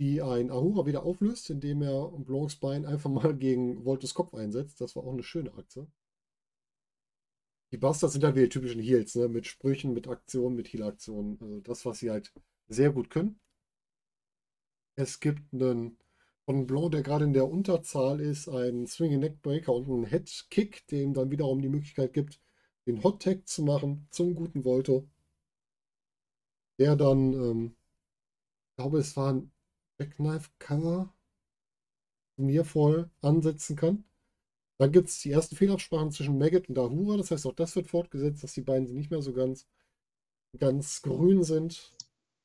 die 0.00 0.22
ein 0.22 0.50
Ahura 0.50 0.86
wieder 0.86 1.04
auflöst, 1.04 1.50
indem 1.50 1.82
er 1.82 2.08
Blancs 2.08 2.56
Bein 2.56 2.86
einfach 2.86 3.10
mal 3.10 3.36
gegen 3.36 3.84
Voltes 3.84 4.14
Kopf 4.14 4.34
einsetzt. 4.34 4.80
Das 4.80 4.96
war 4.96 5.04
auch 5.04 5.12
eine 5.12 5.22
schöne 5.22 5.52
Aktion. 5.54 5.92
Die 7.72 7.76
Bastards 7.76 8.14
sind 8.14 8.24
halt 8.24 8.34
wie 8.34 8.40
die 8.40 8.48
typischen 8.48 8.80
Heels, 8.80 9.14
ne? 9.14 9.28
mit 9.28 9.46
Sprüchen, 9.46 9.92
mit 9.92 10.08
Aktionen, 10.08 10.56
mit 10.56 10.72
Heal-Aktionen. 10.72 11.38
Also 11.40 11.60
das, 11.60 11.84
was 11.84 11.98
sie 11.98 12.10
halt 12.10 12.32
sehr 12.68 12.90
gut 12.92 13.10
können. 13.10 13.38
Es 14.96 15.20
gibt 15.20 15.52
einen 15.52 15.98
von 16.46 16.66
Blanc, 16.66 16.92
der 16.92 17.02
gerade 17.02 17.26
in 17.26 17.34
der 17.34 17.48
Unterzahl 17.48 18.20
ist, 18.20 18.48
einen 18.48 18.86
Swinging 18.86 19.20
Neckbreaker 19.20 19.72
und 19.72 19.86
einen 19.88 20.06
Head 20.06 20.46
Kick, 20.50 20.86
dem 20.88 21.12
dann 21.14 21.30
wiederum 21.30 21.60
die 21.60 21.68
Möglichkeit 21.68 22.12
gibt, 22.14 22.40
den 22.86 23.04
Hot 23.04 23.22
Tag 23.22 23.46
zu 23.46 23.62
machen 23.62 24.08
zum 24.10 24.34
guten 24.34 24.64
Volto. 24.64 25.06
Der 26.78 26.96
dann, 26.96 27.34
ähm, 27.34 27.76
ich 28.70 28.76
glaube, 28.76 28.98
es 28.98 29.16
war 29.16 29.40
ein 30.00 30.06
Jackknife 30.06 30.50
Cover, 30.58 31.12
mir 32.36 32.64
voll 32.64 33.10
ansetzen 33.20 33.76
kann. 33.76 34.04
Dann 34.78 34.92
gibt 34.92 35.08
es 35.08 35.20
die 35.20 35.30
ersten 35.30 35.56
Fehlabsprachen 35.56 36.10
zwischen 36.10 36.38
Maggot 36.38 36.68
und 36.68 36.78
Ahura. 36.78 37.18
Das 37.18 37.30
heißt, 37.30 37.46
auch 37.46 37.54
das 37.54 37.76
wird 37.76 37.86
fortgesetzt, 37.86 38.42
dass 38.42 38.54
die 38.54 38.62
beiden 38.62 38.92
nicht 38.94 39.10
mehr 39.10 39.20
so 39.20 39.32
ganz, 39.34 39.66
ganz 40.58 41.02
grün 41.02 41.44
sind. 41.44 41.92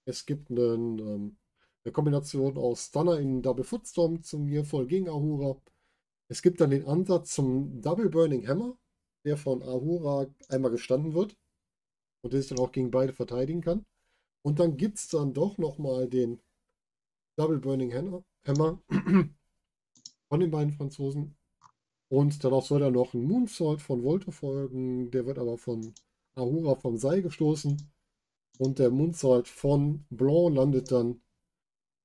Es 0.06 0.26
gibt 0.26 0.52
einen, 0.52 1.00
ähm, 1.00 1.38
eine 1.86 1.92
Kombination 1.94 2.58
aus 2.58 2.88
Stunner 2.88 3.20
in 3.20 3.42
Double 3.42 3.64
Footstorm 3.64 4.22
zum 4.24 4.46
mir 4.46 4.66
voll 4.66 4.88
gegen 4.88 5.08
Ahura. 5.08 5.58
Es 6.28 6.42
gibt 6.42 6.60
dann 6.60 6.72
den 6.72 6.86
Ansatz 6.86 7.34
zum 7.36 7.82
Double 7.82 8.10
Burning 8.10 8.46
Hammer, 8.48 8.78
der 9.24 9.38
von 9.38 9.64
Ahura 9.64 10.28
einmal 10.50 10.72
gestanden 10.72 11.14
wird 11.14 11.38
und 12.22 12.34
der 12.34 12.42
sich 12.42 12.50
dann 12.50 12.60
auch 12.60 12.72
gegen 12.74 12.92
beide 12.92 13.14
verteidigen 13.14 13.62
kann. 13.62 13.86
Und 14.44 14.60
dann 14.60 14.78
gibt 14.78 14.98
es 14.98 15.08
dann 15.08 15.34
doch 15.34 15.58
nochmal 15.58 16.10
den 16.10 16.42
Double 17.38 17.60
Burning 17.60 17.94
Hammer 17.94 18.24
von 20.30 20.40
den 20.40 20.52
beiden 20.52 20.74
Franzosen. 20.74 21.38
Und 22.10 22.44
darauf 22.44 22.68
soll 22.68 22.80
dann 22.80 22.94
noch 22.94 23.14
ein 23.14 23.24
Moonsault 23.24 23.82
von 23.82 24.04
Volto 24.04 24.32
folgen. 24.32 25.12
Der 25.12 25.26
wird 25.26 25.40
aber 25.40 25.58
von 25.58 25.94
Ahura 26.36 26.76
vom 26.76 26.98
Seil 26.98 27.22
gestoßen. 27.22 27.92
Und 28.58 28.80
der 28.80 28.90
Moonsault 28.90 29.48
von 29.48 30.06
Blanc 30.10 30.56
landet 30.56 30.92
dann 30.92 31.22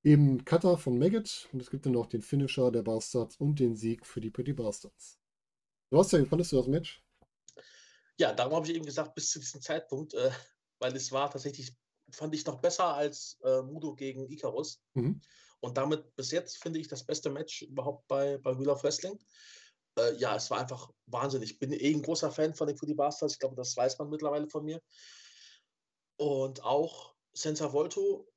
im 0.03 0.45
Cutter 0.45 0.79
von 0.79 0.99
Maggot. 0.99 1.49
Und 1.53 1.63
es 1.63 1.71
gibt 1.71 1.87
dann 1.87 1.93
noch 1.93 2.07
den 2.07 2.23
Finisher 2.23 2.71
der 2.73 2.83
Bastards 2.83 3.37
und 3.37 3.61
den 3.61 3.77
Sieg 3.77 4.07
für 4.07 4.21
die 4.21 4.31
Pretty 4.31 4.53
Bastards. 4.53 5.19
Ja, 5.91 6.01
wie 6.01 6.27
fandest 6.27 6.53
du 6.53 6.57
das 6.57 6.69
Match? 6.69 7.03
Ja, 8.17 8.33
darum 8.33 8.55
habe 8.55 8.67
ich 8.67 8.75
eben 8.75 8.85
gesagt, 8.85 9.15
bis 9.15 9.31
zu 9.31 9.39
diesem 9.39 9.61
Zeitpunkt, 9.61 10.15
äh, 10.15 10.31
weil 10.79 10.95
es 10.95 11.11
war 11.11 11.31
tatsächlich, 11.31 11.75
fand 12.13 12.35
ich 12.35 12.47
noch 12.47 12.61
besser 12.61 12.95
als 12.95 13.39
äh, 13.45 13.63
Mudo 13.63 13.95
gegen 13.95 14.29
Icarus. 14.31 14.83
Mhm. 14.95 15.21
Und 15.61 15.77
damit 15.77 16.17
bis 16.17 16.31
jetzt 16.31 16.59
finde 16.59 16.79
ich 16.79 16.89
das 16.89 17.05
beste 17.05 17.31
Match 17.31 17.63
überhaupt 17.63 18.09
bei, 18.09 18.39
bei 18.39 18.59
Wheel 18.59 18.71
of 18.71 18.83
Wrestling. 18.83 19.19
Äh, 19.99 20.15
ja, 20.17 20.37
es 20.37 20.51
war 20.51 20.61
einfach 20.61 20.91
wahnsinnig. 21.07 21.53
Ich 21.53 21.59
bin 21.59 21.73
eh 21.73 21.93
ein 21.93 22.03
großer 22.03 22.31
Fan 22.31 22.55
von 22.55 22.67
den 22.67 22.77
Foodie 22.77 22.95
Bastards. 22.95 23.35
Ich 23.35 23.41
glaube, 23.41 23.57
das 23.57 23.77
weiß 23.77 23.99
man 23.99 24.09
mittlerweile 24.09 24.49
von 24.49 24.65
mir. 24.65 24.81
Und 26.17 26.65
auch 26.65 27.15
Senza 27.33 27.73
Volto 27.73 28.29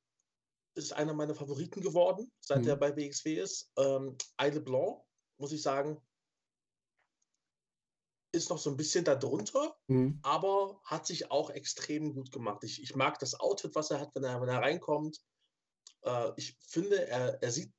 ist 0.76 0.94
einer 0.94 1.14
meiner 1.14 1.36
Favoriten 1.36 1.82
geworden, 1.82 2.32
seit 2.40 2.64
mhm. 2.64 2.70
er 2.70 2.76
bei 2.76 2.92
BXW 2.92 3.36
ist. 3.36 3.72
Ähm, 3.78 4.18
Eile 4.38 4.62
Blanc, 4.62 5.02
muss 5.38 5.52
ich 5.52 5.62
sagen, 5.62 6.02
ist 8.34 8.50
noch 8.50 8.58
so 8.58 8.70
ein 8.70 8.78
bisschen 8.78 9.06
darunter, 9.06 9.76
mhm. 9.88 10.20
aber 10.24 10.82
hat 10.84 11.06
sich 11.06 11.32
auch 11.32 11.50
extrem 11.50 12.14
gut 12.14 12.32
gemacht. 12.32 12.64
Ich, 12.64 12.82
ich 12.82 12.96
mag 12.96 13.20
das 13.20 13.40
Outfit, 13.40 13.76
was 13.76 13.92
er 13.92 14.00
hat, 14.00 14.14
wenn 14.16 14.24
er, 14.24 14.42
wenn 14.42 14.50
er 14.50 14.62
reinkommt. 14.62 15.20
Äh, 16.02 16.32
ich 16.36 16.58
finde, 16.60 17.08
er, 17.08 17.42
er 17.42 17.52
sieht 17.52 17.74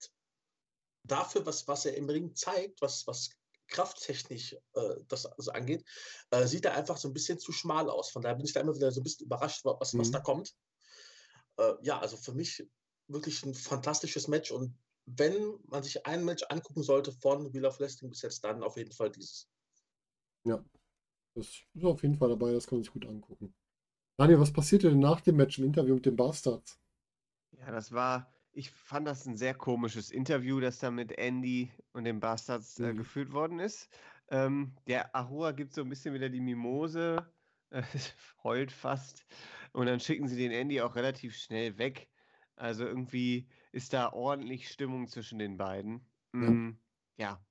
dafür, 1.03 1.45
was, 1.45 1.67
was 1.69 1.85
er 1.87 1.97
im 1.97 2.09
Ring 2.09 2.35
zeigt, 2.35 2.81
was, 2.81 3.07
was 3.07 3.31
krafttechnisch 3.69 4.57
äh, 4.75 4.95
das 5.09 5.27
also 5.27 5.51
angeht, 5.51 5.85
äh, 6.31 6.47
sieht 6.47 6.65
er 6.65 6.75
einfach 6.75 6.97
so 6.97 7.09
ein 7.09 7.15
bisschen 7.15 7.39
zu 7.39 7.51
schmal 7.51 7.91
aus. 7.91 8.11
Von 8.11 8.23
daher 8.23 8.37
bin 8.37 8.47
ich 8.47 8.53
da 8.53 8.61
immer 8.61 8.75
wieder 8.75 8.93
so 8.93 9.01
ein 9.01 9.05
bisschen 9.05 9.27
überrascht, 9.27 9.65
was, 9.65 9.93
mhm. 9.93 9.99
was 9.99 10.11
da 10.11 10.21
kommt. 10.21 10.55
Äh, 11.59 11.75
ja, 11.83 11.99
also 11.99 12.17
für 12.17 12.33
mich 12.33 12.65
wirklich 13.09 13.45
ein 13.45 13.55
fantastisches 13.55 14.29
Match 14.29 14.51
und 14.51 14.79
wenn 15.07 15.59
man 15.67 15.83
sich 15.83 16.07
ein 16.07 16.25
Match 16.25 16.45
angucken 16.49 16.83
sollte 16.83 17.13
von 17.13 17.53
Wheel 17.53 17.67
of 17.67 17.79
Wrestling 17.79 18.11
bis 18.11 18.23
jetzt, 18.23 18.43
dann 18.45 18.63
auf 18.63 18.77
jeden 18.77 18.93
Fall 18.93 19.11
dieses. 19.11 19.49
Ja, 20.45 20.63
das 21.35 21.65
ist 21.75 21.85
auf 21.85 22.03
jeden 22.03 22.17
Fall 22.17 22.29
dabei, 22.29 22.53
das 22.53 22.67
kann 22.67 22.79
man 22.79 22.85
sich 22.85 22.93
gut 22.93 23.07
angucken. 23.07 23.55
Daniel, 24.17 24.41
was 24.41 24.53
passierte 24.53 24.91
denn 24.91 25.01
nach 25.01 25.21
dem 25.21 25.37
Match 25.37 25.59
im 25.59 25.65
Interview 25.65 25.95
mit 25.95 26.07
den 26.07 26.17
Bastards? 26.17 26.79
Ja, 27.53 27.73
das 27.73 27.93
war, 27.93 28.33
ich 28.53 28.71
fand 28.71 29.09
das 29.09 29.27
ein 29.27 29.37
sehr 29.37 29.55
komisches 29.55 30.11
Interview, 30.11 30.61
das 30.61 30.79
da 30.79 30.91
mit 30.91 31.13
Andy 31.19 31.73
und 31.93 32.05
den 32.05 32.21
Bastards 32.21 32.79
äh, 32.79 32.93
mhm. 32.93 32.99
geführt 32.99 33.33
worden 33.33 33.59
ist. 33.59 33.89
Ähm, 34.29 34.77
der 34.87 35.15
Ahura 35.15 35.53
gibt 35.53 35.75
so 35.75 35.83
ein 35.83 35.89
bisschen 35.89 36.15
wieder 36.15 36.29
die 36.29 36.41
Mimose, 36.41 37.27
äh, 37.71 37.83
heult 38.45 38.71
fast. 38.71 39.27
Und 39.73 39.87
dann 39.87 39.99
schicken 39.99 40.29
sie 40.29 40.37
den 40.37 40.53
Andy 40.53 40.81
auch 40.81 40.95
relativ 40.95 41.35
schnell 41.35 41.79
weg. 41.79 42.09
Also 42.57 42.85
irgendwie 42.85 43.49
ist 43.73 43.93
da 43.93 44.13
ordentlich 44.13 44.69
Stimmung 44.69 45.09
zwischen 45.09 45.41
den 45.41 45.57
beiden. 45.57 46.07
Mm, 46.31 46.73
ja. 47.17 47.45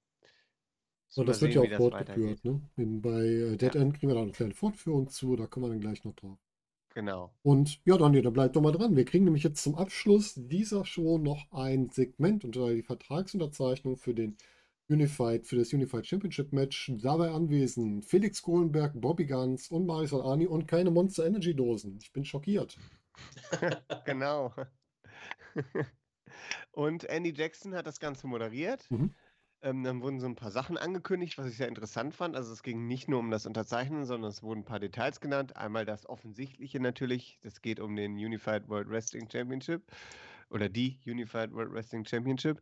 Und 1.15 1.29
das 1.29 1.41
wird 1.41 1.53
ja 1.53 1.61
auch 1.61 1.77
fortgeführt. 1.77 2.43
Ne? 2.43 2.61
bei 2.75 3.25
äh, 3.25 3.57
Dead 3.57 3.75
ja. 3.75 3.81
End 3.81 3.93
kriegen 3.93 4.09
wir 4.09 4.15
da 4.15 4.21
eine 4.21 4.31
kleine 4.31 4.53
Fortführung 4.53 5.09
zu, 5.09 5.35
da 5.35 5.47
kommen 5.47 5.65
wir 5.65 5.69
dann 5.69 5.81
gleich 5.81 6.03
noch 6.03 6.13
drauf. 6.15 6.39
Genau. 6.93 7.33
Und 7.41 7.81
ja, 7.85 7.97
Daniel, 7.97 8.21
da 8.21 8.29
bleibt 8.29 8.55
doch 8.55 8.61
mal 8.61 8.71
dran. 8.71 8.95
Wir 8.95 9.05
kriegen 9.05 9.25
nämlich 9.25 9.43
jetzt 9.43 9.63
zum 9.63 9.75
Abschluss 9.75 10.33
dieser 10.35 10.85
Show 10.85 11.17
noch 11.17 11.51
ein 11.51 11.89
Segment 11.89 12.45
unter 12.45 12.71
die 12.71 12.83
Vertragsunterzeichnung 12.83 13.97
für 13.97 14.13
den 14.13 14.37
Unified, 14.89 15.47
für 15.47 15.55
das 15.55 15.73
Unified 15.73 16.05
Championship 16.05 16.53
Match. 16.53 16.91
Dabei 17.01 17.31
anwesend 17.31 18.05
Felix 18.05 18.41
Kohlenberg, 18.43 18.93
Bobby 18.99 19.25
Guns 19.25 19.69
und 19.69 19.87
Marisol 19.87 20.21
Ani 20.21 20.45
und 20.45 20.67
keine 20.67 20.91
Monster 20.91 21.25
Energy 21.25 21.55
Dosen. 21.55 21.97
Ich 21.99 22.13
bin 22.13 22.25
schockiert. 22.25 22.77
genau. 24.05 24.53
und 26.71 27.05
Andy 27.05 27.33
Jackson 27.35 27.75
hat 27.75 27.87
das 27.87 27.99
Ganze 27.99 28.27
moderiert. 28.27 28.89
Mhm. 28.91 29.15
Ähm, 29.63 29.81
dann 29.83 30.01
wurden 30.01 30.19
so 30.19 30.25
ein 30.25 30.35
paar 30.35 30.51
Sachen 30.51 30.77
angekündigt, 30.77 31.37
was 31.37 31.47
ich 31.47 31.55
sehr 31.55 31.69
interessant 31.69 32.13
fand. 32.13 32.35
Also 32.35 32.51
es 32.51 32.63
ging 32.63 32.85
nicht 32.85 33.07
nur 33.07 33.19
um 33.19 33.31
das 33.31 33.45
Unterzeichnen, 33.45 34.03
sondern 34.03 34.29
es 34.29 34.43
wurden 34.43 34.59
ein 34.59 34.65
paar 34.65 34.81
Details 34.81 35.21
genannt. 35.21 35.55
Einmal 35.55 35.85
das 35.85 36.05
Offensichtliche 36.05 36.81
natürlich. 36.81 37.39
Das 37.43 37.61
geht 37.61 37.79
um 37.79 37.95
den 37.95 38.13
Unified 38.15 38.67
World 38.67 38.89
Wrestling 38.89 39.29
Championship 39.31 39.81
oder 40.49 40.67
die 40.67 40.99
Unified 41.05 41.53
World 41.53 41.71
Wrestling 41.71 42.03
Championship. 42.03 42.61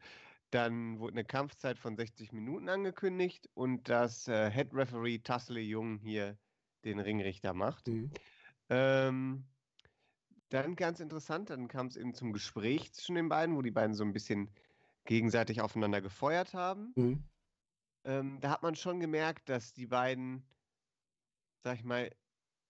Dann 0.52 1.00
wurde 1.00 1.14
eine 1.14 1.26
Kampfzeit 1.26 1.80
von 1.80 1.96
60 1.96 2.34
Minuten 2.34 2.70
angekündigt 2.70 3.50
und 3.56 3.90
dass 3.90 4.28
äh, 4.28 4.52
Head 4.52 4.72
Referee 4.72 5.18
Tassle 5.18 5.60
Jung 5.60 5.98
hier 5.98 6.38
den 6.86 7.00
Ringrichter 7.00 7.54
macht. 7.54 7.88
Mhm. 7.88 8.12
Ähm, 8.70 9.46
dann 10.50 10.76
ganz 10.76 11.00
interessant, 11.00 11.50
dann 11.50 11.68
kam 11.68 11.88
es 11.88 11.98
eben 11.98 12.14
zum 12.14 12.32
Gespräch 12.32 12.94
zwischen 12.94 13.16
den 13.16 13.30
beiden, 13.30 13.56
wo 13.56 13.64
die 13.64 13.72
beiden 13.72 13.96
so 13.96 14.04
ein 14.04 14.14
bisschen 14.14 14.52
gegenseitig 15.06 15.62
aufeinander 15.62 16.02
gefeuert 16.02 16.54
haben. 16.54 16.94
Mhm. 16.96 17.24
Ähm, 18.04 18.40
da 18.40 18.50
hat 18.50 18.64
man 18.64 18.76
schon 18.76 19.00
gemerkt, 19.00 19.50
dass 19.50 19.74
die 19.74 19.88
beiden, 19.88 20.44
sag 21.64 21.76
ich 21.76 21.84
mal, 21.84 22.12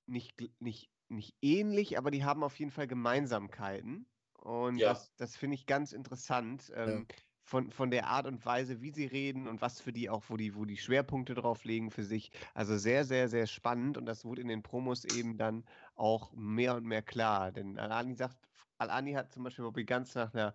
nicht, 0.06 0.36
nicht, 0.60 0.90
nicht 1.10 1.36
ähnlich, 1.42 1.98
aber 1.98 2.12
die 2.12 2.24
haben 2.24 2.44
auf 2.44 2.58
jeden 2.60 2.72
Fall 2.72 2.88
Gemeinsamkeiten. 2.88 4.06
Und 4.34 4.78
ja. 4.78 4.90
das, 4.90 5.16
das 5.16 5.38
finde 5.38 5.56
ich 5.56 5.66
ganz 5.66 5.94
interessant. 5.94 6.72
Ähm, 6.76 7.08
ja. 7.10 7.16
Von, 7.44 7.70
von 7.72 7.92
der 7.92 8.08
Art 8.08 8.28
und 8.28 8.46
Weise, 8.46 8.82
wie 8.82 8.92
sie 8.92 9.06
reden 9.06 9.48
und 9.48 9.62
was 9.62 9.82
für 9.82 9.92
die 9.92 10.10
auch, 10.10 10.24
wo 10.30 10.38
die, 10.38 10.56
wo 10.56 10.64
die 10.64 10.78
Schwerpunkte 10.78 11.34
drauf 11.34 11.66
legen 11.66 11.92
für 11.92 12.04
sich. 12.04 12.32
Also 12.54 12.78
sehr, 12.78 13.04
sehr, 13.04 13.28
sehr 13.28 13.46
spannend 13.46 13.98
und 13.98 14.06
das 14.06 14.24
wurde 14.24 14.42
in 14.42 14.48
den 14.48 14.64
Promos 14.64 15.04
eben 15.04 15.38
dann 15.38 15.66
auch 15.96 16.32
mehr 16.34 16.76
und 16.76 16.86
mehr 16.86 17.02
klar. 17.02 17.52
Denn 17.52 17.78
Alani 17.78 18.14
sagt, 18.14 18.38
Alani 18.78 19.14
hat 19.14 19.34
zum 19.34 19.44
Beispiel 19.44 19.66
Bobby 19.66 19.84
ganz 19.84 20.16
nach 20.16 20.34
einer 20.34 20.54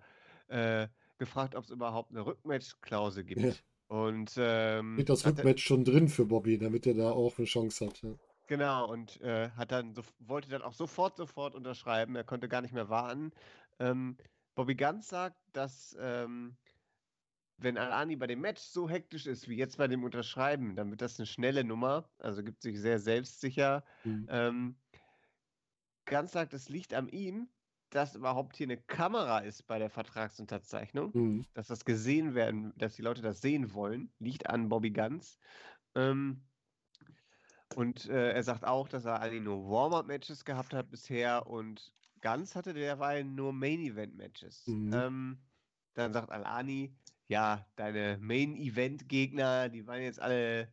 äh, 0.49 0.89
gefragt, 1.19 1.55
ob 1.55 1.65
es 1.65 1.71
überhaupt 1.71 2.11
eine 2.11 2.25
Rückmatch-Klausel 2.25 3.25
gibt. 3.25 3.41
Ja. 3.41 3.53
Und 3.89 4.35
ähm, 4.37 4.95
steht 4.95 5.09
das 5.09 5.27
Rückmatch 5.27 5.63
schon 5.63 5.85
drin 5.85 6.09
für 6.09 6.25
Bobby, 6.25 6.59
damit 6.59 6.87
er 6.87 6.95
da 6.95 7.11
auch 7.11 7.39
eine 7.39 7.47
Chance 7.47 7.87
hat. 7.87 8.03
Ja. 8.03 8.11
Genau, 8.49 8.89
und 8.91 9.21
äh, 9.23 9.51
hat 9.51 9.73
dann 9.73 9.95
so, 9.95 10.03
wollte 10.21 10.49
dann 10.49 10.63
auch 10.63 10.73
sofort, 10.73 11.17
sofort 11.17 11.55
unterschreiben. 11.55 12.15
Er 12.17 12.25
konnte 12.25 12.49
gar 12.49 12.63
nicht 12.63 12.75
mehr 12.75 12.89
warten. 12.89 13.33
Ähm, 13.79 14.17
Bobby 14.55 14.75
Ganz 14.75 15.09
sagt, 15.09 15.37
dass 15.53 15.97
ähm, 16.01 16.57
wenn 17.59 17.79
Alani 17.79 18.17
bei 18.17 18.27
dem 18.27 18.41
Match 18.41 18.63
so 18.63 18.89
hektisch 18.89 19.27
ist 19.27 19.49
wie 19.49 19.57
jetzt 19.57 19.79
bei 19.79 19.89
dem 19.89 20.05
Unterschreiben, 20.05 20.77
dann 20.77 20.91
wird 20.91 21.03
das 21.03 21.19
eine 21.19 21.27
schnelle 21.27 21.65
Nummer. 21.65 22.09
Also 22.19 22.43
gibt 22.43 22.63
sich 22.63 22.79
sehr 22.81 22.99
selbstsicher. 22.99 23.85
Mhm. 24.05 24.27
Ähm, 24.31 24.77
Ganz 26.05 26.33
sagt, 26.33 26.55
es 26.55 26.69
liegt 26.69 26.95
an 26.95 27.09
ihm, 27.09 27.49
dass 27.91 28.15
überhaupt 28.15 28.57
hier 28.57 28.67
eine 28.67 28.77
Kamera 28.77 29.39
ist 29.39 29.67
bei 29.67 29.79
der 29.79 29.91
Vertragsunterzeichnung, 29.91 31.11
mhm. 31.15 31.47
dass 31.55 31.69
das 31.69 31.85
gesehen 31.85 32.35
werden, 32.35 32.73
dass 32.77 32.97
die 32.97 33.03
Leute 33.03 33.23
das 33.23 33.41
sehen 33.41 33.73
wollen, 33.75 34.13
liegt 34.19 34.49
an 34.49 34.69
Bobby 34.69 34.91
Guns. 34.91 35.39
Ähm, 35.95 36.43
und 37.75 38.09
äh, 38.09 38.33
er 38.33 38.43
sagt 38.43 38.65
auch, 38.65 38.89
dass 38.89 39.05
er 39.05 39.21
eigentlich 39.21 39.43
nur 39.43 39.69
Warm-Up-Matches 39.69 40.45
gehabt 40.45 40.73
hat 40.73 40.91
bisher 40.91 41.47
und 41.47 41.93
Guns 42.23 42.57
hatte 42.57 42.75
derweil 42.75 43.25
nur 43.25 43.53
Main-Event-Matches. 43.53 44.67
Mhm. 44.67 44.93
Ähm, 44.93 45.39
dann 45.95 46.13
sagt 46.13 46.31
Alani, 46.31 46.95
ja, 47.29 47.67
deine 47.77 48.19
Main-Event-Gegner, 48.21 49.69
die 49.69 49.87
waren 49.87 50.03
jetzt 50.03 50.21
alle 50.21 50.73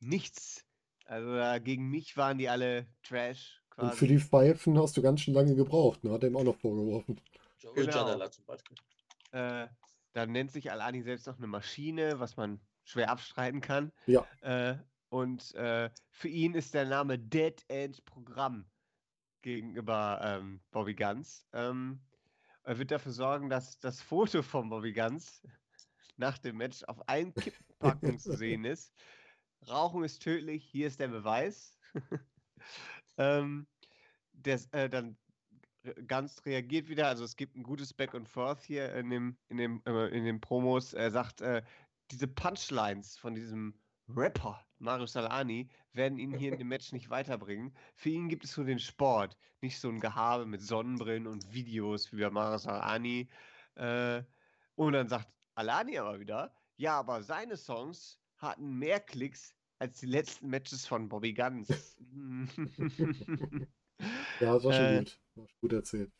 nichts. 0.00 0.64
Also 1.06 1.62
gegen 1.62 1.90
mich 1.90 2.16
waren 2.16 2.38
die 2.38 2.48
alle 2.48 2.86
Trash, 3.02 3.62
Und 3.76 3.88
quasi. 3.88 3.96
für 3.96 4.06
die 4.06 4.18
Pfeifen 4.18 4.78
hast 4.78 4.96
du 4.96 5.02
ganz 5.02 5.20
schön 5.20 5.34
lange 5.34 5.54
gebraucht, 5.54 6.04
ne? 6.04 6.12
Hat 6.12 6.22
er 6.22 6.28
ihm 6.30 6.36
auch 6.36 6.44
noch 6.44 6.56
vorgeworfen. 6.56 7.20
Joey 7.58 7.86
Genau. 7.86 8.28
Zum 8.28 8.44
Beispiel. 8.44 8.76
Äh, 9.32 9.66
da 10.12 10.26
nennt 10.26 10.52
sich 10.52 10.70
Alani 10.70 11.02
selbst 11.02 11.26
noch 11.26 11.38
eine 11.38 11.48
Maschine, 11.48 12.20
was 12.20 12.36
man 12.36 12.60
schwer 12.84 13.10
abstreiten 13.10 13.60
kann. 13.60 13.92
Ja. 14.06 14.24
Äh, 14.42 14.78
und 15.08 15.54
äh, 15.54 15.90
für 16.10 16.28
ihn 16.28 16.54
ist 16.54 16.74
der 16.74 16.84
Name 16.84 17.18
Dead 17.18 17.64
End 17.68 18.04
Programm 18.04 18.66
gegenüber 19.42 20.20
ähm, 20.22 20.60
Bobby 20.70 20.94
Guns. 20.94 21.46
Ähm, 21.52 22.00
er 22.62 22.78
wird 22.78 22.90
dafür 22.90 23.12
sorgen, 23.12 23.50
dass 23.50 23.78
das 23.78 24.00
Foto 24.00 24.42
von 24.42 24.70
Bobby 24.70 24.92
Guns 24.92 25.42
nach 26.16 26.38
dem 26.38 26.56
Match 26.56 26.82
auf 26.84 27.08
allen 27.08 27.34
Kipppacken 27.34 28.18
zu 28.18 28.32
sehen 28.36 28.64
ist. 28.64 28.92
Rauchen 29.68 30.04
ist 30.04 30.22
tödlich, 30.22 30.64
hier 30.64 30.86
ist 30.86 31.00
der 31.00 31.08
Beweis. 31.08 31.78
Ähm, 33.18 33.66
des, 34.32 34.66
äh, 34.72 34.88
dann 34.88 35.16
ganz 36.06 36.44
reagiert 36.46 36.88
wieder, 36.88 37.08
also 37.08 37.24
es 37.24 37.36
gibt 37.36 37.56
ein 37.56 37.62
gutes 37.62 37.92
Back 37.92 38.14
and 38.14 38.28
Forth 38.28 38.62
hier 38.62 38.94
in 38.94 39.10
dem, 39.10 39.36
in 39.48 39.58
dem, 39.58 39.82
äh, 39.86 40.08
in 40.08 40.24
den 40.24 40.40
Promos. 40.40 40.94
Er 40.94 41.10
sagt, 41.10 41.40
äh, 41.40 41.62
diese 42.10 42.28
Punchlines 42.28 43.18
von 43.18 43.34
diesem 43.34 43.74
Rapper 44.08 44.64
Mario 44.78 45.06
Salani 45.06 45.68
werden 45.92 46.18
ihn 46.18 46.32
hier 46.32 46.52
in 46.52 46.58
dem 46.58 46.68
Match 46.68 46.92
nicht 46.92 47.10
weiterbringen. 47.10 47.74
Für 47.94 48.10
ihn 48.10 48.28
gibt 48.28 48.44
es 48.44 48.56
nur 48.56 48.66
den 48.66 48.78
Sport, 48.78 49.36
nicht 49.60 49.78
so 49.78 49.88
ein 49.88 50.00
Gehabe 50.00 50.46
mit 50.46 50.62
Sonnenbrillen 50.62 51.26
und 51.26 51.52
Videos 51.52 52.12
wie 52.12 52.20
bei 52.20 52.30
Mario 52.30 52.58
Salani. 52.58 53.28
Äh, 53.76 54.22
und 54.74 54.92
dann 54.92 55.08
sagt 55.08 55.28
Alani 55.54 55.98
aber 55.98 56.20
wieder, 56.20 56.54
ja, 56.76 56.98
aber 56.98 57.22
seine 57.22 57.56
Songs 57.56 58.18
hatten 58.36 58.78
mehr 58.78 59.00
Klicks 59.00 59.54
als 59.78 60.00
die 60.00 60.06
letzten 60.06 60.48
Matches 60.48 60.86
von 60.86 61.08
Bobby 61.08 61.34
Guns. 61.34 61.96
Ja, 64.40 64.54
das 64.54 64.64
war 64.64 64.72
schon 64.72 64.88
Äh, 64.88 64.88
gut. 64.88 65.20
War 65.34 65.48
schon 65.48 65.58
gut 65.60 65.72
erzählt. 65.72 66.12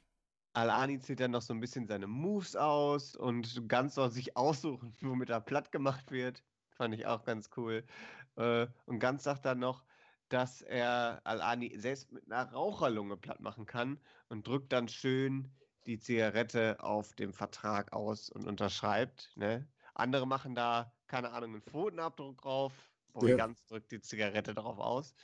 Alani 0.53 1.01
zählt 1.01 1.21
dann 1.21 1.33
noch 1.33 1.43
so 1.43 1.53
ein 1.53 1.61
bisschen 1.61 1.87
seine 1.87 2.07
Moves 2.07 2.55
aus 2.57 3.17
und 3.17 3.69
ganz 3.69 3.95
soll 3.97 4.11
sich 4.11 4.37
aussuchen, 4.37 4.97
womit 5.01 5.31
er 5.31 5.41
platt 5.41 5.73
gemacht 5.73 6.11
wird. 6.11 6.45
Fand 6.71 6.95
ich 6.95 7.07
auch 7.07 7.25
ganz 7.25 7.51
cool. 7.57 7.85
Äh, 8.37 8.69
und 8.87 8.99
ganz 9.01 9.25
sagt 9.25 9.45
dann 9.45 9.59
noch, 9.59 9.85
dass 10.29 10.63
er 10.63 11.21
Alani 11.25 11.77
selbst 11.79 12.13
mit 12.13 12.31
einer 12.31 12.51
Raucherlunge 12.53 13.17
platt 13.17 13.41
machen 13.41 13.67
kann 13.67 14.01
und 14.29 14.47
drückt 14.47 14.73
dann 14.73 14.89
schön 14.89 15.57
die 15.87 15.99
Zigarette 15.99 16.83
auf 16.83 17.15
dem 17.15 17.33
Vertrag 17.33 17.93
aus 17.93 18.31
und 18.31 18.47
unterschreibt. 18.47 19.33
Ne? 19.37 19.69
Andere 19.95 20.27
machen 20.27 20.55
da, 20.55 20.95
keine 21.09 21.31
Ahnung, 21.33 21.53
einen 21.55 21.63
Pfotenabdruck 21.63 22.41
drauf. 22.43 22.94
Bobby 23.15 23.31
Ja. 23.31 23.37
Ganz 23.37 23.65
drückt 23.67 23.91
die 23.93 24.01
Zigarette 24.01 24.55
drauf 24.55 24.79
aus. 24.79 25.15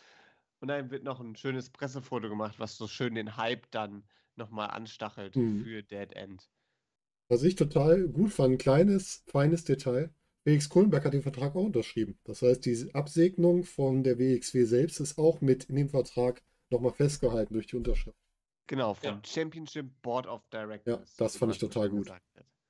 Und 0.60 0.68
dann 0.68 0.90
wird 0.90 1.04
noch 1.04 1.20
ein 1.20 1.36
schönes 1.36 1.70
Pressefoto 1.70 2.28
gemacht, 2.28 2.58
was 2.58 2.76
so 2.76 2.86
schön 2.86 3.14
den 3.14 3.36
Hype 3.36 3.70
dann 3.70 4.04
nochmal 4.36 4.70
anstachelt 4.70 5.36
Mhm. 5.36 5.62
für 5.64 5.82
Dead 5.82 6.12
End. 6.14 6.48
Was 7.28 7.42
ich 7.42 7.54
total 7.56 8.08
gut 8.08 8.32
fand, 8.32 8.54
ein 8.54 8.58
kleines, 8.58 9.22
feines 9.26 9.64
Detail. 9.64 10.12
WX 10.44 10.68
Kohlenberg 10.70 11.04
hat 11.04 11.12
den 11.12 11.22
Vertrag 11.22 11.54
auch 11.54 11.64
unterschrieben. 11.64 12.18
Das 12.24 12.40
heißt, 12.42 12.64
diese 12.64 12.94
Absegnung 12.94 13.64
von 13.64 14.02
der 14.02 14.18
WXW 14.18 14.64
selbst 14.64 14.98
ist 15.00 15.18
auch 15.18 15.40
mit 15.40 15.64
in 15.64 15.76
dem 15.76 15.88
Vertrag 15.90 16.42
nochmal 16.70 16.92
festgehalten 16.92 17.54
durch 17.54 17.66
die 17.66 17.76
Unterschrift. 17.76 18.16
Genau, 18.66 18.94
vom 18.94 19.08
Ja. 19.16 19.22
Championship 19.26 19.86
Board 20.02 20.26
of 20.26 20.46
Directors. 20.48 21.16
das 21.16 21.34
wie 21.34 21.38
fand 21.38 21.52
ich 21.52 21.58
total 21.58 21.90
gut. 21.90 22.10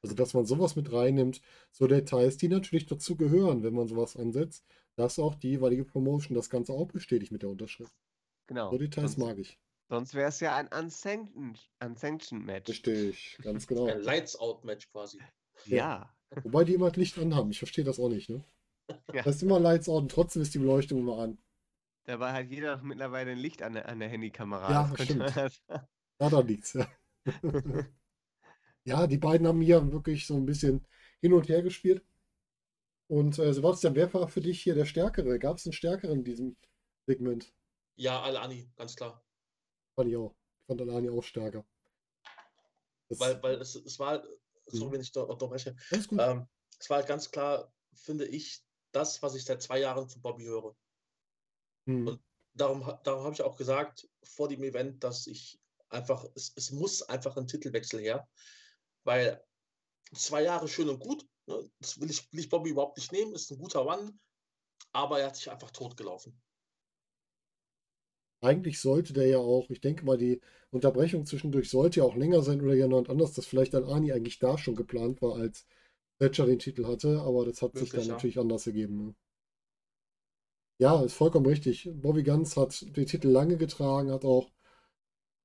Also, 0.02 0.14
dass 0.14 0.32
man 0.34 0.46
sowas 0.46 0.76
mit 0.76 0.90
reinnimmt, 0.92 1.42
so 1.70 1.86
Details, 1.86 2.38
die 2.38 2.48
natürlich 2.48 2.86
dazu 2.86 3.16
gehören, 3.16 3.62
wenn 3.62 3.74
man 3.74 3.86
sowas 3.86 4.16
ansetzt, 4.16 4.64
dass 4.96 5.18
auch 5.18 5.34
die 5.34 5.50
jeweilige 5.50 5.84
Promotion 5.84 6.36
das 6.36 6.50
Ganze 6.50 6.72
auch 6.72 6.88
bestätigt 6.88 7.32
mit 7.32 7.42
der 7.42 7.50
Unterschrift. 7.50 7.94
Genau. 8.48 8.70
So 8.70 8.78
Details 8.78 9.14
sonst 9.14 9.16
mag 9.16 9.38
ich. 9.38 9.58
sonst 9.88 10.14
wäre 10.14 10.28
es 10.28 10.40
ja 10.40 10.56
ein 10.56 10.68
unsanctioned, 10.68 11.70
unsanctioned 11.82 12.44
Match. 12.46 12.68
Richtig, 12.68 13.38
ganz 13.42 13.66
genau. 13.66 13.86
Ein 13.86 14.00
Lights-Out-Match 14.00 14.90
quasi. 14.92 15.18
Ja. 15.64 16.14
Wobei 16.42 16.64
die 16.64 16.74
immer 16.74 16.88
das 16.90 16.96
Licht 16.96 17.18
anhaben. 17.18 17.50
Ich 17.50 17.58
verstehe 17.58 17.84
das 17.84 17.98
auch 17.98 18.08
nicht, 18.10 18.28
ne? 18.30 18.44
Ja. 19.12 19.24
Das 19.24 19.36
ist 19.36 19.42
immer 19.42 19.60
Lights 19.60 19.88
out 19.88 20.02
und 20.02 20.10
trotzdem 20.10 20.42
ist 20.42 20.54
die 20.54 20.58
Beleuchtung 20.58 20.98
immer 21.00 21.18
an. 21.18 21.38
Dabei 22.04 22.32
hat 22.34 22.50
jeder 22.50 22.76
noch 22.76 22.82
mittlerweile 22.82 23.30
ein 23.32 23.38
Licht 23.38 23.62
an 23.62 23.72
der, 23.74 23.88
an 23.88 24.00
der 24.00 24.08
Handykamera. 24.10 24.70
Ja, 24.70 24.90
Das 24.90 25.02
stimmt. 25.02 25.30
sagen. 25.30 25.54
Daran 26.18 26.46
liegt's, 26.46 26.74
ja. 26.74 26.86
ja, 28.84 29.06
die 29.06 29.18
beiden 29.18 29.46
haben 29.46 29.60
hier 29.60 29.92
wirklich 29.92 30.26
so 30.26 30.36
ein 30.36 30.46
bisschen 30.46 30.86
hin 31.20 31.32
und 31.32 31.48
her 31.48 31.62
gespielt. 31.62 32.04
Und 33.10 33.40
äh, 33.40 33.52
Sebastian, 33.52 33.96
wer 33.96 34.14
war 34.14 34.28
für 34.28 34.40
dich 34.40 34.62
hier 34.62 34.76
der 34.76 34.84
Stärkere? 34.84 35.40
Gab 35.40 35.56
es 35.56 35.66
einen 35.66 35.72
Stärkeren 35.72 36.18
in 36.18 36.24
diesem 36.24 36.56
Segment? 37.08 37.52
Ja, 37.96 38.22
Alani, 38.22 38.70
ganz 38.76 38.94
klar. 38.94 39.24
Fand 39.96 40.10
ich 40.10 40.16
auch. 40.16 40.36
Ich 40.60 40.66
fand 40.68 40.80
Alani 40.80 41.10
auch 41.10 41.24
stärker. 41.24 41.66
Das, 43.08 43.18
Weil, 43.18 43.42
weil 43.42 43.54
es, 43.56 43.74
es 43.74 43.98
war, 43.98 44.22
sorry, 44.66 44.86
Mhm. 44.86 44.92
wenn 44.92 45.00
ich 45.00 45.10
da 45.10 45.22
unterbreche, 45.22 45.74
ähm, 45.90 46.46
es 46.78 46.88
war 46.88 46.98
halt 46.98 47.08
ganz 47.08 47.32
klar, 47.32 47.72
finde 47.94 48.26
ich, 48.26 48.62
das, 48.92 49.20
was 49.24 49.34
ich 49.34 49.44
seit 49.44 49.60
zwei 49.60 49.80
Jahren 49.80 50.08
von 50.08 50.22
Bobby 50.22 50.44
höre. 50.44 50.76
Hm. 51.86 52.06
und- 52.06 52.20
Darum, 52.52 52.80
darum 53.04 53.22
habe 53.24 53.32
ich 53.32 53.42
auch 53.42 53.54
gesagt 53.56 54.08
vor 54.24 54.48
dem 54.48 54.64
Event, 54.64 55.04
dass 55.04 55.28
ich 55.28 55.60
einfach, 55.88 56.26
es, 56.34 56.52
es 56.56 56.72
muss 56.72 57.00
einfach 57.02 57.36
ein 57.36 57.46
Titelwechsel 57.46 58.00
her, 58.00 58.28
weil 59.04 59.40
zwei 60.14 60.42
Jahre 60.42 60.66
schön 60.66 60.88
und 60.88 60.98
gut, 60.98 61.24
das 61.78 62.00
will 62.00 62.10
ich, 62.10 62.32
will 62.32 62.40
ich 62.40 62.48
Bobby 62.48 62.70
überhaupt 62.70 62.96
nicht 62.96 63.12
nehmen, 63.12 63.32
ist 63.34 63.50
ein 63.50 63.58
guter 63.58 63.84
Mann, 63.84 64.18
aber 64.92 65.20
er 65.20 65.26
hat 65.26 65.36
sich 65.36 65.50
einfach 65.50 65.70
totgelaufen. 65.70 66.40
Eigentlich 68.42 68.80
sollte 68.80 69.12
der 69.12 69.26
ja 69.26 69.38
auch, 69.38 69.68
ich 69.68 69.80
denke 69.80 70.04
mal, 70.04 70.16
die 70.16 70.40
Unterbrechung 70.70 71.26
zwischendurch 71.26 71.68
sollte 71.68 72.00
ja 72.00 72.06
auch 72.06 72.16
länger 72.16 72.42
sein 72.42 72.60
oder 72.62 72.74
jemand 72.74 73.10
anders, 73.10 73.32
dass 73.32 73.46
vielleicht 73.46 73.74
Alani 73.74 74.12
eigentlich 74.12 74.38
da 74.38 74.56
schon 74.56 74.76
geplant 74.76 75.20
war, 75.20 75.36
als 75.36 75.66
Thatcher 76.18 76.46
den 76.46 76.58
Titel 76.58 76.86
hatte, 76.86 77.20
aber 77.20 77.44
das 77.44 77.60
hat 77.60 77.72
sich 77.72 77.92
Möglich, 77.92 77.92
dann 77.92 78.08
ja. 78.08 78.14
natürlich 78.14 78.38
anders 78.38 78.66
ergeben. 78.66 79.06
Ne? 79.06 79.14
Ja, 80.78 81.02
ist 81.02 81.14
vollkommen 81.14 81.46
richtig. 81.46 81.90
Bobby 81.92 82.22
Guns 82.22 82.56
hat 82.56 82.96
den 82.96 83.06
Titel 83.06 83.28
lange 83.28 83.58
getragen, 83.58 84.10
hat 84.10 84.24
auch, 84.24 84.50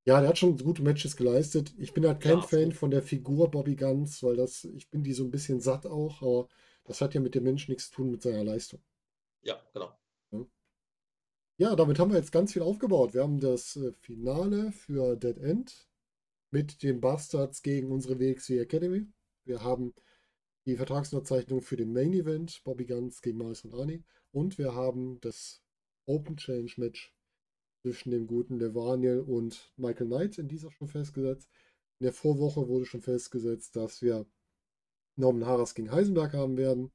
ja, 0.06 0.20
der 0.22 0.30
hat 0.30 0.38
schon 0.38 0.58
gute 0.58 0.84
Matches 0.84 1.16
geleistet. 1.18 1.74
Ich 1.78 1.94
bin 1.94 2.06
halt 2.06 2.22
kein 2.22 2.42
Ja, 2.42 2.42
Fan 2.42 2.72
von 2.72 2.92
der 2.92 3.02
Figur 3.04 3.50
Bobby 3.52 3.76
Guns, 3.76 4.22
weil 4.24 4.36
das, 4.36 4.64
ich 4.66 4.90
bin 4.90 5.04
die 5.04 5.14
so 5.14 5.24
ein 5.24 5.32
bisschen 5.32 5.60
satt 5.62 5.86
auch, 5.88 6.22
aber 6.22 6.48
das 6.86 7.02
hat 7.02 7.14
ja 7.14 7.22
mit 7.22 7.36
dem 7.36 7.44
Menschen 7.44 7.72
nichts 7.72 7.90
zu 7.90 7.96
tun 7.96 8.12
mit 8.12 8.22
seiner 8.22 8.44
Leistung. 8.44 8.82
Ja, 9.42 9.62
genau. 9.74 9.98
Ja, 11.58 11.76
damit 11.76 12.00
haben 12.00 12.12
wir 12.12 12.18
jetzt 12.18 12.32
ganz 12.32 12.54
viel 12.54 12.62
aufgebaut. 12.62 13.14
Wir 13.14 13.24
haben 13.24 13.40
das 13.40 13.76
äh, 13.78 13.94
Finale 14.02 14.72
für 14.74 15.16
Dead 15.16 15.38
End 15.38 15.88
mit 16.52 16.84
den 16.84 17.02
Bastards 17.02 17.64
gegen 17.64 17.92
unsere 17.92 18.20
WXW 18.20 18.60
Academy. 18.60 19.08
Wir 19.46 19.64
haben 19.64 19.94
die 20.68 20.78
Vertragsunterzeichnung 20.78 21.64
für 21.64 21.78
den 21.78 21.94
Main 21.94 22.14
Event, 22.14 22.62
Bobby 22.66 22.86
Guns 22.86 23.22
gegen 23.22 23.40
Miles 23.40 23.66
und 23.66 23.76
Arnie. 23.76 24.04
Und 24.34 24.58
wir 24.60 24.76
haben 24.76 25.20
das 25.22 25.64
Open 26.08 26.38
Challenge 26.38 26.72
Match 26.78 27.15
zwischen 27.86 28.10
dem 28.10 28.26
guten 28.26 28.58
Levaniel 28.58 29.20
und 29.20 29.72
Michael 29.78 30.08
Knight 30.08 30.40
in 30.40 30.48
dieser 30.48 30.72
schon 30.72 30.88
festgesetzt. 30.88 31.48
In 32.00 32.06
der 32.06 32.14
Vorwoche 32.14 32.68
wurde 32.68 32.88
schon 32.88 33.04
festgesetzt, 33.04 33.76
dass 33.76 34.02
wir 34.02 34.26
Norman 35.16 35.46
Harras 35.46 35.76
gegen 35.76 35.92
Heisenberg 35.92 36.34
haben 36.34 36.58
werden. 36.58 36.92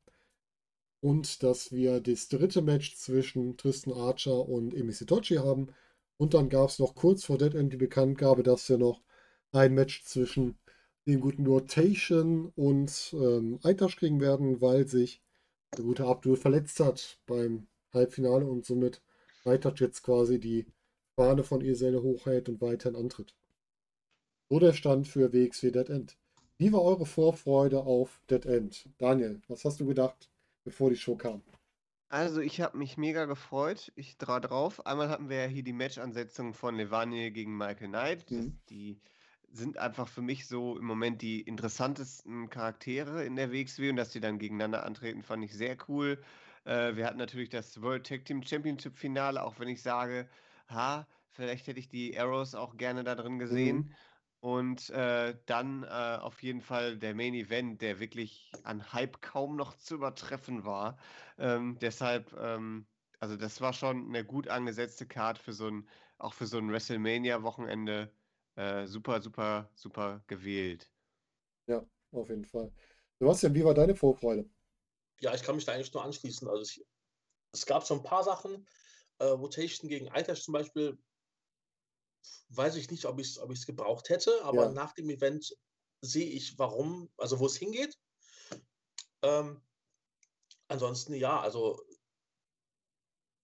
Und 1.01 1.45
dass 1.45 1.71
wir 1.71 2.01
das 2.01 2.27
dritte 2.27 2.61
Match 2.61 2.97
zwischen 2.97 3.57
Tristan 3.57 3.95
Archer 3.95 4.49
und 4.49 4.75
Emi 4.75 4.91
Sitochi 4.91 5.37
haben. 5.37 5.69
Und 6.17 6.35
dann 6.35 6.49
gab 6.49 6.71
es 6.71 6.81
noch 6.81 6.97
kurz 6.97 7.23
vor 7.23 7.39
Dead 7.39 7.55
End 7.55 7.73
die 7.73 7.77
Bekanntgabe, 7.77 8.43
dass 8.43 8.69
wir 8.69 8.77
noch 8.77 9.01
ein 9.53 9.73
Match 9.75 10.03
zwischen 10.03 10.59
dem 11.07 11.21
guten 11.21 11.47
Rotation 11.47 12.53
und 12.57 13.15
ähm, 13.15 13.61
Aitash 13.63 13.95
kriegen 13.95 14.21
werden, 14.21 14.61
weil 14.61 14.89
sich 14.89 15.23
der 15.77 15.85
gute 15.85 16.05
Abdul 16.05 16.37
verletzt 16.37 16.81
hat 16.81 17.21
beim 17.27 17.69
Halbfinale 17.95 18.45
und 18.45 18.67
somit 18.67 19.01
Aitash 19.45 19.81
jetzt 19.81 20.03
quasi 20.03 20.41
die 20.41 20.67
Fahne 21.21 21.45
von 21.45 21.61
Esele 21.61 22.03
hochhält 22.03 22.49
und 22.49 22.63
weiterhin 22.63 22.99
antritt. 22.99 23.35
So 24.49 24.59
der 24.59 24.73
Stand 24.73 25.07
für 25.07 25.35
WXW 25.35 25.71
Dead 25.71 25.91
End. 25.91 26.17
Wie 26.57 26.73
war 26.73 26.81
eure 26.81 27.05
Vorfreude 27.05 27.81
auf 27.81 28.23
Dead 28.31 28.47
End? 28.47 28.89
Daniel, 28.97 29.43
was 29.47 29.67
hast 29.67 29.81
du 29.81 29.87
gedacht, 29.87 30.31
bevor 30.65 30.89
die 30.89 30.97
Show 30.97 31.17
kam? 31.17 31.43
Also, 32.09 32.41
ich 32.41 32.63
habe 32.63 32.79
mich 32.79 32.97
mega 32.97 33.27
gefreut. 33.27 33.93
Ich 33.97 34.17
dra 34.17 34.41
drauf. 34.41 34.87
Einmal 34.87 35.11
hatten 35.11 35.29
wir 35.29 35.43
ja 35.43 35.47
hier 35.47 35.63
die 35.63 35.75
Match-Ansetzung 35.75 36.55
von 36.55 36.77
Levaniel 36.77 37.33
gegen 37.33 37.55
Michael 37.55 37.89
Knight. 37.89 38.31
Mhm. 38.31 38.59
die 38.71 38.99
sind 39.53 39.77
einfach 39.77 40.09
für 40.09 40.23
mich 40.23 40.49
so 40.49 40.79
im 40.79 40.87
Moment 40.87 41.21
die 41.21 41.43
interessantesten 41.43 42.49
Charaktere 42.49 43.27
in 43.27 43.37
der 43.37 43.53
WXW 43.53 43.91
und 43.91 43.97
dass 43.97 44.13
die 44.13 44.21
dann 44.21 44.39
gegeneinander 44.39 44.87
antreten, 44.87 45.23
fand 45.23 45.45
ich 45.45 45.53
sehr 45.53 45.77
cool. 45.87 46.19
Äh, 46.65 46.97
wir 46.97 47.05
hatten 47.05 47.19
natürlich 47.19 47.51
das 47.51 47.83
World 47.83 48.07
Tag 48.07 48.25
Team 48.25 48.43
Championship 48.43 48.97
Finale, 48.97 49.43
auch 49.43 49.59
wenn 49.59 49.69
ich 49.69 49.83
sage, 49.83 50.27
ha, 50.73 51.09
vielleicht 51.29 51.67
hätte 51.67 51.81
ich 51.81 51.89
die 51.89 52.19
Arrows 52.19 52.55
auch 52.55 52.77
gerne 52.77 53.05
da 53.05 53.15
drin 53.15 53.39
gesehen. 53.39 53.91
Und 54.41 54.89
äh, 54.91 55.37
dann 55.47 55.83
äh, 55.83 55.87
auf 56.21 56.43
jeden 56.43 56.63
Fall 56.63 56.99
der 56.99 57.15
Main 57.15 57.35
Event, 57.35 57.83
der 57.83 58.01
wirklich 58.01 58.59
an 58.63 58.93
Hype 58.93 59.21
kaum 59.21 59.57
noch 59.57 59.77
zu 59.77 59.97
übertreffen 59.97 60.65
war. 60.65 60.99
Ähm, 61.39 61.79
deshalb, 61.81 62.33
ähm, 62.39 62.87
also 63.19 63.37
das 63.37 63.61
war 63.61 63.75
schon 63.75 64.09
eine 64.09 64.25
gut 64.25 64.49
angesetzte 64.49 65.07
Card 65.07 65.39
für 65.39 65.53
so 65.53 65.69
ein 65.69 65.89
auch 66.19 66.35
für 66.35 66.47
so 66.47 66.59
ein 66.59 66.71
WrestleMania-Wochenende 66.71 68.13
äh, 68.57 68.87
super, 68.87 69.21
super, 69.21 69.71
super 69.75 70.23
gewählt. 70.27 70.91
Ja, 71.67 71.85
auf 72.13 72.29
jeden 72.29 72.45
Fall. 72.45 72.73
Sebastian, 73.19 73.55
wie 73.55 73.65
war 73.65 73.75
deine 73.75 73.95
Vorfreude? 73.95 74.49
Ja, 75.21 75.35
ich 75.35 75.43
kann 75.43 75.57
mich 75.57 75.65
da 75.65 75.73
eigentlich 75.73 75.93
nur 75.93 76.05
anschließen. 76.05 76.49
Also 76.49 76.63
ich, 76.63 76.87
es 77.53 77.67
gab 77.67 77.85
so 77.85 77.95
ein 77.95 78.03
paar 78.03 78.23
Sachen, 78.23 78.67
äh, 79.21 79.27
Rotation 79.27 79.89
gegen 79.89 80.11
Eitash 80.11 80.43
zum 80.45 80.53
Beispiel, 80.53 80.99
weiß 82.51 82.77
ich 82.77 82.91
nicht, 82.91 83.05
ob 83.07 83.19
ich 83.21 83.29
es 83.29 83.39
ob 83.39 83.53
gebraucht 83.67 84.09
hätte, 84.11 84.43
aber 84.45 84.67
Ja. 84.67 84.69
nach 84.69 84.93
dem 84.93 85.09
Event 85.11 85.55
sehe 86.03 86.29
ich, 86.29 86.59
warum, 86.59 87.11
also 87.17 87.39
wo 87.41 87.47
es 87.47 87.57
hingeht. 87.57 87.97
Ähm, 89.23 89.63
ansonsten 90.69 91.13
ja, 91.15 91.39
also 91.41 91.85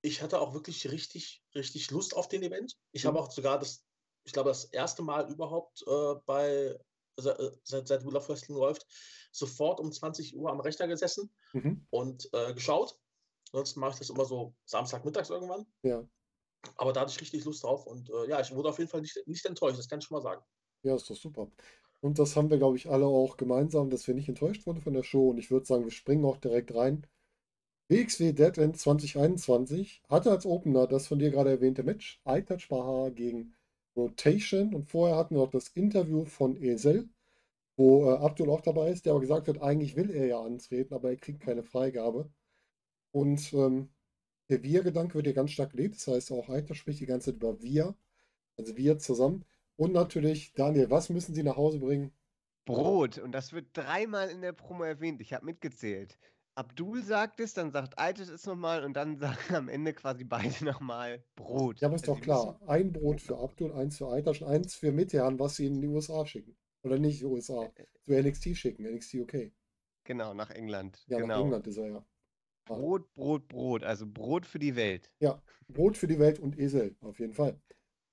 ich 0.03 0.23
hatte 0.23 0.41
auch 0.41 0.55
wirklich 0.55 0.91
richtig, 0.91 1.43
richtig 1.55 1.91
Lust 1.91 2.15
auf 2.15 2.29
den 2.29 2.43
Event. 2.43 2.75
Ich 2.93 3.05
Mhm. 3.05 3.07
habe 3.07 3.19
auch 3.21 3.31
sogar 3.31 3.59
das, 3.59 3.85
ich 4.25 4.33
glaube, 4.33 4.51
das 4.51 4.65
erste 4.67 5.03
Mal 5.03 5.31
überhaupt 5.31 5.83
äh, 5.87 6.15
bei, 6.25 6.79
äh, 7.17 7.51
seit, 7.65 7.89
seit 7.89 8.05
Wheel 8.05 8.17
of 8.17 8.29
Wrestling 8.29 8.57
läuft, 8.57 8.87
sofort 9.33 9.81
um 9.81 9.91
20 9.93 10.37
Uhr 10.37 10.51
am 10.51 10.61
Rechner 10.61 10.87
gesessen 10.89 11.35
Mhm. 11.55 11.87
und 11.91 12.29
äh, 12.33 12.55
geschaut. 12.55 12.99
Ansonsten 13.57 13.81
mache 13.81 13.93
ich 13.93 13.99
das 14.01 14.11
immer 14.11 14.27
so 14.27 14.53
Samstagmittags 14.67 15.31
irgendwann. 15.31 15.65
Ja. 15.83 16.07
Aber 16.77 16.93
da 16.93 17.01
hatte 17.01 17.13
ich 17.13 17.21
richtig 17.23 17.43
Lust 17.47 17.65
drauf 17.65 17.87
und 17.87 18.11
äh, 18.11 18.29
ja, 18.29 18.39
ich 18.39 18.55
wurde 18.55 18.69
auf 18.69 18.79
jeden 18.79 18.91
Fall 18.91 19.01
nicht, 19.01 19.19
nicht 19.25 19.47
enttäuscht, 19.47 19.79
das 19.79 19.89
kann 19.89 19.99
ich 19.99 20.05
schon 20.05 20.17
mal 20.17 20.23
sagen. 20.23 20.45
Ja, 20.83 20.95
ist 20.95 21.09
doch 21.09 21.17
super. 21.17 21.51
Und 22.03 22.19
das 22.19 22.37
haben 22.37 22.51
wir, 22.51 22.59
glaube 22.59 22.77
ich, 22.77 22.91
alle 22.91 23.07
auch 23.07 23.39
gemeinsam, 23.39 23.89
dass 23.89 24.07
wir 24.07 24.15
nicht 24.15 24.29
enttäuscht 24.29 24.67
wurden 24.67 24.83
von 24.83 24.93
der 24.93 25.05
Show. 25.05 25.31
Und 25.31 25.39
ich 25.39 25.51
würde 25.51 25.65
sagen, 25.65 25.85
wir 25.85 25.91
springen 25.91 26.27
auch 26.27 26.37
direkt 26.37 26.75
rein. 26.75 27.07
WXW 27.89 28.35
Dead 28.35 28.59
End 28.59 28.79
2021 28.79 30.03
hatte 30.11 30.33
als 30.33 30.45
Opener 30.45 30.87
das 30.87 31.07
von 31.07 31.19
dir 31.19 31.31
gerade 31.31 31.49
erwähnte 31.49 31.83
Match 31.83 32.21
iTouch 32.27 32.69
Baha 32.69 33.09
gegen 33.09 33.55
Rotation. 33.97 34.75
Und 34.75 34.85
vorher 34.85 35.17
hatten 35.17 35.35
wir 35.35 35.41
noch 35.41 35.51
das 35.51 35.69
Interview 35.69 36.27
von 36.27 36.63
Esel, 36.63 37.09
wo 37.79 38.05
äh, 38.11 38.19
Abdul 38.19 38.51
auch 38.51 38.61
dabei 38.61 38.91
ist, 38.91 39.07
der 39.07 39.13
aber 39.13 39.23
gesagt 39.23 39.49
hat, 39.49 39.63
eigentlich 39.63 39.97
will 39.97 40.11
er 40.11 40.27
ja 40.27 40.43
antreten, 40.43 40.93
aber 40.93 41.09
er 41.09 41.17
kriegt 41.17 41.41
keine 41.41 41.63
Freigabe. 41.63 42.29
Und 43.17 43.51
ähm, 43.55 43.89
der 44.51 44.63
Wir-Gedanke 44.63 45.15
wird 45.15 45.25
hier 45.25 45.33
ganz 45.33 45.53
stark 45.53 45.71
gelebt. 45.71 45.95
Das 45.95 46.07
heißt, 46.07 46.33
auch 46.33 46.51
iTouch 46.51 46.77
spricht 46.77 47.01
die 47.01 47.07
ganze 47.07 47.31
Zeit 47.31 47.37
über 47.37 47.63
Wir, 47.63 47.97
also 48.59 48.77
wir 48.77 48.99
zusammen. 48.99 49.47
Und 49.77 49.95
natürlich, 49.95 50.53
Daniel, 50.53 50.91
was 50.91 51.09
müssen 51.09 51.35
Sie 51.35 51.43
nach 51.43 51.57
Hause 51.57 51.79
bringen? 51.79 52.13
Brot. 52.67 53.17
Und 53.17 53.33
das 53.33 53.55
wird 53.55 53.69
dreimal 53.73 54.29
in 54.29 54.43
der 54.43 54.53
Promo 54.53 54.85
erwähnt. 54.85 55.23
Ich 55.23 55.33
habe 55.33 55.47
mitgezählt. 55.47 56.19
Abdul 56.57 57.03
sagt 57.03 57.41
es, 57.41 57.55
dann 57.55 57.71
sagt 57.71 57.99
Altes 57.99 58.29
es 58.29 58.45
nochmal 58.45 58.85
und 58.85 58.93
dann 58.93 59.17
sagen 59.19 59.55
am 59.55 59.71
Ende 59.71 59.95
quasi 59.95 60.25
beide 60.25 60.63
nochmal 60.63 61.25
Brot. 61.37 61.81
Ja, 61.81 61.89
aber 61.89 61.97
ist 61.97 62.07
Also 62.07 62.17
doch 62.17 62.21
klar. 62.21 62.61
Ein 62.67 62.93
Brot 62.93 63.23
für 63.23 63.39
Abdul, 63.39 63.73
eins 63.73 63.97
für 63.97 64.09
Aitash 64.09 64.43
und 64.43 64.49
eins 64.49 64.75
für 64.75 64.93
Mitterhan, 64.93 65.39
was 65.39 65.57
sie 65.57 65.65
in 65.65 65.81
die 65.81 65.89
USA 65.89 66.27
schicken. 66.27 66.55
Oder 66.83 66.99
nicht 66.99 67.21
die 67.21 67.25
USA, 67.25 67.73
zu 68.05 68.13
NXT 68.13 68.55
schicken, 68.59 68.85
NXT 68.85 69.15
UK. 69.15 69.53
Genau, 70.05 70.35
nach 70.35 70.51
England. 70.51 71.03
Ja, 71.07 71.17
nach 71.17 71.23
genau. 71.23 71.45
England 71.45 71.67
ist 71.67 71.79
er 71.79 71.89
ja. 71.89 72.07
Brot, 72.67 73.13
Brot, 73.15 73.49
Brot. 73.49 73.83
Also 73.85 74.07
Brot 74.07 74.45
für 74.47 74.59
die 74.59 74.77
Welt. 74.77 75.11
Ja, 75.21 75.43
Brot 75.69 75.97
für 75.97 76.07
die 76.07 76.19
Welt 76.19 76.39
und 76.39 76.59
Esel, 76.59 76.97
auf 77.01 77.19
jeden 77.19 77.33
Fall. 77.33 77.61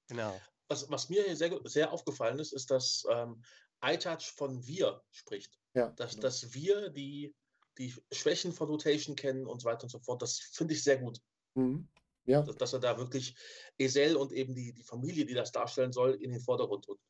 Genau. 0.07 0.39
Was, 0.69 0.89
was 0.89 1.09
mir 1.09 1.23
hier 1.23 1.35
sehr, 1.35 1.59
sehr 1.65 1.91
aufgefallen 1.91 2.39
ist, 2.39 2.53
ist, 2.53 2.71
dass 2.71 3.05
ähm, 3.11 3.43
iTouch 3.83 4.31
von 4.35 4.65
wir 4.65 5.01
spricht. 5.11 5.59
Ja, 5.75 5.89
Dass, 5.91 6.11
genau. 6.11 6.21
dass 6.21 6.53
wir 6.53 6.89
die, 6.89 7.35
die 7.77 7.93
Schwächen 8.11 8.53
von 8.53 8.67
Rotation 8.69 9.15
kennen 9.15 9.45
und 9.47 9.61
so 9.61 9.67
weiter 9.67 9.83
und 9.83 9.89
so 9.89 9.99
fort. 9.99 10.21
Das 10.21 10.39
finde 10.39 10.73
ich 10.75 10.83
sehr 10.83 10.97
gut. 10.99 11.19
Mhm. 11.55 11.89
Ja, 12.25 12.41
Dass, 12.43 12.55
dass 12.55 12.73
er 12.73 12.79
da 12.79 12.97
wirklich 12.97 13.35
Esel 13.77 14.15
und 14.15 14.31
eben 14.31 14.55
die, 14.55 14.71
die 14.73 14.83
Familie, 14.83 15.25
die 15.25 15.33
das 15.33 15.51
darstellen 15.51 15.91
soll, 15.91 16.13
in 16.13 16.31
den 16.31 16.39
Vordergrund 16.39 16.87
rückt. 16.87 17.01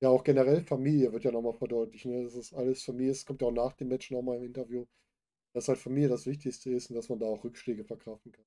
ja, 0.00 0.10
auch 0.10 0.22
generell 0.24 0.62
Familie 0.64 1.12
wird 1.12 1.24
ja 1.24 1.30
nochmal 1.32 1.54
verdeutlicht. 1.54 2.06
Ne? 2.06 2.24
Das 2.24 2.34
ist 2.34 2.52
alles 2.52 2.82
Familie. 2.82 3.12
Es 3.12 3.24
kommt 3.24 3.40
ja 3.40 3.48
auch 3.48 3.52
nach 3.52 3.74
dem 3.74 3.88
Match 3.88 4.10
nochmal 4.10 4.36
im 4.38 4.44
Interview, 4.44 4.84
dass 5.52 5.68
halt 5.68 5.78
Familie 5.78 6.08
das 6.08 6.26
Wichtigste 6.26 6.70
ist 6.70 6.90
und 6.90 6.96
dass 6.96 7.08
man 7.08 7.18
da 7.18 7.26
auch 7.26 7.44
Rückschläge 7.44 7.84
verkraften 7.84 8.32
kann. 8.32 8.44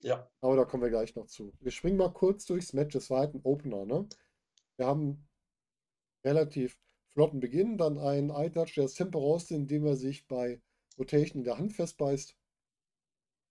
Ja, 0.00 0.30
Aber 0.40 0.56
da 0.56 0.64
kommen 0.64 0.82
wir 0.82 0.90
gleich 0.90 1.14
noch 1.14 1.26
zu. 1.26 1.52
Wir 1.60 1.70
springen 1.70 1.96
mal 1.96 2.12
kurz 2.12 2.44
durchs 2.44 2.74
Match. 2.74 2.94
Es 2.94 3.10
war 3.10 3.20
halt 3.20 3.34
ein 3.34 3.40
Opener, 3.42 3.86
ne? 3.86 4.06
Wir 4.76 4.86
haben 4.86 5.26
relativ 6.24 6.78
flotten 7.14 7.40
Beginn, 7.40 7.78
dann 7.78 7.98
einen 7.98 8.30
Eye-Touch, 8.30 8.74
der 8.74 8.84
das 8.84 8.94
Tempo 8.94 9.18
rausnimmt, 9.18 9.70
indem 9.70 9.86
er 9.86 9.96
sich 9.96 10.26
bei 10.26 10.60
Rotation 10.98 11.40
in 11.40 11.44
der 11.44 11.58
Hand 11.58 11.72
festbeißt. 11.72 12.36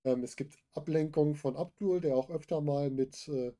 Ähm, 0.06 0.24
es 0.24 0.36
gibt 0.36 0.58
Ablenkung 0.74 1.36
von 1.36 1.56
Abdul, 1.56 2.01
der 2.01 2.16
auch 2.16 2.30
öfter 2.30 2.62
mal 2.62 2.89
mit 2.89 3.28
äh, 3.30 3.54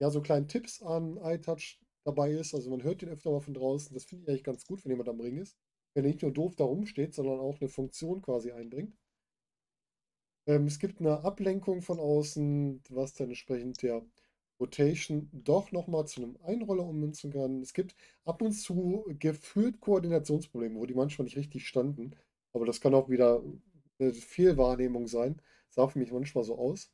ja, 0.00 0.10
so 0.10 0.20
kleinen 0.20 0.48
Tipps 0.48 0.82
an 0.82 1.16
Eye-Touch 1.18 1.80
dabei 2.04 2.32
ist. 2.32 2.54
Also 2.54 2.70
man 2.70 2.82
hört 2.82 3.02
den 3.02 3.08
öfter 3.10 3.30
mal 3.30 3.40
von 3.40 3.54
draußen. 3.54 3.94
Das 3.94 4.04
finde 4.04 4.24
ich 4.24 4.28
eigentlich 4.28 4.44
ganz 4.44 4.66
gut, 4.66 4.84
wenn 4.84 4.90
jemand 4.90 5.08
am 5.08 5.20
Ring 5.20 5.38
ist. 5.38 5.56
Wenn 5.94 6.04
er 6.04 6.10
nicht 6.10 6.22
nur 6.22 6.32
doof 6.32 6.56
da 6.56 6.64
rumsteht, 6.64 7.14
sondern 7.14 7.40
auch 7.40 7.60
eine 7.60 7.68
Funktion 7.68 8.22
quasi 8.22 8.52
einbringt. 8.52 8.96
Ähm, 10.46 10.66
es 10.66 10.78
gibt 10.78 11.00
eine 11.00 11.24
Ablenkung 11.24 11.82
von 11.82 11.98
außen, 11.98 12.82
was 12.90 13.14
dann 13.14 13.28
entsprechend 13.28 13.82
der 13.82 14.02
Rotation 14.60 15.28
doch 15.32 15.72
nochmal 15.72 16.06
zu 16.06 16.22
einem 16.22 16.36
Einroller 16.44 16.84
ummünzen 16.86 17.32
kann. 17.32 17.60
Es 17.60 17.72
gibt 17.74 17.94
ab 18.24 18.42
und 18.42 18.52
zu 18.52 19.04
gefühlt 19.18 19.80
Koordinationsprobleme, 19.80 20.78
wo 20.78 20.86
die 20.86 20.94
manchmal 20.94 21.24
nicht 21.24 21.36
richtig 21.36 21.66
standen. 21.66 22.14
Aber 22.52 22.66
das 22.66 22.80
kann 22.80 22.94
auch 22.94 23.08
wieder 23.08 23.42
eine 23.98 24.14
Fehlwahrnehmung 24.14 25.08
sein. 25.08 25.40
Sah 25.70 25.88
für 25.88 25.98
mich 25.98 26.12
manchmal 26.12 26.44
so 26.44 26.56
aus. 26.58 26.90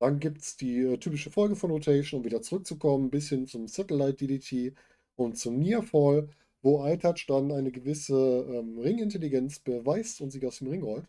Dann 0.00 0.18
gibt 0.18 0.40
es 0.42 0.56
die 0.56 0.80
äh, 0.80 0.98
typische 0.98 1.30
Folge 1.30 1.54
von 1.56 1.70
Rotation, 1.70 2.20
um 2.20 2.24
wieder 2.24 2.42
zurückzukommen, 2.42 3.10
bis 3.10 3.28
hin 3.28 3.46
zum 3.46 3.68
Satellite 3.68 4.26
DDT 4.26 4.74
und 5.16 5.38
zum 5.38 5.58
Nearfall, 5.60 6.28
wo 6.62 6.86
iTouch 6.86 7.26
dann 7.26 7.52
eine 7.52 7.72
gewisse 7.72 8.14
ähm, 8.48 8.78
Ringintelligenz 8.78 9.60
beweist 9.60 10.20
und 10.20 10.30
sich 10.30 10.44
aus 10.46 10.58
dem 10.58 10.68
Ring 10.68 10.82
rollt. 10.82 11.08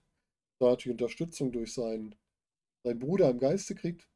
Da 0.60 0.70
natürlich 0.72 1.00
Unterstützung 1.00 1.52
durch 1.52 1.74
seinen, 1.74 2.16
seinen 2.84 3.00
Bruder 3.00 3.30
im 3.30 3.40
Geiste 3.40 3.76
kriegt. 3.76 4.10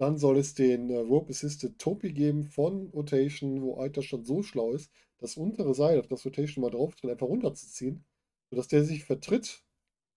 Dann 0.00 0.16
soll 0.18 0.38
es 0.38 0.54
den 0.54 0.90
äh, 0.90 0.98
Rope 0.98 1.30
Assisted 1.30 1.78
Topi 1.78 2.12
geben 2.12 2.44
von 2.44 2.90
Rotation, 2.90 3.62
wo 3.62 3.82
iTouch 3.84 4.10
dann 4.10 4.24
so 4.24 4.42
schlau 4.42 4.72
ist, 4.72 4.92
das 5.18 5.36
untere 5.36 5.74
Seil, 5.74 5.98
auf 5.98 6.06
das 6.06 6.24
Rotation 6.24 6.62
mal 6.62 6.70
drauf 6.70 6.94
tritt, 6.94 7.10
einfach 7.10 7.26
runterzuziehen, 7.26 8.04
sodass 8.50 8.68
der 8.68 8.84
sich 8.84 9.04
vertritt 9.04 9.64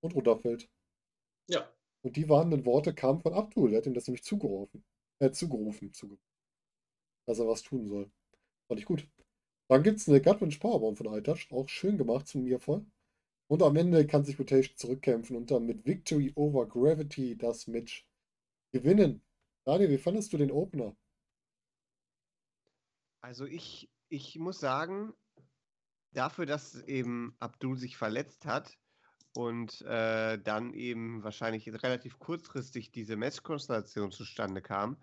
und 0.02 0.16
runterfällt. 0.16 0.70
ja. 1.48 1.68
Und 2.04 2.16
die 2.16 2.30
warnenden 2.30 2.66
Worte 2.66 2.94
kamen 2.96 3.22
von 3.22 3.34
Abdul. 3.34 3.70
Der 3.70 3.78
hat 3.78 3.86
ihm 3.86 3.94
das 3.94 4.08
nämlich 4.08 4.24
zugerufen. 4.24 4.84
Äh, 5.20 5.32
zugerufen, 5.32 5.94
zuge 5.94 6.18
dass 7.28 7.40
er 7.40 7.48
was 7.48 7.62
tun 7.62 7.88
soll. 7.88 8.12
Fand 8.72 8.80
ich 8.80 8.86
gut. 8.86 9.06
Dann 9.68 9.84
gibt 9.84 9.98
es 9.98 10.08
eine 10.08 10.22
Gutwinch 10.22 10.58
Powerbomb 10.62 10.98
von 10.98 11.08
iTouch. 11.08 11.52
Auch 11.52 11.68
schön 11.68 11.98
gemacht 11.98 12.26
zum 12.26 12.46
Nearfall. 12.46 12.86
Und 13.50 13.62
am 13.64 13.76
Ende 13.76 14.08
kann 14.08 14.24
sich 14.24 14.40
Rotation 14.40 14.78
zurückkämpfen 14.78 15.36
und 15.36 15.52
dann 15.52 15.66
mit 15.66 15.86
Victory 15.86 16.32
over 16.36 16.66
Gravity 16.70 17.38
das 17.38 17.68
Match 17.68 18.08
gewinnen. 18.72 19.22
Daniel, 19.66 19.90
wie 19.90 19.98
fandest 19.98 20.32
du 20.32 20.38
den 20.38 20.52
Opener? 20.52 20.96
Also 23.20 23.46
ich, 23.46 23.90
ich 24.08 24.40
muss 24.40 24.62
sagen, 24.62 25.14
dafür, 26.14 26.46
dass 26.46 26.82
eben 26.84 27.36
Abdul 27.40 27.78
sich 27.78 27.98
verletzt 27.98 28.46
hat 28.46 28.78
und 29.36 29.82
äh, 29.82 30.42
dann 30.42 30.74
eben 30.74 31.26
wahrscheinlich 31.26 31.68
relativ 31.68 32.20
kurzfristig 32.20 32.94
diese 32.94 33.18
Matchkonstellation 33.18 34.14
zustande 34.14 34.62
kam, 34.62 34.96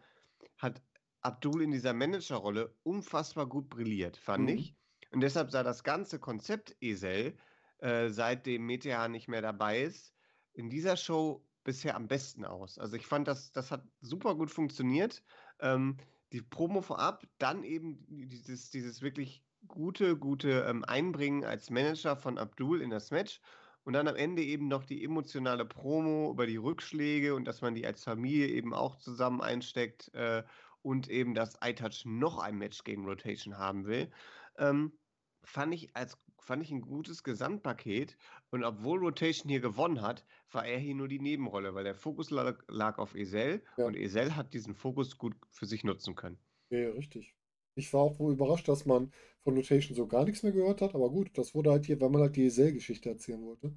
hat 0.56 0.80
Abdul 1.22 1.62
in 1.62 1.70
dieser 1.70 1.92
Managerrolle 1.94 2.76
unfassbar 2.82 3.46
gut 3.48 3.68
brilliert, 3.68 4.16
fand 4.16 4.48
Mhm. 4.48 4.48
ich. 4.50 4.76
Und 5.10 5.20
deshalb 5.20 5.50
sah 5.50 5.62
das 5.62 5.84
ganze 5.84 6.18
Konzept 6.18 6.76
Esel, 6.80 7.36
äh, 7.78 8.08
seitdem 8.10 8.66
Meteor 8.66 9.08
nicht 9.08 9.28
mehr 9.28 9.42
dabei 9.42 9.82
ist, 9.82 10.14
in 10.52 10.70
dieser 10.70 10.96
Show 10.96 11.48
bisher 11.64 11.96
am 11.96 12.08
besten 12.08 12.44
aus. 12.44 12.78
Also 12.78 12.96
ich 12.96 13.06
fand, 13.06 13.28
das, 13.28 13.52
das 13.52 13.70
hat 13.70 13.88
super 14.00 14.34
gut 14.34 14.50
funktioniert. 14.50 15.22
Ähm, 15.60 15.98
die 16.32 16.42
Promo 16.42 16.82
vorab, 16.82 17.24
dann 17.38 17.62
eben 17.64 18.04
dieses, 18.08 18.70
dieses 18.70 19.02
wirklich 19.02 19.44
gute, 19.66 20.16
gute 20.16 20.64
ähm, 20.68 20.84
Einbringen 20.84 21.44
als 21.44 21.70
Manager 21.70 22.16
von 22.16 22.38
Abdul 22.38 22.82
in 22.82 22.90
das 22.90 23.10
Match 23.10 23.40
und 23.84 23.94
dann 23.94 24.08
am 24.08 24.16
Ende 24.16 24.42
eben 24.42 24.68
noch 24.68 24.84
die 24.84 25.02
emotionale 25.04 25.64
Promo 25.64 26.30
über 26.30 26.46
die 26.46 26.56
Rückschläge 26.56 27.34
und 27.34 27.46
dass 27.46 27.62
man 27.62 27.74
die 27.74 27.86
als 27.86 28.04
Familie 28.04 28.48
eben 28.48 28.74
auch 28.74 28.96
zusammen 28.96 29.40
einsteckt 29.40 30.12
äh, 30.14 30.44
und 30.82 31.08
eben, 31.08 31.34
dass 31.34 31.56
iTouch 31.62 32.04
noch 32.04 32.38
ein 32.38 32.56
Match 32.56 32.84
gegen 32.84 33.04
Rotation 33.06 33.58
haben 33.58 33.86
will. 33.86 34.10
Ähm, 34.58 34.98
fand 35.44 35.74
ich 35.74 35.94
als 35.96 36.16
fand 36.40 36.62
ich 36.62 36.70
ein 36.70 36.80
gutes 36.80 37.22
Gesamtpaket 37.24 38.16
und 38.50 38.64
obwohl 38.64 38.98
Rotation 39.00 39.50
hier 39.50 39.60
gewonnen 39.60 40.00
hat, 40.02 40.24
war 40.50 40.64
er 40.66 40.78
hier 40.78 40.94
nur 40.94 41.08
die 41.08 41.18
Nebenrolle, 41.20 41.74
weil 41.74 41.84
der 41.84 41.94
Fokus 41.94 42.30
lag, 42.30 42.62
lag 42.68 42.98
auf 42.98 43.14
Esel 43.14 43.64
Ja. 43.76 43.86
und 43.86 43.96
Esel 43.96 44.34
hat 44.36 44.54
diesen 44.54 44.74
Fokus 44.74 45.18
gut 45.18 45.36
für 45.50 45.66
sich 45.66 45.84
nutzen 45.84 46.14
können. 46.14 46.38
Ja, 46.70 46.78
ja, 46.80 46.90
richtig. 46.90 47.34
Ich 47.74 47.92
war 47.92 48.00
auch 48.02 48.18
wohl 48.18 48.32
überrascht, 48.32 48.68
dass 48.68 48.84
man 48.84 49.12
von 49.44 49.54
Notation 49.54 49.94
so 49.96 50.06
gar 50.06 50.24
nichts 50.24 50.42
mehr 50.42 50.52
gehört 50.52 50.80
hat, 50.82 50.94
aber 50.94 51.10
gut, 51.10 51.36
das 51.38 51.54
wurde 51.54 51.70
halt 51.70 51.86
hier, 51.86 52.00
weil 52.00 52.10
man 52.10 52.22
halt 52.22 52.36
die 52.36 52.44
Esel-Geschichte 52.44 53.08
erzählen 53.08 53.42
wollte, 53.44 53.74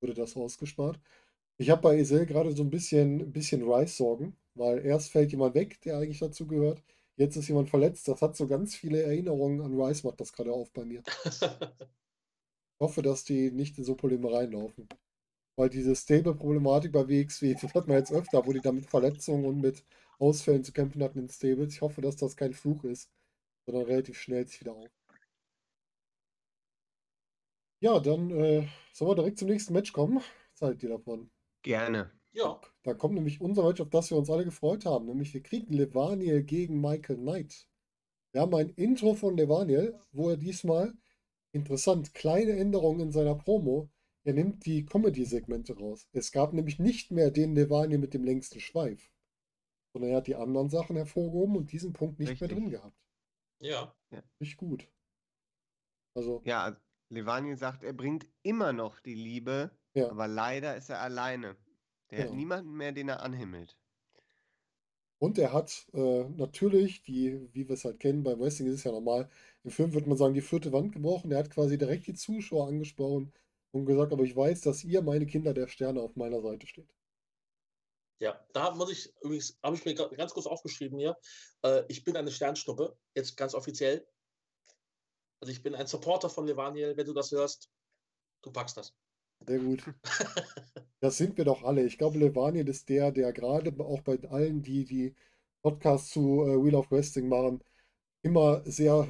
wurde 0.00 0.14
das 0.14 0.36
ausgespart. 0.36 1.00
Ich 1.58 1.70
habe 1.70 1.82
bei 1.82 1.98
Esel 1.98 2.26
gerade 2.26 2.52
so 2.52 2.62
ein 2.64 2.70
bisschen, 2.70 3.20
ein 3.22 3.32
bisschen 3.32 3.62
Rice-Sorgen, 3.70 4.36
weil 4.54 4.84
erst 4.84 5.10
fällt 5.10 5.32
jemand 5.32 5.54
weg, 5.54 5.80
der 5.82 5.98
eigentlich 5.98 6.18
dazu 6.20 6.46
gehört. 6.46 6.82
Jetzt 7.16 7.36
ist 7.36 7.48
jemand 7.48 7.68
verletzt. 7.70 8.08
Das 8.08 8.22
hat 8.22 8.36
so 8.36 8.46
ganz 8.46 8.74
viele 8.74 9.02
Erinnerungen 9.02 9.60
an 9.60 9.80
Rice, 9.80 10.04
macht 10.04 10.20
das 10.20 10.32
gerade 10.32 10.52
auf 10.52 10.72
bei 10.72 10.84
mir. 10.84 11.02
Ich 12.80 12.82
hoffe, 12.82 13.02
dass 13.02 13.24
die 13.24 13.50
nicht 13.50 13.76
in 13.76 13.84
so 13.84 13.94
Probleme 13.94 14.32
reinlaufen. 14.32 14.88
Weil 15.54 15.68
diese 15.68 15.94
Stable-Problematik 15.94 16.92
bei 16.92 17.06
WXW, 17.06 17.54
das 17.60 17.74
hat 17.74 17.88
man 17.88 17.98
jetzt 17.98 18.10
öfter, 18.10 18.46
wo 18.46 18.54
die 18.54 18.60
da 18.60 18.72
mit 18.72 18.86
Verletzungen 18.86 19.44
und 19.44 19.60
mit 19.60 19.84
Ausfällen 20.18 20.64
zu 20.64 20.72
kämpfen 20.72 21.02
hatten 21.02 21.18
in 21.18 21.28
Stables. 21.28 21.74
Ich 21.74 21.82
hoffe, 21.82 22.00
dass 22.00 22.16
das 22.16 22.36
kein 22.36 22.54
Fluch 22.54 22.84
ist, 22.84 23.10
sondern 23.66 23.84
relativ 23.84 24.18
schnell 24.18 24.46
sich 24.46 24.60
wieder 24.60 24.72
auf. 24.72 24.88
Ja, 27.80 27.98
dann 28.00 28.30
äh, 28.30 28.66
sollen 28.94 29.10
wir 29.10 29.14
direkt 29.16 29.38
zum 29.38 29.48
nächsten 29.48 29.74
Match 29.74 29.92
kommen. 29.92 30.22
Was 30.52 30.62
haltet 30.62 30.82
ihr 30.84 30.88
davon? 30.90 31.30
Gerne. 31.62 32.10
Ja, 32.32 32.60
Da 32.82 32.94
kommt 32.94 33.14
nämlich 33.14 33.40
unser 33.40 33.64
Match, 33.64 33.80
auf 33.80 33.90
das 33.90 34.10
wir 34.10 34.18
uns 34.18 34.30
alle 34.30 34.44
gefreut 34.44 34.84
haben. 34.86 35.06
Nämlich 35.06 35.34
wir 35.34 35.42
kriegen 35.42 35.72
Levaniel 35.72 36.42
gegen 36.42 36.80
Michael 36.80 37.16
Knight. 37.18 37.66
Wir 38.32 38.42
haben 38.42 38.54
ein 38.54 38.70
Intro 38.70 39.14
von 39.14 39.36
Levaniel, 39.36 39.98
wo 40.12 40.30
er 40.30 40.36
diesmal, 40.36 40.94
interessant, 41.52 42.14
kleine 42.14 42.52
Änderungen 42.52 43.00
in 43.00 43.12
seiner 43.12 43.34
Promo. 43.34 43.90
Er 44.24 44.34
nimmt 44.34 44.64
die 44.66 44.84
Comedy-Segmente 44.84 45.76
raus. 45.78 46.08
Es 46.12 46.30
gab 46.30 46.52
nämlich 46.52 46.78
nicht 46.78 47.10
mehr 47.10 47.30
den 47.30 47.54
Levaniel 47.54 47.98
mit 47.98 48.14
dem 48.14 48.22
längsten 48.24 48.60
Schweif. 48.60 49.10
Sondern 49.92 50.12
er 50.12 50.18
hat 50.18 50.26
die 50.28 50.36
anderen 50.36 50.68
Sachen 50.70 50.94
hervorgehoben 50.96 51.56
und 51.56 51.72
diesen 51.72 51.92
Punkt 51.92 52.20
nicht 52.20 52.28
mehr 52.28 52.42
Richtig. 52.42 52.58
drin 52.58 52.70
gehabt. 52.70 52.96
ja. 53.60 53.92
Nicht 54.38 54.56
gut. 54.56 54.88
Also, 56.14 56.42
Ja, 56.44 56.64
also 56.64 56.78
Levani 57.08 57.56
sagt, 57.56 57.82
er 57.82 57.92
bringt 57.92 58.26
immer 58.42 58.72
noch 58.72 59.00
die 59.00 59.14
Liebe, 59.14 59.70
Ja. 59.94 60.10
aber 60.10 60.28
leider 60.28 60.76
ist 60.76 60.90
er 60.90 61.00
alleine. 61.00 61.56
Der 62.10 62.20
hat 62.22 62.30
Genau. 62.30 62.36
niemanden 62.36 62.72
mehr, 62.76 62.92
den 62.92 63.08
er 63.08 63.22
anhimmelt. 63.22 63.76
Und 65.18 65.38
er 65.38 65.52
hat 65.52 65.86
äh, 65.92 66.24
natürlich, 66.30 67.02
die, 67.02 67.48
wie 67.54 67.68
wir 67.68 67.74
es 67.74 67.84
halt 67.84 68.00
kennen, 68.00 68.22
beim 68.22 68.40
Wrestling 68.40 68.68
ist 68.68 68.74
es 68.76 68.84
ja 68.84 68.92
normal, 68.92 69.28
im 69.62 69.70
Film 69.70 69.92
würde 69.92 70.08
man 70.08 70.16
sagen, 70.18 70.34
die 70.34 70.40
vierte 70.40 70.72
Wand 70.72 70.92
gebrochen. 70.92 71.30
Er 71.30 71.38
hat 71.38 71.50
quasi 71.50 71.76
direkt 71.78 72.06
die 72.06 72.14
Zuschauer 72.14 72.68
angesprochen 72.68 73.32
und 73.72 73.86
gesagt, 73.86 74.12
aber 74.12 74.24
ich 74.24 74.34
weiß, 74.36 74.62
dass 74.62 74.82
ihr, 74.84 75.02
meine 75.02 75.26
Kinder 75.26 75.52
der 75.54 75.68
Sterne, 75.68 76.00
auf 76.00 76.16
meiner 76.16 76.40
Seite 76.42 76.66
steht. 76.66 76.88
Ja, 78.20 78.38
da 78.52 78.70
muss 78.72 78.90
ich 78.90 79.14
übrigens, 79.22 79.58
habe 79.62 79.76
ich 79.76 79.84
mir 79.84 79.94
ganz 79.94 80.32
kurz 80.34 80.46
aufgeschrieben 80.46 80.98
hier. 80.98 81.16
Äh, 81.62 81.84
ich 81.88 82.04
bin 82.04 82.16
eine 82.16 82.30
Sternschnuppe, 82.30 82.96
jetzt 83.14 83.36
ganz 83.36 83.54
offiziell. 83.54 84.06
Also 85.40 85.52
ich 85.52 85.62
bin 85.62 85.74
ein 85.74 85.86
Supporter 85.86 86.28
von 86.28 86.46
Levaniel, 86.46 86.96
wenn 86.96 87.06
du 87.06 87.14
das 87.14 87.30
hörst. 87.30 87.70
Du 88.42 88.52
packst 88.52 88.76
das. 88.76 88.94
Sehr 89.46 89.58
gut. 89.58 89.84
Das 91.02 91.16
sind 91.16 91.38
wir 91.38 91.46
doch 91.46 91.62
alle. 91.62 91.84
Ich 91.86 91.96
glaube, 91.96 92.18
Levaniel 92.18 92.68
ist 92.68 92.90
der, 92.90 93.10
der 93.10 93.32
gerade 93.32 93.72
auch 93.82 94.02
bei 94.02 94.18
allen, 94.28 94.62
die 94.62 94.84
die 94.84 95.14
Podcasts 95.62 96.10
zu 96.10 96.42
äh, 96.44 96.62
Wheel 96.62 96.74
of 96.74 96.90
Wrestling 96.90 97.26
machen, 97.26 97.64
immer 98.22 98.62
sehr 98.66 99.08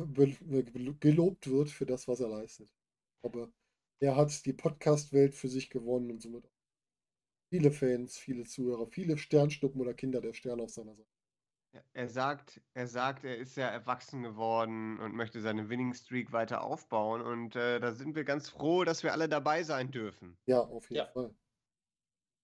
gelobt 1.01 1.51
wird 1.51 1.71
für 1.71 1.87
das, 1.87 2.07
was 2.07 2.21
er 2.21 2.29
leistet. 2.29 2.73
Aber 3.23 3.51
er 4.01 4.17
hat 4.17 4.47
die 4.47 4.53
Podcast-Welt 4.53 5.35
für 5.35 5.49
sich 5.49 5.69
gewonnen 5.71 6.13
und 6.13 6.23
somit 6.23 6.49
viele 7.51 7.71
Fans, 7.71 8.19
viele 8.19 8.45
Zuhörer, 8.45 8.87
viele 8.87 9.19
Sternschnuppen 9.19 9.81
oder 9.81 9.95
Kinder 9.95 10.21
der 10.21 10.35
Sterne 10.35 10.63
auf 10.63 10.71
seiner 10.71 10.95
Seite. 10.95 11.20
Er 11.93 12.09
sagt, 12.09 12.61
er 12.75 12.87
sagt, 12.89 13.25
er 13.25 13.37
ist 13.37 13.57
ja 13.57 13.69
erwachsen 13.69 14.23
geworden 14.23 14.99
und 14.99 15.15
möchte 15.15 15.41
seine 15.41 15.69
Winning 15.69 15.93
Streak 15.95 16.33
weiter 16.33 16.63
aufbauen. 16.63 17.21
Und 17.23 17.57
äh, 17.57 17.81
da 17.81 17.93
sind 17.93 18.15
wir 18.15 18.25
ganz 18.25 18.49
froh, 18.49 18.85
dass 18.85 19.03
wir 19.03 19.13
alle 19.13 19.29
dabei 19.29 19.63
sein 19.63 19.91
dürfen. 19.91 20.39
Ja, 20.47 20.61
auf 20.61 20.91
jeden 20.91 21.07
Ja. 21.07 21.13
Fall. 21.13 21.35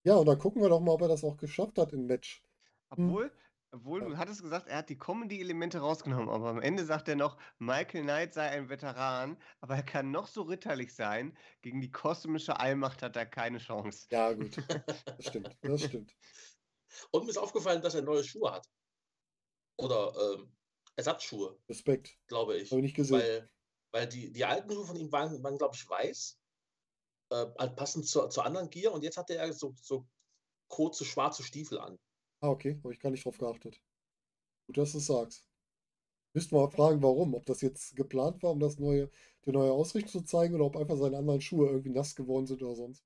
Ja, 0.05 0.14
und 0.16 0.27
dann 0.27 0.39
gucken 0.39 0.62
wir 0.62 0.68
doch 0.68 0.81
mal, 0.81 0.93
ob 0.93 1.03
er 1.03 1.09
das 1.09 1.24
auch 1.24 1.37
geschafft 1.37 1.79
hat 1.79 1.93
im 1.93 2.07
Match. 2.07 2.43
Obwohl, 2.89 3.33
obwohl 3.72 4.03
Ja. 4.03 4.09
du 4.09 4.16
hattest 4.16 4.43
gesagt, 4.43 4.68
er 4.68 4.79
hat 4.79 4.89
die 4.89 4.99
Comedy-Elemente 4.99 5.79
rausgenommen, 5.81 6.29
aber 6.29 6.49
am 6.51 6.61
Ende 6.61 6.85
sagt 6.85 7.09
er 7.09 7.16
noch, 7.16 7.39
Michael 7.59 8.03
Knight 8.05 8.33
sei 8.35 8.49
ein 8.51 8.68
Veteran, 8.68 9.37
aber 9.61 9.77
er 9.77 9.83
kann 9.83 10.11
noch 10.12 10.29
so 10.29 10.43
ritterlich 10.43 10.95
sein. 10.95 11.37
Gegen 11.62 11.81
die 11.81 11.91
kosmische 11.91 12.59
Allmacht 12.61 13.03
hat 13.03 13.16
er 13.16 13.27
keine 13.27 13.59
Chance. 13.59 14.07
Ja, 14.11 14.33
gut. 14.33 14.57
Das 15.18 15.27
stimmt. 15.27 15.59
Das 15.62 15.83
stimmt. 15.83 16.12
Und 17.11 17.24
mir 17.24 17.31
ist 17.31 17.39
aufgefallen, 17.39 17.83
dass 17.83 17.95
er 17.95 18.03
neue 18.03 18.24
Schuhe 18.24 18.53
hat. 18.53 18.66
Oder 19.79 20.14
ähm, 20.16 20.53
Ersatzschuhe, 20.97 21.59
Respekt. 21.68 22.16
glaube 22.27 22.57
ich. 22.57 22.70
Habe 22.70 22.81
ich 22.81 22.87
nicht 22.87 22.97
gesehen. 22.97 23.18
Weil, 23.18 23.51
weil 23.93 24.09
die, 24.09 24.33
die 24.33 24.45
alten 24.45 24.70
Schuhe 24.70 24.87
von 24.87 24.97
ihm 24.97 25.12
waren, 25.12 25.43
waren 25.43 25.59
glaube 25.59 25.74
ich, 25.74 25.89
weiß. 25.89 26.39
Äh, 27.31 27.47
halt 27.59 27.77
passend 27.77 28.07
zur, 28.07 28.31
zur 28.31 28.45
anderen 28.45 28.70
Gier. 28.70 28.93
Und 28.93 29.03
jetzt 29.03 29.16
hatte 29.16 29.37
er 29.37 29.53
so, 29.53 29.74
so 29.81 30.07
kurze 30.68 31.05
schwarze 31.05 31.43
Stiefel 31.43 31.79
an. 31.79 31.99
Ah, 32.41 32.49
okay. 32.49 32.79
Habe 32.83 32.93
ich 32.93 33.01
gar 33.01 33.11
nicht 33.11 33.24
drauf 33.24 33.39
geachtet. 33.39 33.81
Gut, 34.66 34.79
dass 34.79 34.93
du 34.93 34.99
es 34.99 35.07
sagst. 35.07 35.49
Müssten 36.35 36.55
wir 36.55 36.62
mal 36.62 36.70
fragen, 36.70 37.03
warum. 37.03 37.35
Ob 37.35 37.47
das 37.47 37.61
jetzt 37.61 37.97
geplant 37.97 38.43
war, 38.43 38.53
um 38.53 38.61
das 38.61 38.79
neue, 38.79 39.11
die 39.45 39.53
neue 39.53 39.72
Ausrichtung 39.72 40.22
zu 40.22 40.22
zeigen 40.22 40.55
oder 40.55 40.66
ob 40.66 40.77
einfach 40.77 40.97
seine 40.97 41.16
anderen 41.16 41.41
Schuhe 41.41 41.68
irgendwie 41.68 41.91
nass 41.91 42.14
geworden 42.14 42.47
sind 42.47 42.62
oder 42.62 42.74
sonst. 42.74 43.05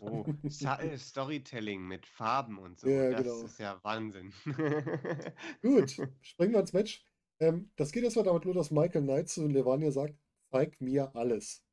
Oh, 0.00 0.24
äh, 0.80 0.98
Storytelling 0.98 1.86
mit 1.86 2.06
Farben 2.06 2.58
und 2.58 2.78
so. 2.78 2.88
Ja, 2.88 3.10
das 3.10 3.22
genau. 3.22 3.44
ist 3.44 3.58
ja 3.58 3.80
Wahnsinn. 3.82 4.32
Gut, 5.62 5.96
springen 6.20 6.52
wir 6.52 6.60
ins 6.60 6.72
Match. 6.72 7.06
Ähm, 7.40 7.70
das 7.76 7.92
geht 7.92 8.04
erstmal 8.04 8.24
damit 8.24 8.44
los, 8.44 8.54
dass 8.54 8.70
Michael 8.70 9.02
Knight 9.02 9.28
zu 9.28 9.46
Levania 9.46 9.90
sagt, 9.90 10.14
zeig 10.50 10.80
mir 10.80 11.14
alles. 11.14 11.64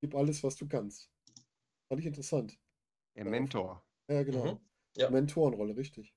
Gib 0.00 0.14
alles, 0.14 0.42
was 0.42 0.56
du 0.56 0.66
kannst. 0.66 1.10
Fand 1.88 2.00
ich 2.00 2.06
interessant. 2.06 2.58
Der 3.14 3.24
Mentor. 3.24 3.82
Ja, 4.08 4.22
genau. 4.22 4.54
Mhm. 4.54 4.60
Ja. 4.96 5.10
Mentorenrolle, 5.10 5.76
richtig. 5.76 6.14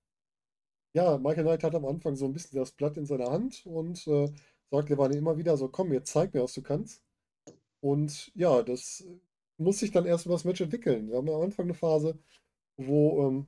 Ja, 0.94 1.18
Michael 1.18 1.44
Knight 1.44 1.64
hat 1.64 1.76
am 1.76 1.86
Anfang 1.86 2.16
so 2.16 2.26
ein 2.26 2.34
bisschen 2.34 2.60
das 2.60 2.72
Blatt 2.72 2.98
in 2.98 3.06
seiner 3.06 3.32
Hand 3.32 3.66
und 3.66 4.06
äh, 4.08 4.32
sagt 4.72 4.90
Levane 4.90 5.16
immer 5.16 5.38
wieder 5.38 5.56
so, 5.58 5.68
komm, 5.68 5.94
jetzt 5.94 6.12
zeig 6.12 6.34
mir, 6.34 6.44
was 6.44 6.54
du 6.54 6.62
kannst. 6.64 7.04
Und 7.82 8.32
ja, 8.36 8.64
das 8.64 9.02
äh, 9.02 9.20
muss 9.60 9.80
sich 9.80 9.92
dann 9.92 10.06
erst 10.06 10.26
über 10.26 10.36
das 10.36 10.46
Match 10.46 10.62
entwickeln. 10.62 11.10
Wir 11.10 11.18
haben 11.18 11.30
am 11.30 11.42
Anfang 11.42 11.66
eine 11.66 11.74
Phase, 11.74 12.18
wo 12.78 13.28
ähm, 13.28 13.48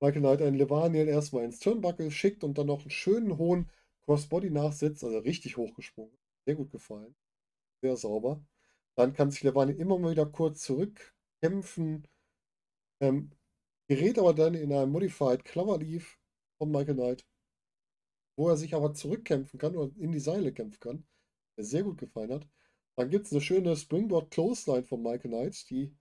Michael 0.00 0.20
Knight 0.20 0.42
einen 0.42 0.56
Levaniel 0.56 1.08
erstmal 1.08 1.44
ins 1.44 1.58
Turnbuckle 1.60 2.10
schickt 2.10 2.44
und 2.44 2.58
dann 2.58 2.66
noch 2.66 2.80
einen 2.82 2.90
schönen 2.90 3.38
hohen 3.38 3.70
Crossbody 4.04 4.50
nachsetzt, 4.50 5.02
also 5.04 5.18
richtig 5.18 5.56
hochgesprungen. 5.56 6.16
Sehr 6.46 6.56
gut 6.56 6.70
gefallen. 6.70 7.14
Sehr 7.82 7.96
sauber. 7.96 8.40
Dann 8.96 9.14
kann 9.14 9.30
sich 9.30 9.42
Levaniel 9.42 9.78
immer 9.78 9.98
mal 9.98 10.12
wieder 10.12 10.26
kurz 10.26 10.62
zurückkämpfen. 10.62 12.06
Ähm, 13.00 13.30
gerät 13.88 14.18
aber 14.18 14.34
dann 14.34 14.54
in 14.54 14.72
einen 14.72 14.92
Modified 14.92 15.44
Cloverleaf 15.44 16.18
von 16.58 16.70
Michael 16.70 16.94
Knight, 16.94 17.26
wo 18.36 18.48
er 18.48 18.56
sich 18.56 18.74
aber 18.74 18.94
zurückkämpfen 18.94 19.58
kann 19.58 19.76
oder 19.76 19.94
in 19.98 20.12
die 20.12 20.20
Seile 20.20 20.52
kämpfen 20.52 20.80
kann, 20.80 21.06
sehr 21.58 21.82
gut 21.82 21.98
gefallen 21.98 22.32
hat. 22.32 22.46
Dann 22.96 23.10
gibt 23.10 23.26
es 23.26 23.32
eine 23.32 23.40
schöne 23.42 23.76
Springboard 23.76 24.30
Clothesline 24.30 24.84
von 24.84 25.02
Michael 25.02 25.30
Knight, 25.30 25.68
die, 25.70 25.94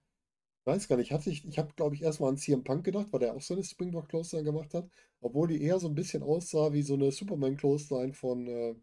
weiß 0.65 0.87
gar 0.87 0.97
nicht, 0.97 1.11
hatte 1.11 1.29
ich, 1.29 1.45
ich 1.45 1.59
habe 1.59 1.73
glaube 1.75 1.95
ich 1.95 2.01
erstmal 2.01 2.29
an 2.29 2.37
CM 2.37 2.63
Punk 2.63 2.85
gedacht, 2.85 3.07
weil 3.11 3.19
der 3.19 3.35
auch 3.35 3.41
so 3.41 3.53
eine 3.53 3.63
Springboard 3.63 4.09
Clothesline 4.09 4.45
gemacht 4.45 4.73
hat, 4.73 4.89
obwohl 5.21 5.47
die 5.49 5.61
eher 5.61 5.79
so 5.79 5.87
ein 5.87 5.95
bisschen 5.95 6.23
aussah 6.23 6.73
wie 6.73 6.81
so 6.81 6.95
eine 6.95 7.11
Superman 7.11 7.57
Clothesline 7.57 8.13
von, 8.13 8.47
äh, 8.47 8.75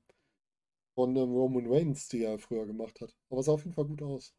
von 0.94 1.16
ähm, 1.16 1.32
Roman 1.32 1.66
Reigns, 1.66 2.08
die 2.08 2.22
er 2.22 2.38
früher 2.38 2.66
gemacht 2.66 3.00
hat. 3.00 3.14
Aber 3.30 3.42
sah 3.42 3.52
auf 3.52 3.64
jeden 3.64 3.74
Fall 3.74 3.86
gut 3.86 4.02
aus. 4.02 4.34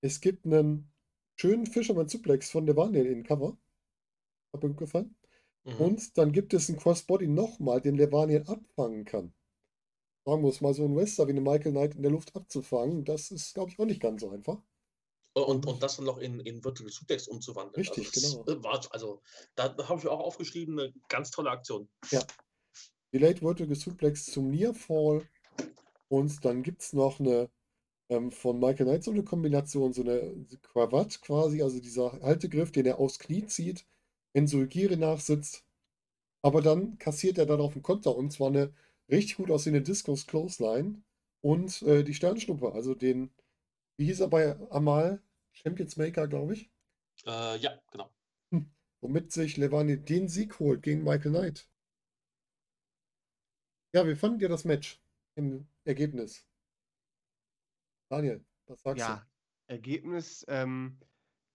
Es 0.00 0.20
gibt 0.20 0.44
einen 0.44 0.92
schönen 1.36 1.66
Fisherman 1.66 2.08
Suplex 2.08 2.50
von 2.50 2.66
Levaniel 2.66 3.06
in 3.06 3.22
Cover. 3.22 3.56
Hat 4.52 4.62
mir 4.62 4.68
gut 4.70 4.78
gefallen. 4.78 5.16
Mhm. 5.64 5.76
Und 5.76 6.18
dann 6.18 6.32
gibt 6.32 6.54
es 6.54 6.68
einen 6.68 6.78
Crossbody 6.78 7.26
nochmal, 7.28 7.80
den 7.80 7.96
Levaniel 7.96 8.42
abfangen 8.46 9.04
kann. 9.04 9.32
Sagen 10.24 10.40
muss 10.40 10.60
mal, 10.60 10.74
so 10.74 10.84
ein 10.84 10.96
Wrestler 10.96 11.26
wie 11.26 11.32
eine 11.32 11.40
Michael 11.40 11.72
Knight 11.72 11.94
in 11.94 12.02
der 12.02 12.10
Luft 12.10 12.34
abzufangen, 12.34 13.04
das 13.04 13.30
ist, 13.30 13.54
glaube 13.54 13.70
ich, 13.70 13.78
auch 13.78 13.84
nicht 13.84 14.00
ganz 14.00 14.22
so 14.22 14.30
einfach. 14.30 14.58
Und, 15.34 15.66
und 15.66 15.82
das 15.82 15.96
dann 15.96 16.06
noch 16.06 16.18
in, 16.18 16.40
in 16.40 16.62
Vertical 16.62 16.92
Suplex 16.92 17.26
umzuwandeln. 17.26 17.74
Richtig, 17.74 18.10
also, 18.14 18.44
genau. 18.44 18.58
äh, 18.58 18.64
War, 18.64 18.80
also, 18.90 19.20
da 19.56 19.76
habe 19.88 20.00
ich 20.00 20.06
auch 20.06 20.20
aufgeschrieben, 20.20 20.78
eine 20.78 20.94
ganz 21.08 21.30
tolle 21.30 21.50
Aktion. 21.50 21.88
Delayed 23.12 23.40
Vertical 23.40 23.74
Suplex 23.74 24.26
zum 24.26 24.50
Nearfall. 24.50 25.28
Und 26.08 26.44
dann 26.44 26.62
gibt 26.62 26.82
es 26.82 26.92
noch 26.92 27.18
eine 27.18 27.50
ähm, 28.08 28.30
von 28.30 28.58
Michael 28.58 28.86
Knight 28.86 29.04
so 29.04 29.10
eine 29.10 29.24
Kombination, 29.24 29.92
so 29.92 30.02
eine 30.02 30.46
Krawatte 30.62 31.18
quasi, 31.20 31.62
also 31.62 31.80
dieser 31.80 32.12
Haltegriff, 32.20 32.72
den 32.72 32.86
er 32.86 32.98
aufs 32.98 33.18
Knie 33.18 33.46
zieht, 33.46 33.86
Ensulgiri 34.32 34.96
nachsitzt. 34.96 35.64
Aber 36.42 36.60
dann 36.60 36.98
kassiert 36.98 37.38
er 37.38 37.46
dann 37.46 37.60
auf 37.60 37.72
den 37.72 37.82
Konter 37.82 38.14
und 38.14 38.32
zwar 38.32 38.48
eine 38.48 38.72
richtig 39.10 39.36
gut 39.36 39.50
aussehende 39.50 39.82
Discos 39.82 40.26
Clothesline 40.26 41.02
und 41.40 41.82
äh, 41.82 42.04
die 42.04 42.14
Sternschnuppe, 42.14 42.72
also 42.72 42.94
den, 42.94 43.30
wie 43.96 44.06
hieß 44.06 44.20
er 44.20 44.28
bei 44.28 44.56
Amal? 44.70 45.22
Champions 45.52 45.96
Maker, 45.96 46.26
glaube 46.26 46.54
ich. 46.54 46.70
Äh, 47.26 47.58
ja, 47.58 47.78
genau. 47.90 48.10
womit 49.00 49.32
sich 49.32 49.56
Levani 49.56 49.98
den 49.98 50.28
Sieg 50.28 50.58
holt 50.58 50.82
gegen 50.82 51.04
Michael 51.04 51.32
Knight. 51.32 51.68
Ja, 53.94 54.06
wie 54.06 54.16
fandet 54.16 54.42
ihr 54.42 54.48
das 54.48 54.64
Match 54.64 55.00
im 55.36 55.66
Ergebnis? 55.84 56.44
Daniel, 58.10 58.44
was 58.66 58.82
sagst 58.82 59.00
Ja, 59.00 59.26
Ergebnis, 59.66 60.44
ähm, 60.48 60.98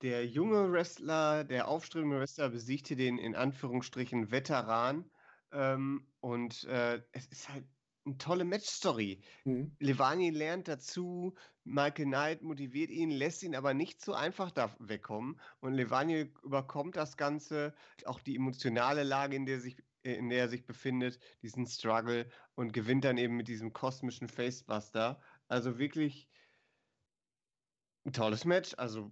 der 0.01 0.25
junge 0.25 0.71
Wrestler, 0.71 1.43
der 1.43 1.67
aufstrebende 1.67 2.19
Wrestler 2.19 2.49
besiegte 2.49 2.95
den 2.95 3.17
in 3.17 3.35
Anführungsstrichen 3.35 4.31
Veteran. 4.31 5.09
Ähm, 5.51 6.07
und 6.19 6.63
äh, 6.65 7.01
es 7.11 7.27
ist 7.27 7.49
halt 7.49 7.65
eine 8.05 8.17
tolle 8.17 8.43
Matchstory. 8.43 9.21
Mhm. 9.45 9.75
Levani 9.79 10.29
lernt 10.31 10.67
dazu, 10.67 11.35
Michael 11.63 12.05
Knight 12.05 12.41
motiviert 12.41 12.89
ihn, 12.89 13.11
lässt 13.11 13.43
ihn 13.43 13.55
aber 13.55 13.73
nicht 13.73 14.01
so 14.01 14.13
einfach 14.13 14.51
da 14.51 14.75
wegkommen. 14.79 15.39
Und 15.59 15.73
Levani 15.73 16.33
überkommt 16.43 16.95
das 16.95 17.17
Ganze, 17.17 17.73
auch 18.05 18.19
die 18.19 18.35
emotionale 18.35 19.03
Lage, 19.03 19.35
in 19.35 19.45
der, 19.45 19.59
sich, 19.59 19.77
in 20.03 20.29
der 20.29 20.39
er 20.39 20.49
sich 20.49 20.65
befindet, 20.65 21.19
diesen 21.41 21.67
Struggle 21.67 22.29
und 22.55 22.73
gewinnt 22.73 23.05
dann 23.05 23.17
eben 23.17 23.35
mit 23.35 23.47
diesem 23.47 23.73
kosmischen 23.73 24.27
Facebuster. 24.27 25.21
Also 25.47 25.77
wirklich 25.77 26.27
ein 28.05 28.13
tolles 28.13 28.45
Match. 28.45 28.73
Also 28.77 29.11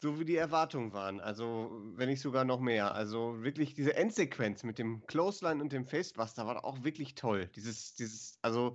so 0.00 0.18
wie 0.18 0.24
die 0.24 0.36
Erwartungen 0.36 0.92
waren. 0.92 1.20
Also, 1.20 1.70
wenn 1.94 2.08
nicht 2.08 2.22
sogar 2.22 2.44
noch 2.44 2.60
mehr. 2.60 2.94
Also 2.94 3.42
wirklich 3.42 3.74
diese 3.74 3.94
Endsequenz 3.94 4.62
mit 4.62 4.78
dem 4.78 5.06
Clothesline 5.06 5.62
und 5.62 5.72
dem 5.72 5.86
Facebuster 5.86 6.46
war 6.46 6.64
auch 6.64 6.82
wirklich 6.82 7.14
toll. 7.14 7.48
Dieses, 7.54 7.94
dieses, 7.94 8.38
also 8.40 8.74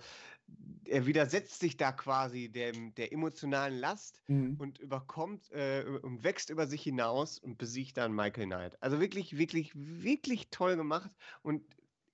er 0.85 1.07
widersetzt 1.07 1.59
sich 1.59 1.77
da 1.77 1.91
quasi 1.91 2.49
dem, 2.49 2.93
der 2.93 3.11
emotionalen 3.11 3.79
Last 3.79 4.21
mhm. 4.27 4.55
und 4.59 4.77
überkommt 4.77 5.51
äh, 5.51 5.83
und 6.03 6.23
wächst 6.23 6.51
über 6.51 6.67
sich 6.67 6.83
hinaus 6.83 7.39
und 7.39 7.57
besiegt 7.57 7.97
dann 7.97 8.13
Michael 8.13 8.45
Knight. 8.45 8.81
Also 8.81 8.99
wirklich, 8.99 9.37
wirklich, 9.37 9.71
wirklich 9.73 10.49
toll 10.51 10.75
gemacht. 10.75 11.09
Und 11.41 11.63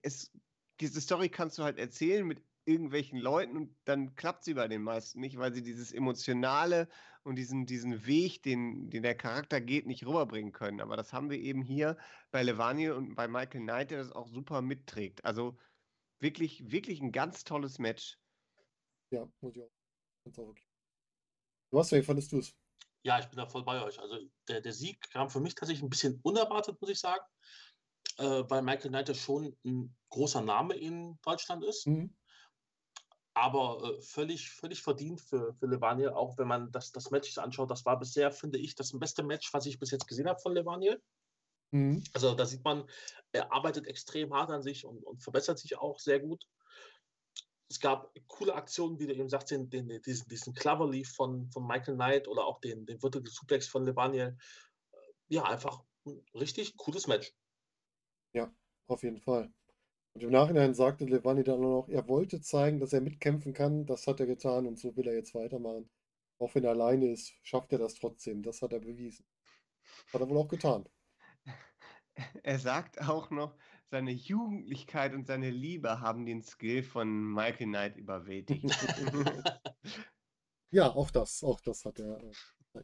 es, 0.02 0.32
diese 0.80 1.02
Story 1.02 1.28
kannst 1.28 1.58
du 1.58 1.64
halt 1.64 1.78
erzählen 1.78 2.26
mit 2.26 2.42
irgendwelchen 2.66 3.20
Leuten 3.20 3.58
und 3.58 3.76
dann 3.86 4.16
klappt 4.16 4.44
sie 4.44 4.54
bei 4.54 4.68
den 4.68 4.84
meisten 4.84 5.20
nicht, 5.20 5.38
weil 5.38 5.54
sie 5.54 5.64
dieses 5.64 5.92
Emotionale 5.92 6.88
und 7.24 7.36
diesen, 7.36 7.66
diesen 7.66 8.06
Weg, 8.06 8.44
den, 8.44 8.90
den 8.90 9.04
der 9.04 9.16
Charakter 9.16 9.62
geht, 9.62 9.88
nicht 9.88 10.06
rüberbringen 10.06 10.52
können. 10.52 10.82
Aber 10.82 10.96
das 10.96 11.14
haben 11.14 11.30
wir 11.30 11.40
eben 11.40 11.62
hier 11.62 11.98
bei 12.32 12.44
Levani 12.44 12.90
und 12.90 13.16
bei 13.16 13.28
Michael 13.28 13.62
Knight, 13.62 13.92
der 13.92 14.00
das 14.00 14.12
auch 14.12 14.28
super 14.28 14.62
mitträgt. 14.62 15.24
Also 15.26 15.58
wirklich, 16.20 16.72
wirklich 16.72 17.02
ein 17.02 17.12
ganz 17.12 17.44
tolles 17.44 17.80
Match. 17.80 18.18
Ja, 19.12 19.28
muss 19.42 19.56
ich 19.56 19.64
auch. 19.64 20.56
Was, 21.72 21.92
wie 21.92 22.04
fandest 22.04 22.32
du 22.32 22.40
es? 22.40 22.56
Ja, 23.04 23.20
ich 23.20 23.28
bin 23.28 23.38
da 23.38 23.48
voll 23.48 23.64
bei 23.64 23.84
euch. 23.84 24.00
Also 24.00 24.20
der, 24.48 24.62
der 24.62 24.74
Sieg 24.74 25.02
kam 25.12 25.30
für 25.30 25.40
mich 25.40 25.56
tatsächlich 25.56 25.84
ein 25.84 25.90
bisschen 25.90 26.20
unerwartet, 26.22 26.80
muss 26.80 26.92
ich 26.92 27.00
sagen, 27.00 27.24
äh, 28.18 28.44
weil 28.48 28.62
Michael 28.62 28.90
Knight 28.90 29.16
schon 29.18 29.58
ein 29.66 29.96
großer 30.10 30.42
Name 30.42 30.76
in 30.76 31.18
Deutschland 31.24 31.64
ist. 31.64 31.88
Mhm 31.88 32.16
aber 33.34 33.82
äh, 33.84 34.02
völlig, 34.02 34.50
völlig 34.52 34.82
verdient 34.82 35.22
für, 35.22 35.54
für 35.54 35.68
Levaniel, 35.68 36.10
auch 36.10 36.38
wenn 36.38 36.48
man 36.48 36.72
das, 36.72 36.92
das 36.92 37.12
Match 37.12 37.38
anschaut. 37.38 37.72
Das 37.72 37.86
war 37.86 37.98
bisher, 37.98 38.32
finde 38.32 38.60
ich, 38.60 38.76
das 38.76 38.98
beste 38.98 39.24
Match, 39.24 39.54
was 39.54 39.66
ich 39.66 39.80
bis 39.80 39.92
jetzt 39.92 40.08
gesehen 40.08 40.28
habe 40.28 40.40
von 40.40 40.54
Levaniel. 40.54 41.02
Mhm. 41.72 42.04
Also 42.14 42.36
da 42.36 42.46
sieht 42.46 42.64
man, 42.64 42.90
er 43.32 43.52
arbeitet 43.54 43.88
extrem 43.88 44.34
hart 44.34 44.52
an 44.52 44.62
sich 44.62 44.86
und, 44.86 45.04
und 45.04 45.24
verbessert 45.24 45.60
sich 45.60 45.78
auch 45.78 46.00
sehr 46.00 46.20
gut. 46.20 46.44
Es 47.70 47.80
gab 47.80 48.14
coole 48.28 48.54
Aktionen, 48.54 49.00
wie 49.00 49.08
du 49.08 49.14
eben 49.14 49.30
sagst, 49.30 49.52
den, 49.52 49.70
den, 49.70 50.02
diesen, 50.02 50.28
diesen 50.28 50.54
Cloverleaf 50.54 51.14
von, 51.16 51.50
von 51.52 51.66
Michael 51.66 51.96
Knight 51.96 52.28
oder 52.28 52.46
auch 52.46 52.60
den, 52.60 52.86
den 52.86 53.00
Vertical 53.00 53.32
Suplex 53.32 53.70
von 53.70 53.86
Levaniel. 53.86 54.38
Ja, 55.30 55.44
einfach 55.44 55.82
ein 56.06 56.22
richtig 56.34 56.76
cooles 56.76 57.08
Match. 57.08 57.34
Ja, 58.34 58.54
auf 58.88 59.04
jeden 59.04 59.22
Fall. 59.22 59.54
Und 60.14 60.24
im 60.24 60.32
Nachhinein 60.32 60.74
sagte 60.74 61.06
Levani 61.06 61.44
dann 61.44 61.62
noch, 61.62 61.88
er 61.88 62.08
wollte 62.08 62.42
zeigen, 62.42 62.80
dass 62.80 62.94
er 62.94 63.02
mitkämpfen 63.02 63.54
kann. 63.54 63.86
Das 63.86 64.08
hat 64.08 64.20
er 64.20 64.26
getan 64.26 64.68
und 64.68 64.78
so 64.78 64.96
will 64.96 65.08
er 65.08 65.16
jetzt 65.16 65.34
weitermachen. 65.34 65.90
Auch 66.38 66.54
wenn 66.56 66.64
er 66.64 66.72
alleine 66.72 67.12
ist, 67.12 67.34
schafft 67.44 67.72
er 67.72 67.80
das 67.80 67.96
trotzdem. 67.96 68.44
Das 68.44 68.62
hat 68.62 68.74
er 68.74 68.80
bewiesen. 68.80 69.26
Hat 70.12 70.22
er 70.22 70.30
wohl 70.30 70.38
auch 70.38 70.48
getan. 70.48 70.88
Er 72.44 72.60
sagt 72.60 73.02
auch 73.02 73.32
noch, 73.32 73.56
seine 73.90 74.12
Jugendlichkeit 74.12 75.14
und 75.14 75.28
seine 75.28 75.50
Liebe 75.50 76.02
haben 76.02 76.26
den 76.26 76.44
Skill 76.44 76.84
von 76.84 77.34
Michael 77.34 77.68
Knight 77.68 77.98
überwältigt. 77.98 78.66
ja, 80.72 80.94
auch 80.94 81.10
das, 81.10 81.42
auch 81.44 81.62
das 81.62 81.86
hat 81.86 82.00
er. 82.00 82.22
Äh, 82.74 82.84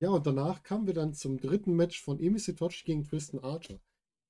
ja, 0.00 0.10
und 0.10 0.26
danach 0.26 0.62
kamen 0.62 0.86
wir 0.86 0.94
dann 0.94 1.14
zum 1.14 1.38
dritten 1.38 1.74
Match 1.74 2.02
von 2.02 2.20
Emi 2.20 2.38
Sitochi 2.38 2.84
gegen 2.84 3.04
Tristan 3.04 3.40
Archer. 3.42 3.80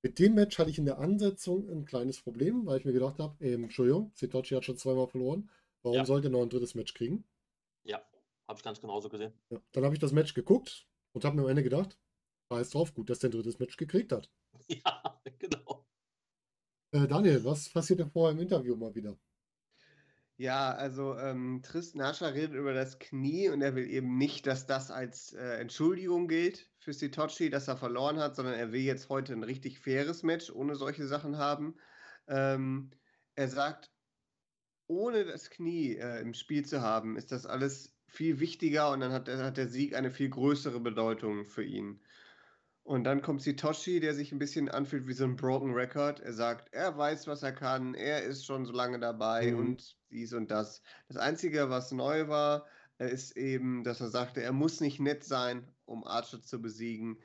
Mit 0.05 0.19
dem 0.19 0.35
Match 0.35 0.59
hatte 0.59 0.69
ich 0.69 0.77
in 0.77 0.85
der 0.85 0.99
Ansetzung 0.99 1.67
ein 1.67 1.83
kleines 1.83 2.21
Problem, 2.21 2.67
weil 2.67 2.77
ich 2.77 2.85
mir 2.85 2.93
gedacht 2.93 3.17
habe, 3.17 3.43
ähm, 3.43 3.63
Entschuldigung, 3.63 4.11
Sitochi 4.13 4.53
hat 4.53 4.63
schon 4.63 4.77
zweimal 4.77 5.07
verloren. 5.07 5.49
Warum 5.81 5.97
ja. 5.97 6.05
sollte 6.05 6.27
er 6.27 6.29
noch 6.29 6.43
ein 6.43 6.49
drittes 6.51 6.75
Match 6.75 6.93
kriegen? 6.93 7.23
Ja, 7.81 8.05
habe 8.47 8.59
ich 8.59 8.63
ganz 8.63 8.79
genauso 8.79 9.09
gesehen. 9.09 9.33
Ja. 9.49 9.59
Dann 9.71 9.83
habe 9.83 9.95
ich 9.95 9.99
das 9.99 10.11
Match 10.11 10.35
geguckt 10.35 10.85
und 11.13 11.25
habe 11.25 11.35
mir 11.35 11.41
am 11.41 11.49
Ende 11.49 11.63
gedacht, 11.63 11.97
scheiß 12.49 12.69
drauf, 12.69 12.93
gut, 12.93 13.09
dass 13.09 13.17
der 13.17 13.31
ein 13.31 13.31
drittes 13.31 13.57
Match 13.57 13.77
gekriegt 13.77 14.11
hat. 14.11 14.29
Ja, 14.67 15.19
genau. 15.39 15.87
Äh, 16.91 17.07
Daniel, 17.07 17.43
was 17.43 17.69
passiert 17.69 17.99
denn 17.99 18.11
vorher 18.11 18.33
im 18.33 18.41
Interview 18.43 18.75
mal 18.75 18.93
wieder? 18.93 19.17
Ja, 20.37 20.71
also 20.73 21.17
ähm, 21.17 21.61
Tristan 21.63 22.01
Ascher 22.01 22.33
redet 22.33 22.55
über 22.55 22.73
das 22.73 22.99
Knie 22.99 23.47
und 23.49 23.61
er 23.61 23.73
will 23.75 23.89
eben 23.89 24.17
nicht, 24.17 24.45
dass 24.47 24.65
das 24.65 24.91
als 24.91 25.31
äh, 25.33 25.59
Entschuldigung 25.61 26.27
gilt 26.27 26.69
für 26.77 26.91
Sitochi, 26.91 27.49
dass 27.49 27.69
er 27.69 27.77
verloren 27.77 28.19
hat, 28.19 28.35
sondern 28.35 28.55
er 28.55 28.73
will 28.73 28.81
jetzt 28.81 29.07
heute 29.07 29.31
ein 29.31 29.43
richtig 29.43 29.79
faires 29.79 30.23
Match 30.23 30.51
ohne 30.51 30.75
solche 30.75 31.07
Sachen 31.07 31.37
haben. 31.37 31.75
Ähm, 32.27 32.91
er 33.35 33.47
sagt, 33.47 33.91
ohne 34.87 35.25
das 35.25 35.49
Knie 35.49 35.95
äh, 35.95 36.19
im 36.21 36.33
Spiel 36.33 36.65
zu 36.65 36.81
haben, 36.81 37.15
ist 37.17 37.31
das 37.31 37.45
alles 37.45 37.97
viel 38.07 38.39
wichtiger 38.39 38.91
und 38.91 38.99
dann 38.99 39.13
hat, 39.13 39.29
hat 39.29 39.57
der 39.57 39.69
Sieg 39.69 39.95
eine 39.95 40.11
viel 40.11 40.29
größere 40.29 40.81
Bedeutung 40.81 41.45
für 41.45 41.63
ihn. 41.63 42.01
Und 42.85 43.03
dann 43.03 43.23
kommt 43.23 43.41
Sitoshi, 43.41 43.99
der 43.99 44.13
sich 44.13 44.31
ein 44.31 44.37
bisschen 44.37 44.69
anfühlt 44.69 45.07
wie 45.07 45.13
so 45.13 45.23
ein 45.23 45.35
Broken 45.35 45.73
Record. 45.73 46.19
Er 46.19 46.33
sagt, 46.33 46.71
er 46.71 46.95
weiß, 46.95 47.25
was 47.25 47.41
er 47.41 47.51
kann, 47.51 47.95
er 47.95 48.21
ist 48.21 48.45
schon 48.45 48.63
so 48.63 48.73
lange 48.73 48.99
dabei 48.99 49.51
mhm. 49.51 49.57
und 49.57 49.97
dies 50.11 50.33
und 50.33 50.51
das. 50.51 50.83
Das 51.07 51.17
Einzige, 51.17 51.71
was 51.71 51.91
neu 51.91 52.27
war, 52.27 52.67
äh, 52.99 53.11
ist 53.11 53.35
eben, 53.37 53.83
dass 53.83 54.01
er 54.01 54.09
sagte, 54.09 54.43
er 54.43 54.53
muss 54.53 54.81
nicht 54.81 54.99
nett 54.99 55.23
sein, 55.23 55.67
um 55.85 56.05
Archer 56.05 56.43
zu 56.43 56.61
besiegen. 56.61 57.17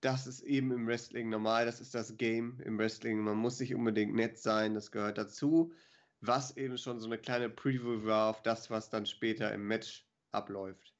Das 0.00 0.26
ist 0.26 0.40
eben 0.40 0.72
im 0.72 0.86
Wrestling 0.86 1.28
normal, 1.28 1.66
das 1.66 1.82
ist 1.82 1.94
das 1.94 2.16
Game 2.16 2.58
im 2.64 2.78
Wrestling. 2.78 3.18
Man 3.20 3.36
muss 3.36 3.60
nicht 3.60 3.74
unbedingt 3.74 4.14
nett 4.14 4.38
sein, 4.38 4.72
das 4.72 4.90
gehört 4.90 5.18
dazu. 5.18 5.74
Was 6.22 6.56
eben 6.56 6.78
schon 6.78 6.98
so 6.98 7.06
eine 7.08 7.18
kleine 7.18 7.50
Preview 7.50 8.06
war 8.06 8.30
auf 8.30 8.40
das, 8.40 8.70
was 8.70 8.88
dann 8.88 9.04
später 9.04 9.52
im 9.52 9.68
Match 9.68 10.08
abläuft. 10.32 10.94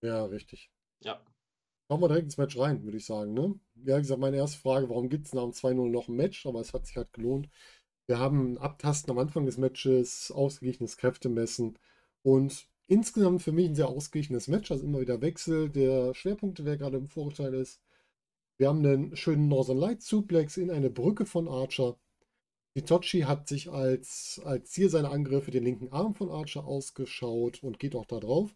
Ja, 0.00 0.24
richtig. 0.26 0.70
Ja, 1.00 1.20
Machen 1.92 2.04
wir 2.04 2.08
direkt 2.08 2.24
ins 2.24 2.38
Match 2.38 2.58
rein, 2.58 2.82
würde 2.84 2.96
ich 2.96 3.04
sagen. 3.04 3.34
Ne? 3.34 3.54
Ja, 3.84 3.98
wie 3.98 4.00
gesagt, 4.00 4.18
meine 4.18 4.38
erste 4.38 4.56
Frage, 4.58 4.88
warum 4.88 5.10
gibt 5.10 5.26
es 5.26 5.34
nach 5.34 5.42
dem 5.42 5.52
2-0 5.52 5.90
noch 5.90 6.08
ein 6.08 6.16
Match? 6.16 6.46
Aber 6.46 6.58
es 6.58 6.72
hat 6.72 6.86
sich 6.86 6.96
halt 6.96 7.12
gelohnt. 7.12 7.50
Wir 8.06 8.18
haben 8.18 8.56
Abtasten 8.56 9.10
am 9.10 9.18
Anfang 9.18 9.44
des 9.44 9.58
Matches, 9.58 10.32
ausgeglichenes 10.34 10.96
Kräftemessen 10.96 11.78
und 12.22 12.66
insgesamt 12.86 13.42
für 13.42 13.52
mich 13.52 13.66
ein 13.68 13.74
sehr 13.74 13.90
ausgeglichenes 13.90 14.48
Match. 14.48 14.70
Also 14.70 14.84
immer 14.86 15.02
wieder 15.02 15.20
Wechsel 15.20 15.68
der 15.68 16.14
Schwerpunkte, 16.14 16.64
wer 16.64 16.78
gerade 16.78 16.96
im 16.96 17.08
Vorteil 17.08 17.52
ist. 17.52 17.82
Wir 18.56 18.68
haben 18.68 18.78
einen 18.78 19.14
schönen 19.14 19.48
Northern 19.48 19.76
Light 19.76 20.00
Suplex 20.00 20.56
in 20.56 20.70
eine 20.70 20.88
Brücke 20.88 21.26
von 21.26 21.46
Archer. 21.46 21.98
Hitochi 22.72 23.20
hat 23.22 23.48
sich 23.48 23.70
als, 23.70 24.40
als 24.46 24.70
Ziel 24.70 24.88
seiner 24.88 25.10
Angriffe 25.12 25.50
den 25.50 25.64
linken 25.64 25.92
Arm 25.92 26.14
von 26.14 26.30
Archer 26.30 26.64
ausgeschaut 26.64 27.62
und 27.62 27.78
geht 27.78 27.94
auch 27.94 28.06
da 28.06 28.18
drauf. 28.18 28.54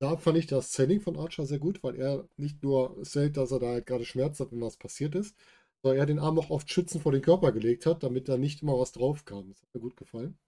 Da 0.00 0.16
fand 0.16 0.38
ich 0.38 0.46
das 0.46 0.72
Selling 0.72 1.00
von 1.00 1.16
Archer 1.16 1.44
sehr 1.46 1.58
gut, 1.58 1.82
weil 1.82 1.96
er 1.96 2.28
nicht 2.36 2.62
nur 2.62 3.02
zählt, 3.02 3.36
dass 3.36 3.50
er 3.50 3.58
da 3.58 3.68
halt 3.68 3.86
gerade 3.86 4.04
Schmerz 4.04 4.38
hat, 4.38 4.52
wenn 4.52 4.60
was 4.60 4.76
passiert 4.76 5.14
ist, 5.16 5.36
sondern 5.82 5.98
er 5.98 6.06
den 6.06 6.18
Arm 6.20 6.38
auch 6.38 6.50
oft 6.50 6.70
schützend 6.70 7.02
vor 7.02 7.12
den 7.12 7.22
Körper 7.22 7.52
gelegt 7.52 7.84
hat, 7.86 8.02
damit 8.02 8.28
da 8.28 8.36
nicht 8.36 8.62
immer 8.62 8.78
was 8.78 8.92
drauf 8.92 9.24
kam. 9.24 9.48
Das 9.48 9.62
hat 9.62 9.74
mir 9.74 9.80
gut 9.80 9.96
gefallen. 9.96 10.38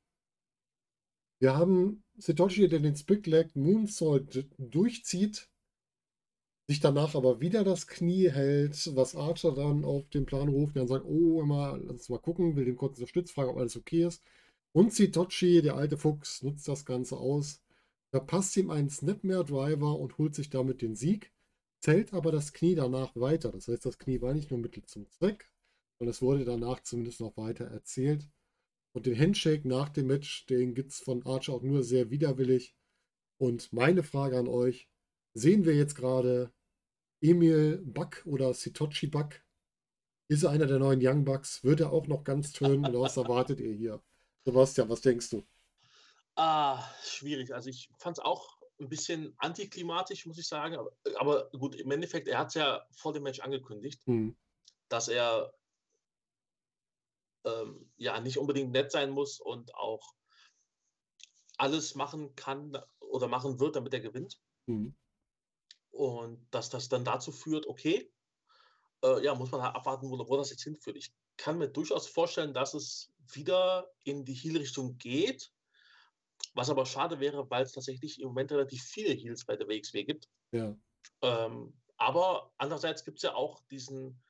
Wir 1.40 1.56
haben 1.56 2.04
Satoshi, 2.18 2.68
der 2.68 2.80
den 2.80 2.94
Split 2.96 3.26
Leg 3.26 3.56
Moonsault 3.56 4.46
durchzieht, 4.58 5.48
sich 6.68 6.80
danach 6.80 7.14
aber 7.14 7.40
wieder 7.40 7.64
das 7.64 7.86
Knie 7.88 8.30
hält, 8.30 8.94
was 8.94 9.16
Archer 9.16 9.52
dann 9.52 9.84
auf 9.84 10.08
den 10.10 10.26
Plan 10.26 10.48
ruft, 10.48 10.76
der 10.76 10.82
dann 10.82 10.88
sagt, 10.88 11.06
oh, 11.06 11.40
immer, 11.42 11.78
lass 11.78 11.92
uns 11.92 12.08
mal 12.10 12.18
gucken, 12.18 12.54
will 12.56 12.64
dem 12.66 12.76
kurz 12.76 12.98
unterstützen, 12.98 13.32
fragen, 13.34 13.50
ob 13.50 13.56
alles 13.56 13.76
okay 13.76 14.04
ist. 14.06 14.22
Und 14.72 14.92
Sitochi, 14.92 15.62
der 15.62 15.76
alte 15.76 15.96
Fuchs, 15.96 16.42
nutzt 16.42 16.68
das 16.68 16.84
Ganze 16.84 17.16
aus, 17.16 17.60
verpasst 18.10 18.56
ihm 18.56 18.70
einen 18.70 18.90
Snapmare 18.90 19.44
Driver 19.44 19.98
und 19.98 20.18
holt 20.18 20.34
sich 20.34 20.50
damit 20.50 20.82
den 20.82 20.94
Sieg, 20.94 21.32
zählt 21.80 22.12
aber 22.12 22.32
das 22.32 22.52
Knie 22.52 22.74
danach 22.74 23.14
weiter. 23.16 23.52
Das 23.52 23.68
heißt, 23.68 23.86
das 23.86 23.98
Knie 23.98 24.20
war 24.20 24.34
nicht 24.34 24.50
nur 24.50 24.60
Mittel 24.60 24.84
zum 24.84 25.08
Zweck, 25.08 25.50
sondern 25.98 26.10
es 26.10 26.22
wurde 26.22 26.44
danach 26.44 26.82
zumindest 26.82 27.20
noch 27.20 27.36
weiter 27.36 27.66
erzählt. 27.66 28.28
Und 28.92 29.06
den 29.06 29.18
Handshake 29.18 29.68
nach 29.68 29.88
dem 29.88 30.08
Match, 30.08 30.46
den 30.46 30.74
gibt 30.74 30.90
es 30.90 30.98
von 30.98 31.24
Archer 31.24 31.52
auch 31.54 31.62
nur 31.62 31.82
sehr 31.82 32.10
widerwillig. 32.10 32.74
Und 33.38 33.72
meine 33.72 34.02
Frage 34.02 34.38
an 34.38 34.48
euch: 34.48 34.88
Sehen 35.34 35.64
wir 35.64 35.74
jetzt 35.74 35.94
gerade 35.94 36.52
Emil 37.20 37.80
Buck 37.84 38.22
oder 38.26 38.52
Sitochi 38.52 39.06
Buck? 39.06 39.40
Ist 40.28 40.42
er 40.42 40.50
einer 40.50 40.66
der 40.66 40.78
neuen 40.78 41.00
Young 41.02 41.24
Bucks? 41.24 41.62
Wird 41.64 41.80
er 41.80 41.92
auch 41.92 42.06
noch 42.06 42.24
ganz 42.24 42.52
tönen 42.52 42.84
oder 42.84 43.00
was 43.00 43.16
erwartet 43.16 43.60
ihr 43.60 43.72
hier? 43.72 44.02
Sebastian, 44.44 44.88
was 44.88 45.00
denkst 45.00 45.30
du? 45.30 45.44
Ah, 46.42 46.82
schwierig. 47.04 47.52
Also 47.52 47.68
ich 47.68 47.90
fand 47.98 48.16
es 48.16 48.24
auch 48.24 48.56
ein 48.78 48.88
bisschen 48.88 49.34
antiklimatisch, 49.36 50.24
muss 50.24 50.38
ich 50.38 50.48
sagen. 50.48 50.74
Aber, 50.74 50.90
aber 51.16 51.50
gut, 51.50 51.74
im 51.74 51.90
Endeffekt, 51.90 52.28
er 52.28 52.38
hat 52.38 52.48
es 52.48 52.54
ja 52.54 52.82
vor 52.92 53.12
dem 53.12 53.24
Match 53.24 53.40
angekündigt, 53.40 54.00
Hm. 54.06 54.34
dass 54.88 55.08
er 55.08 55.52
ähm, 57.44 57.92
ja 57.98 58.18
nicht 58.20 58.38
unbedingt 58.38 58.72
nett 58.72 58.90
sein 58.90 59.10
muss 59.10 59.38
und 59.38 59.74
auch 59.74 60.14
alles 61.58 61.94
machen 61.94 62.34
kann 62.36 62.74
oder 63.00 63.28
machen 63.28 63.60
wird, 63.60 63.76
damit 63.76 63.92
er 63.92 64.00
gewinnt. 64.00 64.40
Hm. 64.66 64.96
Und 65.90 66.46
dass 66.52 66.70
das 66.70 66.88
dann 66.88 67.04
dazu 67.04 67.32
führt, 67.32 67.66
okay, 67.66 68.10
äh, 69.04 69.22
ja, 69.22 69.34
muss 69.34 69.50
man 69.50 69.60
halt 69.60 69.76
abwarten, 69.76 70.10
wo, 70.10 70.16
wo 70.26 70.36
das 70.38 70.48
jetzt 70.48 70.62
hinführt. 70.62 70.96
Ich 70.96 71.12
kann 71.36 71.58
mir 71.58 71.68
durchaus 71.68 72.06
vorstellen, 72.06 72.54
dass 72.54 72.72
es 72.72 73.12
wieder 73.30 73.92
in 74.04 74.24
die 74.24 74.32
Heel-Richtung 74.32 74.96
geht, 74.96 75.52
was 76.54 76.70
aber 76.70 76.86
schade 76.86 77.20
wäre, 77.20 77.48
weil 77.50 77.62
es 77.62 77.72
tatsächlich 77.72 78.20
im 78.20 78.28
Moment 78.28 78.52
relativ 78.52 78.82
viele 78.82 79.14
Heels 79.14 79.44
bei 79.44 79.56
der 79.56 79.68
WXW 79.68 80.04
gibt. 80.04 80.28
Ja. 80.52 80.76
Ähm, 81.22 81.74
aber 81.96 82.52
andererseits 82.56 83.04
gibt 83.04 83.18
es 83.18 83.22
ja 83.22 83.34
auch 83.34 83.60
diesen, 83.70 84.22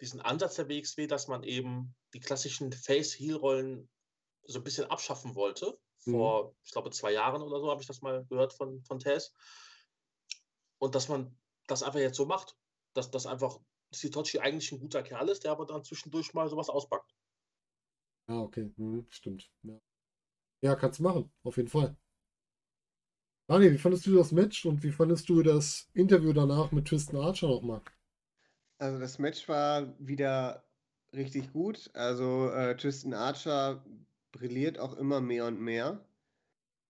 diesen 0.00 0.20
Ansatz 0.20 0.56
der 0.56 0.68
WXW, 0.68 1.06
dass 1.06 1.28
man 1.28 1.42
eben 1.42 1.94
die 2.12 2.20
klassischen 2.20 2.72
Face-Heel-Rollen 2.72 3.88
so 4.42 4.58
ein 4.58 4.64
bisschen 4.64 4.90
abschaffen 4.90 5.34
wollte. 5.34 5.78
Mhm. 6.04 6.12
Vor, 6.12 6.56
ich 6.64 6.72
glaube, 6.72 6.90
zwei 6.90 7.12
Jahren 7.12 7.42
oder 7.42 7.60
so 7.60 7.70
habe 7.70 7.80
ich 7.80 7.86
das 7.86 8.02
mal 8.02 8.24
gehört 8.26 8.52
von, 8.52 8.82
von 8.84 8.98
Tess. 8.98 9.32
Und 10.78 10.94
dass 10.94 11.08
man 11.08 11.36
das 11.66 11.82
einfach 11.82 12.00
jetzt 12.00 12.16
so 12.16 12.26
macht, 12.26 12.56
dass 12.94 13.10
das 13.10 13.26
einfach 13.26 13.58
Sitochi 13.90 14.38
eigentlich 14.38 14.72
ein 14.72 14.80
guter 14.80 15.02
Kerl 15.02 15.28
ist, 15.28 15.44
der 15.44 15.52
aber 15.52 15.66
dann 15.66 15.84
zwischendurch 15.84 16.34
mal 16.34 16.48
sowas 16.48 16.68
auspackt. 16.68 17.14
Ja, 18.28 18.40
okay. 18.40 18.72
Hm, 18.76 19.06
stimmt. 19.08 19.50
Ja. 19.62 19.80
Ja, 20.60 20.74
kannst 20.74 20.98
du 20.98 21.04
machen. 21.04 21.30
Auf 21.42 21.56
jeden 21.56 21.68
Fall. 21.68 21.96
Daniel, 23.46 23.72
wie 23.72 23.78
fandest 23.78 24.06
du 24.06 24.14
das 24.14 24.32
Match 24.32 24.66
und 24.66 24.82
wie 24.82 24.92
fandest 24.92 25.28
du 25.28 25.42
das 25.42 25.88
Interview 25.94 26.32
danach 26.32 26.70
mit 26.70 26.86
Tristan 26.86 27.20
Archer 27.20 27.48
nochmal? 27.48 27.80
Also 28.78 28.98
das 28.98 29.18
Match 29.18 29.48
war 29.48 29.94
wieder 29.98 30.64
richtig 31.14 31.52
gut. 31.52 31.90
Also 31.94 32.50
äh, 32.50 32.76
Tristan 32.76 33.14
Archer 33.14 33.84
brilliert 34.32 34.78
auch 34.78 34.96
immer 34.96 35.20
mehr 35.20 35.46
und 35.46 35.60
mehr. 35.60 36.04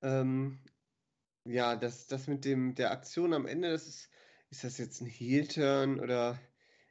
Ähm, 0.03 0.59
ja, 1.45 1.77
das, 1.77 2.07
das 2.09 2.27
mit 2.27 2.45
dem 2.45 2.75
der 2.75 2.91
Aktion 2.91 3.33
am 3.33 3.47
Ende, 3.47 3.71
das 3.71 3.87
ist, 3.87 4.11
ist 4.51 4.65
das 4.65 4.79
jetzt 4.79 5.01
ein 5.01 5.07
Heel-Turn 5.07 6.01
oder 6.01 6.39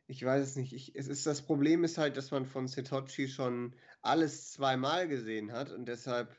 ich 0.07 0.23
weiß 0.23 0.43
es 0.47 0.55
nicht. 0.55 0.73
Ich, 0.73 0.95
es 0.95 1.07
ist, 1.07 1.25
das 1.27 1.41
Problem 1.41 1.83
ist 1.83 1.97
halt, 1.97 2.17
dass 2.17 2.31
man 2.31 2.45
von 2.45 2.67
Setochi 2.67 3.27
schon 3.27 3.75
alles 4.01 4.51
zweimal 4.51 5.07
gesehen 5.07 5.51
hat 5.51 5.71
und 5.71 5.85
deshalb, 5.87 6.35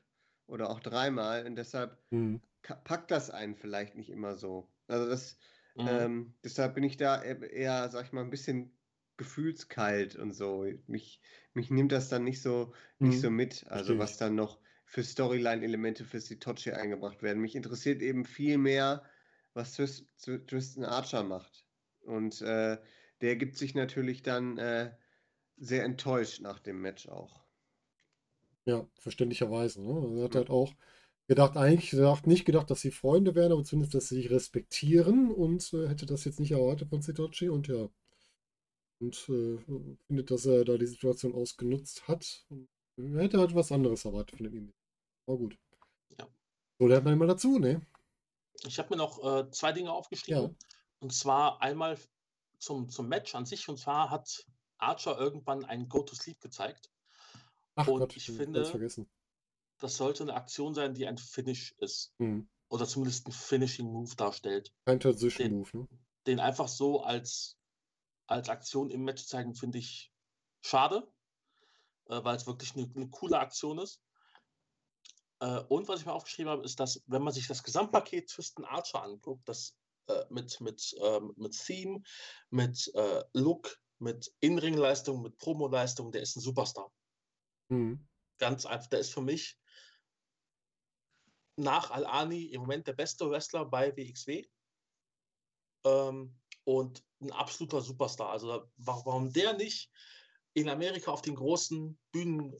oder 0.49 0.71
auch 0.71 0.81
dreimal, 0.81 1.47
und 1.47 1.57
deshalb 1.57 1.99
Hm. 2.13 2.39
ka- 2.63 2.77
packt 2.77 3.11
das 3.11 3.31
einen 3.31 3.57
vielleicht 3.57 3.95
nicht 3.97 4.11
immer 4.11 4.37
so. 4.37 4.73
Also 4.89 5.09
das, 5.09 5.39
Mhm. 5.75 6.09
ähm, 6.09 6.35
deshalb 6.45 6.75
bin 6.75 6.85
ich 6.85 6.97
da 6.97 7.23
e- 7.23 7.47
eher, 7.51 7.91
sag 7.91 8.07
ich 8.07 8.13
mal, 8.13 8.23
ein 8.23 8.31
bisschen 8.31 8.79
gefühlskalt 9.17 10.17
und 10.17 10.33
so. 10.33 10.67
Mich, 10.87 11.21
mich 11.55 11.71
nimmt 11.71 11.93
das 11.93 12.09
dann 12.09 12.25
nicht 12.25 12.43
so, 12.43 12.75
nicht 13.03 13.21
Mhm. 13.21 13.21
so 13.21 13.31
mit, 13.31 13.67
also 13.69 13.99
Verstehe 13.99 13.99
was 13.99 14.17
dann 14.19 14.35
noch 14.35 14.61
für 14.87 15.03
Storyline-Elemente 15.05 16.05
für 16.05 16.21
Sitochi 16.21 16.73
eingebracht 16.73 17.23
werden. 17.23 17.41
Mich 17.43 17.57
interessiert 17.57 18.01
eben 18.03 18.25
viel 18.25 18.59
mehr, 18.59 19.05
was 19.55 19.75
Tris- 19.75 20.07
Tr- 20.19 20.47
Tristan 20.47 20.85
Archer 20.85 21.25
macht. 21.25 21.67
Und 22.01 22.41
äh, 22.43 22.79
der 23.21 23.37
gibt 23.37 23.57
sich 23.57 23.75
natürlich 23.75 24.23
dann 24.23 24.57
äh, 24.59 24.97
sehr 25.57 25.85
enttäuscht 25.85 26.41
nach 26.43 26.61
dem 26.61 26.81
Match 26.83 27.09
auch. 27.09 27.48
Ja, 28.69 28.87
verständlicherweise. 29.01 29.81
Ne? 29.83 29.95
Also 29.95 30.17
Er 30.19 30.25
hat 30.25 30.35
halt 30.35 30.51
auch 30.51 30.75
gedacht, 31.27 31.57
eigentlich 31.57 31.91
gedacht, 31.91 32.27
nicht 32.27 32.45
gedacht, 32.45 32.71
dass 32.71 32.83
sie 32.83 32.91
Freunde 32.91 33.35
wären, 33.35 33.51
aber 33.51 33.65
zumindest, 33.65 33.95
dass 33.95 34.09
sie 34.09 34.17
sich 34.17 34.31
respektieren 34.31 35.31
und 35.31 35.73
äh, 35.73 35.89
hätte 35.89 36.05
das 36.05 36.27
jetzt 36.27 36.39
nicht 36.39 36.51
erwartet 36.51 36.91
von 36.91 37.01
Sitochi 37.01 37.49
und 37.49 37.67
ja. 37.69 37.89
Und 39.01 39.17
äh, 39.31 39.57
findet, 40.07 40.31
dass 40.31 40.45
er 40.45 40.67
da 40.67 40.77
die 40.77 40.87
Situation 40.87 41.35
ausgenutzt 41.35 42.09
hat. 42.09 42.45
Und 42.51 42.69
er 42.99 43.23
hätte 43.23 43.39
halt 43.39 43.55
was 43.55 43.73
anderes 43.73 44.05
erwartet 44.05 44.37
von 44.37 44.53
ihm. 44.53 44.75
War 45.25 45.39
gut. 45.39 45.57
Ja. 46.19 46.29
So 46.79 46.87
lernt 46.89 47.07
man 47.07 47.15
immer 47.15 47.27
dazu, 47.27 47.59
ne? 47.59 47.81
Ich 48.67 48.79
habe 48.79 48.91
mir 48.91 48.97
noch 48.97 49.25
äh, 49.25 49.51
zwei 49.51 49.73
Dinge 49.73 49.93
aufgeschrieben. 49.93 50.59
Und 50.99 51.15
zwar 51.15 51.63
einmal 51.63 51.97
zum, 52.59 52.91
zum 52.91 53.09
Match 53.09 53.35
an 53.35 53.47
sich. 53.47 53.67
Und 53.71 53.79
zwar 53.79 54.11
hat 54.11 54.45
Archer 54.77 55.19
irgendwann 55.19 55.65
ein 55.65 55.89
Go-to-Sleep 55.89 56.39
gezeigt. 56.41 56.91
Ach 57.79 57.87
Und 57.87 58.01
Gott, 58.01 58.17
ich 58.17 58.27
finde-. 58.27 58.63
Das 59.79 59.97
sollte 59.97 60.25
eine 60.25 60.35
Aktion 60.35 60.75
sein, 60.75 60.95
die 60.95 61.07
ein 61.07 61.17
Finish 61.17 61.73
ist. 61.79 62.13
Hm. 62.19 62.49
Oder 62.69 62.87
zumindest 62.87 63.29
ein 63.29 63.33
Finishing-Move 63.33 64.17
darstellt. 64.17 64.75
Kein 64.85 64.99
Transition 64.99 65.53
Move, 65.53 65.79
ne? 65.79 65.89
Den 66.27 66.41
einfach 66.41 66.67
so 66.67 67.03
als, 67.03 67.57
als 68.27 68.49
Aktion 68.49 68.91
im 68.91 69.05
Match 69.05 69.25
zeigen, 69.25 69.55
finde 69.55 69.79
ich 69.79 70.13
schade. 70.61 71.09
Äh, 72.07 72.25
weil 72.25 72.37
es 72.37 72.49
wirklich 72.49 72.75
eine, 72.75 72.91
eine 72.95 73.09
coole 73.11 73.39
Aktion 73.39 73.79
ist. 73.79 74.03
Äh, 75.39 75.61
und 75.69 75.87
was 75.87 76.01
ich 76.01 76.07
mir 76.07 76.13
aufgeschrieben 76.13 76.51
habe, 76.51 76.65
ist, 76.65 76.81
dass, 76.81 77.03
wenn 77.07 77.23
man 77.23 77.33
sich 77.33 77.47
das 77.47 77.63
Gesamtpaket 77.63 78.29
Tristan 78.29 78.65
Archer 78.65 79.05
anguckt, 79.05 79.49
das 79.49 79.77
äh, 80.09 80.25
mit, 80.31 80.61
mit, 80.61 80.97
ähm, 81.01 81.33
mit 81.37 81.57
Theme, 81.57 82.03
mit 82.51 82.91
äh, 82.95 83.23
Look, 83.35 83.79
mit 83.99 84.33
In-Ring-Leistung, 84.41 85.23
mit 85.23 85.39
Promo-Leistung, 85.39 86.11
der 86.11 86.23
ist 86.23 86.37
ein 86.37 86.41
Superstar. 86.41 86.91
Hm. 87.71 88.07
Ganz 88.39 88.67
einfach, 88.67 88.89
der 88.89 89.01
ist 89.01 89.13
für 89.13 89.23
mich 89.23 89.59
nach 91.57 91.91
Al-Ani 91.91 92.47
im 92.47 92.63
Moment 92.63 92.87
der 92.87 92.93
beste 92.93 93.29
Wrestler 93.29 93.65
bei 93.65 93.95
WXW. 93.97 94.47
Ähm, 95.85 96.37
und 96.65 97.05
ein 97.21 97.33
absoluter 97.33 97.81
Superstar. 97.81 98.31
Also 98.31 98.49
wa- 98.49 98.71
warum 98.77 99.33
der 99.33 99.57
nicht 99.57 99.91
in 100.55 100.69
Amerika 100.69 101.11
auf 101.11 101.23
den 101.23 101.35
großen 101.35 101.99
Bühnen 102.13 102.57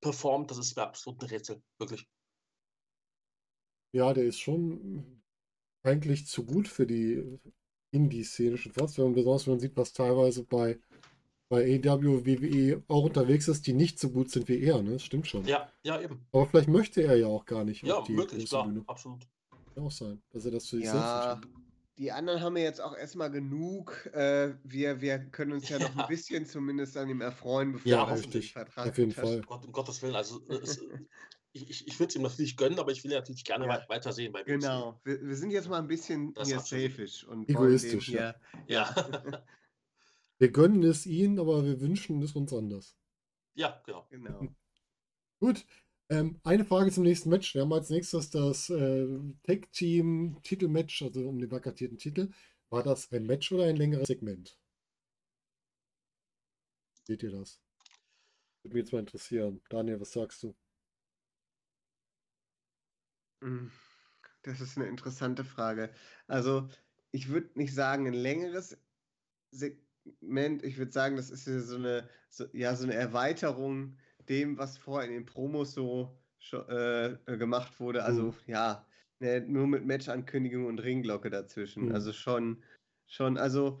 performt, 0.00 0.50
das 0.50 0.58
ist 0.58 0.76
mir 0.76 0.82
absolut 0.82 1.22
ein 1.22 1.28
Rätsel. 1.28 1.62
Wirklich. 1.78 2.08
Ja, 3.92 4.12
der 4.12 4.24
ist 4.24 4.38
schon 4.38 5.22
eigentlich 5.82 6.26
zu 6.26 6.44
gut 6.44 6.68
für 6.68 6.86
die 6.86 7.38
Indie-Szene 7.92 8.58
schon 8.58 8.72
fast, 8.72 8.98
wenn 8.98 9.06
man 9.06 9.14
besonders 9.14 9.46
wenn 9.46 9.54
man 9.54 9.60
sieht, 9.60 9.76
was 9.76 9.92
teilweise 9.92 10.44
bei, 10.44 10.78
bei 11.48 11.62
AEW, 11.84 12.24
WWE 12.26 12.82
auch 12.88 13.04
unterwegs 13.04 13.48
ist, 13.48 13.66
die 13.66 13.72
nicht 13.72 13.98
so 13.98 14.10
gut 14.10 14.30
sind 14.30 14.48
wie 14.48 14.60
er, 14.62 14.82
ne? 14.82 14.92
Das 14.92 15.02
stimmt 15.02 15.26
schon. 15.26 15.44
Ja, 15.46 15.70
ja, 15.82 16.00
eben. 16.00 16.26
Aber 16.32 16.46
vielleicht 16.46 16.68
möchte 16.68 17.02
er 17.02 17.16
ja 17.16 17.26
auch 17.26 17.44
gar 17.44 17.64
nicht 17.64 17.82
Ja, 17.82 17.96
auf 17.96 18.06
die 18.06 18.12
möglich, 18.14 18.48
klar, 18.48 18.66
Bühne. 18.66 18.82
absolut. 18.86 19.26
Kann 19.74 19.84
auch 19.84 19.90
sein, 19.90 20.20
dass 20.30 20.44
er 20.44 20.50
das 20.50 20.68
für 20.68 20.76
sich 20.76 20.86
Ja, 20.86 21.38
selbst 21.38 21.48
die 21.98 22.12
anderen 22.12 22.42
haben 22.42 22.56
ja 22.58 22.64
jetzt 22.64 22.80
auch 22.80 22.94
erstmal 22.94 23.30
genug. 23.30 24.06
Äh, 24.12 24.54
wir, 24.64 25.00
wir 25.00 25.18
können 25.18 25.52
uns 25.52 25.68
ja 25.70 25.78
noch 25.78 25.94
Ja. 25.96 26.02
ein 26.02 26.08
bisschen 26.08 26.44
zumindest 26.44 26.94
an 26.98 27.08
ihm 27.08 27.22
erfreuen, 27.22 27.72
bevor 27.72 27.90
Ja, 27.90 28.00
er 28.02 28.06
den 28.16 28.24
richtig. 28.24 28.52
Vertrag 28.52 28.88
Auf 28.88 28.98
jeden 28.98 29.10
unterschreibt. 29.10 29.46
Fall. 29.46 29.58
Gott, 29.58 29.64
um 29.66 29.72
Gottes 29.72 30.02
Willen, 30.02 30.14
also 30.14 30.42
äh, 30.50 30.56
es, 30.62 30.78
ich, 31.52 31.70
ich, 31.70 31.88
ich 31.88 31.98
würde 31.98 32.10
es 32.10 32.16
ihm 32.16 32.22
natürlich 32.22 32.56
gönnen, 32.58 32.78
aber 32.78 32.92
ich 32.92 33.02
will 33.02 33.12
natürlich 33.12 33.44
gerne 33.44 33.64
Ja. 33.64 33.70
wei- 33.70 33.84
weitersehen 33.88 34.30
bei. 34.30 34.42
Genau. 34.42 35.00
Wir, 35.04 35.22
wir 35.22 35.36
sind 35.36 35.52
jetzt 35.52 35.70
mal 35.70 35.78
ein 35.78 35.86
bisschen 35.88 36.34
Das 36.34 36.48
hier 36.48 36.60
selfish 36.60 37.24
und 37.24 37.48
Egoistisch, 37.48 38.06
dem 38.08 38.16
Ja, 38.16 38.34
Ja. 38.66 38.94
Wir 40.38 40.50
gönnen 40.50 40.82
es 40.82 41.04
ihnen, 41.06 41.38
aber 41.38 41.64
wir 41.64 41.80
wünschen 41.80 42.22
es 42.22 42.34
uns 42.34 42.52
anders. 42.52 42.96
ja, 43.54 43.82
genau. 43.84 44.06
Genau. 44.10 44.48
Gut. 45.40 45.66
Ähm, 46.08 46.40
eine 46.44 46.64
Frage 46.64 46.92
zum 46.92 47.04
nächsten 47.04 47.30
Match. 47.30 47.54
Wir 47.54 47.62
haben 47.62 47.72
als 47.72 47.90
nächstes 47.90 48.30
das 48.30 48.70
äh, 48.70 49.06
Tag-Team-Titelmatch, 49.44 51.02
also 51.02 51.28
um 51.28 51.38
den 51.40 51.50
vakantierten 51.50 51.98
Titel. 51.98 52.30
War 52.70 52.82
das 52.82 53.10
ein 53.12 53.26
Match 53.26 53.50
oder 53.52 53.64
ein 53.64 53.76
längeres 53.76 54.06
Segment? 54.08 54.58
Seht 57.04 57.22
ihr 57.22 57.30
das? 57.30 57.58
Würde 58.62 58.74
mich 58.74 58.82
jetzt 58.84 58.92
mal 58.92 58.98
interessieren. 59.00 59.62
Daniel, 59.70 59.98
was 59.98 60.12
sagst 60.12 60.42
du? 60.42 60.54
Mm, 63.42 63.68
Das 64.42 64.60
ist 64.60 64.76
eine 64.76 64.86
interessante 64.88 65.44
Frage. 65.44 65.92
Also, 66.28 66.68
ich 67.12 67.28
würde 67.28 67.50
nicht 67.58 67.74
sagen, 67.74 68.06
ein 68.06 68.14
längeres 68.14 68.78
Segment. 69.52 69.85
Ich 70.62 70.78
würde 70.78 70.92
sagen, 70.92 71.16
das 71.16 71.30
ist 71.30 71.46
ja 71.46 71.60
so 71.60 71.76
eine, 71.76 72.08
so, 72.28 72.46
ja, 72.52 72.74
so 72.76 72.84
eine 72.84 72.94
Erweiterung 72.94 73.96
dem, 74.28 74.58
was 74.58 74.78
vorher 74.78 75.08
in 75.08 75.14
den 75.14 75.26
Promos 75.26 75.72
so 75.72 76.18
äh, 76.52 77.12
äh, 77.12 77.36
gemacht 77.38 77.80
wurde. 77.80 78.04
Also, 78.04 78.22
Mhm. 78.22 78.34
ja, 78.46 78.86
ne, 79.18 79.40
nur 79.40 79.66
mit 79.66 79.84
Matchankündigung 79.86 80.66
und 80.66 80.78
Ringglocke 80.78 81.30
dazwischen. 81.30 81.86
Mhm. 81.86 81.94
Also 81.94 82.12
schon, 82.12 82.62
schon, 83.06 83.36
also, 83.38 83.80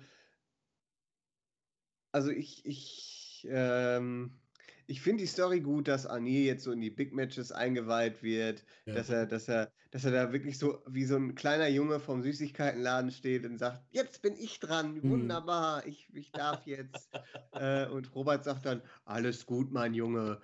also 2.12 2.30
ich, 2.30 2.64
ich, 2.64 3.46
ähm, 3.50 4.40
ich 4.86 5.00
finde 5.00 5.22
die 5.24 5.28
Story 5.28 5.60
gut, 5.60 5.88
dass 5.88 6.06
Anil 6.06 6.44
jetzt 6.44 6.64
so 6.64 6.72
in 6.72 6.80
die 6.80 6.90
Big 6.90 7.12
Matches 7.12 7.52
eingeweiht 7.52 8.22
wird, 8.22 8.64
Ja. 8.86 8.94
dass 8.94 9.10
er, 9.10 9.26
dass 9.26 9.48
er, 9.48 9.72
dass 9.90 10.04
er 10.04 10.12
da 10.12 10.32
wirklich 10.32 10.58
so 10.58 10.82
wie 10.86 11.04
so 11.04 11.16
ein 11.16 11.34
kleiner 11.34 11.68
Junge 11.68 11.98
vom 12.00 12.22
Süßigkeitenladen 12.22 13.10
steht 13.10 13.44
und 13.44 13.58
sagt, 13.58 13.82
jetzt 13.90 14.22
bin 14.22 14.36
ich 14.36 14.60
dran, 14.60 14.94
Mhm. 14.96 15.10
wunderbar, 15.10 15.86
ich, 15.86 16.08
ich 16.14 16.30
darf 16.30 16.66
jetzt. 16.66 17.10
äh, 17.52 17.86
und 17.88 18.14
Robert 18.14 18.44
sagt 18.44 18.66
dann, 18.66 18.82
alles 19.04 19.44
gut, 19.46 19.72
mein 19.72 19.94
Junge, 19.94 20.40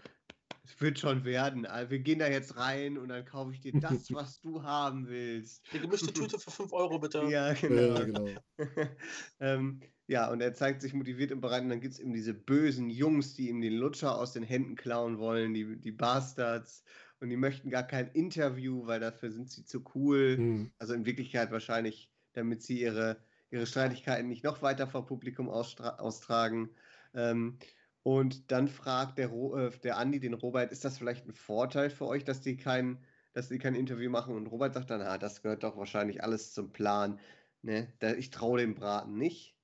es 0.64 0.80
wird 0.80 0.98
schon 0.98 1.24
werden. 1.24 1.66
Also 1.66 1.90
wir 1.90 1.98
gehen 2.00 2.18
da 2.18 2.28
jetzt 2.28 2.56
rein 2.56 2.98
und 2.98 3.08
dann 3.08 3.24
kaufe 3.24 3.52
ich 3.52 3.60
dir 3.60 3.72
das, 3.78 4.10
was 4.12 4.40
du 4.40 4.62
haben 4.62 5.08
willst. 5.08 5.62
Die 5.72 5.80
gemischte 5.80 6.12
Tüte 6.12 6.38
für 6.38 6.50
5 6.50 6.72
Euro, 6.72 6.98
bitte. 6.98 7.28
Ja, 7.28 7.52
genau. 7.52 7.98
Ja, 7.98 8.04
genau. 8.04 8.28
ähm, 9.40 9.80
ja, 10.12 10.30
und 10.30 10.42
er 10.42 10.52
zeigt 10.52 10.82
sich 10.82 10.92
motiviert 10.92 11.32
und 11.32 11.40
bereit. 11.40 11.62
Und 11.62 11.70
dann 11.70 11.80
gibt 11.80 11.94
es 11.94 12.00
eben 12.00 12.12
diese 12.12 12.34
bösen 12.34 12.90
Jungs, 12.90 13.32
die 13.32 13.48
ihm 13.48 13.62
den 13.62 13.72
Lutscher 13.72 14.18
aus 14.18 14.34
den 14.34 14.42
Händen 14.42 14.76
klauen 14.76 15.18
wollen, 15.18 15.54
die, 15.54 15.80
die 15.80 15.90
Bastards. 15.90 16.84
Und 17.20 17.30
die 17.30 17.38
möchten 17.38 17.70
gar 17.70 17.84
kein 17.84 18.08
Interview, 18.08 18.86
weil 18.86 19.00
dafür 19.00 19.30
sind 19.30 19.48
sie 19.48 19.64
zu 19.64 19.82
cool. 19.94 20.36
Mhm. 20.36 20.70
Also 20.78 20.92
in 20.92 21.06
Wirklichkeit 21.06 21.50
wahrscheinlich, 21.50 22.12
damit 22.34 22.62
sie 22.62 22.82
ihre, 22.82 23.16
ihre 23.50 23.64
Streitigkeiten 23.64 24.28
nicht 24.28 24.44
noch 24.44 24.60
weiter 24.60 24.86
vor 24.86 25.06
Publikum 25.06 25.48
austragen. 25.48 26.68
Ähm, 27.14 27.58
und 28.02 28.52
dann 28.52 28.68
fragt 28.68 29.16
der, 29.16 29.28
Ro 29.28 29.56
äh, 29.56 29.70
der 29.82 29.96
Andi 29.96 30.20
den 30.20 30.34
Robert, 30.34 30.72
ist 30.72 30.84
das 30.84 30.98
vielleicht 30.98 31.26
ein 31.26 31.32
Vorteil 31.32 31.88
für 31.88 32.06
euch, 32.06 32.24
dass 32.24 32.42
die 32.42 32.58
kein, 32.58 32.98
dass 33.32 33.48
die 33.48 33.58
kein 33.58 33.74
Interview 33.74 34.10
machen? 34.10 34.36
Und 34.36 34.48
Robert 34.48 34.74
sagt 34.74 34.90
dann, 34.90 35.00
ah, 35.00 35.16
das 35.16 35.40
gehört 35.40 35.62
doch 35.62 35.78
wahrscheinlich 35.78 36.22
alles 36.22 36.52
zum 36.52 36.70
Plan. 36.70 37.18
Ne? 37.62 37.90
Da, 38.00 38.12
ich 38.12 38.28
traue 38.28 38.60
dem 38.60 38.74
Braten 38.74 39.16
nicht. 39.16 39.56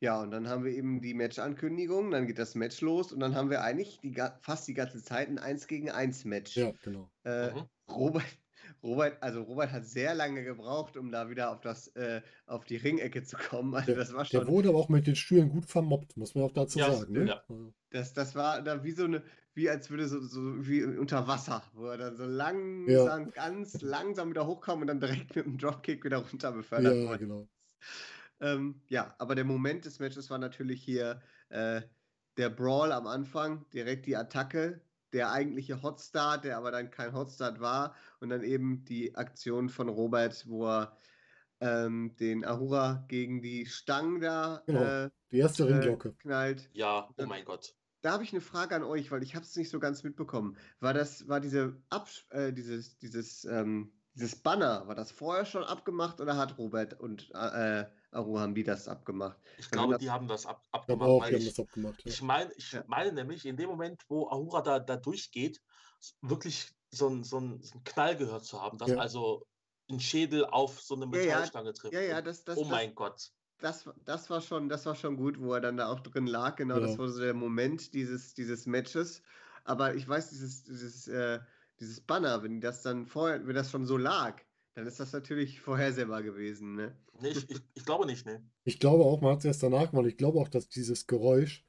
Ja, 0.00 0.20
und 0.22 0.30
dann 0.30 0.48
haben 0.48 0.64
wir 0.64 0.72
eben 0.72 1.00
die 1.00 1.14
Match-Ankündigung, 1.14 2.10
dann 2.12 2.26
geht 2.26 2.38
das 2.38 2.54
Match 2.54 2.80
los 2.80 3.12
und 3.12 3.18
dann 3.20 3.34
haben 3.34 3.50
wir 3.50 3.62
eigentlich 3.62 3.98
die, 4.00 4.14
fast 4.40 4.68
die 4.68 4.74
ganze 4.74 5.02
Zeit 5.02 5.28
ein 5.28 5.38
1 5.38 5.66
gegen 5.66 5.90
1 5.90 6.24
Match. 6.24 6.56
Ja, 6.56 6.72
genau. 6.82 7.10
Äh, 7.24 7.52
Mhm. 7.54 7.68
Robert, 7.90 8.24
Robert, 8.82 9.22
also 9.22 9.42
Robert 9.42 9.72
hat 9.72 9.86
sehr 9.86 10.14
lange 10.14 10.44
gebraucht, 10.44 10.96
um 10.96 11.10
da 11.10 11.30
wieder 11.30 11.50
auf 11.52 11.60
das, 11.60 11.88
äh, 11.96 12.22
auf 12.46 12.64
die 12.64 12.76
Ringecke 12.76 13.24
zu 13.24 13.36
kommen. 13.36 13.74
Also 13.74 13.94
das 13.96 14.12
war 14.12 14.24
Der 14.32 14.46
schon, 14.46 14.46
wurde 14.46 14.68
aber 14.70 14.78
auch 14.78 14.88
mit 14.88 15.06
den 15.06 15.16
Stühlen 15.16 15.50
gut 15.50 15.66
vermobbt, 15.66 16.16
muss 16.16 16.34
man 16.34 16.44
auch 16.44 16.52
dazu 16.52 16.78
Ja, 16.78 16.90
sagen. 16.92 17.12
Ne? 17.14 17.26
ja. 17.26 17.42
Das, 17.90 18.12
das 18.12 18.34
war 18.34 18.62
da 18.62 18.84
wie 18.84 18.92
so 18.92 19.04
eine, 19.04 19.24
wie 19.54 19.70
als 19.70 19.90
würde 19.90 20.06
so, 20.08 20.20
so 20.20 20.66
wie 20.68 20.84
unter 20.84 21.26
Wasser, 21.26 21.62
wo 21.74 21.86
er 21.86 21.96
dann 21.98 22.16
so 22.16 22.24
langsam, 22.26 23.30
ganz 23.30 23.80
langsam 23.80 24.30
wieder 24.30 24.46
hochkam 24.46 24.82
und 24.82 24.86
dann 24.88 25.00
direkt 25.00 25.34
mit 25.36 25.46
dem 25.46 25.58
Dropkick 25.58 26.04
wieder 26.04 26.18
runter 26.18 26.52
befördert 26.52 26.98
Ja, 26.98 27.10
wurde. 27.10 27.18
genau. 27.18 27.48
Ähm, 28.40 28.82
ja, 28.88 29.14
aber 29.18 29.34
der 29.34 29.44
Moment 29.44 29.84
des 29.84 29.98
Matches 29.98 30.30
war 30.30 30.38
natürlich 30.38 30.82
hier 30.82 31.20
äh, 31.48 31.82
der 32.36 32.50
Brawl 32.50 32.92
am 32.92 33.06
Anfang, 33.06 33.68
direkt 33.70 34.06
die 34.06 34.16
Attacke, 34.16 34.80
der 35.12 35.32
eigentliche 35.32 35.82
Hotstart, 35.82 36.44
der 36.44 36.56
aber 36.58 36.70
dann 36.70 36.90
kein 36.90 37.14
Hotstart 37.14 37.60
war, 37.60 37.94
und 38.20 38.28
dann 38.28 38.42
eben 38.44 38.84
die 38.84 39.14
Aktion 39.16 39.68
von 39.68 39.88
Robert, 39.88 40.46
wo 40.48 40.66
er 40.68 40.96
ähm, 41.60 42.14
den 42.16 42.44
Ahura 42.44 43.04
gegen 43.08 43.42
die 43.42 43.66
Stangen 43.66 44.20
da 44.20 44.62
Genau. 44.66 45.04
äh, 45.06 45.10
Die 45.32 45.38
erste 45.38 45.64
äh, 45.64 45.72
Ringglocke. 45.72 46.14
knallt. 46.18 46.70
Ja, 46.74 47.08
oh 47.16 47.26
mein 47.26 47.44
Gott. 47.44 47.74
Da 48.00 48.12
habe 48.12 48.22
ich 48.22 48.32
eine 48.32 48.40
Frage 48.40 48.76
an 48.76 48.84
euch, 48.84 49.10
weil 49.10 49.22
ich 49.24 49.34
habe 49.34 49.44
es 49.44 49.56
nicht 49.56 49.70
so 49.70 49.80
ganz 49.80 50.04
mitbekommen. 50.04 50.56
War 50.78 50.94
das, 50.94 51.26
war 51.28 51.40
diese 51.40 51.82
Abs 51.90 52.26
äh, 52.30 52.52
dieses, 52.52 52.98
dieses, 52.98 53.44
ähm, 53.44 53.92
dieses 54.14 54.36
Banner, 54.36 54.86
war 54.86 54.94
das 54.94 55.10
vorher 55.10 55.44
schon 55.44 55.64
abgemacht 55.64 56.20
oder 56.20 56.36
hat 56.36 56.58
Robert 56.58 57.00
und 57.00 57.30
äh, 57.34 57.86
Aru 58.10 58.38
haben 58.38 58.54
die 58.54 58.64
das 58.64 58.88
abgemacht? 58.88 59.38
Ich 59.56 59.70
wenn 59.70 59.72
glaube, 59.72 59.92
das- 59.94 60.00
die 60.00 60.10
haben 60.10 60.28
das 60.28 60.46
ab, 60.46 60.64
abgemacht, 60.70 61.08
auch, 61.10 61.20
weil 61.20 61.30
die 61.30 61.36
haben 61.36 61.44
ich, 61.44 61.54
das 61.54 61.58
abgemacht. 61.60 62.04
Ja. 62.04 62.12
ich 62.12 62.22
meine, 62.22 62.52
ich 62.56 62.72
Ja. 62.72 62.84
meine 62.86 63.12
nämlich, 63.12 63.44
in 63.44 63.56
dem 63.56 63.68
Moment, 63.68 64.02
wo 64.08 64.28
Ahura 64.28 64.62
da, 64.62 64.78
da 64.78 64.96
durchgeht, 64.96 65.60
wirklich 66.20 66.70
so 66.90 67.08
ein, 67.08 67.24
so, 67.24 67.38
ein, 67.38 67.60
so 67.62 67.78
ein 67.78 67.84
Knall 67.84 68.16
gehört 68.16 68.44
zu 68.44 68.60
haben, 68.62 68.78
dass 68.78 68.90
Ja. 68.90 68.98
also 68.98 69.42
ein 69.90 70.00
Schädel 70.00 70.44
auf 70.46 70.80
so 70.80 70.94
eine 70.94 71.06
Ja, 71.12 71.20
ja, 71.22 71.38
Metallstange 71.40 71.72
trifft. 71.72 71.94
Ja, 71.94 72.00
ja, 72.00 72.22
das, 72.22 72.44
das, 72.44 72.58
oh 72.58 72.60
das, 72.60 72.68
mein 72.70 72.94
Gott. 72.94 73.30
das, 73.58 73.90
das 74.04 74.30
war 74.30 74.40
schon, 74.40 74.68
das 74.68 74.86
war 74.86 74.94
schon 74.94 75.16
gut, 75.16 75.40
wo 75.40 75.52
er 75.54 75.60
dann 75.60 75.76
da 75.76 75.88
auch 75.88 76.00
drin 76.00 76.26
lag. 76.26 76.56
Genau, 76.56 76.80
das 76.80 76.98
war 76.98 77.08
so 77.08 77.20
der 77.20 77.34
Moment 77.34 77.92
dieses, 77.94 78.34
dieses 78.34 78.66
Matches. 78.66 79.22
Aber 79.64 79.94
ich 79.94 80.06
weiß, 80.08 80.30
dieses, 80.30 80.62
dieses, 80.64 81.08
äh, 81.08 81.40
dieses 81.80 82.00
Banner, 82.00 82.42
wenn 82.42 82.60
das 82.60 82.82
dann 82.82 83.06
vorher, 83.06 83.46
wenn 83.46 83.54
das 83.54 83.70
schon 83.70 83.86
so 83.86 83.96
lag, 83.96 84.42
dann 84.78 84.86
ist 84.86 85.00
das 85.00 85.12
natürlich 85.12 85.60
vorhersehbar 85.60 86.22
gewesen, 86.22 86.76
ne? 86.76 86.96
Nee, 87.20 87.30
ich, 87.30 87.50
ich, 87.50 87.60
ich 87.74 87.84
glaube 87.84 88.06
nicht, 88.06 88.24
ne. 88.26 88.48
Ich 88.62 88.78
glaube 88.78 89.04
auch, 89.04 89.20
man 89.20 89.32
hat 89.32 89.40
es 89.40 89.44
erst 89.44 89.62
danach 89.64 89.90
gemacht. 89.90 90.06
Ich 90.06 90.16
glaube 90.16 90.38
auch, 90.38 90.46
dass 90.46 90.68
dieses 90.68 91.08
Geräusch 91.08 91.66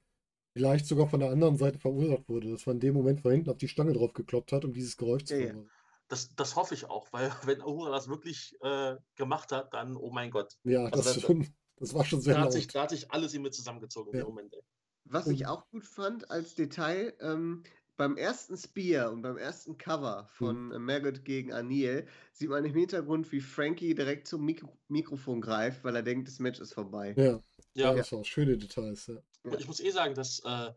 vielleicht 0.53 0.85
sogar 0.85 1.09
von 1.09 1.19
der 1.19 1.31
anderen 1.31 1.57
Seite 1.57 1.79
verursacht 1.79 2.29
wurde, 2.29 2.51
dass 2.51 2.67
man 2.67 2.75
in 2.75 2.81
dem 2.81 2.93
Moment 2.93 3.21
von 3.21 3.31
hinten 3.31 3.49
auf 3.49 3.57
die 3.57 3.67
Stange 3.67 3.93
drauf 3.93 4.13
gekloppt 4.13 4.51
hat, 4.51 4.63
um 4.63 4.73
dieses 4.73 4.95
Geräusch 4.95 5.23
zu 5.25 5.33
Ja, 5.33 5.39
ja. 5.39 5.45
verursachen. 5.47 5.71
Das, 6.07 6.35
das 6.35 6.55
hoffe 6.55 6.75
ich 6.75 6.85
auch, 6.85 7.11
weil 7.11 7.31
wenn 7.45 7.61
Ahura 7.61 7.89
das 7.89 8.09
wirklich 8.09 8.55
äh, 8.61 8.95
gemacht 9.15 9.51
hat, 9.51 9.73
dann, 9.73 9.97
oh 9.97 10.11
mein 10.11 10.29
Gott. 10.29 10.55
Ja, 10.65 10.83
Also 10.85 10.97
das, 10.97 11.13
das- 11.15 11.21
schon, 11.23 11.47
das 11.77 11.93
war 11.95 12.05
schon 12.05 12.21
sehr 12.21 12.35
Da 12.35 12.41
hat, 12.41 12.45
laut. 12.45 12.53
sich, 12.53 12.67
da 12.67 12.83
hat 12.83 12.91
sich 12.91 13.09
alles 13.11 13.33
in 13.33 13.41
mir 13.41 13.51
zusammengezogen 13.51 14.13
in 14.13 14.19
Ja. 14.19 14.25
dem 14.25 14.29
Moment. 14.29 14.53
Ey. 14.53 14.61
Was 15.05 15.25
ich 15.27 15.47
auch 15.47 15.67
gut 15.71 15.85
fand 15.87 16.29
als 16.29 16.53
Detail, 16.53 17.15
ähm, 17.21 17.63
beim 17.99 18.15
ersten 18.15 18.55
Spear 18.55 19.11
und 19.11 19.21
beim 19.21 19.37
ersten 19.37 19.77
Cover 19.77 20.29
von 20.31 20.71
äh, 20.71 20.79
Maggot 20.79 21.25
gegen 21.25 21.51
Anil 21.51 22.07
sieht 22.31 22.47
man 22.49 22.63
im 22.63 22.73
Hintergrund, 22.73 23.29
wie 23.33 23.41
Frankie 23.41 23.93
direkt 23.93 24.25
zum 24.25 24.45
Mikro 24.45 24.69
Mikrofon 24.87 25.41
greift, 25.41 25.83
weil 25.83 25.97
er 25.97 26.01
denkt, 26.01 26.29
das 26.29 26.39
Match 26.39 26.61
ist 26.61 26.73
vorbei. 26.73 27.13
Ja, 27.17 27.23
ja, 27.23 27.41
Ja, 27.73 27.93
das 27.93 28.13
war 28.13 28.19
auch 28.19 28.25
schöne 28.25 28.57
Details. 28.57 29.07
Ja. 29.07 29.53
Ich 29.59 29.67
muss 29.67 29.81
eh 29.81 29.89
sagen, 29.89 30.15
dass 30.15 30.39
äh, 30.45 30.71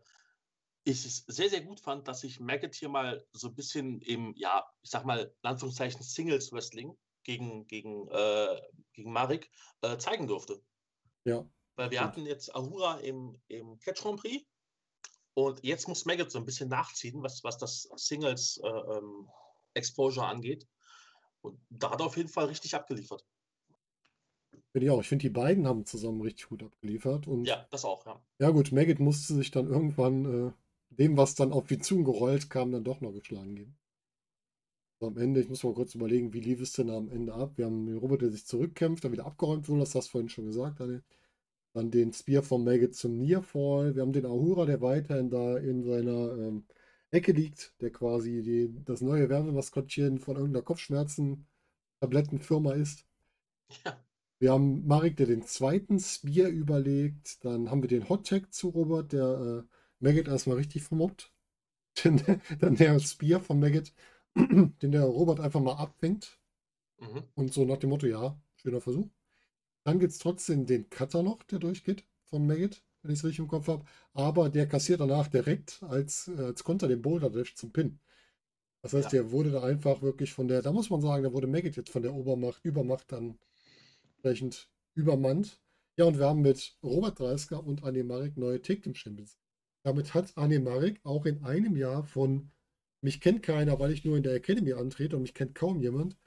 ich 0.83 1.05
es 1.05 1.23
sehr, 1.27 1.49
sehr 1.49 1.61
gut 1.61 1.79
fand, 1.79 2.09
dass 2.09 2.19
sich 2.19 2.41
Maggot 2.41 2.75
hier 2.75 2.89
mal 2.89 3.25
so 3.31 3.47
ein 3.47 3.55
bisschen 3.55 4.01
im, 4.01 4.33
ja, 4.35 4.65
ich 4.81 4.89
sag 4.89 5.05
mal, 5.05 5.21
in 5.21 5.49
Anführungszeichen 5.49 6.03
Singles 6.03 6.51
Wrestling 6.51 6.93
gegen, 7.23 7.65
gegen, 7.67 8.09
äh, 8.09 8.61
gegen 8.91 9.13
Marek 9.13 9.49
äh, 9.81 9.97
zeigen 9.97 10.27
durfte. 10.27 10.61
ja. 11.23 11.47
Weil 11.75 11.89
wir 11.89 11.99
Stimmt. 11.99 12.11
hatten 12.11 12.25
jetzt 12.27 12.53
Ahura 12.53 12.99
im, 12.99 13.41
im 13.47 13.79
Catch 13.79 14.03
Grand 14.03 14.19
Prix 14.19 14.45
und 15.33 15.63
jetzt 15.63 15.87
muss 15.87 16.05
Maggot 16.05 16.31
so 16.31 16.39
ein 16.39 16.45
bisschen 16.45 16.69
nachziehen, 16.69 17.23
was, 17.23 17.43
was 17.43 17.57
das 17.57 17.89
Singles 17.95 18.59
äh, 18.63 18.67
ähm, 18.67 19.27
Exposure 19.73 20.27
angeht. 20.27 20.67
Und 21.41 21.59
da 21.69 21.91
hat 21.91 21.99
er 21.99 22.05
auf 22.05 22.17
jeden 22.17 22.29
Fall 22.29 22.45
richtig 22.45 22.75
abgeliefert. 22.75 23.25
Finde 24.71 24.85
ich 24.85 24.91
auch. 24.91 25.01
Ich 25.01 25.07
finde, 25.07 25.23
die 25.23 25.29
beiden 25.29 25.67
haben 25.67 25.85
zusammen 25.85 26.21
richtig 26.21 26.47
gut 26.49 26.63
abgeliefert. 26.63 27.27
Und 27.27 27.45
Ja, 27.45 27.67
das 27.71 27.85
auch, 27.85 28.05
ja. 28.05 28.21
ja 28.39 28.49
gut, 28.51 28.71
Maggot 28.71 28.99
musste 28.99 29.33
sich 29.33 29.51
dann 29.51 29.67
irgendwann 29.67 30.49
äh, 30.49 30.51
dem, 30.89 31.17
was 31.17 31.35
dann 31.35 31.51
auf 31.51 31.67
die 31.67 31.79
zugerollt 31.79 32.49
kam, 32.49 32.71
dann 32.71 32.83
doch 32.83 33.01
noch 33.01 33.13
geschlagen 33.13 33.55
geben. 33.55 33.77
Am 34.99 35.17
Ende, 35.17 35.41
ich 35.41 35.49
muss 35.49 35.63
mal 35.63 35.73
kurz 35.73 35.95
überlegen, 35.95 36.33
wie 36.33 36.39
lief 36.39 36.61
es 36.61 36.71
denn 36.71 36.89
am 36.89 37.09
Ende 37.09 37.33
ab? 37.33 37.57
Wir 37.57 37.65
haben 37.65 37.85
den 37.85 37.97
Robert, 37.97 38.21
der 38.21 38.31
sich 38.31 38.45
zurückkämpft, 38.45 39.03
dann 39.03 39.11
wieder 39.11 39.25
abgeräumt 39.25 39.67
wurde, 39.67 39.81
das 39.81 39.95
hast 39.95 40.07
du 40.07 40.11
vorhin 40.11 40.29
schon 40.29 40.45
gesagt, 40.45 40.79
Daniel. 40.79 41.03
Dann 41.73 41.91
den 41.91 42.13
Spear 42.13 42.43
von 42.43 42.63
Maggot 42.63 42.95
zum 42.95 43.17
Nearfall. 43.17 43.95
Wir 43.95 44.01
haben 44.03 44.13
den 44.13 44.25
Ahura, 44.25 44.65
der 44.65 44.81
weiterhin 44.81 45.29
da 45.29 45.57
in 45.57 45.83
seiner 45.83 46.37
ähm, 46.37 46.65
Ecke 47.11 47.31
liegt, 47.31 47.73
der 47.81 47.91
quasi 47.91 48.41
die, 48.43 48.83
das 48.85 49.01
neue 49.01 49.29
Werbemaskottchen 49.29 50.19
von 50.19 50.35
irgendeiner 50.37 50.63
Kopfschmerzen-Tablettenfirma 50.63 52.73
ist. 52.73 53.05
Ja, 53.85 53.97
Wir 54.39 54.51
haben 54.51 54.85
Marek, 54.85 55.17
der 55.17 55.25
den 55.27 55.41
zweiten 55.43 55.99
Spear 55.99 56.49
überlegt. 56.49 57.43
Dann 57.45 57.69
haben 57.71 57.81
wir 57.81 57.87
den 57.89 58.09
Hot 58.09 58.27
Tag 58.27 58.53
zu 58.53 58.69
Robert, 58.69 59.11
der 59.13 59.63
äh, 59.65 59.69
Maggot 59.99 60.27
erstmal 60.27 60.57
richtig 60.57 60.83
vermobbt. 60.83 61.31
Dann, 62.03 62.21
dann 62.59 62.75
der 62.75 62.99
Spear 62.99 63.39
von 63.39 63.59
Maggot, 63.59 63.93
den 64.35 64.91
der 64.91 65.03
Robert 65.05 65.39
einfach 65.39 65.61
mal 65.61 65.75
abfängt. 65.75 66.39
mhm. 66.99 67.23
Und 67.35 67.53
so 67.53 67.65
nach 67.65 67.77
dem 67.77 67.89
Motto, 67.91 68.07
ja, 68.07 68.39
schöner 68.57 68.81
Versuch. 68.81 69.07
Dann 69.83 69.99
gibt 69.99 70.13
es 70.13 70.19
trotzdem 70.19 70.65
den 70.65 70.89
Cutter 70.89 71.23
noch, 71.23 71.43
der 71.43 71.59
durchgeht 71.59 72.05
von 72.25 72.45
Maggot, 72.47 72.83
wenn 73.01 73.11
ich 73.11 73.19
es 73.19 73.25
richtig 73.25 73.39
im 73.39 73.47
Kopf 73.47 73.67
habe. 73.67 73.85
Aber 74.13 74.49
der 74.49 74.67
kassiert 74.67 74.99
danach 75.01 75.27
direkt 75.27 75.81
als, 75.83 76.27
äh, 76.29 76.41
als 76.41 76.63
Konter 76.63 76.87
den 76.87 77.01
Boulder 77.01 77.29
Dash 77.29 77.55
zum 77.55 77.71
Pin. 77.73 77.99
Das 78.81 78.93
heißt, 78.93 79.13
Ja. 79.13 79.21
der 79.21 79.31
wurde 79.31 79.51
da 79.51 79.63
einfach 79.63 80.01
wirklich 80.01 80.33
von 80.33 80.47
der, 80.47 80.61
da 80.61 80.71
muss 80.71 80.89
man 80.89 81.01
sagen, 81.01 81.23
da 81.23 81.33
wurde 81.33 81.47
Maggot 81.47 81.75
jetzt 81.75 81.91
von 81.91 82.03
der 82.03 82.13
Obermacht, 82.13 82.63
Übermacht 82.65 83.11
dann 83.11 83.39
entsprechend 84.05 84.69
übermannt. 84.95 85.61
Ja, 85.97 86.05
und 86.05 86.17
wir 86.17 86.25
haben 86.27 86.41
mit 86.41 86.77
Robert 86.83 87.19
Dreisker 87.19 87.63
und 87.65 87.83
Anne 87.83 88.03
Marek 88.03 88.37
neue 88.37 88.61
Take 88.61 88.81
Team 88.81 88.95
Champions. 88.95 89.37
Damit 89.83 90.13
hat 90.13 90.33
Anne 90.37 90.59
Marek 90.59 90.99
auch 91.03 91.25
in 91.25 91.43
einem 91.43 91.75
Jahr 91.77 92.03
von 92.05 92.51
mich 93.01 93.21
kennt 93.21 93.43
keiner, 93.43 93.79
weil 93.79 93.91
ich 93.91 94.05
nur 94.05 94.17
in 94.17 94.23
der 94.23 94.33
Academy 94.35 94.73
antrete 94.73 95.15
und 95.17 95.23
mich 95.23 95.33
kennt 95.33 95.55
kaum 95.55 95.81
jemand, 95.81 96.17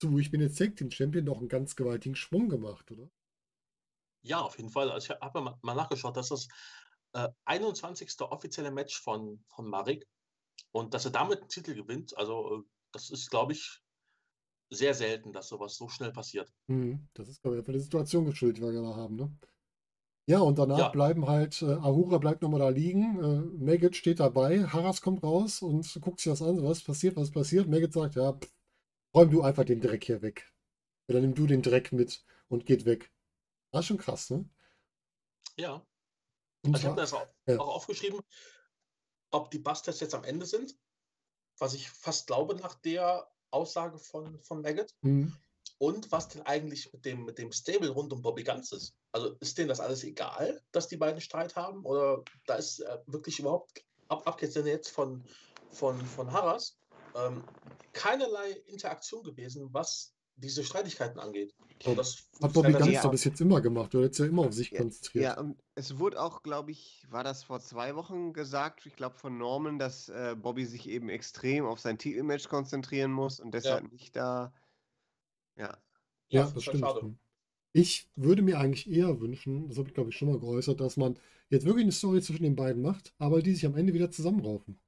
zu 0.00 0.18
ich 0.18 0.30
bin 0.30 0.40
jetzt 0.40 0.58
Take 0.58 0.74
Team 0.74 0.90
Champion 0.90 1.24
noch 1.24 1.38
einen 1.38 1.48
ganz 1.48 1.76
gewaltigen 1.76 2.16
Sprung 2.16 2.48
gemacht, 2.48 2.90
oder? 2.92 3.10
Ja, 4.22 4.40
auf 4.40 4.56
jeden 4.58 4.70
Fall. 4.70 4.90
Also 4.90 5.14
ich 5.14 5.20
habe 5.20 5.40
mal, 5.40 5.58
mal 5.62 5.74
nachgeschaut, 5.74 6.16
das 6.16 6.30
ist 6.30 6.48
das 7.12 7.28
äh, 7.30 7.32
21. 7.44 8.30
offizielle 8.30 8.70
Match 8.70 9.00
von, 9.00 9.44
von 9.48 9.68
Marek 9.68 10.06
und 10.72 10.94
dass 10.94 11.04
er 11.06 11.12
damit 11.12 11.40
einen 11.40 11.48
Titel 11.48 11.74
gewinnt, 11.74 12.16
also 12.18 12.60
äh, 12.60 12.64
das 12.92 13.10
ist, 13.10 13.30
glaube 13.30 13.52
ich, 13.52 13.82
sehr 14.70 14.94
selten, 14.94 15.32
dass 15.32 15.48
sowas 15.48 15.76
so 15.76 15.88
schnell 15.88 16.12
passiert. 16.12 16.52
Mhm, 16.68 17.08
Das 17.14 17.28
ist, 17.28 17.42
glaube 17.42 17.56
ich, 17.56 17.60
einfach 17.60 17.72
die 17.72 17.78
Situation 17.80 18.24
geschuldet, 18.26 18.58
die 18.58 18.62
wir 18.62 18.72
gerade 18.72 18.96
haben, 18.96 19.16
ne? 19.16 19.36
Ja, 20.28 20.40
und 20.40 20.58
danach 20.58 20.88
Ja. 20.88 20.92
bleiben 20.92 21.26
halt, 21.28 21.62
äh, 21.62 21.66
Ahura 21.66 22.18
bleibt 22.18 22.42
nochmal 22.42 22.60
da 22.60 22.70
liegen, 22.70 23.18
äh, 23.22 23.42
Maggot 23.64 23.96
steht 23.96 24.20
dabei, 24.20 24.64
Haras 24.66 25.02
kommt 25.02 25.22
raus 25.24 25.62
und 25.62 25.98
guckt 26.02 26.20
sich 26.20 26.32
das 26.32 26.42
an, 26.42 26.62
was 26.64 26.82
passiert, 26.84 27.16
was 27.16 27.30
passiert. 27.32 27.68
Maggot 27.68 27.92
sagt, 27.92 28.16
ja, 28.16 28.32
pff, 28.34 28.50
räum 29.16 29.30
du 29.30 29.42
einfach 29.42 29.64
den 29.64 29.80
Dreck 29.80 30.04
hier 30.04 30.22
weg. 30.22 30.52
Oder 31.08 31.20
nimm 31.20 31.34
du 31.34 31.46
den 31.46 31.62
Dreck 31.62 31.92
mit 31.92 32.24
und 32.48 32.66
geht 32.66 32.84
weg. 32.84 33.10
Ist 33.72 33.86
schon 33.86 33.98
krass, 33.98 34.30
ne? 34.30 34.48
Ja, 35.56 35.86
Und 36.62 36.74
also 36.74 36.78
ich 36.78 36.84
habe 36.84 36.94
mir 36.94 37.00
das 37.00 37.12
auch, 37.12 37.26
ja. 37.46 37.58
auch 37.58 37.74
aufgeschrieben. 37.76 38.20
ob 39.30 39.50
die 39.50 39.58
Busters 39.58 40.00
jetzt 40.00 40.14
am 40.14 40.24
Ende 40.24 40.46
sind, 40.46 40.76
was 41.58 41.74
ich 41.74 41.90
fast 41.90 42.26
glaube 42.26 42.54
nach 42.56 42.74
der 42.74 43.30
Aussage 43.50 43.98
von, 43.98 44.38
von 44.42 44.60
Maggot. 44.60 44.94
Mhm. 45.00 45.34
Und 45.78 46.10
was 46.10 46.28
denn 46.28 46.42
eigentlich 46.42 46.90
mit 46.92 47.04
dem, 47.04 47.24
mit 47.24 47.36
dem 47.38 47.52
Stable 47.52 47.90
rund 47.90 48.10
um 48.12 48.22
Bobby 48.22 48.44
Guns 48.44 48.72
ist. 48.72 48.94
Also 49.12 49.36
ist 49.40 49.58
denen 49.58 49.68
das 49.68 49.80
alles 49.80 50.04
egal, 50.04 50.62
dass 50.72 50.88
die 50.88 50.96
beiden 50.96 51.20
Streit 51.20 51.54
haben? 51.54 51.84
Oder 51.84 52.24
da 52.46 52.54
ist 52.54 52.80
äh, 52.80 52.98
wirklich 53.06 53.38
überhaupt, 53.40 53.84
ab, 54.08 54.26
abgesehen 54.26 54.66
jetzt 54.66 54.88
von, 54.88 55.22
von, 55.70 56.00
von 56.06 56.32
Harras, 56.32 56.78
ähm, 57.16 57.42
keinerlei 57.92 58.50
Interaktion 58.66 59.22
gewesen, 59.24 59.68
was 59.72 60.12
diese 60.38 60.62
Streitigkeiten 60.64 61.18
angeht. 61.18 61.54
Oh, 61.86 61.94
das 61.94 62.28
Hat 62.42 62.52
Bobby 62.52 62.72
das- 62.72 62.80
Ganz 62.82 62.92
ja. 62.92 63.02
doch 63.02 63.10
bis 63.10 63.24
jetzt 63.24 63.40
immer 63.40 63.60
gemacht. 63.62 63.94
Du 63.94 64.02
hättest 64.02 64.20
ja 64.20 64.26
immer 64.26 64.42
auf 64.46 64.52
sich 64.52 64.70
Ja, 64.70 64.80
konzentriert. 64.82 65.24
Ja, 65.24 65.40
und 65.40 65.56
es 65.74 65.98
wurde 65.98 66.20
auch, 66.20 66.42
glaube 66.42 66.72
ich, 66.72 67.06
war 67.08 67.24
das 67.24 67.42
vor 67.42 67.60
zwei 67.60 67.96
Wochen 67.96 68.34
gesagt, 68.34 68.84
ich 68.84 68.96
glaube 68.96 69.16
von 69.16 69.38
Norman, 69.38 69.78
dass 69.78 70.10
äh, 70.10 70.36
Bobby 70.38 70.66
sich 70.66 70.88
eben 70.90 71.08
extrem 71.08 71.64
auf 71.64 71.80
sein 71.80 71.96
Titelmatch 71.96 72.48
konzentrieren 72.48 73.12
muss 73.12 73.40
und 73.40 73.52
deshalb 73.54 73.90
nicht 73.92 74.14
da. 74.14 74.52
Ja, 75.56 75.78
Ja, 76.28 76.42
das 76.42 76.48
das 76.48 76.54
halt 76.54 76.62
stimmt. 76.64 76.80
schade. 76.80 77.14
Ich 77.72 78.10
würde 78.14 78.42
mir 78.42 78.58
eigentlich 78.58 78.90
eher 78.90 79.20
wünschen, 79.20 79.68
das 79.68 79.78
habe 79.78 79.88
ich 79.88 79.94
glaube 79.94 80.10
ich 80.10 80.16
schon 80.16 80.28
mal 80.28 80.38
geäußert, 80.38 80.80
dass 80.80 80.96
man 80.96 81.18
jetzt 81.50 81.64
wirklich 81.66 81.84
eine 81.84 81.92
Story 81.92 82.20
zwischen 82.22 82.42
den 82.42 82.56
beiden 82.56 82.82
macht, 82.82 83.14
aber 83.18 83.42
die 83.42 83.54
sich 83.54 83.64
am 83.66 83.76
Ende 83.76 83.92
wieder 83.94 84.10
zusammenraufen. 84.10 84.78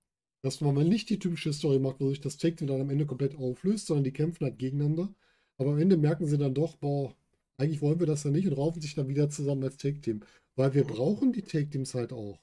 Dass 0.42 0.60
man 0.60 0.74
mal 0.74 0.84
nicht 0.84 1.10
die 1.10 1.18
typische 1.18 1.52
Story 1.52 1.78
macht, 1.78 2.00
wo 2.00 2.08
sich 2.10 2.20
das 2.20 2.36
Take 2.36 2.56
Team 2.56 2.68
dann 2.68 2.80
am 2.80 2.90
Ende 2.90 3.06
komplett 3.06 3.36
auflöst, 3.36 3.86
sondern 3.86 4.04
die 4.04 4.12
kämpfen 4.12 4.44
halt 4.44 4.58
gegeneinander. 4.58 5.12
Aber 5.56 5.72
am 5.72 5.78
Ende 5.78 5.96
merken 5.96 6.26
sie 6.26 6.38
dann 6.38 6.54
doch, 6.54 6.76
boah, 6.76 7.14
eigentlich 7.56 7.82
wollen 7.82 7.98
wir 7.98 8.06
das 8.06 8.24
ja 8.24 8.30
nicht 8.30 8.46
und 8.46 8.52
raufen 8.54 8.80
sich 8.80 8.94
dann 8.94 9.08
wieder 9.08 9.28
zusammen 9.30 9.64
als 9.64 9.76
Take 9.76 10.00
Team. 10.00 10.20
Weil 10.54 10.74
wir 10.74 10.84
brauchen 10.84 11.32
die 11.32 11.42
Take 11.42 11.70
Teams 11.70 11.94
halt 11.94 12.12
auch. 12.12 12.38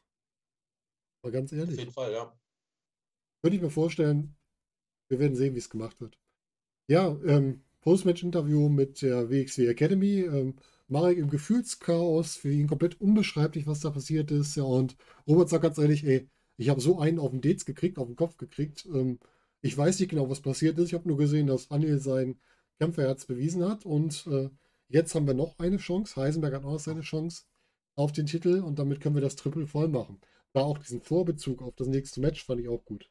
Mal 1.24 1.32
ganz 1.32 1.54
Auf 1.54 1.60
ehrlich. 1.60 1.78
jeden 1.78 1.92
Fall, 1.92 2.12
ja. 2.12 2.38
Könnte 3.42 3.56
ich 3.56 3.62
mir 3.64 3.70
vorstellen, 3.70 4.36
wir 5.08 5.20
werden 5.20 5.36
sehen, 5.36 5.56
wie 5.56 5.60
es 5.60 5.70
gemacht 5.70 6.02
wird. 6.02 6.18
Ja, 6.88 7.18
ähm, 7.26 7.64
Postmatch-Interview 7.82 8.70
mit 8.70 9.02
der 9.02 9.30
WXW 9.30 9.68
Academy. 9.68 10.22
Ähm, 10.22 10.56
Marek 10.88 11.18
im 11.18 11.30
Gefühlschaos, 11.30 12.36
für 12.36 12.52
ihn 12.52 12.68
komplett 12.68 13.02
unbeschreiblich, 13.02 13.66
was 13.68 13.80
da 13.80 13.90
passiert 13.90 14.32
ist. 14.32 14.56
Ja, 14.56 14.64
und 14.64 14.96
Robert 15.28 15.50
sagt 15.50 15.64
ganz 15.64 15.78
ehrlich, 15.78 16.04
ey, 16.06 16.30
ich 16.58 16.70
habe 16.70 16.82
so 16.82 17.00
einen 17.00 17.20
auf 17.20 17.32
den 17.32 17.42
Dates 17.42 17.66
gekriegt, 17.66 17.98
auf 17.98 18.08
den 18.08 18.16
Kopf 18.16 18.38
gekriegt. 18.38 18.86
Ähm, 18.86 19.20
ich 19.62 19.78
weiß 19.78 20.00
nicht 20.00 20.10
genau, 20.10 20.30
was 20.30 20.42
passiert 20.42 20.78
ist. 20.80 20.88
Ich 20.90 20.94
habe 20.94 21.08
nur 21.08 21.18
gesehen, 21.18 21.48
dass 21.48 21.72
Anil 21.72 22.00
sein 22.00 22.40
Kämpferherz 22.80 23.26
bewiesen 23.26 23.68
hat. 23.68 23.86
Und 23.86 24.28
äh, 24.28 24.50
jetzt 24.90 25.16
haben 25.16 25.28
wir 25.28 25.34
noch 25.34 25.58
eine 25.60 25.78
Chance. 25.78 26.16
Heisenberg 26.22 26.54
hat 26.56 26.66
auch 26.66 26.74
noch 26.74 26.80
seine 26.80 27.02
Chance 27.02 27.44
auf 27.96 28.12
den 28.12 28.26
Titel 28.28 28.60
und 28.62 28.80
damit 28.80 29.02
können 29.02 29.16
wir 29.16 29.22
das 29.22 29.36
Triple 29.36 29.68
voll 29.68 29.88
machen. 29.88 30.22
Da 30.54 30.62
auch 30.62 30.78
diesen 30.78 31.02
Vorbezug 31.02 31.62
auf 31.62 31.76
das 31.76 31.88
nächste 31.88 32.22
Match 32.22 32.46
fand 32.46 32.62
ich 32.62 32.70
auch 32.70 32.84
gut. 32.86 33.10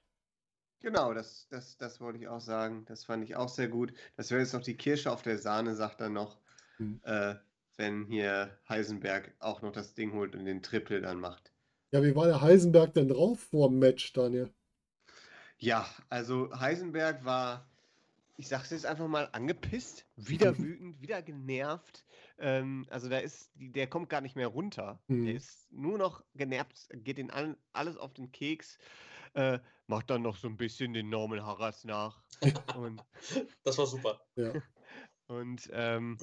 genau, 0.80 1.14
das, 1.14 1.48
das, 1.48 1.76
das 1.78 2.00
wollte 2.00 2.18
ich 2.18 2.28
auch 2.28 2.40
sagen. 2.40 2.84
Das 2.86 3.04
fand 3.04 3.24
ich 3.24 3.34
auch 3.36 3.48
sehr 3.48 3.68
gut. 3.68 3.92
Das 4.16 4.30
wäre 4.30 4.40
jetzt 4.40 4.52
noch 4.54 4.62
die 4.62 4.76
Kirsche 4.76 5.10
auf 5.12 5.22
der 5.22 5.38
Sahne, 5.38 5.74
sagt 5.74 6.00
er 6.00 6.10
noch, 6.10 6.38
Mhm. 6.78 7.00
äh, 7.04 7.36
wenn 7.78 8.06
hier 8.06 8.58
Heisenberg 8.68 9.34
auch 9.40 9.62
noch 9.62 9.72
das 9.72 9.94
Ding 9.94 10.14
holt 10.14 10.36
und 10.36 10.46
den 10.46 10.62
Triple 10.64 11.02
dann 11.02 11.20
macht. 11.20 11.53
Ja, 11.94 12.02
wie 12.02 12.16
war 12.16 12.26
der 12.26 12.40
Heisenberg 12.40 12.92
denn 12.94 13.06
drauf 13.06 13.38
vor 13.38 13.68
dem 13.68 13.78
Match, 13.78 14.12
Daniel? 14.12 14.52
Ja, 15.58 15.86
also 16.08 16.50
Heisenberg 16.52 17.24
war, 17.24 17.70
ich 18.36 18.48
sag's 18.48 18.70
jetzt 18.70 18.84
einfach 18.84 19.06
mal, 19.06 19.28
angepisst, 19.30 20.04
wieder 20.16 20.58
wütend, 20.58 21.00
wieder 21.00 21.22
genervt. 21.22 22.04
Ähm, 22.38 22.84
also 22.90 23.08
da 23.08 23.18
ist, 23.18 23.52
der 23.54 23.86
kommt 23.86 24.10
gar 24.10 24.22
nicht 24.22 24.34
mehr 24.34 24.48
runter. 24.48 24.98
Mhm. 25.06 25.26
Der 25.26 25.34
ist 25.36 25.70
nur 25.70 25.96
noch 25.96 26.24
genervt, 26.34 26.88
geht 26.94 27.20
in 27.20 27.30
all, 27.30 27.56
alles 27.72 27.96
auf 27.96 28.12
den 28.12 28.32
Keks, 28.32 28.76
äh, 29.34 29.60
macht 29.86 30.10
dann 30.10 30.22
noch 30.22 30.36
so 30.36 30.48
ein 30.48 30.56
bisschen 30.56 30.94
den 30.94 31.10
Norman 31.10 31.46
Harras 31.46 31.84
nach. 31.84 32.24
und 32.76 33.04
Das 33.62 33.78
war 33.78 33.86
super. 33.86 34.20
Ja. 34.34 34.52
und 35.28 35.70
ähm, 35.72 36.18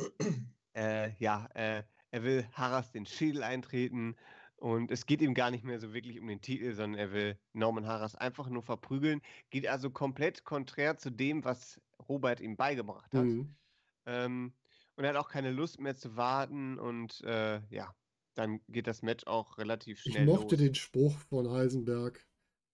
äh, 0.75 1.11
ja, 1.17 1.47
äh, 1.53 1.83
er 2.11 2.23
will 2.23 2.45
Harras 2.51 2.91
den 2.91 3.05
Schädel 3.05 3.41
eintreten 3.41 4.17
und 4.61 4.91
es 4.91 5.07
geht 5.07 5.21
ihm 5.23 5.33
gar 5.33 5.49
nicht 5.49 5.63
mehr 5.63 5.79
so 5.79 5.91
wirklich 5.91 6.19
um 6.19 6.27
den 6.27 6.41
Titel, 6.41 6.75
sondern 6.75 6.99
er 6.99 7.11
will 7.11 7.39
Norman 7.53 7.87
Harras 7.87 8.15
einfach 8.15 8.47
nur 8.47 8.61
verprügeln. 8.61 9.21
Geht 9.49 9.65
also 9.65 9.89
komplett 9.89 10.43
konträr 10.43 10.97
zu 10.97 11.09
dem, 11.09 11.43
was 11.43 11.81
Robert 12.07 12.39
ihm 12.41 12.57
beigebracht 12.57 13.15
hat. 13.15 13.23
Mhm. 13.25 13.55
Ähm, 14.05 14.53
und 14.95 15.03
er 15.03 15.09
hat 15.11 15.15
auch 15.17 15.29
keine 15.29 15.51
Lust 15.51 15.79
mehr 15.79 15.95
zu 15.95 16.15
warten 16.15 16.77
und 16.77 17.21
äh, 17.21 17.59
ja, 17.73 17.95
dann 18.35 18.61
geht 18.67 18.85
das 18.85 19.01
Match 19.01 19.25
auch 19.25 19.57
relativ 19.57 20.05
Ich 20.05 20.13
schnell 20.13 20.25
mochte 20.25 20.55
los. 20.55 20.63
den 20.63 20.75
Spruch 20.75 21.17
von 21.17 21.49
Heisenberg, 21.49 22.23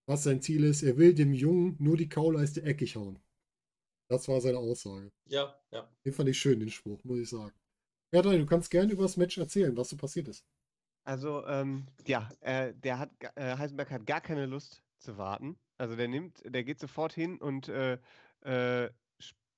was 0.07 0.23
sein 0.23 0.41
Ziel 0.41 0.65
ist. 0.65 0.83
Er 0.83 0.97
will 0.97 1.13
dem 1.13 1.33
Jungen 1.33 1.77
nur 1.79 1.95
die 1.95 2.09
Kauleiste 2.09 2.63
eckig 2.63 2.97
hauen. 2.97 3.19
Das 4.09 4.27
war 4.27 4.41
seine 4.41 4.57
Aussage. 4.57 5.09
Ja, 5.29 5.57
ja. 5.71 5.89
Den 6.05 6.13
fand 6.13 6.27
ich 6.27 6.37
schön, 6.37 6.59
den 6.59 6.69
Spruch, 6.69 7.01
muss 7.05 7.19
ich 7.19 7.29
sagen. 7.29 7.55
Ja, 8.13 8.21
Daniel, 8.21 8.41
du 8.41 8.45
kannst 8.45 8.71
gerne 8.71 8.91
über 8.91 9.03
das 9.03 9.15
Match 9.17 9.37
erzählen, 9.37 9.75
was 9.77 9.89
so 9.89 9.97
passiert 9.97 10.27
ist. 10.27 10.45
Also, 11.07 11.47
ähm, 11.47 11.85
ja, 12.05 12.27
äh, 12.41 12.73
der 12.73 12.99
hat, 12.99 13.11
äh, 13.35 13.57
Heisenberg 13.57 13.91
hat 13.91 14.05
gar 14.05 14.19
keine 14.19 14.45
Lust 14.45 14.83
zu 14.97 15.17
warten. 15.17 15.57
Also 15.77 15.95
der 15.95 16.09
nimmt, 16.09 16.43
der 16.43 16.65
geht 16.65 16.81
sofort 16.81 17.13
hin 17.13 17.37
und 17.37 17.69
äh, 17.69 17.97
äh, 18.41 18.89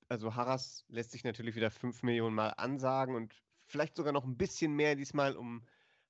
also 0.08 0.36
Harras 0.36 0.84
lässt 0.86 1.10
sich 1.10 1.24
natürlich 1.24 1.56
wieder 1.56 1.72
fünf 1.72 2.04
Millionen 2.04 2.36
Mal 2.36 2.50
ansagen 2.50 3.16
und 3.16 3.34
vielleicht 3.66 3.96
sogar 3.96 4.12
noch 4.12 4.24
ein 4.24 4.36
bisschen 4.36 4.74
mehr 4.74 4.94
diesmal, 4.94 5.34
um 5.34 5.66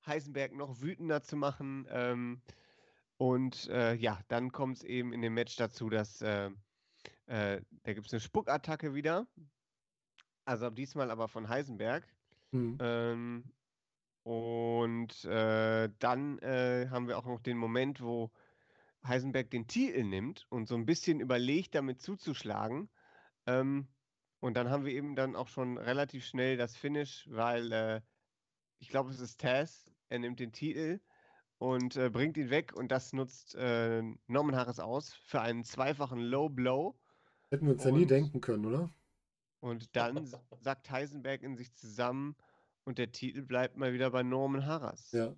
Heisenberg 0.07 0.53
noch 0.53 0.83
wütender 0.83 1.23
zu 1.23 1.37
machen. 1.37 1.87
Ähm, 1.89 2.43
und 3.17 3.67
äh, 3.71 3.95
ja, 3.95 4.21
dann 4.29 4.53
kommt 4.53 4.77
es 4.77 4.83
eben 4.83 5.15
in 5.15 5.23
dem 5.23 5.33
Match 5.33 5.57
dazu, 5.57 5.89
dass 5.89 6.21
äh, 6.21 6.51
äh, 7.25 7.63
da 7.85 7.95
gibt 7.95 8.09
es 8.09 8.13
eine 8.13 8.21
Spuckattacke 8.21 8.93
wieder. 8.93 9.27
Also 10.45 10.69
diesmal 10.69 11.11
aber 11.11 11.29
von 11.29 11.49
Heisenberg. 11.49 12.07
Mhm. 12.51 12.77
Ähm, 12.79 13.45
und 14.23 15.25
äh, 15.25 15.89
dann 15.99 16.39
äh, 16.41 16.89
haben 16.91 17.09
wir 17.09 17.19
auch 17.19 17.27
noch 17.27 17.41
den 17.41 17.57
Moment, 17.57 18.01
wo 18.01 18.31
Heisenberg 19.07 19.51
den 19.51 19.67
Titel 19.67 20.05
nimmt 20.05 20.47
und 20.51 20.69
so 20.69 20.75
ein 20.75 20.85
bisschen 20.87 21.21
überlegt, 21.21 21.75
damit 21.75 22.03
zuzuschlagen. 22.03 22.91
Ähm, 23.47 23.89
und 24.41 24.57
dann 24.57 24.71
haben 24.71 24.85
wir 24.85 24.93
eben 24.93 25.17
dann 25.17 25.37
auch 25.37 25.49
schon 25.49 25.79
relativ 25.79 26.25
schnell 26.25 26.57
das 26.57 26.77
Finish, 26.77 27.27
weil 27.31 27.73
äh, 27.73 28.01
ich 28.79 28.89
glaube, 28.89 29.11
es 29.11 29.21
ist 29.21 29.41
Taz. 29.41 29.91
Er 30.09 30.19
nimmt 30.19 30.41
den 30.41 30.53
Titel 30.53 31.01
und 31.59 31.97
äh, 31.97 32.11
bringt 32.11 32.37
ihn 32.37 32.51
weg 32.51 32.73
und 32.75 32.91
das 32.91 33.13
nutzt 33.13 33.55
äh, 33.55 34.03
Norman 34.27 34.57
Harris 34.57 34.81
aus 34.81 35.15
für 35.15 35.41
einen 35.41 35.65
zweifachen 35.65 36.19
Low 36.19 36.49
Blow. 36.49 36.99
Hätten 37.51 37.67
wir 37.67 37.73
uns 37.75 37.85
ja 37.85 37.91
nie 37.91 38.03
Und- 38.03 38.11
denken 38.11 38.41
können, 38.41 38.67
oder? 38.67 38.91
Und 39.61 39.95
dann 39.95 40.17
s- 40.19 40.39
sackt 40.61 40.91
Heisenberg 40.91 41.43
in 41.43 41.55
sich 41.57 41.75
zusammen 41.75 42.35
und 42.91 42.99
der 42.99 43.13
Titel 43.13 43.43
bleibt 43.43 43.77
mal 43.77 43.93
wieder 43.93 44.11
bei 44.11 44.23
Norman 44.23 44.67
Harras. 44.67 45.13
Ja. 45.13 45.37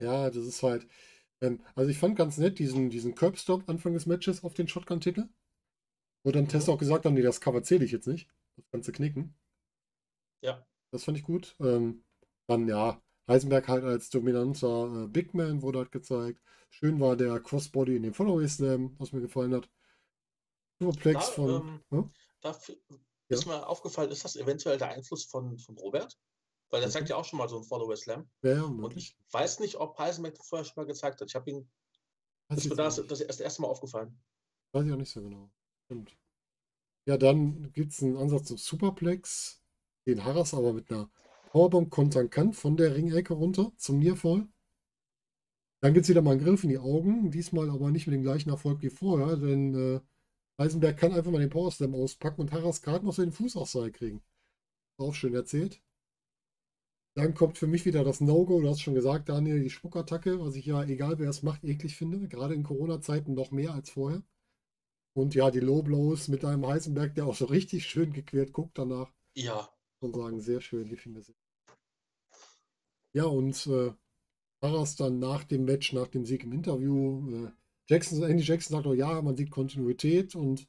Ja, 0.00 0.30
das 0.30 0.46
ist 0.46 0.62
halt. 0.62 0.86
Ähm, 1.42 1.62
also 1.76 1.90
ich 1.90 1.98
fand 1.98 2.16
ganz 2.16 2.38
nett 2.38 2.58
diesen, 2.58 2.90
diesen 2.90 3.14
Curbstop 3.14 3.68
Anfang 3.68 3.94
des 3.94 4.06
Matches 4.06 4.44
auf 4.44 4.54
den 4.54 4.68
Shotgun-Titel. 4.68 5.28
Wo 6.24 6.32
dann 6.32 6.48
Test 6.48 6.68
auch 6.68 6.78
gesagt 6.78 7.06
haben, 7.06 7.14
nee, 7.14 7.22
das 7.22 7.40
Cover 7.40 7.62
zähle 7.62 7.84
ich 7.84 7.92
jetzt 7.92 8.08
nicht. 8.08 8.28
Das 8.56 8.66
kannst 8.70 8.88
du 8.88 8.92
knicken. 8.92 9.34
Ja. 10.42 10.64
Das 10.92 11.04
fand 11.04 11.18
ich 11.18 11.24
gut. 11.24 11.56
Ähm, 11.60 12.04
dann 12.46 12.68
ja, 12.68 13.02
Heisenberg 13.28 13.68
halt 13.68 13.84
als 13.84 14.08
dominanter 14.10 15.04
äh, 15.04 15.08
Big 15.08 15.34
Man 15.34 15.62
wurde 15.62 15.78
halt 15.80 15.92
gezeigt. 15.92 16.40
Schön 16.70 17.00
war 17.00 17.16
der 17.16 17.38
Crossbody 17.40 17.96
in 17.96 18.02
dem 18.02 18.14
Followaway 18.14 18.48
Slam, 18.48 18.94
was 18.98 19.12
mir 19.12 19.20
gefallen 19.20 19.54
hat. 19.54 19.68
Superplex 20.80 21.24
Da, 21.24 21.34
von. 21.34 21.50
ähm, 21.50 21.80
Hm? 21.90 22.10
Da 22.42 22.50
Ja. 23.30 23.36
ist 23.36 23.46
mir 23.46 23.66
aufgefallen, 23.66 24.10
ist 24.10 24.24
das 24.24 24.36
eventuell 24.36 24.78
der 24.78 24.88
Einfluss 24.90 25.24
von, 25.24 25.58
von 25.58 25.76
Robert? 25.78 26.16
Weil 26.70 26.80
der 26.80 26.90
zeigt 26.90 27.08
ja 27.08 27.16
auch 27.16 27.24
schon 27.24 27.38
mal 27.38 27.48
so 27.48 27.56
einen 27.56 27.64
Follower 27.64 27.96
Slam. 27.96 28.28
Ja, 28.42 28.54
ja, 28.54 28.62
Und 28.64 28.96
ich 28.96 29.16
weiß 29.30 29.60
nicht, 29.60 29.76
ob 29.76 29.98
Heisenberg 29.98 30.34
das 30.34 30.46
vorher 30.48 30.64
schon 30.64 30.74
mal 30.76 30.86
gezeigt 30.86 31.20
hat. 31.20 31.28
Ich 31.28 31.34
habe 31.34 31.50
ihn, 31.50 31.70
Weiß 32.48 32.58
ist 32.58 32.68
mir 32.70 32.76
das, 32.76 32.96
das 33.06 33.20
erst- 33.20 33.40
erste 33.40 33.62
Mal 33.62 33.68
aufgefallen. 33.68 34.18
Weiß 34.72 34.84
ich 34.86 34.92
auch 34.92 34.96
nicht 34.96 35.10
so 35.10 35.22
genau. 35.22 35.50
Stimmt. 35.84 36.16
Ja, 37.06 37.16
dann 37.18 37.70
gibt 37.72 37.92
es 37.92 38.02
einen 38.02 38.16
Ansatz 38.16 38.46
zum 38.48 38.56
Superplex, 38.56 39.62
den 40.06 40.24
Harras 40.24 40.54
aber 40.54 40.72
mit 40.72 40.90
einer 40.90 41.10
Powerbomb 41.50 41.90
kontern 41.90 42.30
kann 42.30 42.52
von 42.52 42.76
der 42.76 42.94
Ringecke 42.94 43.34
runter 43.34 43.72
zum 43.76 43.98
Nearfall. 43.98 44.48
Dann 45.80 45.92
gibt 45.92 46.04
es 46.04 46.10
wieder 46.10 46.22
mal 46.22 46.32
einen 46.32 46.42
Griff 46.44 46.64
in 46.64 46.70
die 46.70 46.78
Augen, 46.78 47.30
diesmal 47.30 47.68
aber 47.70 47.90
nicht 47.90 48.06
mit 48.06 48.14
dem 48.14 48.22
gleichen 48.22 48.48
Erfolg 48.48 48.80
wie 48.82 48.88
vorher, 48.90 49.36
denn 49.36 49.74
äh, 49.74 50.00
Heisenberg 50.58 50.96
kann 50.96 51.12
einfach 51.12 51.30
mal 51.30 51.40
den 51.40 51.50
Power 51.50 51.70
Slam 51.70 51.94
auspacken 51.94 52.40
und 52.40 52.52
Harras 52.52 52.80
gerade 52.80 53.04
noch 53.04 53.12
seinen 53.12 53.32
Fuß 53.32 53.56
aufs 53.56 53.72
Seil 53.72 53.92
kriegen. 53.92 54.22
Auch 54.96 55.14
schön 55.14 55.34
erzählt. 55.34 55.82
Dann 57.14 57.34
kommt 57.34 57.58
für 57.58 57.68
mich 57.68 57.84
wieder 57.84 58.02
das 58.02 58.20
No-Go, 58.20 58.60
du 58.60 58.68
hast 58.68 58.80
schon 58.80 58.94
gesagt, 58.94 59.28
Daniel, 59.28 59.62
die 59.62 59.70
Spuckattacke, 59.70 60.40
was 60.40 60.56
ich 60.56 60.66
ja, 60.66 60.82
egal 60.82 61.18
wer 61.20 61.30
es 61.30 61.44
macht, 61.44 61.62
eklig 61.62 61.96
finde, 61.96 62.26
gerade 62.26 62.54
in 62.54 62.64
Corona-Zeiten 62.64 63.34
noch 63.34 63.52
mehr 63.52 63.72
als 63.72 63.90
vorher. 63.90 64.22
Und 65.16 65.36
ja, 65.36 65.52
die 65.52 65.60
Low 65.60 65.82
Blows 65.82 66.26
mit 66.26 66.44
einem 66.44 66.66
Heisenberg, 66.66 67.14
der 67.14 67.26
auch 67.26 67.36
so 67.36 67.44
richtig 67.44 67.86
schön 67.86 68.12
gequert 68.12 68.52
guckt 68.52 68.76
danach. 68.76 69.12
Ja, 69.36 69.68
Und 70.00 70.16
sagen, 70.16 70.40
sehr 70.40 70.60
schön, 70.60 70.88
die 70.88 70.96
finde 70.96 71.20
ich. 71.20 71.32
Ja, 73.12 73.26
und 73.26 73.64
äh, 73.68 73.92
Harras 74.60 74.96
dann 74.96 75.20
nach 75.20 75.44
dem 75.44 75.64
Match, 75.64 75.92
nach 75.92 76.08
dem 76.08 76.24
Sieg 76.24 76.42
im 76.42 76.52
Interview, 76.52 77.46
äh, 77.46 77.50
Jackson, 77.88 78.22
Andy 78.24 78.42
Jackson 78.42 78.74
sagt 78.74 78.86
auch, 78.88 78.94
ja, 78.94 79.22
man 79.22 79.36
sieht 79.36 79.50
Kontinuität 79.50 80.34
und 80.34 80.66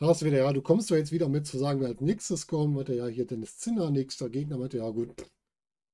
hast 0.00 0.22
du 0.22 0.26
wieder, 0.26 0.38
ja, 0.38 0.52
du 0.52 0.62
kommst 0.62 0.90
doch 0.90 0.96
jetzt 0.96 1.12
wieder 1.12 1.28
mit 1.28 1.46
zu 1.46 1.58
sagen, 1.58 1.80
wer 1.80 1.88
als 1.88 2.00
nächstes 2.00 2.46
kommt. 2.46 2.74
Meinte 2.74 2.94
ja, 2.94 3.06
hier 3.06 3.26
Dennis 3.26 3.58
Zinner, 3.58 3.90
nächster 3.90 4.28
Gegner. 4.28 4.58
Meinte 4.58 4.78
ja, 4.78 4.88
gut, 4.90 5.14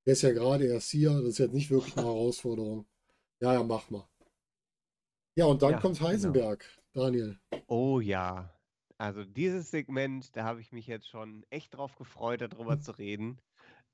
der 0.06 0.14
ist 0.14 0.22
ja 0.22 0.32
gerade 0.32 0.66
erst 0.66 0.90
hier, 0.90 1.12
das 1.12 1.24
ist 1.30 1.38
jetzt 1.38 1.54
nicht 1.54 1.70
wirklich 1.70 1.96
eine 1.96 2.06
Herausforderung. 2.06 2.86
Ja, 3.40 3.54
ja, 3.54 3.62
mach 3.64 3.90
mal. 3.90 4.08
Ja, 5.36 5.46
und 5.46 5.62
dann 5.62 5.76
Ja, 5.76 5.78
kommt 5.78 6.00
genau. 6.04 6.08
Heisenberg, 6.08 6.64
Daniel. 6.92 7.38
Oh 7.68 8.00
ja. 8.00 8.52
Also 8.98 9.24
dieses 9.24 9.70
Segment, 9.70 10.34
da 10.36 10.44
habe 10.44 10.60
ich 10.60 10.72
mich 10.72 10.86
jetzt 10.86 11.08
schon 11.08 11.44
echt 11.50 11.74
drauf 11.74 11.96
gefreut, 11.96 12.40
darüber 12.40 12.78
zu 12.80 12.92
reden. 12.92 13.40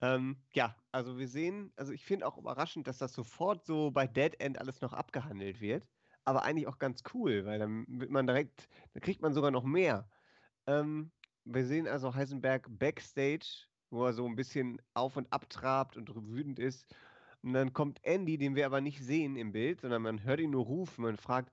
Ähm, 0.02 0.36
ja, 0.54 0.76
also 0.92 1.18
wir 1.18 1.28
sehen, 1.28 1.72
also 1.76 1.92
ich 1.92 2.04
finde 2.04 2.26
auch 2.26 2.38
überraschend, 2.38 2.86
dass 2.88 2.98
das 2.98 3.12
sofort 3.14 3.64
so 3.66 3.90
bei 3.92 4.06
Dead 4.06 4.38
End 4.40 4.58
alles 4.60 4.80
noch 4.80 4.92
abgehandelt 4.92 5.60
wird. 5.60 5.86
Aber 6.24 6.44
eigentlich 6.44 6.68
auch 6.68 6.78
ganz 6.78 7.02
cool, 7.14 7.44
weil 7.44 7.58
dann 7.58 7.84
wird 7.88 8.10
man 8.10 8.26
direkt, 8.26 8.68
da 8.94 9.00
kriegt 9.00 9.22
man 9.22 9.34
sogar 9.34 9.50
noch 9.50 9.64
mehr. 9.64 10.08
Ähm, 10.66 11.10
wir 11.44 11.64
sehen 11.64 11.88
also 11.88 12.14
Heisenberg 12.14 12.66
backstage, 12.70 13.66
wo 13.90 14.06
er 14.06 14.12
so 14.12 14.26
ein 14.26 14.36
bisschen 14.36 14.80
auf 14.94 15.16
und 15.16 15.32
ab 15.32 15.50
trabt 15.50 15.96
und 15.96 16.08
wütend 16.28 16.58
ist. 16.58 16.86
Und 17.42 17.54
dann 17.54 17.72
kommt 17.72 17.98
Andy, 18.04 18.38
den 18.38 18.54
wir 18.54 18.66
aber 18.66 18.80
nicht 18.80 19.02
sehen 19.02 19.36
im 19.36 19.50
Bild, 19.52 19.80
sondern 19.80 20.02
man 20.02 20.22
hört 20.22 20.38
ihn 20.38 20.50
nur 20.50 20.64
rufen 20.64 21.04
und 21.04 21.20
fragt, 21.20 21.52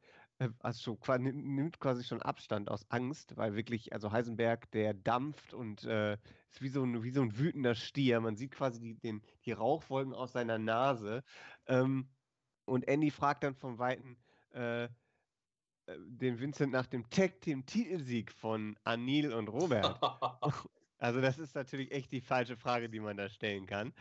also 0.60 0.98
nimmt 1.18 1.80
quasi 1.80 2.04
schon 2.04 2.22
Abstand 2.22 2.70
aus 2.70 2.86
Angst, 2.90 3.36
weil 3.36 3.56
wirklich, 3.56 3.92
also 3.92 4.12
Heisenberg, 4.12 4.72
der 4.72 4.94
dampft 4.94 5.54
und 5.54 5.84
äh, 5.84 6.14
ist 6.50 6.62
wie 6.62 6.70
so, 6.70 6.84
ein, 6.84 7.04
wie 7.04 7.12
so 7.12 7.22
ein 7.22 7.38
wütender 7.38 7.76
Stier. 7.76 8.22
Man 8.22 8.38
sieht 8.38 8.52
quasi 8.52 8.80
die, 8.80 8.96
den, 8.96 9.22
die 9.46 9.52
Rauchwolken 9.52 10.14
aus 10.14 10.32
seiner 10.32 10.58
Nase. 10.58 11.24
Ähm, 11.68 12.08
und 12.66 12.88
Andy 12.88 13.12
fragt 13.12 13.44
dann 13.44 13.56
vom 13.56 13.80
Weiten 13.80 14.18
äh, 14.54 14.86
äh, 15.90 15.98
den 15.98 16.40
Vincent 16.40 16.72
nach 16.72 16.88
dem 16.88 17.10
Tag-Team-Titelsieg 17.10 18.32
von 18.32 18.76
Anil 18.84 19.34
und 19.34 19.48
Robert. 19.48 20.00
Also 21.02 21.22
das 21.22 21.40
ist 21.40 21.56
natürlich 21.56 21.94
echt 21.94 22.12
die 22.12 22.20
falsche 22.20 22.58
Frage, 22.58 22.90
die 22.90 23.00
man 23.00 23.16
da 23.16 23.30
stellen 23.30 23.66
kann. 23.66 23.94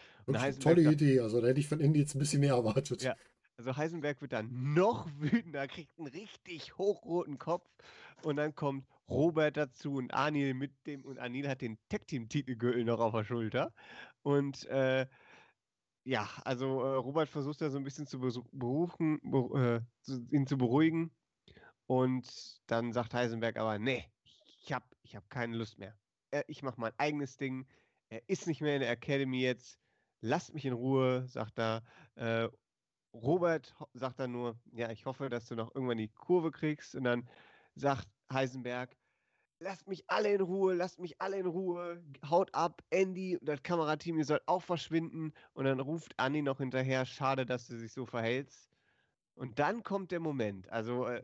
Tolle 0.58 0.82
Idee. 0.90 1.20
Also 1.20 1.40
da 1.40 1.46
hätte 1.46 1.60
ich 1.60 1.68
von 1.68 1.78
Indy 1.78 2.00
jetzt 2.00 2.16
ein 2.16 2.18
bisschen 2.18 2.40
mehr 2.40 2.54
erwartet. 2.54 3.02
Ja. 3.02 3.14
Also 3.56 3.76
Heisenberg 3.76 4.20
wird 4.20 4.32
dann 4.32 4.74
noch 4.74 5.08
wütender, 5.18 5.68
kriegt 5.68 5.96
einen 5.96 6.08
richtig 6.08 6.76
hochroten 6.76 7.38
Kopf 7.38 7.68
und 8.22 8.34
dann 8.34 8.54
kommt 8.54 8.84
Robert 9.08 9.56
dazu 9.56 9.94
und 9.94 10.12
Anil 10.12 10.54
mit 10.54 10.72
dem 10.86 11.04
und 11.04 11.18
Anil 11.18 11.48
hat 11.48 11.60
den 11.60 11.78
Tag 11.88 12.06
Team 12.08 12.28
Titelgürtel 12.28 12.84
noch 12.84 13.00
auf 13.00 13.12
der 13.12 13.24
Schulter 13.24 13.72
und 14.22 14.66
äh, 14.66 15.06
ja, 16.08 16.26
also 16.44 16.82
äh, 16.82 16.94
Robert 16.96 17.28
versucht 17.28 17.60
da 17.60 17.68
so 17.70 17.76
ein 17.76 17.84
bisschen 17.84 18.06
zu 18.06 18.18
berufen, 18.18 19.20
beru- 19.20 19.58
äh, 19.76 19.82
ihn 20.34 20.46
zu 20.46 20.56
beruhigen 20.56 21.14
und 21.86 22.62
dann 22.66 22.92
sagt 22.92 23.14
Heisenberg 23.14 23.58
aber, 23.58 23.78
nee, 23.78 24.06
ich 24.62 24.72
habe 24.72 24.86
ich 25.02 25.16
hab 25.16 25.30
keine 25.30 25.56
Lust 25.56 25.78
mehr. 25.78 25.98
Äh, 26.30 26.44
ich 26.48 26.62
mache 26.62 26.80
mein 26.80 26.94
eigenes 26.98 27.36
Ding. 27.36 27.68
Er 28.08 28.28
ist 28.28 28.46
nicht 28.46 28.62
mehr 28.62 28.76
in 28.76 28.82
der 28.82 28.90
Academy 28.90 29.42
jetzt. 29.42 29.80
Lasst 30.22 30.54
mich 30.54 30.64
in 30.66 30.74
Ruhe, 30.74 31.28
sagt 31.28 31.58
er. 31.58 31.84
Äh, 32.16 32.48
Robert 33.14 33.74
sagt 33.94 34.20
dann 34.20 34.32
nur, 34.32 34.60
ja, 34.72 34.90
ich 34.90 35.06
hoffe, 35.06 35.30
dass 35.30 35.48
du 35.48 35.56
noch 35.56 35.74
irgendwann 35.74 35.98
die 35.98 36.08
Kurve 36.10 36.52
kriegst. 36.52 36.94
Und 36.96 37.04
dann 37.04 37.28
sagt 37.74 38.08
Heisenberg, 38.32 38.97
lasst 39.60 39.88
mich 39.88 40.04
alle 40.08 40.32
in 40.32 40.40
Ruhe, 40.40 40.74
lasst 40.74 40.98
mich 40.98 41.20
alle 41.20 41.38
in 41.38 41.46
Ruhe, 41.46 42.02
haut 42.28 42.54
ab, 42.54 42.82
Andy 42.90 43.36
und 43.36 43.48
das 43.48 43.62
Kamerateam, 43.62 44.18
ihr 44.18 44.24
sollt 44.24 44.46
auch 44.46 44.62
verschwinden. 44.62 45.32
Und 45.52 45.64
dann 45.64 45.80
ruft 45.80 46.14
Andy 46.18 46.42
noch 46.42 46.58
hinterher, 46.58 47.04
schade, 47.04 47.46
dass 47.46 47.66
du 47.66 47.76
sich 47.76 47.92
so 47.92 48.06
verhältst. 48.06 48.70
Und 49.34 49.58
dann 49.58 49.82
kommt 49.82 50.10
der 50.10 50.20
Moment, 50.20 50.68
also 50.70 51.06
äh, 51.06 51.22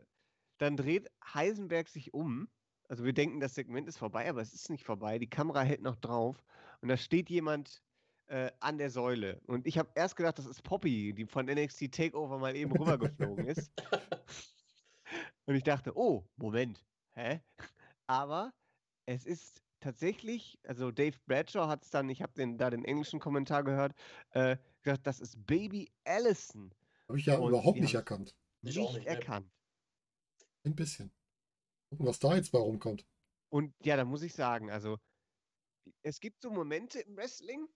dann 0.57 0.77
dreht 0.77 1.11
Heisenberg 1.33 1.89
sich 1.89 2.13
um. 2.13 2.47
Also 2.87 3.03
wir 3.03 3.13
denken, 3.13 3.39
das 3.39 3.55
Segment 3.55 3.87
ist 3.87 3.97
vorbei, 3.97 4.29
aber 4.29 4.41
es 4.41 4.53
ist 4.53 4.69
nicht 4.69 4.85
vorbei. 4.85 5.19
Die 5.19 5.29
Kamera 5.29 5.61
hält 5.61 5.81
noch 5.81 5.95
drauf 5.95 6.43
und 6.81 6.87
da 6.87 6.97
steht 6.97 7.29
jemand 7.29 7.83
äh, 8.27 8.51
an 8.59 8.77
der 8.77 8.89
Säule. 8.89 9.41
Und 9.47 9.67
ich 9.67 9.77
habe 9.77 9.89
erst 9.95 10.15
gedacht, 10.15 10.37
das 10.37 10.45
ist 10.45 10.63
Poppy, 10.63 11.13
die 11.13 11.25
von 11.25 11.45
NXT 11.47 11.91
Takeover 11.91 12.37
mal 12.37 12.55
eben 12.55 12.71
rübergeflogen 12.71 13.47
ist. 13.47 13.71
Und 15.45 15.53
ich 15.55 15.63
dachte, 15.63 15.95
oh, 15.95 16.27
Moment, 16.37 16.83
hä? 17.13 17.39
Aber 18.07 18.53
es 19.05 19.25
ist 19.25 19.61
tatsächlich, 19.79 20.59
also 20.63 20.91
Dave 20.91 21.17
Bradshaw 21.25 21.67
hat 21.67 21.83
es 21.83 21.89
dann, 21.89 22.09
ich 22.09 22.21
habe 22.21 22.33
den, 22.33 22.57
da 22.57 22.69
den 22.69 22.85
englischen 22.85 23.19
Kommentar 23.19 23.63
gehört, 23.63 23.93
äh, 24.31 24.57
gesagt, 24.81 25.05
das 25.07 25.19
ist 25.19 25.45
Baby 25.45 25.91
Allison. 26.03 26.73
Habe 27.07 27.19
ich 27.19 27.25
ja 27.25 27.37
Und 27.37 27.49
überhaupt 27.49 27.79
nicht 27.79 27.93
erkannt. 27.93 28.35
Ich 28.61 28.75
nicht 28.75 28.93
nicht, 28.93 29.05
ne. 29.05 29.07
erkannt. 29.07 29.51
Ein 30.63 30.75
bisschen. 30.75 31.11
Gucken, 31.89 32.07
was 32.07 32.19
da 32.19 32.35
jetzt 32.35 32.51
bei 32.51 32.59
rumkommt. 32.59 33.05
Und 33.49 33.73
ja, 33.83 33.95
da 33.95 34.05
muss 34.05 34.23
ich 34.23 34.33
sagen, 34.33 34.71
also 34.71 34.97
es 36.01 36.19
gibt 36.19 36.41
so 36.41 36.49
Momente 36.49 36.99
im 36.99 37.15
Wrestling, 37.15 37.67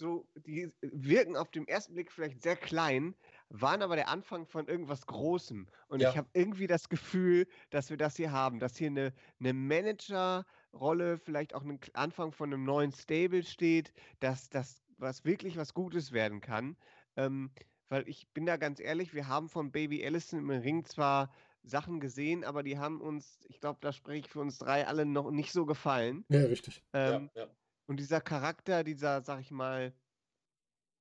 so 0.00 0.28
die 0.36 0.72
wirken 0.82 1.36
auf 1.36 1.50
den 1.52 1.68
ersten 1.68 1.94
Blick 1.94 2.10
vielleicht 2.12 2.42
sehr 2.42 2.56
klein, 2.56 3.14
waren 3.50 3.82
aber 3.82 3.96
der 3.96 4.08
Anfang 4.08 4.46
von 4.46 4.66
irgendwas 4.68 5.06
Großem. 5.06 5.68
Und 5.88 6.02
Ja. 6.02 6.10
ich 6.10 6.16
habe 6.16 6.28
irgendwie 6.34 6.66
das 6.66 6.88
Gefühl, 6.88 7.46
dass 7.70 7.90
wir 7.90 7.96
das 7.96 8.16
hier 8.16 8.32
haben, 8.32 8.58
dass 8.60 8.76
hier 8.76 8.88
eine, 8.88 9.14
eine 9.40 9.52
Managerrolle, 9.54 11.18
vielleicht 11.18 11.54
auch 11.54 11.62
ein 11.64 11.80
Anfang 11.94 12.32
von 12.32 12.52
einem 12.52 12.64
neuen 12.64 12.92
Stable 12.92 13.44
steht, 13.44 13.92
dass 14.20 14.50
das 14.50 14.82
was 14.98 15.24
wirklich 15.24 15.56
was 15.56 15.74
Gutes 15.74 16.12
werden 16.12 16.40
kann. 16.40 16.76
Ähm, 17.16 17.52
weil 17.88 18.08
ich 18.08 18.28
bin 18.32 18.46
da 18.46 18.56
ganz 18.56 18.80
ehrlich, 18.80 19.14
wir 19.14 19.28
haben 19.28 19.48
von 19.48 19.72
Baby 19.72 20.04
Allison 20.04 20.38
im 20.40 20.50
Ring 20.50 20.84
zwar 20.84 21.32
Sachen 21.62 22.00
gesehen, 22.00 22.44
aber 22.44 22.62
die 22.62 22.78
haben 22.78 23.00
uns, 23.00 23.44
ich 23.48 23.60
glaube, 23.60 23.78
da 23.82 23.92
spreche 23.92 24.20
ich 24.26 24.28
für 24.30 24.40
uns 24.40 24.58
drei 24.58 24.86
alle 24.86 25.06
noch 25.06 25.30
nicht 25.30 25.52
so 25.52 25.66
gefallen. 25.66 26.24
Ja, 26.28 26.40
richtig. 26.46 26.82
Ähm, 26.94 27.30
ja, 27.34 27.42
ja. 27.42 27.50
Und 27.90 27.98
dieser 27.98 28.20
Charakter, 28.20 28.84
dieser, 28.84 29.20
sag 29.20 29.40
ich 29.40 29.50
mal, 29.50 29.92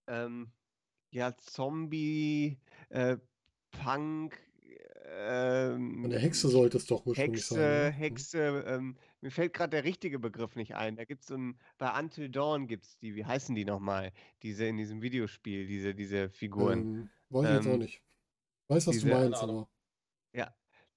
ähm, 0.07 0.51
ja, 1.11 1.37
Zombie, 1.37 2.57
äh, 2.89 3.17
Punk, 3.69 4.39
ähm, 5.05 6.09
der 6.09 6.19
Hexe 6.19 6.47
sollte 6.49 6.77
es 6.77 6.87
doch 6.87 7.05
ursprünglich 7.05 7.41
Hexe, 7.41 7.53
sein. 7.53 7.61
oder? 7.63 7.89
Hexe, 7.91 8.63
ähm, 8.67 8.97
mir 9.21 9.29
fällt 9.29 9.53
gerade 9.53 9.69
der 9.69 9.83
richtige 9.83 10.17
Begriff 10.17 10.55
nicht 10.55 10.75
ein. 10.75 10.95
Da 10.95 11.05
gibt 11.05 11.21
es 11.21 11.27
so 11.27 11.35
ein, 11.35 11.59
bei 11.77 11.91
Until 11.99 12.27
Dawn 12.29 12.65
gibt 12.67 12.85
es 12.85 12.97
die, 12.97 13.13
wie 13.13 13.23
heißen 13.25 13.53
die 13.53 13.65
nochmal? 13.65 14.11
Diese 14.41 14.65
in 14.65 14.77
diesem 14.77 15.03
Videospiel, 15.03 15.67
diese, 15.67 15.93
diese 15.93 16.31
Figuren. 16.31 16.79
Ähm, 16.79 17.09
weiß 17.29 17.45
ich 17.49 17.55
jetzt 17.55 17.67
auch 17.67 17.73
Ähm, 17.73 17.79
nicht. 17.79 18.01
Weiß, 18.67 18.87
was 18.87 18.95
diese- 18.95 19.09
du 19.09 19.13
meinst, 19.13 19.43
aber. 19.43 19.69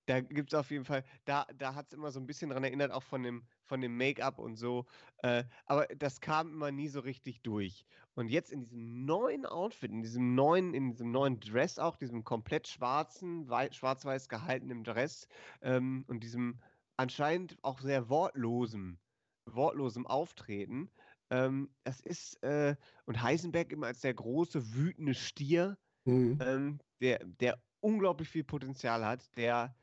Da 0.07 0.20
gibt 0.20 0.53
es 0.53 0.59
auf 0.59 0.70
jeden 0.70 0.85
Fall, 0.85 1.05
da, 1.24 1.47
da 1.55 1.74
hat 1.74 1.87
es 1.89 1.93
immer 1.95 2.11
so 2.11 2.19
ein 2.19 2.27
bisschen 2.27 2.51
dran 2.51 2.65
erinnert, 2.65 2.91
auch 2.91 3.03
von 3.05 3.23
dem, 3.23 3.47
von 3.65 3.81
dem 3.81 3.97
Make-up 3.97 4.39
und 4.39 4.57
so. 4.57 4.87
Äh, 5.19 5.45
aber 5.65 5.87
das 5.87 6.20
kam 6.20 6.53
immer 6.53 6.73
nie 6.73 6.89
so 6.89 7.01
richtig 7.01 7.43
durch. 7.43 7.85
Und 8.15 8.29
jetzt 8.29 8.51
in 8.53 8.61
diesem 8.61 9.05
neuen 9.05 9.47
Outfit, 9.47 9.91
in 9.93 10.03
diesem 10.03 10.35
neuen, 10.35 10.74
in 10.74 10.91
diesem 10.91 11.11
neuen 11.12 11.39
Dress 11.41 11.79
auch, 11.79 11.97
diesem 11.97 12.24
komplett 12.24 12.66
schwarzen, 12.69 13.49
wei- 13.49 13.70
schwarz-weiß 13.70 14.29
gehaltenen 14.29 14.83
Dress 14.85 15.29
ähm, 15.61 16.05
und 16.09 16.20
diesem 16.24 16.61
anscheinend 16.97 17.57
auch 17.62 17.81
sehr 17.81 18.09
wortlosen, 18.09 19.01
wortlosem 19.49 20.07
Auftreten. 20.07 20.91
Ähm, 21.31 21.74
das 21.85 22.01
ist, 22.01 22.43
äh, 22.43 22.77
und 23.07 23.23
Heisenberg 23.23 23.73
immer 23.73 23.87
als 23.87 24.01
der 24.01 24.15
große, 24.15 24.74
wütende 24.74 25.15
Stier, 25.15 25.79
Mhm. 26.07 26.43
ähm, 26.43 26.81
der, 27.01 27.20
der 27.24 27.62
unglaublich 27.81 28.29
viel 28.29 28.45
Potenzial 28.45 29.05
hat, 29.05 29.37
der 29.37 29.77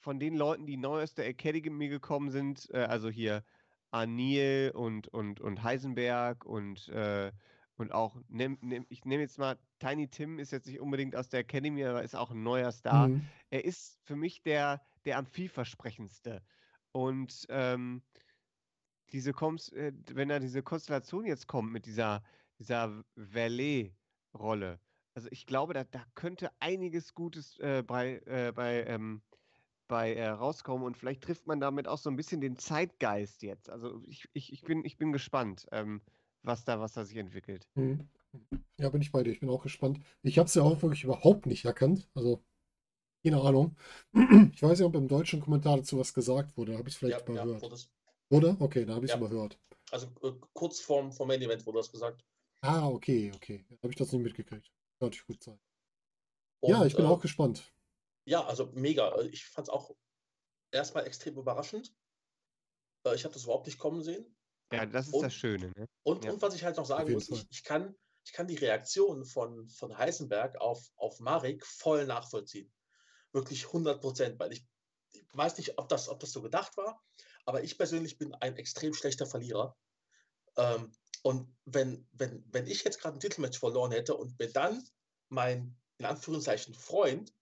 von 0.00 0.18
den 0.18 0.36
Leuten, 0.36 0.66
die 0.66 0.76
neu 0.76 1.02
aus 1.02 1.14
der 1.14 1.26
Academy 1.26 1.88
gekommen 1.88 2.30
sind, 2.30 2.68
äh, 2.72 2.78
also 2.78 3.08
hier 3.08 3.44
Anil 3.90 4.72
und, 4.74 5.08
und, 5.08 5.40
und 5.40 5.62
Heisenberg 5.62 6.44
und, 6.44 6.88
äh, 6.88 7.32
und 7.76 7.92
auch, 7.92 8.16
nehm, 8.28 8.58
nehm, 8.60 8.86
ich 8.88 9.04
nehme 9.04 9.22
jetzt 9.22 9.38
mal, 9.38 9.58
Tiny 9.78 10.08
Tim 10.08 10.38
ist 10.38 10.52
jetzt 10.52 10.66
nicht 10.66 10.80
unbedingt 10.80 11.16
aus 11.16 11.28
der 11.28 11.40
Academy, 11.40 11.84
aber 11.84 12.02
ist 12.02 12.16
auch 12.16 12.30
ein 12.30 12.42
neuer 12.42 12.72
Star. 12.72 13.08
Mhm. 13.08 13.26
Er 13.50 13.64
ist 13.64 13.98
für 14.04 14.16
mich 14.16 14.42
der, 14.42 14.82
der 15.04 15.18
am 15.18 15.26
vielversprechendste. 15.26 16.42
Und 16.92 17.46
ähm, 17.48 18.02
diese 19.12 19.32
Koms, 19.32 19.70
äh, 19.70 19.92
wenn 20.12 20.28
da 20.28 20.38
diese 20.38 20.62
Konstellation 20.62 21.24
jetzt 21.24 21.46
kommt 21.46 21.72
mit 21.72 21.86
dieser, 21.86 22.22
dieser 22.58 23.04
Valet-Rolle, 23.14 24.80
also 25.14 25.28
ich 25.30 25.46
glaube, 25.46 25.74
da, 25.74 25.84
da 25.84 26.04
könnte 26.14 26.50
einiges 26.60 27.14
Gutes 27.14 27.58
äh, 27.58 27.82
bei, 27.82 28.20
äh, 28.26 28.52
bei, 28.54 28.84
ähm, 28.84 29.22
bei 29.88 30.14
äh, 30.14 30.28
rauskommen 30.28 30.84
und 30.86 30.96
vielleicht 30.96 31.22
trifft 31.22 31.46
man 31.46 31.60
damit 31.60 31.88
auch 31.88 31.98
so 31.98 32.10
ein 32.10 32.16
bisschen 32.16 32.40
den 32.40 32.56
Zeitgeist 32.56 33.42
jetzt. 33.42 33.70
Also 33.70 34.02
ich, 34.06 34.28
ich, 34.34 34.52
ich, 34.52 34.62
bin, 34.62 34.84
ich 34.84 34.96
bin 34.98 35.12
gespannt, 35.12 35.66
ähm, 35.72 36.02
was, 36.42 36.64
da, 36.64 36.78
was 36.80 36.92
da 36.92 37.04
sich 37.04 37.16
entwickelt. 37.16 37.66
Mhm. 37.74 38.08
Ja, 38.78 38.90
bin 38.90 39.00
ich 39.02 39.10
bei 39.10 39.22
dir. 39.22 39.32
Ich 39.32 39.40
bin 39.40 39.48
auch 39.50 39.62
gespannt. 39.62 39.98
Ich 40.22 40.38
habe 40.38 40.46
es 40.46 40.54
ja 40.54 40.62
auch 40.62 40.80
wirklich 40.82 41.02
überhaupt 41.04 41.46
nicht 41.46 41.64
erkannt. 41.64 42.08
Also, 42.14 42.42
keine 43.24 43.40
Ahnung. 43.40 43.76
Ich 44.54 44.62
weiß 44.62 44.78
nicht, 44.78 44.86
ob 44.86 44.94
im 44.94 45.08
deutschen 45.08 45.40
Kommentar 45.40 45.78
dazu 45.78 45.98
was 45.98 46.14
gesagt 46.14 46.56
wurde. 46.56 46.76
Habe 46.78 46.88
ich 46.88 46.94
es 46.94 46.98
vielleicht 46.98 47.26
ja, 47.28 47.34
ja, 47.34 47.42
überhört. 47.42 47.62
wurde 47.62 47.74
es- 47.74 47.90
Oder? 48.30 48.56
Okay, 48.60 48.84
da 48.84 48.94
habe 48.94 49.06
ich 49.06 49.12
es 49.12 49.18
Ja. 49.18 49.24
überhört. 49.24 49.58
also 49.90 50.06
äh, 50.22 50.32
kurz 50.52 50.80
vorm, 50.80 51.10
vorm 51.12 51.28
Main 51.28 51.42
Event 51.42 51.64
wurde 51.66 51.78
das 51.78 51.90
gesagt. 51.90 52.24
Ah, 52.60 52.86
okay, 52.88 53.32
okay. 53.34 53.64
Habe 53.82 53.90
ich 53.92 53.96
das 53.96 54.12
nicht 54.12 54.22
mitgekriegt. 54.22 54.66
Kann 54.98 55.08
natürlich 55.08 55.26
gut 55.26 55.42
sein. 55.42 55.58
Und, 56.60 56.70
ja, 56.70 56.84
ich 56.84 56.96
bin 56.96 57.04
äh, 57.04 57.08
auch 57.08 57.20
gespannt. 57.20 57.72
Ja, 58.28 58.44
also 58.44 58.66
mega. 58.74 59.14
Äh, 59.16 59.28
ich 59.28 59.46
fand 59.46 59.68
es 59.68 59.72
auch 59.72 59.90
erstmal 60.70 61.06
extrem 61.06 61.36
überraschend. 61.38 61.94
Äh, 63.04 63.14
ich 63.14 63.24
habe 63.24 63.32
das 63.32 63.44
überhaupt 63.44 63.66
nicht 63.66 63.78
kommen 63.78 64.02
sehen. 64.02 64.36
Ja, 64.70 64.84
das 64.84 65.06
ist 65.06 65.14
Und- 65.14 65.22
das 65.22 65.34
Schöne. 65.34 65.72
Ne? 65.74 65.88
Und, 66.02 66.24
Ja. 66.26 66.32
und 66.32 66.42
was 66.42 66.54
ich 66.54 66.62
halt 66.62 66.76
noch 66.76 66.84
sagen 66.84 67.10
muss, 67.12 67.30
ich, 67.30 67.46
ich, 67.50 67.64
kann, 67.64 67.96
ich 68.26 68.32
kann 68.32 68.46
die 68.46 68.56
Reaktion 68.56 69.24
von, 69.24 69.66
von 69.70 69.96
Heisenberg 69.96 70.60
auf, 70.60 70.90
auf 70.96 71.20
Marek 71.20 71.64
voll 71.64 72.04
nachvollziehen. 72.04 72.70
Wirklich 73.32 73.66
100 73.66 73.98
Prozent, 74.00 74.38
weil 74.38 74.52
ich, 74.52 74.66
ich 75.12 75.24
weiß 75.32 75.56
nicht, 75.56 75.78
ob 75.78 75.88
das, 75.88 76.10
ob 76.10 76.20
das 76.20 76.32
so 76.32 76.42
gedacht 76.42 76.76
war, 76.76 77.02
aber 77.46 77.62
ich 77.62 77.78
persönlich 77.78 78.18
bin 78.18 78.34
ein 78.34 78.56
extrem 78.56 78.92
schlechter 78.92 79.24
Verlierer. 79.24 79.74
Ähm, 80.58 80.92
und 81.22 81.56
wenn, 81.64 82.06
wenn, 82.12 82.44
wenn 82.52 82.66
ich 82.66 82.84
jetzt 82.84 83.00
gerade 83.00 83.16
ein 83.16 83.20
Titelmatch 83.20 83.58
verloren 83.58 83.92
hätte 83.92 84.14
und 84.14 84.38
mir 84.38 84.52
dann 84.52 84.86
mein, 85.30 85.80
in 85.96 86.04
Anführungszeichen, 86.04 86.74
Freund 86.74 87.32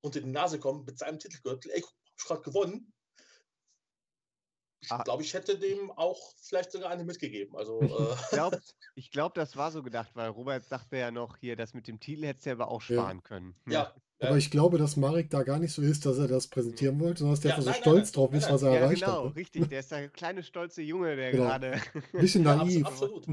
unter 0.00 0.20
die 0.20 0.28
Nase 0.30 0.58
kommt 0.60 0.86
mit 0.86 0.98
seinem 0.98 1.18
Titelgürtel, 1.18 1.70
ey, 1.72 1.80
guck, 1.80 1.90
hab 1.90 2.18
ich 2.18 2.24
gerade 2.24 2.42
gewonnen. 2.42 2.92
Ich 4.80 4.90
Ah. 4.90 5.02
glaube, 5.02 5.22
ich 5.22 5.34
hätte 5.34 5.58
dem 5.58 5.90
auch 5.90 6.18
vielleicht 6.40 6.70
sogar 6.70 6.90
eine 6.90 7.04
mitgegeben. 7.04 7.56
Also, 7.56 7.82
äh, 7.82 8.14
Ich 8.22 8.28
glaube, 8.30 8.60
ich 8.94 9.10
glaub, 9.10 9.34
das 9.34 9.56
war 9.56 9.72
so 9.72 9.82
gedacht, 9.82 10.10
weil 10.14 10.28
Robert 10.30 10.64
sagte 10.64 10.96
ja 10.96 11.10
noch 11.10 11.36
hier, 11.38 11.56
das 11.56 11.74
mit 11.74 11.88
dem 11.88 11.98
Titel 12.00 12.24
hättest 12.26 12.46
du 12.46 12.50
ja 12.50 12.54
aber 12.56 12.68
auch 12.68 12.80
Ja. 12.88 12.96
sparen 12.96 13.22
können. 13.22 13.54
ja, 13.66 13.94
Aber 14.20 14.36
äh, 14.36 14.38
ich 14.38 14.50
glaube, 14.50 14.78
dass 14.78 14.96
Marek 14.96 15.30
da 15.30 15.42
gar 15.42 15.58
nicht 15.58 15.72
so 15.72 15.82
ist, 15.82 16.06
dass 16.06 16.18
er 16.18 16.28
das 16.28 16.48
präsentieren 16.48 17.00
wollte, 17.00 17.20
sondern 17.20 17.34
dass 17.34 17.40
der 17.40 17.50
Ja, 17.50 17.56
einfach 17.56 17.64
so 17.64 17.72
nein, 17.72 17.80
stolz 17.82 18.12
nein, 18.12 18.14
drauf 18.14 18.30
nein, 18.30 18.38
ist, 18.40 18.50
was 18.50 18.62
er 18.62 18.70
Ja, 18.72 18.80
erreicht 18.80 19.06
genau, 19.06 19.24
hat. 19.24 19.24
ne? 19.24 19.34
richtig. 19.36 19.68
Der 19.68 19.80
ist 19.80 19.90
der 19.90 20.08
kleine, 20.08 20.42
stolze 20.42 20.82
Junge, 20.82 21.16
der 21.16 21.32
Genau. 21.32 21.44
gerade. 21.44 21.72
Ein 21.94 22.02
bisschen 22.18 22.44
Ja, 22.44 22.56
naiv. 22.56 22.86
absolut. 22.86 23.26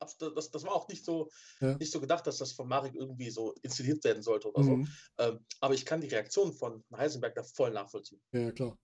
Das, 0.00 0.50
das 0.50 0.64
war 0.64 0.72
auch 0.72 0.88
nicht 0.88 1.04
so, 1.04 1.28
Ja. 1.60 1.76
nicht 1.76 1.90
so 1.92 2.00
gedacht, 2.00 2.26
dass 2.26 2.38
das 2.38 2.52
von 2.52 2.68
Marek 2.68 2.94
irgendwie 2.94 3.30
so 3.30 3.54
inszeniert 3.62 4.04
werden 4.04 4.22
sollte 4.22 4.48
oder 4.48 4.62
so. 4.62 4.76
Mhm. 4.76 4.88
Ähm, 5.18 5.40
aber 5.60 5.74
ich 5.74 5.84
kann 5.84 6.00
die 6.00 6.08
Reaktion 6.08 6.52
von 6.52 6.84
Heisenberg 6.96 7.34
da 7.34 7.42
voll 7.42 7.70
nachvollziehen. 7.72 8.20
Ja, 8.32 8.40
ja, 8.40 8.52
klar. 8.52 8.78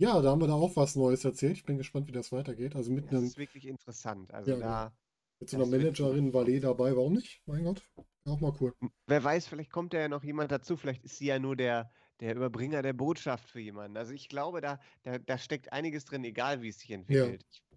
Ja, 0.00 0.22
da 0.22 0.30
haben 0.30 0.40
wir 0.40 0.46
da 0.46 0.54
auch 0.54 0.76
was 0.76 0.94
Neues 0.94 1.24
erzählt. 1.24 1.56
Ich 1.56 1.64
bin 1.64 1.76
gespannt, 1.76 2.06
wie 2.06 2.12
das 2.12 2.30
weitergeht. 2.30 2.76
Also 2.76 2.92
mit, 2.92 3.06
Das 3.06 3.14
einem, 3.18 3.24
ist 3.26 3.36
wirklich 3.36 3.66
interessant. 3.66 4.32
Also 4.32 4.52
Ja, 4.52 4.56
genau. 4.56 4.68
da, 4.68 4.96
mit 5.40 5.50
so 5.50 5.56
einer 5.56 5.66
Managerin 5.66 6.32
Valet 6.32 6.62
dabei. 6.62 6.94
Warum 6.96 7.14
nicht? 7.14 7.42
Mein 7.46 7.64
Gott. 7.64 7.82
Auch 8.24 8.38
mal 8.40 8.52
cool. 8.60 8.74
wer 9.06 9.24
weiß, 9.24 9.48
vielleicht 9.48 9.72
kommt 9.72 9.94
da 9.94 9.98
ja 9.98 10.08
noch 10.08 10.22
jemand 10.22 10.52
dazu. 10.52 10.76
Vielleicht 10.76 11.02
ist 11.04 11.16
sie 11.18 11.26
ja 11.26 11.40
nur 11.40 11.56
der, 11.56 11.90
der 12.20 12.36
Überbringer 12.36 12.82
der 12.82 12.92
Botschaft 12.92 13.50
für 13.50 13.58
jemanden. 13.58 13.96
Also 13.96 14.12
ich 14.12 14.28
glaube, 14.28 14.60
da, 14.60 14.78
da, 15.02 15.18
da 15.18 15.36
steckt 15.36 15.72
einiges 15.72 16.04
drin, 16.04 16.22
egal 16.24 16.62
wie 16.62 16.68
es 16.68 16.78
sich 16.78 16.92
entwickelt. 16.92 17.44
Ich, 17.50 17.60
ne, 17.62 17.67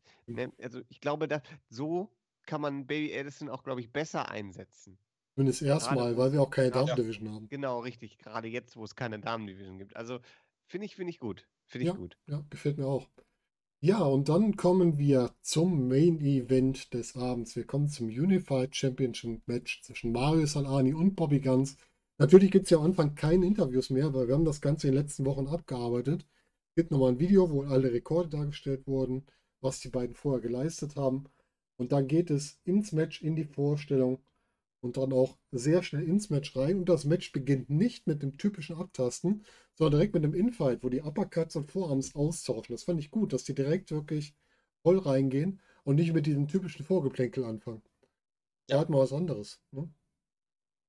also 0.62 0.82
ich 0.90 1.02
glaube, 1.02 1.28
da, 1.28 1.42
so 1.70 2.12
kann 2.46 2.62
man 2.62 2.88
Baby 2.88 3.12
Edison 3.12 3.50
auch, 3.50 3.64
glaube 3.64 3.82
ich, 3.82 3.92
besser 3.92 4.30
einsetzen. 4.30 4.98
Zumindest 5.36 5.62
erstmal, 5.62 6.18
weil 6.18 6.34
wir 6.34 6.42
auch 6.42 6.50
keine 6.50 6.68
Ja. 6.68 6.74
Damen-Division 6.84 7.34
haben. 7.34 7.50
Genau, 7.50 7.80
richtig. 7.80 8.18
Gerade 8.18 8.48
jetzt, 8.48 8.76
wo 8.76 8.84
es 8.84 8.96
keine 8.96 9.20
Damen-Division 9.20 9.78
gibt. 9.78 9.96
Also 9.96 10.20
finde 10.68 10.86
ich, 10.86 10.96
finde 10.96 11.12
ich 11.12 11.20
gut. 11.20 11.48
Finde 11.68 11.84
ich 11.88 11.94
Ja. 11.94 11.98
gut. 11.98 12.18
Ja, 12.28 12.44
gefällt 12.50 12.78
mir 12.78 12.86
auch. 12.88 13.08
Ja, 13.84 14.00
und 14.04 14.30
dann 14.30 14.58
kommen 14.58 15.00
wir 15.00 15.34
zum 15.42 15.88
Main 15.88 16.20
Event 16.22 16.94
des 16.94 17.16
Abends. 17.16 17.56
Wir 17.56 17.66
kommen 17.66 17.88
zum 17.90 18.08
Unified 18.08 18.76
Championship 18.76 19.42
Match 19.48 19.82
zwischen 19.82 20.12
Marius 20.12 20.56
Alani 20.56 20.94
und 20.94 21.16
Bobby 21.16 21.40
Guns. 21.40 21.78
Natürlich 22.20 22.52
gibt 22.52 22.66
es 22.66 22.70
ja 22.70 22.78
am 22.78 22.84
Anfang 22.86 23.16
keine 23.16 23.48
Interviews 23.48 23.90
mehr, 23.90 24.14
weil 24.14 24.28
wir 24.28 24.36
haben 24.36 24.46
das 24.46 24.62
Ganze 24.62 24.88
in 24.88 24.94
den 24.94 25.02
letzten 25.02 25.26
Wochen 25.26 25.48
abgearbeitet. 25.48 26.28
Es 26.70 26.76
gibt 26.76 26.92
nochmal 26.92 27.14
ein 27.14 27.20
Video, 27.20 27.50
wo 27.50 27.64
alle 27.64 27.92
Rekorde 27.92 28.30
dargestellt 28.30 28.86
wurden, 28.86 29.26
was 29.62 29.80
die 29.80 29.90
beiden 29.90 30.16
vorher 30.16 30.42
geleistet 30.42 30.96
haben. 30.96 31.26
Und 31.78 31.92
dann 31.92 32.08
geht 32.08 32.30
es 32.32 32.60
ins 32.64 32.92
Match, 32.92 33.22
in 33.22 33.36
die 33.36 33.46
Vorstellung 33.46 34.20
und 34.82 34.98
dann 34.98 35.14
auch 35.14 35.38
sehr 35.52 35.84
schnell 35.84 36.04
ins 36.04 36.30
Match 36.30 36.56
rein. 36.56 36.80
Und 36.80 36.90
das 36.90 37.06
Match 37.06 37.32
beginnt 37.32 37.70
nicht 37.70 38.08
mit 38.08 38.22
dem 38.24 38.38
typischen 38.38 38.76
Abtasten, 38.78 39.46
sondern 39.76 40.00
direkt 40.00 40.14
mit 40.14 40.24
einem 40.24 40.34
Infight, 40.34 40.84
wo 40.84 40.90
die 40.90 41.02
Uppercuts 41.02 41.56
und 41.56 41.72
Vorarms 41.72 42.16
austauschen. 42.16 42.74
Das 42.74 42.84
fand 42.84 43.00
ich 43.00 43.12
gut, 43.12 43.34
dass 43.34 43.44
die 43.44 43.56
direkt 43.56 43.92
wirklich 43.92 44.36
voll 44.84 45.00
reingehen 45.00 45.62
und 45.84 45.96
nicht 45.96 46.14
mit 46.14 46.26
diesem 46.26 46.48
typischen 46.48 46.86
Vorgeplänkel 46.86 47.44
anfangen. 47.46 47.82
Da 48.68 48.76
Ja. 48.76 48.82
hat 48.82 48.90
man 48.90 49.00
was 49.02 49.14
anderes. 49.14 49.62
Ne? 49.72 49.90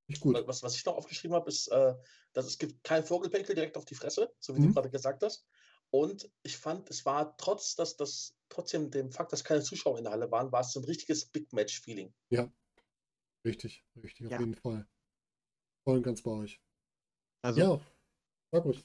Nicht 0.07 0.21
gut. 0.21 0.43
Was, 0.47 0.63
was 0.63 0.75
ich 0.75 0.85
noch 0.85 0.95
aufgeschrieben 0.95 1.35
habe, 1.35 1.49
ist, 1.49 1.67
äh, 1.69 1.93
dass 2.33 2.45
es 2.45 2.57
gibt 2.57 2.83
kein 2.83 3.03
Vogelpenkel 3.03 3.55
direkt 3.55 3.77
auf 3.77 3.85
die 3.85 3.95
Fresse, 3.95 4.33
so 4.39 4.55
wie 4.55 4.59
du 4.59 4.67
Mhm. 4.67 4.73
gerade 4.73 4.89
gesagt 4.89 5.23
hast. 5.23 5.45
Und 5.93 6.27
ich 6.41 6.57
fand, 6.57 6.89
es 6.89 7.05
war 7.05 7.37
trotz, 7.37 7.75
dass 7.75 7.95
das 7.97 8.35
trotzdem 8.49 8.89
dem 8.89 9.11
Fakt, 9.11 9.31
dass 9.31 9.43
keine 9.43 9.61
Zuschauer 9.61 9.99
in 9.99 10.05
der 10.05 10.13
Halle 10.13 10.31
waren, 10.31 10.51
war 10.51 10.61
es 10.61 10.71
so 10.71 10.79
ein 10.79 10.85
richtiges 10.85 11.27
Big 11.27 11.53
Match-Feeling. 11.53 12.11
Richtig, 13.45 13.83
richtig, 14.01 14.25
auf 14.25 14.31
Ja. 14.31 14.39
jeden 14.39 14.55
Fall. 14.55 14.87
Voll 15.83 15.97
und 15.97 16.03
ganz 16.03 16.23
bei 16.23 16.31
euch. 16.31 16.59
Also 17.43 17.61
Ja, 17.61 17.79
war 18.51 18.61
gut. 18.61 18.83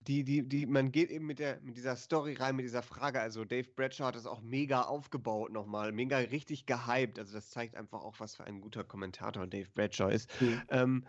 die, 0.00 0.24
die, 0.24 0.48
die, 0.48 0.66
man 0.66 0.90
geht 0.90 1.10
eben 1.10 1.26
mit, 1.26 1.38
der, 1.38 1.60
mit 1.60 1.76
dieser 1.76 1.94
Story 1.94 2.34
rein, 2.34 2.56
mit 2.56 2.64
dieser 2.64 2.82
Frage. 2.82 3.20
Also 3.20 3.44
Dave 3.44 3.68
Bradshaw 3.76 4.06
hat 4.06 4.16
das 4.16 4.26
auch 4.26 4.40
mega 4.40 4.82
aufgebaut 4.82 5.52
nochmal, 5.52 5.92
mega 5.92 6.18
richtig 6.18 6.66
gehypt. 6.66 7.18
Also 7.18 7.34
das 7.34 7.50
zeigt 7.50 7.76
einfach 7.76 8.00
auch, 8.02 8.18
was 8.18 8.34
für 8.36 8.44
ein 8.44 8.60
guter 8.60 8.82
Kommentator 8.82 9.46
Dave 9.46 9.70
Bradshaw 9.72 10.08
ist. 10.08 10.30
Mhm. 10.40 10.66
Ähm, 10.68 11.06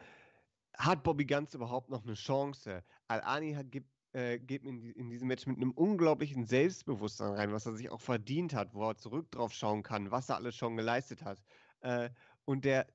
hat 0.77 1.03
Bobby 1.03 1.26
Guns 1.26 1.53
überhaupt 1.53 1.89
noch 1.89 2.03
eine 2.03 2.15
Chance? 2.15 2.84
Al-Ani 3.07 3.53
hat, 3.53 3.72
gibt, 3.72 3.89
äh, 4.13 4.39
geht 4.39 4.63
in, 4.63 4.79
die, 4.81 4.91
in 4.91 5.09
diesem 5.09 5.27
Match 5.27 5.45
mit 5.47 5.57
einem 5.57 5.71
unglaublichen 5.71 6.45
Selbstbewusstsein 6.45 7.33
rein, 7.33 7.51
was 7.53 7.65
er 7.65 7.75
sich 7.75 7.89
auch 7.89 8.01
verdient 8.01 8.53
hat, 8.53 8.73
wo 8.73 8.89
er 8.89 8.97
zurück 8.97 9.31
drauf 9.31 9.53
schauen 9.53 9.83
kann, 9.83 10.11
was 10.11 10.29
er 10.29 10.35
alles 10.38 10.55
schon 10.55 10.75
geleistet 10.77 11.23
hat. 11.23 11.41
Äh, 11.81 12.09
und 12.45 12.65
der, 12.65 12.88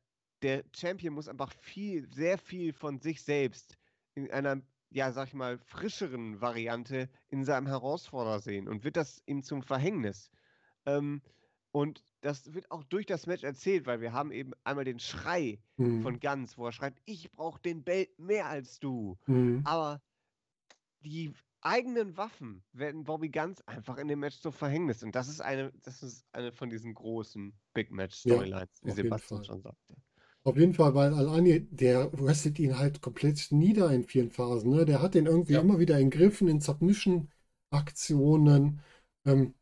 der 0.42 0.64
Champion 0.74 1.14
muss 1.14 1.28
einfach 1.28 1.52
viel, 1.52 2.06
sehr 2.12 2.38
viel 2.38 2.72
von 2.72 3.00
sich 3.00 3.22
selbst 3.22 3.78
in 4.14 4.30
einer, 4.30 4.62
ja, 4.90 5.12
sag 5.12 5.28
ich 5.28 5.34
mal, 5.34 5.58
frischeren 5.58 6.40
Variante 6.40 7.08
in 7.28 7.44
seinem 7.44 7.66
Herausforderer 7.66 8.40
sehen 8.40 8.68
und 8.68 8.84
wird 8.84 8.96
das 8.96 9.22
ihm 9.26 9.42
zum 9.42 9.62
Verhängnis. 9.62 10.30
Ähm, 10.86 11.22
und 11.72 12.04
das 12.22 12.54
wird 12.54 12.70
auch 12.70 12.84
durch 12.84 13.06
das 13.06 13.26
Match 13.26 13.44
erzählt, 13.44 13.86
weil 13.86 14.00
wir 14.00 14.12
haben 14.12 14.32
eben 14.32 14.52
einmal 14.64 14.84
den 14.84 14.98
Schrei 14.98 15.60
Mhm. 15.78 16.02
von 16.02 16.20
Ganz, 16.20 16.56
wo 16.58 16.66
er 16.66 16.72
schreibt, 16.72 17.00
ich 17.04 17.30
brauche 17.32 17.60
den 17.60 17.84
Belt 17.84 18.18
mehr 18.18 18.46
als 18.46 18.78
du. 18.78 19.18
Mhm. 19.26 19.64
Aber 19.64 20.02
die 21.08 21.32
eigenen 21.60 22.16
Waffen 22.16 22.64
werden 22.72 23.04
Bobby 23.04 23.28
Guns 23.30 23.66
einfach 23.66 23.98
in 23.98 24.08
dem 24.08 24.20
Match 24.20 24.40
zum 24.40 24.52
Verhängnis. 24.52 25.02
Und 25.02 25.14
das 25.14 25.28
ist 25.28 25.40
eine, 25.40 25.72
das 25.82 26.02
ist 26.02 26.24
eine 26.32 26.52
von 26.52 26.70
diesen 26.70 26.94
großen 26.94 27.52
Big 27.74 27.90
Match 27.90 28.14
Ja, 28.24 28.26
Storylines, 28.26 28.70
wie 28.84 28.88
auf 28.88 28.96
jeden 29.02 29.02
Sebastian 29.02 29.18
Fall. 29.18 29.44
schon 29.44 29.62
sagte. 29.62 29.94
Auf 30.44 30.56
jeden 30.58 30.74
Fall, 30.74 30.94
weil 30.94 31.12
Alani, 31.14 31.66
der 31.70 32.10
wrestelt 32.18 32.58
ihn 32.60 32.78
halt 32.78 33.00
komplett 33.02 33.48
nieder 33.52 33.90
in 33.92 34.04
vielen 34.04 34.30
Phasen. 34.30 34.70
Ne? 34.70 34.84
Der 34.86 35.02
hat 35.02 35.14
den 35.14 35.26
irgendwie 35.26 35.54
Ja. 35.54 35.58
immer 35.58 35.78
wieder 35.80 35.98
in 36.00 36.10
Griffen, 36.10 36.48
in 36.48 36.60
Submission-Aktionen. 36.60 38.80
Ähm, 39.26 39.54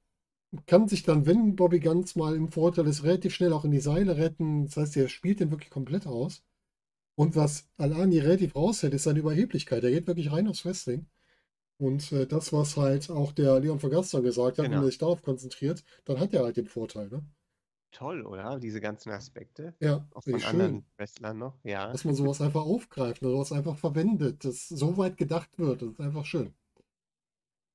kann 0.67 0.89
sich 0.89 1.05
dann, 1.05 1.27
wenn 1.27 1.57
Bobby 1.57 1.81
Guns 1.81 2.17
mal 2.17 2.37
im 2.37 2.51
Vorteil 2.51 2.89
ist, 2.89 3.05
relativ 3.05 3.35
schnell 3.35 3.55
auch 3.55 3.65
in 3.67 3.73
die 3.73 3.81
Seile 3.81 4.19
retten. 4.19 4.67
Das 4.67 4.77
heißt, 4.79 4.99
er 4.99 5.09
spielt 5.09 5.41
den 5.41 5.53
wirklich 5.53 5.71
komplett 5.71 6.07
aus. 6.07 6.45
Und 7.17 7.37
was 7.37 7.69
Alani 7.79 8.21
relativ 8.21 8.57
raushält, 8.57 8.95
ist 8.95 9.05
seine 9.05 9.21
Überheblichkeit. 9.21 9.85
Er 9.85 9.93
geht 9.93 10.09
wirklich 10.09 10.33
rein 10.33 10.49
aufs 10.49 10.65
Wrestling. 10.67 11.07
Und 11.79 12.13
äh, 12.13 12.27
das, 12.27 12.53
was 12.53 12.77
halt 12.77 13.11
auch 13.11 13.33
der 13.33 13.59
Leon 13.61 13.79
von 13.81 13.91
Gaston 13.91 14.23
gesagt 14.23 14.59
hat, 14.59 14.65
wenn 14.65 14.71
Genau. 14.71 14.83
er 14.83 14.87
sich 14.87 14.99
darauf 14.99 15.23
konzentriert, 15.23 15.85
dann 16.05 16.21
hat 16.21 16.33
er 16.33 16.45
halt 16.45 16.57
den 16.57 16.67
Vorteil. 16.67 17.09
Ne? 17.09 17.25
Toll, 17.91 18.23
oder? 18.27 18.59
Diese 18.61 18.81
ganzen 18.81 19.11
Aspekte. 19.11 19.75
Ja, 19.81 20.07
Auch 20.15 20.23
von 20.23 20.39
schön. 20.39 20.49
anderen 20.51 20.85
Wrestlern 20.97 21.39
noch. 21.39 21.55
Ja. 21.65 21.91
dass 21.91 22.05
man 22.05 22.15
sowas 22.15 22.41
einfach 22.41 22.63
aufgreift 22.63 23.23
oder 23.23 23.33
sowas 23.33 23.53
einfach 23.53 23.77
verwendet, 23.77 24.45
dass 24.45 24.69
so 24.69 24.97
weit 24.97 25.17
gedacht 25.17 25.59
wird. 25.59 25.83
Das 25.83 25.91
ist 25.91 26.01
einfach 26.01 26.25
schön. 26.25 26.55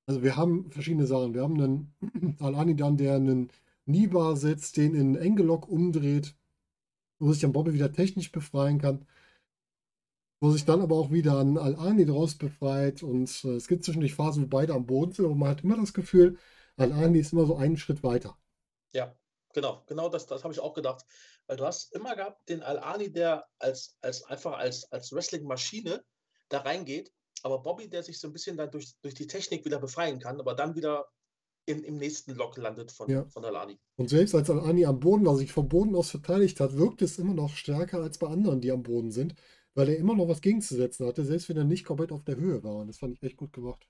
Also 0.07 0.23
wir 0.23 0.35
haben 0.35 0.71
verschiedene 0.71 1.05
Sachen. 1.05 1.33
Wir 1.33 1.43
haben 1.43 1.61
einen 1.61 2.35
Alani 2.39 2.75
dann, 2.75 2.97
der 2.97 3.15
einen 3.15 3.49
Nibar 3.85 4.35
setzt, 4.37 4.77
den 4.77 4.95
in 4.95 5.15
Engelock 5.15 5.67
umdreht, 5.69 6.35
wo 7.19 7.31
sich 7.31 7.41
dann 7.41 7.51
Bobby 7.53 7.73
wieder 7.73 7.91
technisch 7.91 8.31
befreien 8.31 8.79
kann. 8.79 9.05
Wo 10.41 10.51
sich 10.51 10.65
dann 10.65 10.81
aber 10.81 10.95
auch 10.95 11.11
wieder 11.11 11.39
ein 11.39 11.57
Al-Ani 11.57 12.05
draus 12.05 12.35
befreit. 12.35 13.03
Und 13.03 13.43
äh, 13.43 13.55
es 13.55 13.67
gibt 13.67 13.83
zwischendurch 13.83 14.15
Phasen, 14.15 14.43
wo 14.43 14.47
beide 14.47 14.73
am 14.73 14.85
Boden 14.85 15.11
sind, 15.11 15.25
aber 15.25 15.35
man 15.35 15.49
hat 15.49 15.63
immer 15.63 15.77
das 15.77 15.93
Gefühl, 15.93 16.37
Al-Ani 16.77 17.19
ist 17.19 17.33
immer 17.33 17.45
so 17.45 17.57
einen 17.57 17.77
Schritt 17.77 18.03
weiter. 18.03 18.37
Ja, 18.93 19.15
genau, 19.53 19.83
genau 19.87 20.09
das, 20.09 20.25
das 20.27 20.43
habe 20.43 20.53
ich 20.53 20.59
auch 20.59 20.73
gedacht. 20.73 21.05
Weil 21.47 21.57
du 21.57 21.65
hast 21.65 21.93
immer 21.93 22.15
gehabt 22.15 22.47
den 22.47 22.63
Al-Ani, 22.63 23.11
der 23.11 23.45
als, 23.57 23.97
als 24.01 24.23
einfach 24.23 24.57
als, 24.57 24.89
als 24.91 25.11
Wrestling-Maschine 25.11 26.03
da 26.47 26.59
reingeht, 26.59 27.11
aber 27.43 27.59
Bobby, 27.61 27.89
der 27.89 28.03
sich 28.03 28.19
so 28.19 28.27
ein 28.27 28.33
bisschen 28.33 28.57
dann 28.57 28.71
durch, 28.71 28.93
durch 29.01 29.13
die 29.13 29.27
Technik 29.27 29.65
wieder 29.65 29.79
befreien 29.79 30.19
kann, 30.19 30.39
aber 30.39 30.55
dann 30.55 30.75
wieder 30.75 31.05
in, 31.65 31.83
im 31.83 31.97
nächsten 31.97 32.33
Lock 32.35 32.57
landet 32.57 32.91
von, 32.91 33.09
Ja. 33.09 33.25
von 33.25 33.45
Al-Ani. 33.45 33.79
Und 33.97 34.09
selbst 34.09 34.33
als 34.35 34.49
Al-Ani 34.49 34.85
am 34.85 34.99
Boden 34.99 35.25
war, 35.25 35.35
sich 35.35 35.51
vom 35.51 35.67
Boden 35.69 35.95
aus 35.95 36.09
verteidigt 36.09 36.59
hat, 36.59 36.77
wirkt 36.77 37.01
es 37.01 37.19
immer 37.19 37.33
noch 37.33 37.55
stärker 37.55 38.01
als 38.01 38.17
bei 38.17 38.27
anderen, 38.27 38.61
die 38.61 38.71
am 38.71 38.83
Boden 38.83 39.11
sind, 39.11 39.35
weil 39.79 39.89
er 39.89 39.97
immer 39.97 40.13
noch 40.15 40.27
was 40.27 40.41
gegenzusetzen 40.41 41.07
hatte, 41.07 41.23
selbst 41.25 41.47
wenn 41.49 41.57
er 41.57 41.63
nicht 41.63 41.85
komplett 41.85 42.11
auf 42.11 42.23
der 42.25 42.35
Höhe 42.35 42.63
war. 42.63 42.75
Und 42.75 42.87
das 42.87 42.97
fand 42.99 43.15
ich 43.15 43.23
echt 43.23 43.37
gut 43.37 43.53
gemacht. 43.53 43.87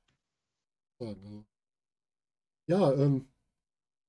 Also. 1.00 1.46
Ja, 2.68 2.94
ähm, 2.94 3.28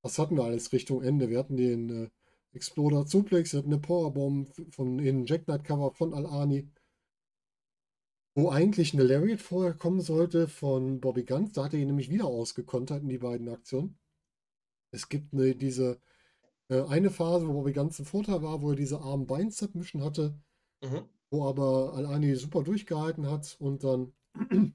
was 0.03 0.19
hatten 0.19 0.37
wir 0.37 0.45
alles 0.45 0.73
Richtung 0.73 1.03
Ende? 1.03 1.31
Wir 1.31 1.39
hatten 1.39 1.57
den 1.57 1.91
äh, 2.05 2.11
Exploder 2.53 3.07
Suplex, 3.07 3.53
wir 3.53 3.59
hatten 3.61 3.73
eine 3.73 3.81
Powerbomb 3.81 4.51
von 4.75 4.99
in 4.99 5.25
Jack 5.27 5.45
Knight 5.47 5.65
Cover 5.65 5.93
von 5.93 6.15
Al-Ani. 6.15 6.69
wo 8.35 8.49
eigentlich 8.51 8.93
eine 8.95 9.05
Lariat 9.05 9.41
vorher 9.41 9.75
kommen 9.75 10.01
sollte 10.01 10.49
von 10.49 11.01
Bobby 11.01 11.25
Guns. 11.25 11.53
Da 11.53 11.65
hat 11.65 11.75
er 11.75 11.81
ihn 11.81 11.87
nämlich 11.89 12.11
wieder 12.11 12.27
ausgekontert 12.27 13.03
in 13.03 13.09
die 13.09 13.19
beiden 13.19 13.49
Aktionen. 13.49 13.99
Es 14.93 15.09
gibt 15.09 15.33
eine, 15.35 15.55
diese 15.57 16.01
äh, 16.69 16.83
eine 16.83 17.11
Phase, 17.11 17.49
wo 17.49 17.55
Bobby 17.55 17.73
Guns 17.73 17.99
ein 18.01 18.05
Vorteil 18.07 18.43
war, 18.43 18.63
wo 18.63 18.71
er 18.71 18.77
diese 18.77 19.01
Arm-Bein-Submission 19.01 20.03
hatte, 20.05 20.39
Mhm. 20.83 21.09
Wo 21.31 21.47
aber 21.47 21.95
Alani 21.95 22.35
super 22.37 22.63
durchgehalten 22.63 23.31
hat 23.31 23.57
und 23.61 23.85
dann 23.85 24.13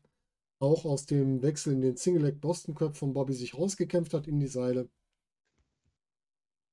auch 0.60 0.86
aus 0.86 1.06
dem 1.06 1.42
Wechsel 1.42 1.74
in 1.74 1.82
den 1.82 1.98
Single 1.98 2.24
Leg 2.24 2.42
Boston 2.42 2.76
Crab 2.76 2.96
von 2.96 3.14
Bobby 3.14 3.34
sich 3.34 3.56
rausgekämpft 3.56 4.14
hat 4.14 4.28
in 4.28 4.40
die 4.40 4.48
Seile. 4.48 4.90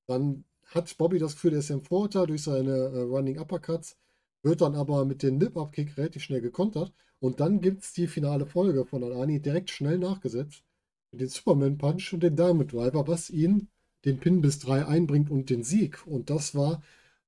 Dann 0.06 0.44
hat 0.66 0.96
Bobby 0.98 1.18
das 1.18 1.34
Gefühl, 1.34 1.52
er 1.52 1.58
ist 1.58 1.70
im 1.70 1.82
Vorteil 1.82 2.26
durch 2.26 2.42
seine 2.42 2.72
äh, 2.72 3.00
Running 3.02 3.38
Uppercuts, 3.38 3.96
wird 4.42 4.60
dann 4.60 4.74
aber 4.74 5.04
mit 5.04 5.22
dem 5.22 5.38
Nip-Up-Kick 5.38 5.96
relativ 5.96 6.22
schnell 6.22 6.40
gekontert. 6.40 6.92
Und 7.20 7.40
dann 7.40 7.60
gibt 7.60 7.82
es 7.82 7.92
die 7.92 8.08
finale 8.08 8.46
Folge 8.46 8.84
von 8.84 9.04
Alani 9.04 9.40
direkt 9.40 9.70
schnell 9.70 9.98
nachgesetzt. 9.98 10.64
Mit 11.12 11.20
dem 11.20 11.28
Superman 11.28 11.78
Punch 11.78 12.12
und 12.12 12.22
dem 12.22 12.36
Diamond 12.36 12.72
Driver, 12.72 13.06
was 13.06 13.30
ihn 13.30 13.68
den 14.04 14.18
Pin 14.18 14.40
bis 14.40 14.58
3 14.60 14.86
einbringt 14.86 15.30
und 15.30 15.50
den 15.50 15.62
Sieg. 15.62 16.04
Und 16.06 16.30
das 16.30 16.54
war 16.54 16.82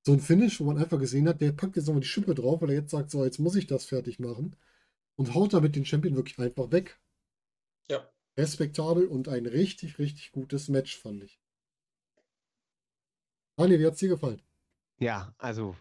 so 0.06 0.12
ein 0.12 0.20
Finish, 0.20 0.60
wo 0.60 0.64
man 0.64 0.78
einfach 0.78 0.98
gesehen 0.98 1.28
hat, 1.28 1.40
der 1.40 1.52
packt 1.52 1.76
jetzt 1.76 1.86
nochmal 1.86 2.02
die 2.02 2.08
Schippe 2.08 2.34
drauf, 2.34 2.60
weil 2.60 2.70
er 2.70 2.76
jetzt 2.76 2.90
sagt, 2.90 3.10
so, 3.10 3.24
jetzt 3.24 3.38
muss 3.38 3.56
ich 3.56 3.66
das 3.66 3.86
fertig 3.86 4.18
machen. 4.18 4.54
Und 5.16 5.34
haut 5.34 5.54
damit 5.54 5.76
den 5.76 5.86
Champion 5.86 6.16
wirklich 6.16 6.38
einfach 6.38 6.70
weg. 6.72 7.00
Ja. 7.88 8.06
Respektabel 8.36 9.06
und 9.06 9.28
ein 9.28 9.46
richtig, 9.46 9.98
richtig 9.98 10.32
gutes 10.32 10.68
Match, 10.68 10.98
fand 10.98 11.24
ich. 11.24 11.40
Ani, 13.56 13.78
wie 13.78 13.86
hat 13.86 13.94
es 13.94 14.00
dir 14.00 14.08
gefallen? 14.08 14.42
Ja, 14.98 15.34
also 15.38 15.76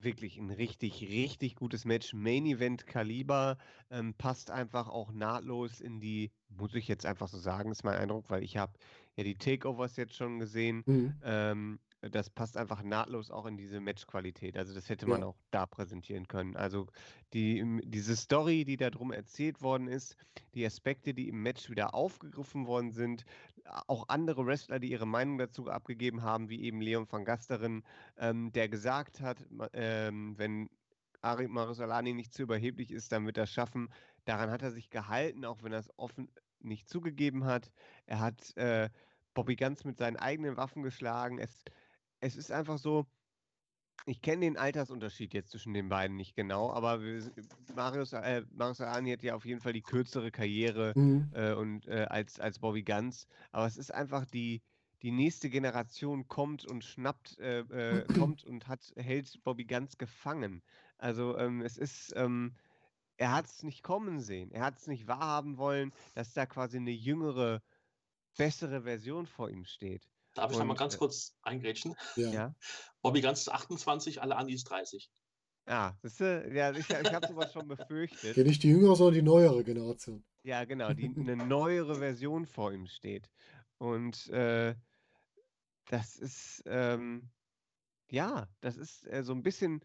wirklich 0.00 0.36
ein 0.38 0.50
richtig, 0.50 1.02
richtig 1.02 1.56
gutes 1.56 1.84
Match. 1.84 2.12
Main 2.12 2.44
Event 2.44 2.86
Kaliber 2.86 3.56
ähm, 3.90 4.14
passt 4.14 4.50
einfach 4.50 4.88
auch 4.88 5.12
nahtlos 5.12 5.80
in 5.80 6.00
die, 6.00 6.32
muss 6.48 6.74
ich 6.74 6.86
jetzt 6.86 7.06
einfach 7.06 7.28
so 7.28 7.38
sagen, 7.38 7.70
ist 7.70 7.84
mein 7.84 7.96
Eindruck, 7.96 8.28
weil 8.30 8.42
ich 8.42 8.56
habe 8.56 8.74
ja 9.16 9.24
die 9.24 9.36
Takeovers 9.36 9.96
jetzt 9.96 10.14
schon 10.14 10.38
gesehen. 10.38 10.82
Mhm. 10.86 11.14
Ähm, 11.22 11.78
das 12.00 12.30
passt 12.30 12.56
einfach 12.56 12.82
nahtlos 12.82 13.30
auch 13.30 13.46
in 13.46 13.56
diese 13.56 13.80
Matchqualität. 13.80 14.56
Also 14.56 14.74
das 14.74 14.88
hätte 14.88 15.06
man 15.06 15.22
Ja. 15.22 15.26
auch 15.26 15.36
da 15.50 15.66
präsentieren 15.66 16.28
können. 16.28 16.56
Also 16.56 16.86
die, 17.32 17.58
im- 17.58 17.80
diese 17.84 18.16
Story, 18.16 18.64
die 18.64 18.76
da 18.76 18.90
drum 18.90 19.12
erzählt 19.12 19.62
worden 19.62 19.88
ist, 19.88 20.16
die 20.54 20.64
Aspekte, 20.64 21.12
die 21.14 21.28
im 21.28 21.42
Match 21.42 21.70
wieder 21.70 21.94
aufgegriffen 21.94 22.66
worden 22.66 22.92
sind, 22.92 23.24
auch 23.86 24.08
andere 24.08 24.46
Wrestler, 24.46 24.78
die 24.78 24.90
ihre 24.90 25.06
Meinung 25.06 25.38
dazu 25.38 25.68
abgegeben 25.68 26.22
haben, 26.22 26.48
wie 26.48 26.62
eben 26.62 26.80
Leon 26.80 27.06
van 27.10 27.24
Gasteren, 27.24 27.82
ähm, 28.16 28.52
der 28.52 28.68
gesagt 28.68 29.20
hat, 29.20 29.46
ähm, 29.72 30.38
wenn 30.38 30.70
Ari 31.20 31.48
Marisalani 31.48 32.14
nicht 32.14 32.32
zu 32.32 32.42
überheblich 32.42 32.92
ist, 32.92 33.10
dann 33.12 33.26
wird 33.26 33.36
er 33.38 33.44
es 33.44 33.50
schaffen. 33.52 33.88
Daran 34.24 34.50
hat 34.50 34.62
er 34.62 34.70
sich 34.70 34.88
gehalten, 34.90 35.44
auch 35.44 35.62
wenn 35.62 35.72
er 35.72 35.80
es 35.80 35.90
offen 35.98 36.30
nicht 36.60 36.88
zugegeben 36.88 37.44
hat. 37.44 37.72
Er 38.06 38.20
hat 38.20 38.56
äh, 38.56 38.88
Bobby 39.34 39.56
Ganz 39.56 39.84
mit 39.84 39.98
seinen 39.98 40.16
eigenen 40.16 40.56
Waffen 40.56 40.82
geschlagen. 40.82 41.38
Es, 41.38 41.64
es 42.20 42.36
ist 42.36 42.50
einfach 42.52 42.78
so, 42.78 43.06
ich 44.06 44.22
kenne 44.22 44.42
den 44.42 44.56
Altersunterschied 44.56 45.34
jetzt 45.34 45.50
zwischen 45.50 45.74
den 45.74 45.88
beiden 45.88 46.16
nicht 46.16 46.34
genau, 46.34 46.72
aber 46.72 46.98
Marius, 47.72 48.12
äh, 48.12 48.42
Marius 48.50 48.80
Alani 48.80 49.10
hat 49.12 49.22
ja 49.22 49.34
auf 49.34 49.44
jeden 49.44 49.60
Fall 49.60 49.72
die 49.72 49.82
kürzere 49.82 50.30
Karriere 50.30 50.94
Mhm. 50.94 51.30
äh, 51.30 51.52
und 51.52 51.86
äh, 51.86 52.06
als, 52.08 52.40
als 52.40 52.58
Bobby 52.60 52.82
Ganz. 52.84 53.26
Aber 53.52 53.66
es 53.66 53.76
ist 53.76 53.92
einfach 53.92 54.24
die, 54.26 54.62
die 55.02 55.10
nächste 55.12 55.50
Generation 55.50 56.26
kommt 56.28 56.64
und 56.64 56.84
schnappt, 56.84 57.38
äh, 57.38 57.60
äh, 57.60 58.08
kommt 58.12 58.44
und 58.44 58.66
hat, 58.68 58.92
hält 58.96 59.42
Bobby 59.44 59.64
Ganz 59.66 59.98
gefangen. 59.98 60.62
Also 60.96 61.36
ähm, 61.38 61.60
es 61.60 61.76
ist, 61.76 62.12
ähm, 62.16 62.56
er 63.18 63.32
hat 63.34 63.46
es 63.46 63.62
nicht 63.64 63.82
kommen 63.82 64.20
sehen. 64.20 64.50
Er 64.52 64.62
hat 64.64 64.78
es 64.78 64.86
nicht 64.88 65.08
wahrhaben 65.08 65.58
wollen, 65.58 65.92
dass 66.14 66.32
da 66.34 66.46
quasi 66.46 66.78
eine 66.78 66.92
jüngere, 66.92 67.62
bessere 68.36 68.82
Version 68.84 69.26
vor 69.26 69.50
ihm 69.50 69.64
steht. 69.64 70.08
Darf 70.38 70.52
ich 70.52 70.58
noch 70.58 70.66
mal 70.66 70.74
Und, 70.74 70.78
ganz 70.78 70.94
äh, 70.94 70.98
kurz 70.98 71.36
eingrätschen? 71.42 71.96
Ja. 72.14 72.30
Ja. 72.30 72.54
Bobby 73.02 73.20
Ganz 73.20 73.40
ist 73.40 73.48
28, 73.48 74.22
alle 74.22 74.36
Andi 74.36 74.54
ist 74.54 74.64
30. 74.64 75.10
Ah, 75.66 75.94
siehst 76.00 76.20
du, 76.20 76.50
ja, 76.54 76.70
ich, 76.70 76.88
ich 76.88 77.12
habe 77.12 77.26
sowas 77.26 77.52
schon 77.52 77.66
befürchtet. 77.66 78.36
Ja, 78.36 78.44
nicht 78.44 78.62
die 78.62 78.68
jüngere, 78.68 78.94
sondern 78.94 79.14
die 79.14 79.22
neuere 79.22 79.64
Generation. 79.64 80.24
Ja, 80.44 80.64
genau, 80.64 80.92
die 80.94 81.12
eine 81.14 81.36
neuere 81.36 81.96
Version 81.96 82.46
vor 82.46 82.72
ihm 82.72 82.86
steht. 82.86 83.28
Und 83.78 84.28
äh, 84.28 84.76
das 85.86 86.16
ist, 86.16 86.62
ähm, 86.66 87.30
ja, 88.08 88.46
das 88.60 88.76
ist 88.76 89.06
äh, 89.08 89.24
so 89.24 89.32
ein 89.32 89.42
bisschen 89.42 89.80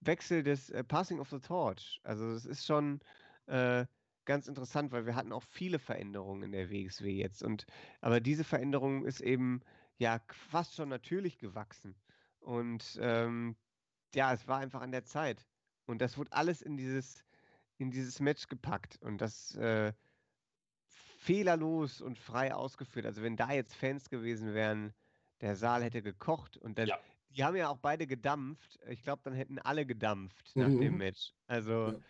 Wechsel 0.00 0.42
des 0.42 0.70
äh, 0.70 0.82
Passing 0.82 1.20
of 1.20 1.28
the 1.28 1.38
Torch. 1.38 2.00
Also 2.02 2.32
das 2.32 2.46
ist 2.46 2.64
schon 2.64 3.00
äh, 3.46 3.84
ganz 4.24 4.48
interessant, 4.48 4.90
weil 4.90 5.04
wir 5.04 5.14
hatten 5.14 5.32
auch 5.32 5.42
viele 5.42 5.78
Veränderungen 5.78 6.44
in 6.44 6.52
der 6.52 6.70
WXW 6.70 7.12
jetzt. 7.12 7.42
Und 7.42 7.66
aber 8.00 8.20
diese 8.20 8.44
Veränderung 8.44 9.04
ist 9.04 9.20
eben 9.20 9.60
ja 10.02 10.20
fast 10.32 10.74
schon 10.76 10.90
natürlich 10.90 11.38
gewachsen. 11.38 11.96
Und 12.40 12.98
ähm, 13.02 13.56
ja, 14.14 14.32
es 14.34 14.48
war 14.48 14.58
einfach 14.60 14.82
an 14.82 14.92
der 14.92 15.04
Zeit. 15.04 15.48
Und 15.86 16.00
das 16.02 16.18
wurde 16.18 16.32
alles 16.32 16.62
in 16.62 16.76
dieses, 16.78 17.24
in 17.78 17.90
dieses 17.92 18.20
Match 18.20 18.48
gepackt. 18.48 18.98
Und 19.02 19.18
das 19.20 19.54
äh, 19.56 19.94
fehlerlos 20.88 22.00
und 22.00 22.18
frei 22.18 22.54
ausgeführt. 22.54 23.06
Also 23.06 23.22
wenn 23.22 23.36
da 23.36 23.52
jetzt 23.52 23.74
Fans 23.74 24.10
gewesen 24.10 24.54
wären, 24.54 24.94
der 25.40 25.56
Saal 25.56 25.82
hätte 25.84 26.02
gekocht 26.02 26.56
und 26.56 26.78
dann, 26.78 26.88
Ja. 26.88 27.02
die 27.30 27.44
haben 27.44 27.56
ja 27.56 27.68
auch 27.68 27.78
beide 27.78 28.06
gedampft. 28.06 28.78
Ich 28.88 29.02
glaube, 29.02 29.22
dann 29.24 29.34
hätten 29.34 29.58
alle 29.58 29.86
gedampft 29.86 30.56
nach 30.56 30.74
dem 30.74 30.96
Mhm. 30.96 30.98
Match. 30.98 31.34
Also 31.46 31.92
Ja. 31.92 32.02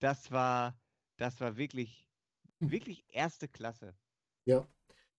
das 0.00 0.32
war, 0.32 0.80
das 1.18 1.40
war 1.40 1.56
wirklich, 1.58 2.10
wirklich 2.64 3.06
erste 3.08 3.48
Klasse. 3.48 3.98
Ja. 4.44 4.68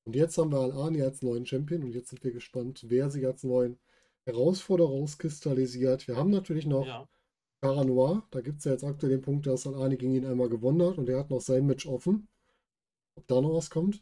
Und 0.07 0.15
jetzt 0.15 0.37
haben 0.37 0.53
wir 0.53 0.59
Al-Ani 0.59 1.01
als 1.01 1.21
neuen 1.21 1.45
Champion 1.45 1.83
und 1.83 1.93
jetzt 1.93 2.07
sind 2.11 2.23
wir 2.23 2.31
gespannt, 2.31 2.85
wer 2.87 3.09
sich 3.09 3.27
als 3.27 3.43
neuen 3.43 3.77
Herausforderer 4.23 4.87
rauskristallisiert. 4.87 6.07
Wir 6.07 6.15
haben 6.15 6.29
natürlich 6.29 6.65
noch 6.65 6.85
Ja. 6.85 7.09
Cara 7.61 7.83
Noir. 7.83 8.25
Da 8.31 8.39
gibt 8.39 8.59
es 8.59 8.63
ja 8.63 8.71
jetzt 8.71 8.85
aktuell 8.85 9.11
den 9.11 9.21
Punkt, 9.21 9.47
dass 9.47 9.67
Al-Ani 9.67 9.97
gegen 9.97 10.13
ihn 10.13 10.25
einmal 10.25 10.47
gewonnen 10.47 10.81
hat 10.81 10.97
und 10.97 11.09
er 11.09 11.19
hat 11.19 11.29
noch 11.29 11.41
sein 11.41 11.65
Match 11.65 11.85
offen. 11.85 12.29
Ob 13.15 13.27
da 13.27 13.41
noch 13.41 13.53
was 13.53 13.69
kommt. 13.69 14.01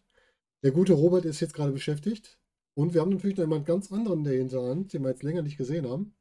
Der 0.61 0.69
gute 0.69 0.93
Robert 0.93 1.25
ist 1.25 1.39
jetzt 1.39 1.55
gerade 1.55 1.71
beschäftigt. 1.71 2.37
Und 2.75 2.93
wir 2.93 3.01
haben 3.01 3.09
natürlich 3.09 3.37
noch 3.37 3.45
jemand 3.45 3.65
ganz 3.65 3.91
anderen 3.91 4.23
der 4.23 4.33
Hinterhand, 4.33 4.93
den 4.93 5.01
wir 5.01 5.09
jetzt 5.09 5.23
länger 5.23 5.41
nicht 5.41 5.57
gesehen 5.57 5.89
haben. 5.89 6.13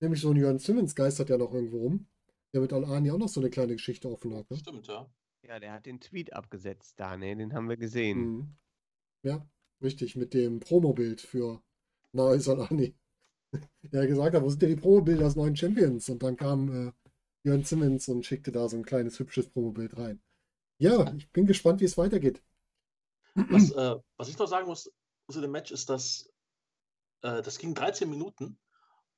Nämlich 0.00 0.20
so 0.20 0.30
ein 0.30 0.36
Jörn 0.36 0.58
Simmons 0.58 0.96
geistert 0.96 1.30
ja 1.30 1.38
noch 1.38 1.54
irgendwo 1.54 1.78
rum, 1.78 2.08
der 2.52 2.60
mit 2.60 2.72
Al-Ani 2.72 3.12
auch 3.12 3.18
noch 3.18 3.28
so 3.28 3.38
eine 3.38 3.50
kleine 3.50 3.74
Geschichte 3.74 4.10
offen 4.10 4.34
hat. 4.34 4.50
Ne? 4.50 4.56
Stimmt, 4.56 4.88
ja. 4.88 5.08
Ja, 5.46 5.60
der 5.60 5.74
hat 5.74 5.86
den 5.86 6.00
Tweet 6.00 6.32
abgesetzt 6.32 6.98
da, 6.98 7.16
ne? 7.16 7.36
Den 7.36 7.52
haben 7.52 7.68
wir 7.68 7.76
gesehen. 7.76 8.18
Mhm. 8.18 8.56
Ja, 9.22 9.46
richtig, 9.80 10.16
mit 10.16 10.34
dem 10.34 10.60
Promobild 10.60 11.20
für 11.20 11.62
Naoya 12.12 12.40
Solani. 12.40 12.94
Der 13.82 14.06
gesagt 14.06 14.34
hat, 14.34 14.42
wo 14.42 14.48
sind 14.48 14.62
denn 14.62 14.70
die 14.70 14.80
Promobilder 14.80 15.24
des 15.24 15.36
neuen 15.36 15.56
Champions? 15.56 16.08
Und 16.08 16.22
dann 16.22 16.36
kam 16.36 16.88
äh, 16.88 16.92
Jörn 17.44 17.64
Simmons 17.64 18.08
und 18.08 18.24
schickte 18.24 18.52
da 18.52 18.68
so 18.68 18.76
ein 18.76 18.84
kleines 18.84 19.18
hübsches 19.18 19.48
Promobild 19.48 19.96
rein. 19.96 20.20
Ja, 20.78 21.12
ich 21.14 21.30
bin 21.30 21.46
gespannt, 21.46 21.80
wie 21.80 21.84
es 21.84 21.98
weitergeht. 21.98 22.42
Was, 23.34 23.70
äh, 23.70 23.96
was 24.16 24.28
ich 24.28 24.38
noch 24.38 24.48
sagen 24.48 24.66
muss 24.66 24.90
zu 25.30 25.40
dem 25.40 25.52
Match 25.52 25.70
ist, 25.70 25.88
dass 25.88 26.30
äh, 27.22 27.42
das 27.42 27.58
ging 27.58 27.74
13 27.74 28.08
Minuten 28.08 28.58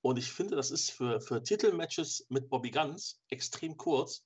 und 0.03 0.19
ich 0.19 0.31
finde, 0.31 0.57
das 0.57 0.71
ist 0.71 0.91
für, 0.91 1.21
für 1.21 1.43
Titelmatches 1.43 2.27
mit 2.29 2.51
Bobby 2.51 2.71
Guns 2.71 3.21
extrem 3.31 3.77
kurz. 3.77 4.25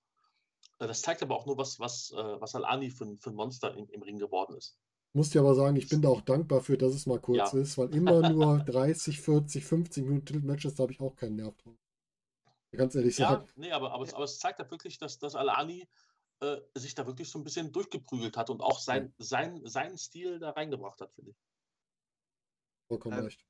Äh, 0.79 0.87
das 0.87 1.03
zeigt 1.03 1.23
aber 1.23 1.37
auch 1.37 1.47
nur, 1.47 1.57
was, 1.57 1.79
was, 1.79 2.11
äh, 2.11 2.41
was 2.41 2.55
Al-Ani 2.55 2.91
für, 2.91 3.17
für 3.19 3.31
ein 3.31 3.37
Monster 3.37 3.75
im, 3.75 3.89
im 3.91 4.03
Ring 4.03 4.19
geworden 4.19 4.57
ist. 4.57 4.77
Muss 5.15 5.31
dir 5.31 5.41
aber 5.41 5.55
sagen, 5.55 5.77
ich 5.77 5.89
bin 5.89 6.03
da 6.03 6.09
auch 6.09 6.21
dankbar 6.23 6.61
für, 6.63 6.79
dass 6.79 6.95
es 6.95 7.07
mal 7.07 7.21
kurz 7.21 7.53
Ja. 7.53 7.53
ist, 7.53 7.77
weil 7.79 7.93
immer 7.95 8.23
nur 8.23 8.61
30, 8.61 9.21
40, 9.21 9.65
50 9.65 10.05
Minuten 10.05 10.27
Titelmatches, 10.27 10.75
da 10.75 10.83
habe 10.85 10.93
ich 10.93 11.01
auch 11.01 11.17
keinen 11.17 11.37
Nerv 11.37 11.57
drauf. 11.57 11.77
Ganz 12.73 12.95
ehrlich 12.95 13.17
Ja, 13.17 13.27
sagen. 13.29 13.49
nee, 13.57 13.73
aber, 13.73 13.93
aber, 13.93 14.05
es, 14.05 14.15
aber 14.15 14.25
es 14.25 14.39
zeigt 14.39 14.59
halt 14.61 14.71
wirklich, 14.71 14.99
dass, 14.99 15.19
dass 15.19 15.35
Al-Ani 15.35 15.89
äh, 16.41 16.59
sich 16.75 16.95
da 16.95 17.07
wirklich 17.07 17.31
so 17.31 17.39
ein 17.39 17.45
bisschen 17.45 17.73
durchgeprügelt 17.73 18.37
hat 18.37 18.51
und 18.51 18.61
auch 18.63 18.79
sein, 18.79 19.15
sein, 19.19 19.61
seinen 19.67 19.99
Stil 19.99 20.39
da 20.39 20.51
reingebracht 20.51 21.01
hat, 21.01 21.13
finde 21.15 21.33
ich. 21.33 21.39
Vollkommen 22.89 23.19
Ähm, 23.19 23.25
recht. 23.25 23.47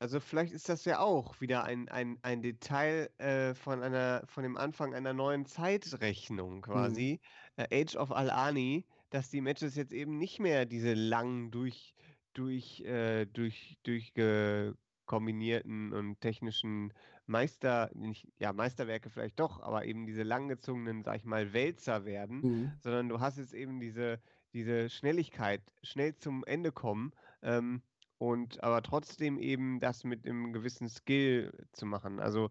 Also 0.00 0.20
vielleicht 0.20 0.52
ist 0.52 0.68
das 0.68 0.84
ja 0.86 1.00
auch 1.00 1.40
wieder 1.40 1.64
ein, 1.64 1.88
ein, 1.88 2.18
ein 2.22 2.42
Detail 2.42 3.10
äh, 3.18 3.54
von 3.54 3.82
einer, 3.82 4.24
von 4.26 4.42
dem 4.44 4.56
Anfang 4.58 4.94
einer 4.94 5.14
neuen 5.14 5.46
Zeitrechnung 5.46 6.62
quasi. 6.62 7.20
Äh, 7.56 7.82
Age 7.84 7.96
of 7.96 8.12
Al-Ani, 8.12 8.86
dass 9.14 9.30
die 9.30 9.40
Matches 9.40 9.76
jetzt 9.76 9.92
eben 9.92 10.18
nicht 10.18 10.40
mehr 10.40 10.66
diese 10.66 10.94
langen, 10.94 11.50
durch, 11.50 11.94
durch, 12.34 12.80
äh, 12.80 13.26
durch, 13.26 13.78
durchgekombinierten 13.84 15.92
und 15.92 16.20
technischen 16.20 16.92
Meister, 17.26 17.90
nicht, 17.94 18.28
ja, 18.38 18.52
Meisterwerke 18.52 19.10
vielleicht 19.10 19.38
doch, 19.40 19.60
aber 19.60 19.84
eben 19.86 20.06
diese 20.06 20.22
langgezogenen, 20.24 21.04
sag 21.04 21.16
ich 21.16 21.24
mal, 21.24 21.52
Wälzer 21.52 22.04
werden 22.04 22.42
Mhm. 22.42 22.72
sondern 22.80 23.08
du 23.08 23.20
hast 23.20 23.38
jetzt 23.38 23.54
eben 23.54 23.80
diese, 23.80 24.20
diese 24.52 24.90
Schnelligkeit, 24.90 25.62
schnell 25.82 26.16
zum 26.16 26.44
Ende 26.44 26.72
kommen 26.72 27.12
ähm, 27.42 27.82
und 28.18 28.62
aber 28.62 28.82
trotzdem 28.82 29.38
eben 29.38 29.80
das 29.80 30.04
mit 30.04 30.26
einem 30.26 30.52
gewissen 30.52 30.88
Skill 30.88 31.66
zu 31.72 31.86
machen. 31.86 32.20
Also 32.20 32.50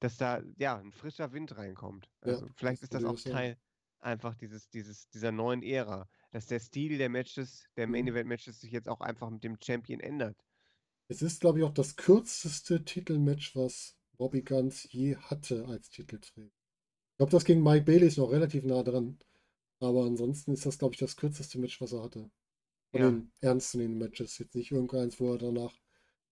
dass 0.00 0.16
da 0.16 0.42
ja 0.58 0.78
ein 0.78 0.92
frischer 0.92 1.32
Wind 1.32 1.56
reinkommt. 1.56 2.10
Ja, 2.24 2.36
Also 2.36 2.48
vielleicht 2.54 2.80
das 2.80 2.82
ist 2.82 2.94
das 2.94 3.04
auch. 3.04 3.18
Teil 3.24 3.56
einfach 4.02 4.34
dieses, 4.34 4.68
dieses, 4.70 5.08
dieser 5.10 5.32
neuen 5.32 5.62
Ära, 5.62 6.08
dass 6.32 6.46
der 6.46 6.60
Stil 6.60 6.98
der 6.98 7.08
Matches, 7.08 7.66
der 7.76 7.86
Main 7.88 8.06
Mhm. 8.06 8.08
Event 8.08 8.28
Matches 8.28 8.60
sich 8.60 8.72
jetzt 8.72 8.88
auch 8.88 9.00
einfach 9.00 9.30
mit 9.30 9.44
dem 9.44 9.58
Champion 9.62 10.00
ändert. 10.00 10.36
Es 11.06 11.22
ist, 11.22 11.40
glaube 11.40 11.58
ich, 11.60 11.64
auch 11.64 11.72
das 11.74 11.94
kürzeste 11.96 12.84
Titelmatch, 12.84 13.54
was 13.54 13.96
Bobby 14.16 14.42
Guns 14.42 14.88
je 14.90 15.14
hatte 15.16 15.64
als 15.66 15.90
Titelträger. 15.90 16.48
Ich 16.48 17.16
glaube, 17.18 17.32
das 17.32 17.44
gegen 17.44 17.62
Mike 17.62 17.84
Bailey 17.86 18.08
ist 18.08 18.18
noch 18.18 18.32
relativ 18.32 18.64
nah 18.64 18.82
dran. 18.82 19.18
Aber 19.80 20.04
ansonsten 20.06 20.52
ist 20.54 20.66
das, 20.66 20.78
glaube 20.78 20.94
ich, 20.94 21.00
das 21.00 21.16
kürzeste 21.16 21.58
Match, 21.60 21.80
was 21.80 21.92
er 21.92 22.02
hatte. 22.04 22.30
Von 22.92 23.00
Ja. 23.00 23.02
den 23.02 23.32
ernstzunehmenden 23.40 24.00
Matches. 24.08 24.38
Jetzt 24.38 24.54
nicht 24.56 24.72
irgendeins, 24.72 25.20
wo 25.20 25.32
er 25.32 25.38
danach 25.38 25.74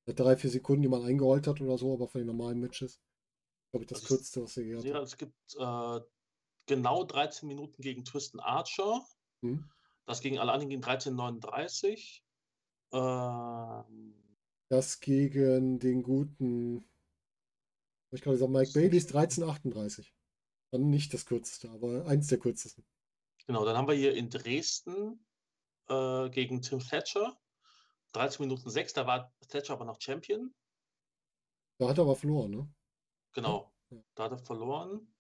drei, 0.06 0.36
vier 0.36 0.51
Sekunden 0.51 0.84
jemand 0.84 1.05
eingeholt 1.06 1.47
hat 1.47 1.60
oder 1.60 1.78
so, 1.78 1.94
aber 1.94 2.09
von 2.09 2.20
den 2.20 2.28
normalen 2.28 2.60
Matches. 2.60 3.01
Glaube 3.72 3.84
ich, 3.84 3.90
das 3.90 4.02
Also 4.02 4.05
kürzeste, 4.05 4.42
was 4.42 4.56
er 4.59 4.64
je 4.64 4.76
hatte. 4.78 5.02
es 5.02 5.16
gibt 5.16 5.34
äh, 5.59 6.01
genau 6.70 7.05
13 7.05 7.48
Minuten 7.48 7.82
gegen 7.82 8.05
Tristan 8.05 8.40
Archer. 8.40 9.05
Hm? 9.42 9.68
Das 10.06 10.20
gegen 10.20 10.38
alle 10.38 10.52
anderen 10.52 10.70
gegen 10.70 10.82
13,39. 10.82 12.22
Ähm, 12.92 14.14
Das 14.68 15.01
gegen 15.01 15.78
den 15.80 16.02
guten, 16.02 16.88
ich 18.12 18.22
gerade 18.22 18.36
gesagt, 18.36 18.52
Mike 18.52 18.72
Bailey 18.72 18.97
ist 18.97 19.14
1338. 19.14 20.14
Dann 20.72 20.88
nicht 20.90 21.12
das 21.12 21.26
kürzeste, 21.26 21.68
aber 21.70 22.06
eins 22.06 22.28
der 22.28 22.38
kürzesten. 22.38 22.84
genau, 23.47 23.64
dann 23.64 23.76
haben 23.76 23.88
wir 23.88 23.94
hier 23.94 24.14
in 24.14 24.30
Dresden 24.30 25.24
äh, 25.88 26.30
gegen 26.30 26.62
Tim 26.62 26.78
Thatcher. 26.78 27.36
13 28.12 28.44
Minuten 28.47 28.70
6, 28.70 28.92
da 28.92 29.06
war 29.06 29.32
Thatcher 29.48 29.74
aber 29.74 29.84
noch 29.84 30.01
Champion. 30.01 30.55
Da 31.78 31.88
hat 31.88 31.98
er 31.98 32.02
aber 32.02 32.16
verloren, 32.16 32.51
ne? 32.51 32.68
Genau, 33.32 33.72
Ja. 33.90 33.98
da 34.14 34.24
hat 34.24 34.32
er 34.32 34.38
verloren. 34.38 35.12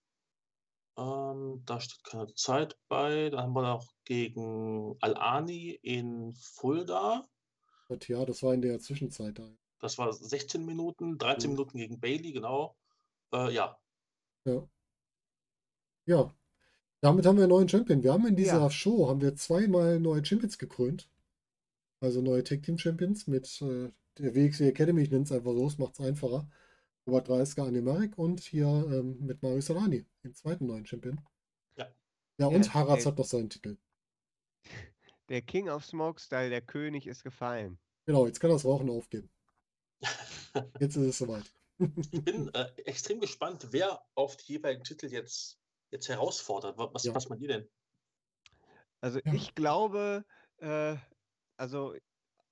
Ähm, 1.00 1.62
da 1.66 1.80
steht 1.80 2.04
keine 2.04 2.34
Zeit 2.34 2.76
bei. 2.88 3.30
Dann 3.30 3.40
haben 3.40 3.52
wir 3.54 3.62
noch 3.62 3.88
gegen 4.04 4.96
Al-Ani 5.00 5.70
in 5.82 6.32
Fulda. 6.34 7.26
Ja, 8.08 8.24
das 8.24 8.42
war 8.42 8.54
in 8.54 8.62
der 8.62 8.78
Zwischenzeit 8.80 9.38
da. 9.38 9.48
Das 9.80 9.98
war 9.98 10.12
16 10.12 10.64
Minuten, 10.64 11.18
13 11.18 11.50
Mhm. 11.50 11.56
Minuten 11.56 11.78
gegen 11.78 12.00
Bailey, 12.00 12.32
genau. 12.32 12.76
Äh, 13.32 13.52
ja, 13.52 13.78
Ja. 14.44 14.68
Ja. 16.06 16.34
Damit 17.02 17.26
haben 17.26 17.36
wir 17.36 17.44
einen 17.44 17.50
neuen 17.50 17.68
Champion. 17.68 18.02
Wir 18.02 18.12
haben 18.12 18.26
in 18.26 18.36
dieser 18.36 18.60
Ja. 18.60 18.70
Show 18.70 19.08
haben 19.08 19.20
wir 19.22 19.36
zweimal 19.36 20.00
neue 20.00 20.24
Champions 20.24 20.58
gekrönt. 20.58 21.10
Also 22.00 22.22
neue 22.22 22.44
Tag 22.44 22.62
Team 22.62 22.78
Champions 22.78 23.26
mit 23.26 23.60
äh, 23.62 23.90
der 24.18 24.34
WXW 24.34 24.68
Academy, 24.68 25.02
ich 25.02 25.10
nenne 25.10 25.24
es 25.24 25.32
einfach 25.32 25.52
so, 25.52 25.66
es 25.66 25.78
macht 25.78 25.94
es 25.94 26.00
einfacher. 26.06 26.48
Robert 27.06 27.28
Dreisker, 27.28 27.64
Anemarek 27.64 28.16
und 28.18 28.40
hier 28.40 28.66
ähm, 28.66 29.18
mit 29.24 29.42
Mario 29.42 29.60
Solani, 29.60 30.06
den 30.24 30.34
zweiten 30.34 30.66
neuen 30.66 30.86
Champion. 30.86 31.20
Ja. 31.76 31.88
Ja, 32.38 32.46
und 32.46 32.66
Ja, 32.66 32.74
Haras 32.74 33.00
ey. 33.00 33.04
hat 33.04 33.18
noch 33.18 33.24
seinen 33.24 33.50
Titel. 33.50 33.78
Der 35.28 35.42
King 35.42 35.68
of 35.68 35.84
Smokestyle, 35.84 36.50
der 36.50 36.60
König 36.60 37.06
ist 37.06 37.22
gefallen. 37.22 37.78
Genau, 38.04 38.26
jetzt 38.26 38.40
kann 38.40 38.50
er 38.50 38.54
das 38.54 38.64
Rauchen 38.64 38.90
aufgeben. 38.90 39.30
Jetzt 40.80 40.96
ist 40.96 41.06
es 41.06 41.18
soweit. 41.18 41.44
ich 41.78 42.24
bin 42.24 42.52
äh, 42.52 42.66
extrem 42.84 43.20
gespannt, 43.20 43.68
wer 43.70 44.02
auf 44.16 44.36
die 44.38 44.54
jeweiligen 44.54 44.82
Titel 44.82 45.06
jetzt, 45.06 45.60
jetzt 45.92 46.08
herausfordert. 46.08 46.76
Wa- 46.78 46.90
Was, 46.92 47.04
Ja. 47.04 47.14
was 47.14 47.28
meint 47.28 47.42
ihr 47.42 47.48
denn? 47.48 47.68
Also 49.00 49.20
Ja. 49.24 49.32
ich 49.32 49.54
glaube, 49.54 50.24
äh, 50.56 50.96
also 51.56 51.94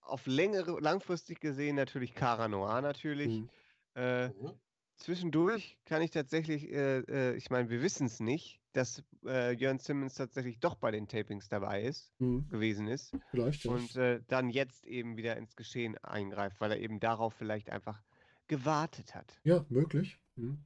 auf 0.03 0.27
längere, 0.27 0.79
langfristig 0.79 1.41
gesehen 1.41 1.75
natürlich 1.75 2.15
Cara 2.15 2.47
Noir 2.47 2.81
natürlich. 2.81 3.41
Mhm. 3.41 3.51
Äh, 3.99 4.29
Mhm. 4.29 4.53
zwischendurch 4.97 5.77
kann 5.85 6.03
ich 6.03 6.11
tatsächlich, 6.11 6.71
äh, 6.71 7.01
äh, 7.01 7.35
ich 7.37 7.51
meine, 7.51 7.69
wir 7.69 7.83
wissen 7.83 8.07
es 8.07 8.21
nicht, 8.21 8.61
dass 8.73 9.03
äh, 9.27 9.53
Jörn 9.53 9.79
Simmons 9.79 10.15
tatsächlich 10.15 10.61
doch 10.61 10.77
bei 10.77 10.91
den 10.91 11.09
Tapings 11.09 11.49
dabei 11.49 11.83
ist, 11.83 12.13
Mhm. 12.21 12.49
gewesen 12.49 12.87
ist 12.87 13.13
Vielleicht, 13.31 13.65
ja. 13.65 13.73
und 13.73 13.97
äh, 13.97 14.21
dann 14.29 14.51
jetzt 14.51 14.87
eben 14.87 15.17
wieder 15.17 15.37
ins 15.37 15.57
Geschehen 15.57 15.99
eingreift, 15.99 16.61
weil 16.61 16.73
er 16.73 16.79
eben 16.79 17.01
darauf 17.01 17.35
vielleicht 17.35 17.71
einfach 17.71 18.01
gewartet 18.47 19.15
hat. 19.15 19.35
Ja, 19.45 19.65
möglich. 19.69 20.19
Mhm. 20.37 20.59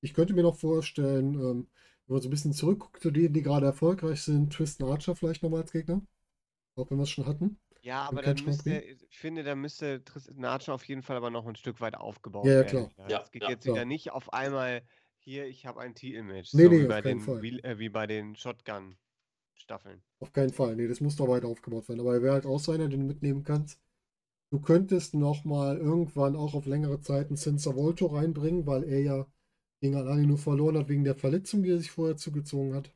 Ich 0.00 0.14
könnte 0.14 0.34
mir 0.34 0.42
noch 0.42 0.56
vorstellen, 0.56 1.34
ähm, 1.34 1.68
wenn 2.06 2.14
man 2.14 2.22
so 2.22 2.28
ein 2.28 2.30
bisschen 2.30 2.52
zurückguckt 2.52 3.02
zu 3.02 3.10
denen, 3.10 3.34
die 3.34 3.42
gerade 3.42 3.66
erfolgreich 3.66 4.22
sind, 4.22 4.52
Tristan 4.52 4.88
Archer 4.88 5.14
vielleicht 5.14 5.42
nochmal 5.42 5.62
als 5.62 5.72
Gegner. 5.72 6.00
Auch 6.76 6.90
wenn 6.90 6.98
wir 6.98 7.02
es 7.04 7.10
schon 7.10 7.26
hatten. 7.26 7.58
Ja, 7.80 8.02
aber 8.06 8.22
dann 8.22 8.42
müsste, 8.42 8.80
ich 8.80 9.18
finde, 9.18 9.44
da 9.44 9.54
müsste 9.54 10.02
Tristan 10.04 10.44
Archer 10.44 10.74
auf 10.74 10.84
jeden 10.88 11.02
Fall 11.02 11.16
aber 11.16 11.30
noch 11.30 11.46
ein 11.46 11.54
Stück 11.56 11.80
weit 11.80 11.94
aufgebaut 11.96 12.44
Ja, 12.44 12.62
ja, 12.62 12.64
werden. 12.64 12.88
klar. 12.88 12.90
Ja, 13.06 13.20
es 13.20 13.30
geht 13.30 13.42
ja, 13.42 13.48
jetzt 13.48 13.64
klar. 13.64 13.76
wieder 13.76 13.84
nicht 13.84 14.10
auf 14.10 14.32
einmal 14.32 14.82
hier, 15.18 15.46
ich 15.46 15.64
habe 15.66 15.80
ein 15.80 15.94
Titelmatch, 15.94 16.50
Nee, 16.52 16.68
so 16.68 16.68
nee, 16.68 16.82
wie 16.82 16.86
auf 16.88 16.88
bei 16.88 17.00
keinen 17.00 17.20
den, 17.20 17.20
Fall. 17.20 17.40
wie, 17.40 17.60
äh, 17.62 17.78
wie 17.78 17.88
bei 17.88 18.06
den 18.06 18.34
Shotgun-Staffeln. 18.36 20.02
Auf 20.20 20.32
keinen 20.32 20.52
Fall. 20.52 20.76
Nee, 20.76 20.88
das 20.88 21.00
muss 21.00 21.16
doch 21.16 21.28
weiter 21.28 21.48
aufgebaut 21.48 21.88
werden. 21.88 22.00
Aber 22.00 22.14
er 22.14 22.22
wäre 22.22 22.34
halt 22.34 22.46
auch 22.46 22.58
so 22.60 22.72
einer, 22.72 22.88
den 22.88 23.00
du 23.00 23.06
mitnehmen 23.06 23.44
kannst. 23.44 23.80
Du 24.50 24.60
könntest 24.60 25.14
nochmal 25.14 25.78
irgendwann 25.78 26.36
auch 26.36 26.54
auf 26.54 26.66
längere 26.66 27.00
Zeit 27.00 27.28
einen 27.28 27.36
Sensor 27.36 27.76
Volto 27.76 28.06
reinbringen, 28.06 28.66
weil 28.66 28.84
er 28.84 29.00
ja 29.02 29.26
gegen 29.80 29.96
Alani 29.96 30.26
nur 30.26 30.38
verloren 30.38 30.78
hat 30.78 30.88
wegen 30.88 31.04
der 31.04 31.16
Verletzung, 31.16 31.62
die 31.64 31.70
er 31.70 31.78
sich 31.78 31.90
vorher 31.92 32.16
zugezogen 32.16 32.74
hat. 32.74 32.92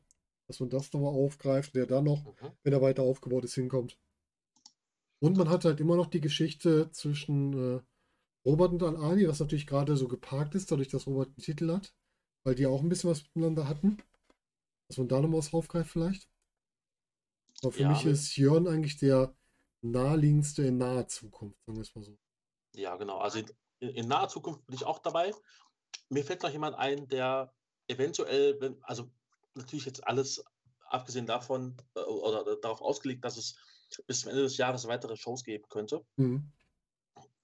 Dass 0.47 0.59
man 0.61 0.69
das 0.69 0.93
nochmal 0.93 1.13
aufgreift, 1.13 1.75
der 1.75 1.87
dann 1.87 2.05
noch, 2.05 2.25
Mhm. 2.25 2.53
wenn 2.63 2.73
er 2.73 2.81
weiter 2.81 3.03
aufgebaut 3.03 3.45
ist, 3.45 3.55
hinkommt. 3.55 3.99
Und 5.23 5.37
man 5.37 5.49
hat 5.49 5.65
halt 5.65 5.79
immer 5.79 5.95
noch 5.95 6.07
die 6.07 6.21
Geschichte 6.21 6.91
zwischen 6.91 7.53
äh, 7.77 7.81
Robert 8.45 8.73
und 8.73 8.83
Alani, 8.83 9.27
was 9.27 9.39
natürlich 9.39 9.67
gerade 9.67 9.97
so 9.97 10.07
geparkt 10.07 10.55
ist, 10.55 10.71
dadurch, 10.71 10.89
dass 10.89 11.07
Robert 11.07 11.29
einen 11.29 11.37
Titel 11.37 11.71
hat, 11.71 11.93
weil 12.45 12.55
die 12.55 12.67
auch 12.67 12.81
ein 12.81 12.89
bisschen 12.89 13.09
was 13.11 13.23
miteinander 13.23 13.67
hatten. 13.69 13.97
Dass 14.89 14.97
man 14.97 15.07
da 15.09 15.21
nochmal 15.21 15.39
was 15.39 15.53
aufgreift 15.53 15.91
vielleicht. 15.91 16.29
Aber 17.63 17.71
für 17.71 17.83
Ja, 17.83 17.85
mich 17.85 18.05
ist 18.05 18.35
Jörn 18.37 18.67
eigentlich 18.67 18.97
der 18.97 19.35
naheliegendste 19.81 20.67
in 20.67 20.77
naher 20.77 21.07
Zukunft, 21.07 21.57
sagen 21.65 21.77
wir 21.79 21.81
es 21.81 21.95
mal 21.95 22.03
so. 22.03 22.15
Ja, 22.73 22.95
genau. 22.95 23.17
Also 23.19 23.39
in, 23.39 23.47
in, 23.79 23.89
in 23.89 24.07
naher 24.07 24.29
Zukunft 24.29 24.65
bin 24.65 24.75
ich 24.75 24.85
auch 24.85 24.99
dabei. 24.99 25.33
Mir 26.09 26.23
fällt 26.25 26.43
noch 26.43 26.51
jemand 26.51 26.75
ein, 26.77 27.07
der 27.09 27.53
eventuell, 27.87 28.59
wenn, 28.61 28.81
also 28.83 29.11
natürlich 29.55 29.85
jetzt 29.85 30.07
alles 30.07 30.43
abgesehen 30.89 31.25
davon 31.25 31.77
äh, 31.95 32.01
oder 32.01 32.57
darauf 32.57 32.81
ausgelegt, 32.81 33.23
dass 33.25 33.37
es 33.37 33.57
bis 34.07 34.21
zum 34.21 34.29
Ende 34.31 34.43
des 34.43 34.57
Jahres 34.57 34.87
weitere 34.87 35.15
Shows 35.17 35.43
geben 35.43 35.65
könnte, 35.69 36.05
Mhm. 36.17 36.51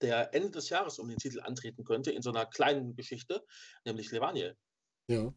der 0.01 0.34
Ende 0.34 0.51
des 0.51 0.69
Jahres 0.69 0.97
um 0.99 1.09
den 1.09 1.17
Titel 1.17 1.41
antreten 1.41 1.84
könnte 1.84 2.11
in 2.11 2.21
so 2.21 2.30
einer 2.30 2.45
kleinen 2.45 2.95
Geschichte, 2.95 3.43
nämlich 3.85 4.11
Levaniel. 4.11 4.55
Ja. 5.07 5.34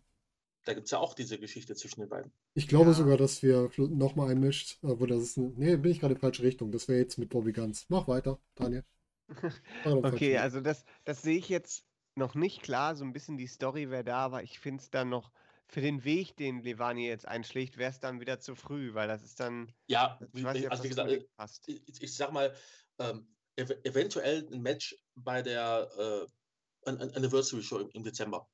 Da 0.64 0.74
gibt 0.74 0.84
es 0.84 0.92
ja 0.92 0.98
auch 0.98 1.14
diese 1.14 1.38
Geschichte 1.40 1.74
zwischen 1.74 2.00
den 2.00 2.08
beiden. 2.08 2.32
Ich 2.54 2.68
glaube 2.68 2.90
Ja. 2.90 2.94
sogar, 2.94 3.16
dass 3.16 3.42
wir 3.42 3.70
nochmal 3.76 4.30
einmischt, 4.30 4.78
wo 4.82 5.06
das 5.06 5.20
ist. 5.22 5.36
ein- 5.36 5.54
Nee, 5.56 5.76
bin 5.76 5.90
ich 5.90 5.98
gerade 5.98 6.12
in 6.14 6.18
die 6.18 6.20
falsche 6.20 6.44
Richtung. 6.44 6.70
Das 6.70 6.86
wäre 6.86 7.00
jetzt 7.00 7.18
mit 7.18 7.30
Bobby 7.30 7.52
Guns. 7.52 7.86
Mach 7.88 8.06
weiter, 8.06 8.38
Daniel. 8.54 8.84
Okay, 9.84 10.36
also 10.38 10.60
das, 10.60 10.84
das 11.04 11.22
sehe 11.22 11.38
ich 11.38 11.48
jetzt 11.48 11.84
noch 12.14 12.34
nicht 12.34 12.62
klar. 12.62 12.94
So 12.94 13.04
ein 13.04 13.12
bisschen 13.12 13.36
die 13.38 13.46
Story 13.48 13.90
wäre 13.90 14.04
da, 14.04 14.18
aber 14.18 14.42
ich 14.44 14.60
finde 14.60 14.82
es 14.82 14.90
dann 14.90 15.08
noch 15.08 15.32
für 15.72 15.80
den 15.80 16.04
Weg, 16.04 16.36
den 16.36 16.62
Levani 16.62 17.06
jetzt 17.08 17.26
einschlägt, 17.26 17.78
wäre 17.78 17.90
es 17.90 17.98
dann 17.98 18.20
wieder 18.20 18.38
zu 18.38 18.54
früh, 18.54 18.92
weil 18.92 19.08
das 19.08 19.22
ist 19.22 19.40
dann, 19.40 19.72
Ja, 19.88 20.18
ich 20.20 20.34
wie, 20.34 20.44
weiß 20.44 20.54
nicht, 20.54 20.66
ob 20.66 20.72
also 20.72 20.84
wie 20.84 20.88
gesagt, 20.90 21.36
passt. 21.36 21.66
ich, 21.66 22.02
ich 22.02 22.14
sag 22.14 22.30
mal, 22.32 22.54
ähm, 22.98 23.26
ev 23.56 23.70
eventuell 23.82 24.46
ein 24.52 24.60
Match 24.60 24.94
bei 25.14 25.40
der 25.40 25.88
äh, 25.98 26.88
An 26.90 26.98
An 27.00 27.10
Anniversary 27.14 27.62
Show 27.62 27.78
im, 27.78 27.88
im 27.90 28.04
Dezember. 28.04 28.46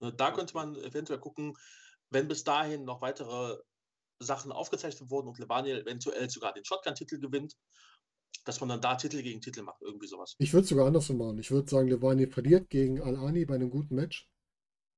Ne, 0.00 0.12
Da 0.12 0.32
könnte 0.32 0.54
man 0.54 0.76
eventuell 0.76 1.18
gucken, 1.18 1.54
wenn 2.10 2.28
bis 2.28 2.44
dahin 2.44 2.84
noch 2.84 3.00
weitere 3.00 3.56
Sachen 4.18 4.52
aufgezeichnet 4.52 5.10
wurden 5.10 5.28
und 5.28 5.38
Levaniel 5.38 5.80
eventuell 5.80 6.28
sogar 6.28 6.52
den 6.52 6.64
Shotgun-Titel 6.64 7.20
gewinnt, 7.20 7.54
dass 8.44 8.60
man 8.60 8.68
dann 8.68 8.80
da 8.80 8.96
Titel 8.96 9.22
gegen 9.22 9.40
Titel 9.40 9.62
macht, 9.62 9.80
irgendwie 9.80 10.08
sowas. 10.08 10.34
Ich 10.38 10.52
würde 10.52 10.64
es 10.64 10.68
sogar 10.68 10.86
andersrum 10.86 11.18
machen. 11.18 11.38
Ich 11.38 11.50
würde 11.50 11.70
sagen, 11.70 11.88
Levani 11.88 12.26
verliert 12.26 12.68
gegen 12.70 13.00
Al-Ani 13.00 13.44
bei 13.46 13.54
einem 13.54 13.70
guten 13.70 13.94
Match. 13.94 14.28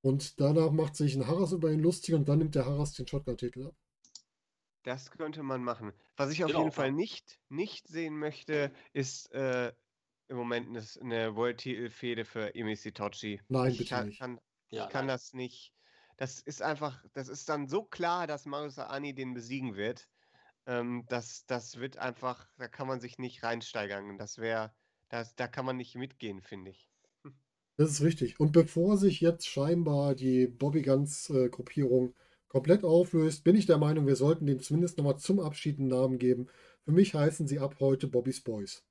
Und 0.04 0.38
danach 0.40 0.70
macht 0.70 0.94
sich 0.94 1.16
ein 1.16 1.26
Harras 1.26 1.50
über 1.50 1.72
ihn 1.72 1.80
lustig 1.80 2.14
und 2.14 2.28
dann 2.28 2.38
nimmt 2.38 2.54
der 2.54 2.64
Harras 2.64 2.92
den 2.92 3.08
Shotgun-Titel 3.08 3.66
ab. 3.66 3.74
Das 4.84 5.10
könnte 5.10 5.42
man 5.42 5.64
machen. 5.64 5.92
Was 6.16 6.30
ich 6.30 6.44
auf 6.44 6.48
Genau, 6.48 6.58
jeden 6.58 6.70
Fall 6.72 6.92
nicht, 6.92 7.40
nicht 7.48 7.88
sehen 7.88 8.18
möchte, 8.18 8.72
ist 8.92 9.32
äh, 9.32 9.72
im 10.28 10.36
Moment 10.36 10.68
eine, 10.68 10.84
eine 11.00 11.36
World-Titel-Fehde 11.36 12.24
für 12.24 12.54
Emi 12.54 12.76
Sitochi. 12.76 13.40
Nein, 13.48 13.72
ich 13.72 13.78
bitte 13.78 13.88
kann, 13.88 14.06
nicht. 14.06 14.18
Kann, 14.18 14.40
Ja, 14.70 14.84
ich 14.84 14.88
kann 14.88 15.06
nein. 15.06 15.08
das 15.08 15.32
nicht. 15.32 15.72
Das 16.16 16.40
ist 16.40 16.62
einfach, 16.62 17.04
das 17.14 17.28
ist 17.28 17.48
dann 17.48 17.68
so 17.68 17.84
klar, 17.84 18.26
dass 18.26 18.46
Marius 18.46 18.78
Ani 18.78 19.14
den 19.14 19.34
besiegen 19.34 19.74
wird. 19.76 20.08
Ähm, 20.66 21.06
das, 21.08 21.46
das 21.46 21.78
wird 21.78 21.98
einfach, 21.98 22.48
da 22.58 22.68
kann 22.68 22.88
man 22.88 23.00
sich 23.00 23.18
nicht 23.18 23.42
reinsteigern. 23.44 24.18
Das 24.18 24.38
wäre, 24.38 24.74
das, 25.10 25.34
da 25.36 25.48
kann 25.48 25.66
man 25.66 25.76
nicht 25.78 25.96
mitgehen, 25.96 26.42
finde 26.42 26.72
ich. 26.72 26.90
Das 27.76 27.90
ist 27.90 28.02
richtig. 28.02 28.38
Und 28.38 28.52
bevor 28.52 28.96
sich 28.96 29.20
jetzt 29.20 29.48
scheinbar 29.48 30.14
die 30.14 30.46
Bobby 30.46 30.82
Guns 30.82 31.28
äh, 31.30 31.48
Gruppierung 31.48 32.14
komplett 32.46 32.84
auflöst, 32.84 33.42
bin 33.42 33.56
ich 33.56 33.66
der 33.66 33.78
Meinung, 33.78 34.06
wir 34.06 34.14
sollten 34.14 34.46
dem 34.46 34.60
zumindest 34.60 34.96
nochmal 34.96 35.18
zum 35.18 35.40
Abschied 35.40 35.78
einen 35.78 35.88
Namen 35.88 36.18
geben. 36.18 36.48
Für 36.84 36.92
mich 36.92 37.14
heißen 37.14 37.48
sie 37.48 37.58
ab 37.58 37.76
heute 37.80 38.06
Bobby's 38.06 38.42
Boys. 38.42 38.84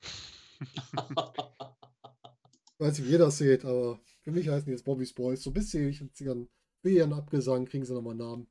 Ich 0.00 0.60
weiß 2.78 2.98
nicht, 2.98 3.08
wie 3.08 3.12
ihr 3.12 3.18
das 3.18 3.36
seht, 3.36 3.66
aber 3.66 4.00
für 4.22 4.30
mich 4.30 4.48
heißen 4.48 4.64
die 4.64 4.72
jetzt 4.72 4.84
Bobby's 4.84 5.12
Boys. 5.12 5.42
So 5.42 5.50
ein 5.50 5.54
bisschen 5.54 5.88
ich 5.88 6.00
jetzt 6.00 6.20
ihren, 6.20 6.48
für 6.80 6.90
ihren 6.90 7.12
Abgesang 7.12 7.66
kriegen 7.66 7.84
sie 7.84 7.92
nochmal 7.92 8.12
einen 8.12 8.20
Namen. 8.20 8.46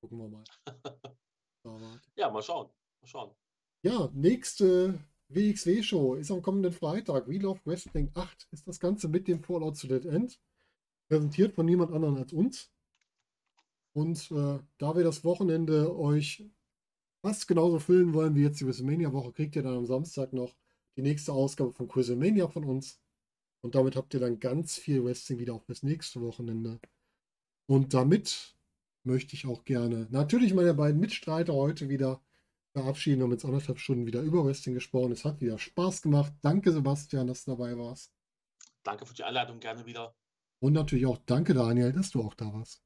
Gucken 0.00 0.18
wir 0.18 0.28
mal. 0.28 0.44
ja, 2.16 2.30
mal 2.30 2.42
schauen. 2.42 2.70
Mal 3.00 3.08
schauen. 3.08 3.34
Ja, 3.82 4.10
nächste 4.14 5.00
WXW-Show 5.28 6.14
ist 6.14 6.30
am 6.30 6.42
kommenden 6.42 6.72
Freitag. 6.72 7.28
We 7.28 7.38
Love 7.38 7.60
Wrestling 7.64 8.10
8 8.14 8.48
ist 8.52 8.66
das 8.68 8.78
Ganze 8.78 9.08
mit 9.08 9.26
dem 9.28 9.42
Fallout 9.42 9.76
zu 9.76 9.88
Dead 9.88 10.04
End. 10.04 10.40
Präsentiert 11.08 11.54
von 11.54 11.66
niemand 11.66 11.92
anderem 11.92 12.16
als 12.16 12.32
uns. 12.32 12.70
Und 13.92 14.30
äh, 14.30 14.58
da 14.78 14.96
wir 14.96 15.04
das 15.04 15.24
Wochenende 15.24 15.96
euch 15.96 16.44
fast 17.22 17.48
genauso 17.48 17.78
füllen 17.78 18.14
wollen 18.14 18.34
wie 18.34 18.42
jetzt 18.42 18.60
die 18.60 18.66
WrestleMania-Woche, 18.66 19.32
kriegt 19.32 19.56
ihr 19.56 19.62
dann 19.62 19.76
am 19.76 19.86
Samstag 19.86 20.32
noch 20.32 20.54
die 20.96 21.02
nächste 21.02 21.32
Ausgabe 21.32 21.72
von 21.72 21.88
WrestleMania 21.88 22.48
von 22.48 22.64
uns. 22.64 23.00
Und 23.62 23.74
damit 23.74 23.96
habt 23.96 24.14
ihr 24.14 24.20
dann 24.20 24.38
ganz 24.38 24.76
viel 24.76 25.04
Wrestling 25.04 25.38
wieder 25.38 25.54
auf 25.54 25.64
das 25.64 25.82
nächste 25.82 26.20
Wochenende. 26.20 26.78
Und 27.66 27.94
damit 27.94 28.54
möchte 29.02 29.34
ich 29.34 29.46
auch 29.46 29.64
gerne 29.64 30.06
natürlich 30.10 30.54
meine 30.54 30.74
beiden 30.74 31.00
Mitstreiter 31.00 31.54
heute 31.54 31.88
wieder 31.88 32.20
verabschieden. 32.80 33.20
Wir 33.20 33.24
haben 33.24 33.32
jetzt 33.32 33.44
anderthalb 33.44 33.78
Stunden 33.78 34.06
wieder 34.06 34.20
über 34.20 34.44
Wrestling 34.44 34.74
gesprochen. 34.74 35.12
Es 35.12 35.24
hat 35.24 35.40
wieder 35.40 35.58
Spaß 35.58 36.02
gemacht. 36.02 36.32
Danke, 36.42 36.72
Sebastian, 36.72 37.26
dass 37.26 37.44
du 37.44 37.52
dabei 37.52 37.76
warst. 37.78 38.12
Danke 38.82 39.06
für 39.06 39.14
die 39.14 39.24
Einladung, 39.24 39.60
gerne 39.60 39.86
wieder. 39.86 40.14
Und 40.60 40.74
natürlich 40.74 41.06
auch 41.06 41.18
danke, 41.24 41.54
Daniel, 41.54 41.92
dass 41.92 42.10
du 42.10 42.22
auch 42.22 42.34
da 42.34 42.52
warst. 42.52 42.82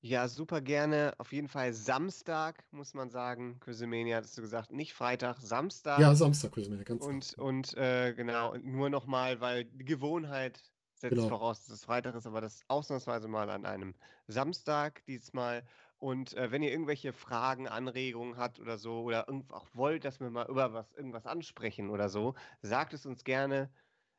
Ja, 0.00 0.28
super 0.28 0.60
gerne. 0.60 1.12
Auf 1.18 1.32
jeden 1.32 1.48
Fall 1.48 1.72
Samstag, 1.72 2.64
muss 2.72 2.94
man 2.94 3.10
sagen. 3.10 3.58
Quizemania, 3.60 4.16
hast 4.16 4.36
du 4.36 4.42
gesagt, 4.42 4.72
nicht 4.72 4.92
Freitag, 4.92 5.38
Samstag. 5.40 5.98
Ja, 5.98 6.14
Samstag 6.14 6.52
Quizemania, 6.52 6.84
ganz 6.84 7.04
Und, 7.04 7.34
und 7.38 7.76
äh, 7.76 8.14
genau, 8.14 8.56
nur 8.58 8.90
nochmal, 8.90 9.40
weil 9.40 9.64
die 9.64 9.84
Gewohnheit 9.84 10.62
setzt 10.94 11.14
genau. 11.14 11.28
voraus, 11.28 11.64
dass 11.64 11.76
es 11.76 11.84
Freitag 11.84 12.14
ist, 12.14 12.26
aber 12.26 12.40
das 12.40 12.60
ausnahmsweise 12.68 13.28
mal 13.28 13.50
an 13.50 13.64
einem 13.64 13.94
Samstag 14.26 15.04
diesmal. 15.06 15.64
Und 15.98 16.34
äh, 16.34 16.52
wenn 16.52 16.62
ihr 16.62 16.70
irgendwelche 16.70 17.12
Fragen, 17.12 17.66
Anregungen 17.66 18.36
habt 18.36 18.60
oder 18.60 18.78
so, 18.78 19.02
oder 19.02 19.28
auch 19.50 19.66
wollt, 19.74 20.04
dass 20.04 20.20
wir 20.20 20.30
mal 20.30 20.48
über 20.48 20.72
was, 20.72 20.92
irgendwas 20.92 21.26
ansprechen 21.26 21.90
oder 21.90 22.08
so, 22.08 22.34
sagt 22.62 22.94
es 22.94 23.04
uns 23.04 23.24
gerne. 23.24 23.70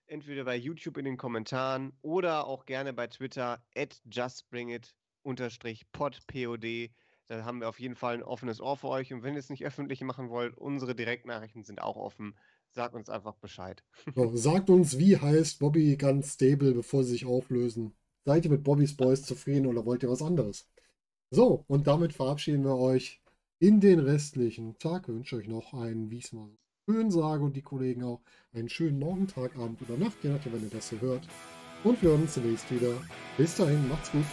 Entweder 0.05 0.43
bei 0.43 0.55
YouTube 0.55 0.97
in 0.97 1.05
den 1.05 1.17
Kommentaren 1.17 1.93
oder 2.01 2.47
auch 2.47 2.65
gerne 2.65 2.93
bei 2.93 3.07
Twitter 3.07 3.63
at 3.75 4.01
justbringit 4.11 4.95
unterstrich 5.21 5.89
pod, 5.91 6.19
POD. 6.27 6.89
Da 7.27 7.45
haben 7.45 7.61
wir 7.61 7.69
auf 7.69 7.79
jeden 7.79 7.95
Fall 7.95 8.15
ein 8.15 8.23
offenes 8.23 8.59
Ohr 8.59 8.75
für 8.75 8.87
euch. 8.87 9.13
Und 9.13 9.23
wenn 9.23 9.35
ihr 9.35 9.39
es 9.39 9.51
nicht 9.51 9.65
öffentlich 9.65 10.01
machen 10.01 10.29
wollt, 10.29 10.57
unsere 10.57 10.95
Direktnachrichten 10.95 11.63
sind 11.63 11.81
auch 11.81 11.95
offen. 11.95 12.35
Sagt 12.71 12.95
uns 12.95 13.09
einfach 13.09 13.35
Bescheid. 13.35 13.83
So, 14.15 14.35
sagt 14.35 14.69
uns, 14.69 14.97
wie 14.97 15.17
heißt 15.17 15.59
Bobby 15.59 15.95
ganz 15.95 16.33
stable, 16.33 16.73
bevor 16.73 17.03
sie 17.03 17.11
sich 17.11 17.25
auflösen. 17.25 17.93
Seid 18.25 18.45
ihr 18.45 18.51
mit 18.51 18.63
Bobbys 18.63 18.97
Boys 18.97 19.23
zufrieden 19.23 19.67
oder 19.67 19.85
wollt 19.85 20.03
ihr 20.03 20.09
was 20.09 20.21
anderes? 20.21 20.67
So, 21.31 21.63
und 21.67 21.85
damit 21.85 22.13
verabschieden 22.13 22.63
wir 22.63 22.77
euch 22.77 23.21
in 23.59 23.79
den 23.79 23.99
restlichen 23.99 24.79
Tag. 24.79 25.03
Ich 25.03 25.09
wünsche 25.09 25.35
euch 25.35 25.47
noch 25.47 25.73
einen, 25.73 26.09
wie 26.09 26.17
ich 26.17 26.25
es 26.25 26.33
mal 26.33 26.49
schön 26.89 27.11
sage 27.11 27.43
und 27.43 27.55
die 27.55 27.61
Kollegen 27.61 28.03
auch, 28.03 28.21
einen 28.51 28.69
schönen 28.69 28.97
Morgen, 28.97 29.27
Tag, 29.27 29.55
Abend 29.55 29.79
oder 29.83 29.97
Nacht, 29.97 30.17
je 30.23 30.31
nachdem, 30.31 30.53
wenn 30.53 30.63
ihr 30.63 30.69
das 30.71 30.89
hier 30.89 31.01
hört. 31.01 31.27
Und 31.83 32.01
wir 32.01 32.09
hören 32.09 32.23
uns 32.23 32.33
zunächst 32.33 32.71
wieder. 32.71 32.93
Bis 33.37 33.55
dahin, 33.55 33.87
macht's 33.87 34.11
gut. 34.11 34.25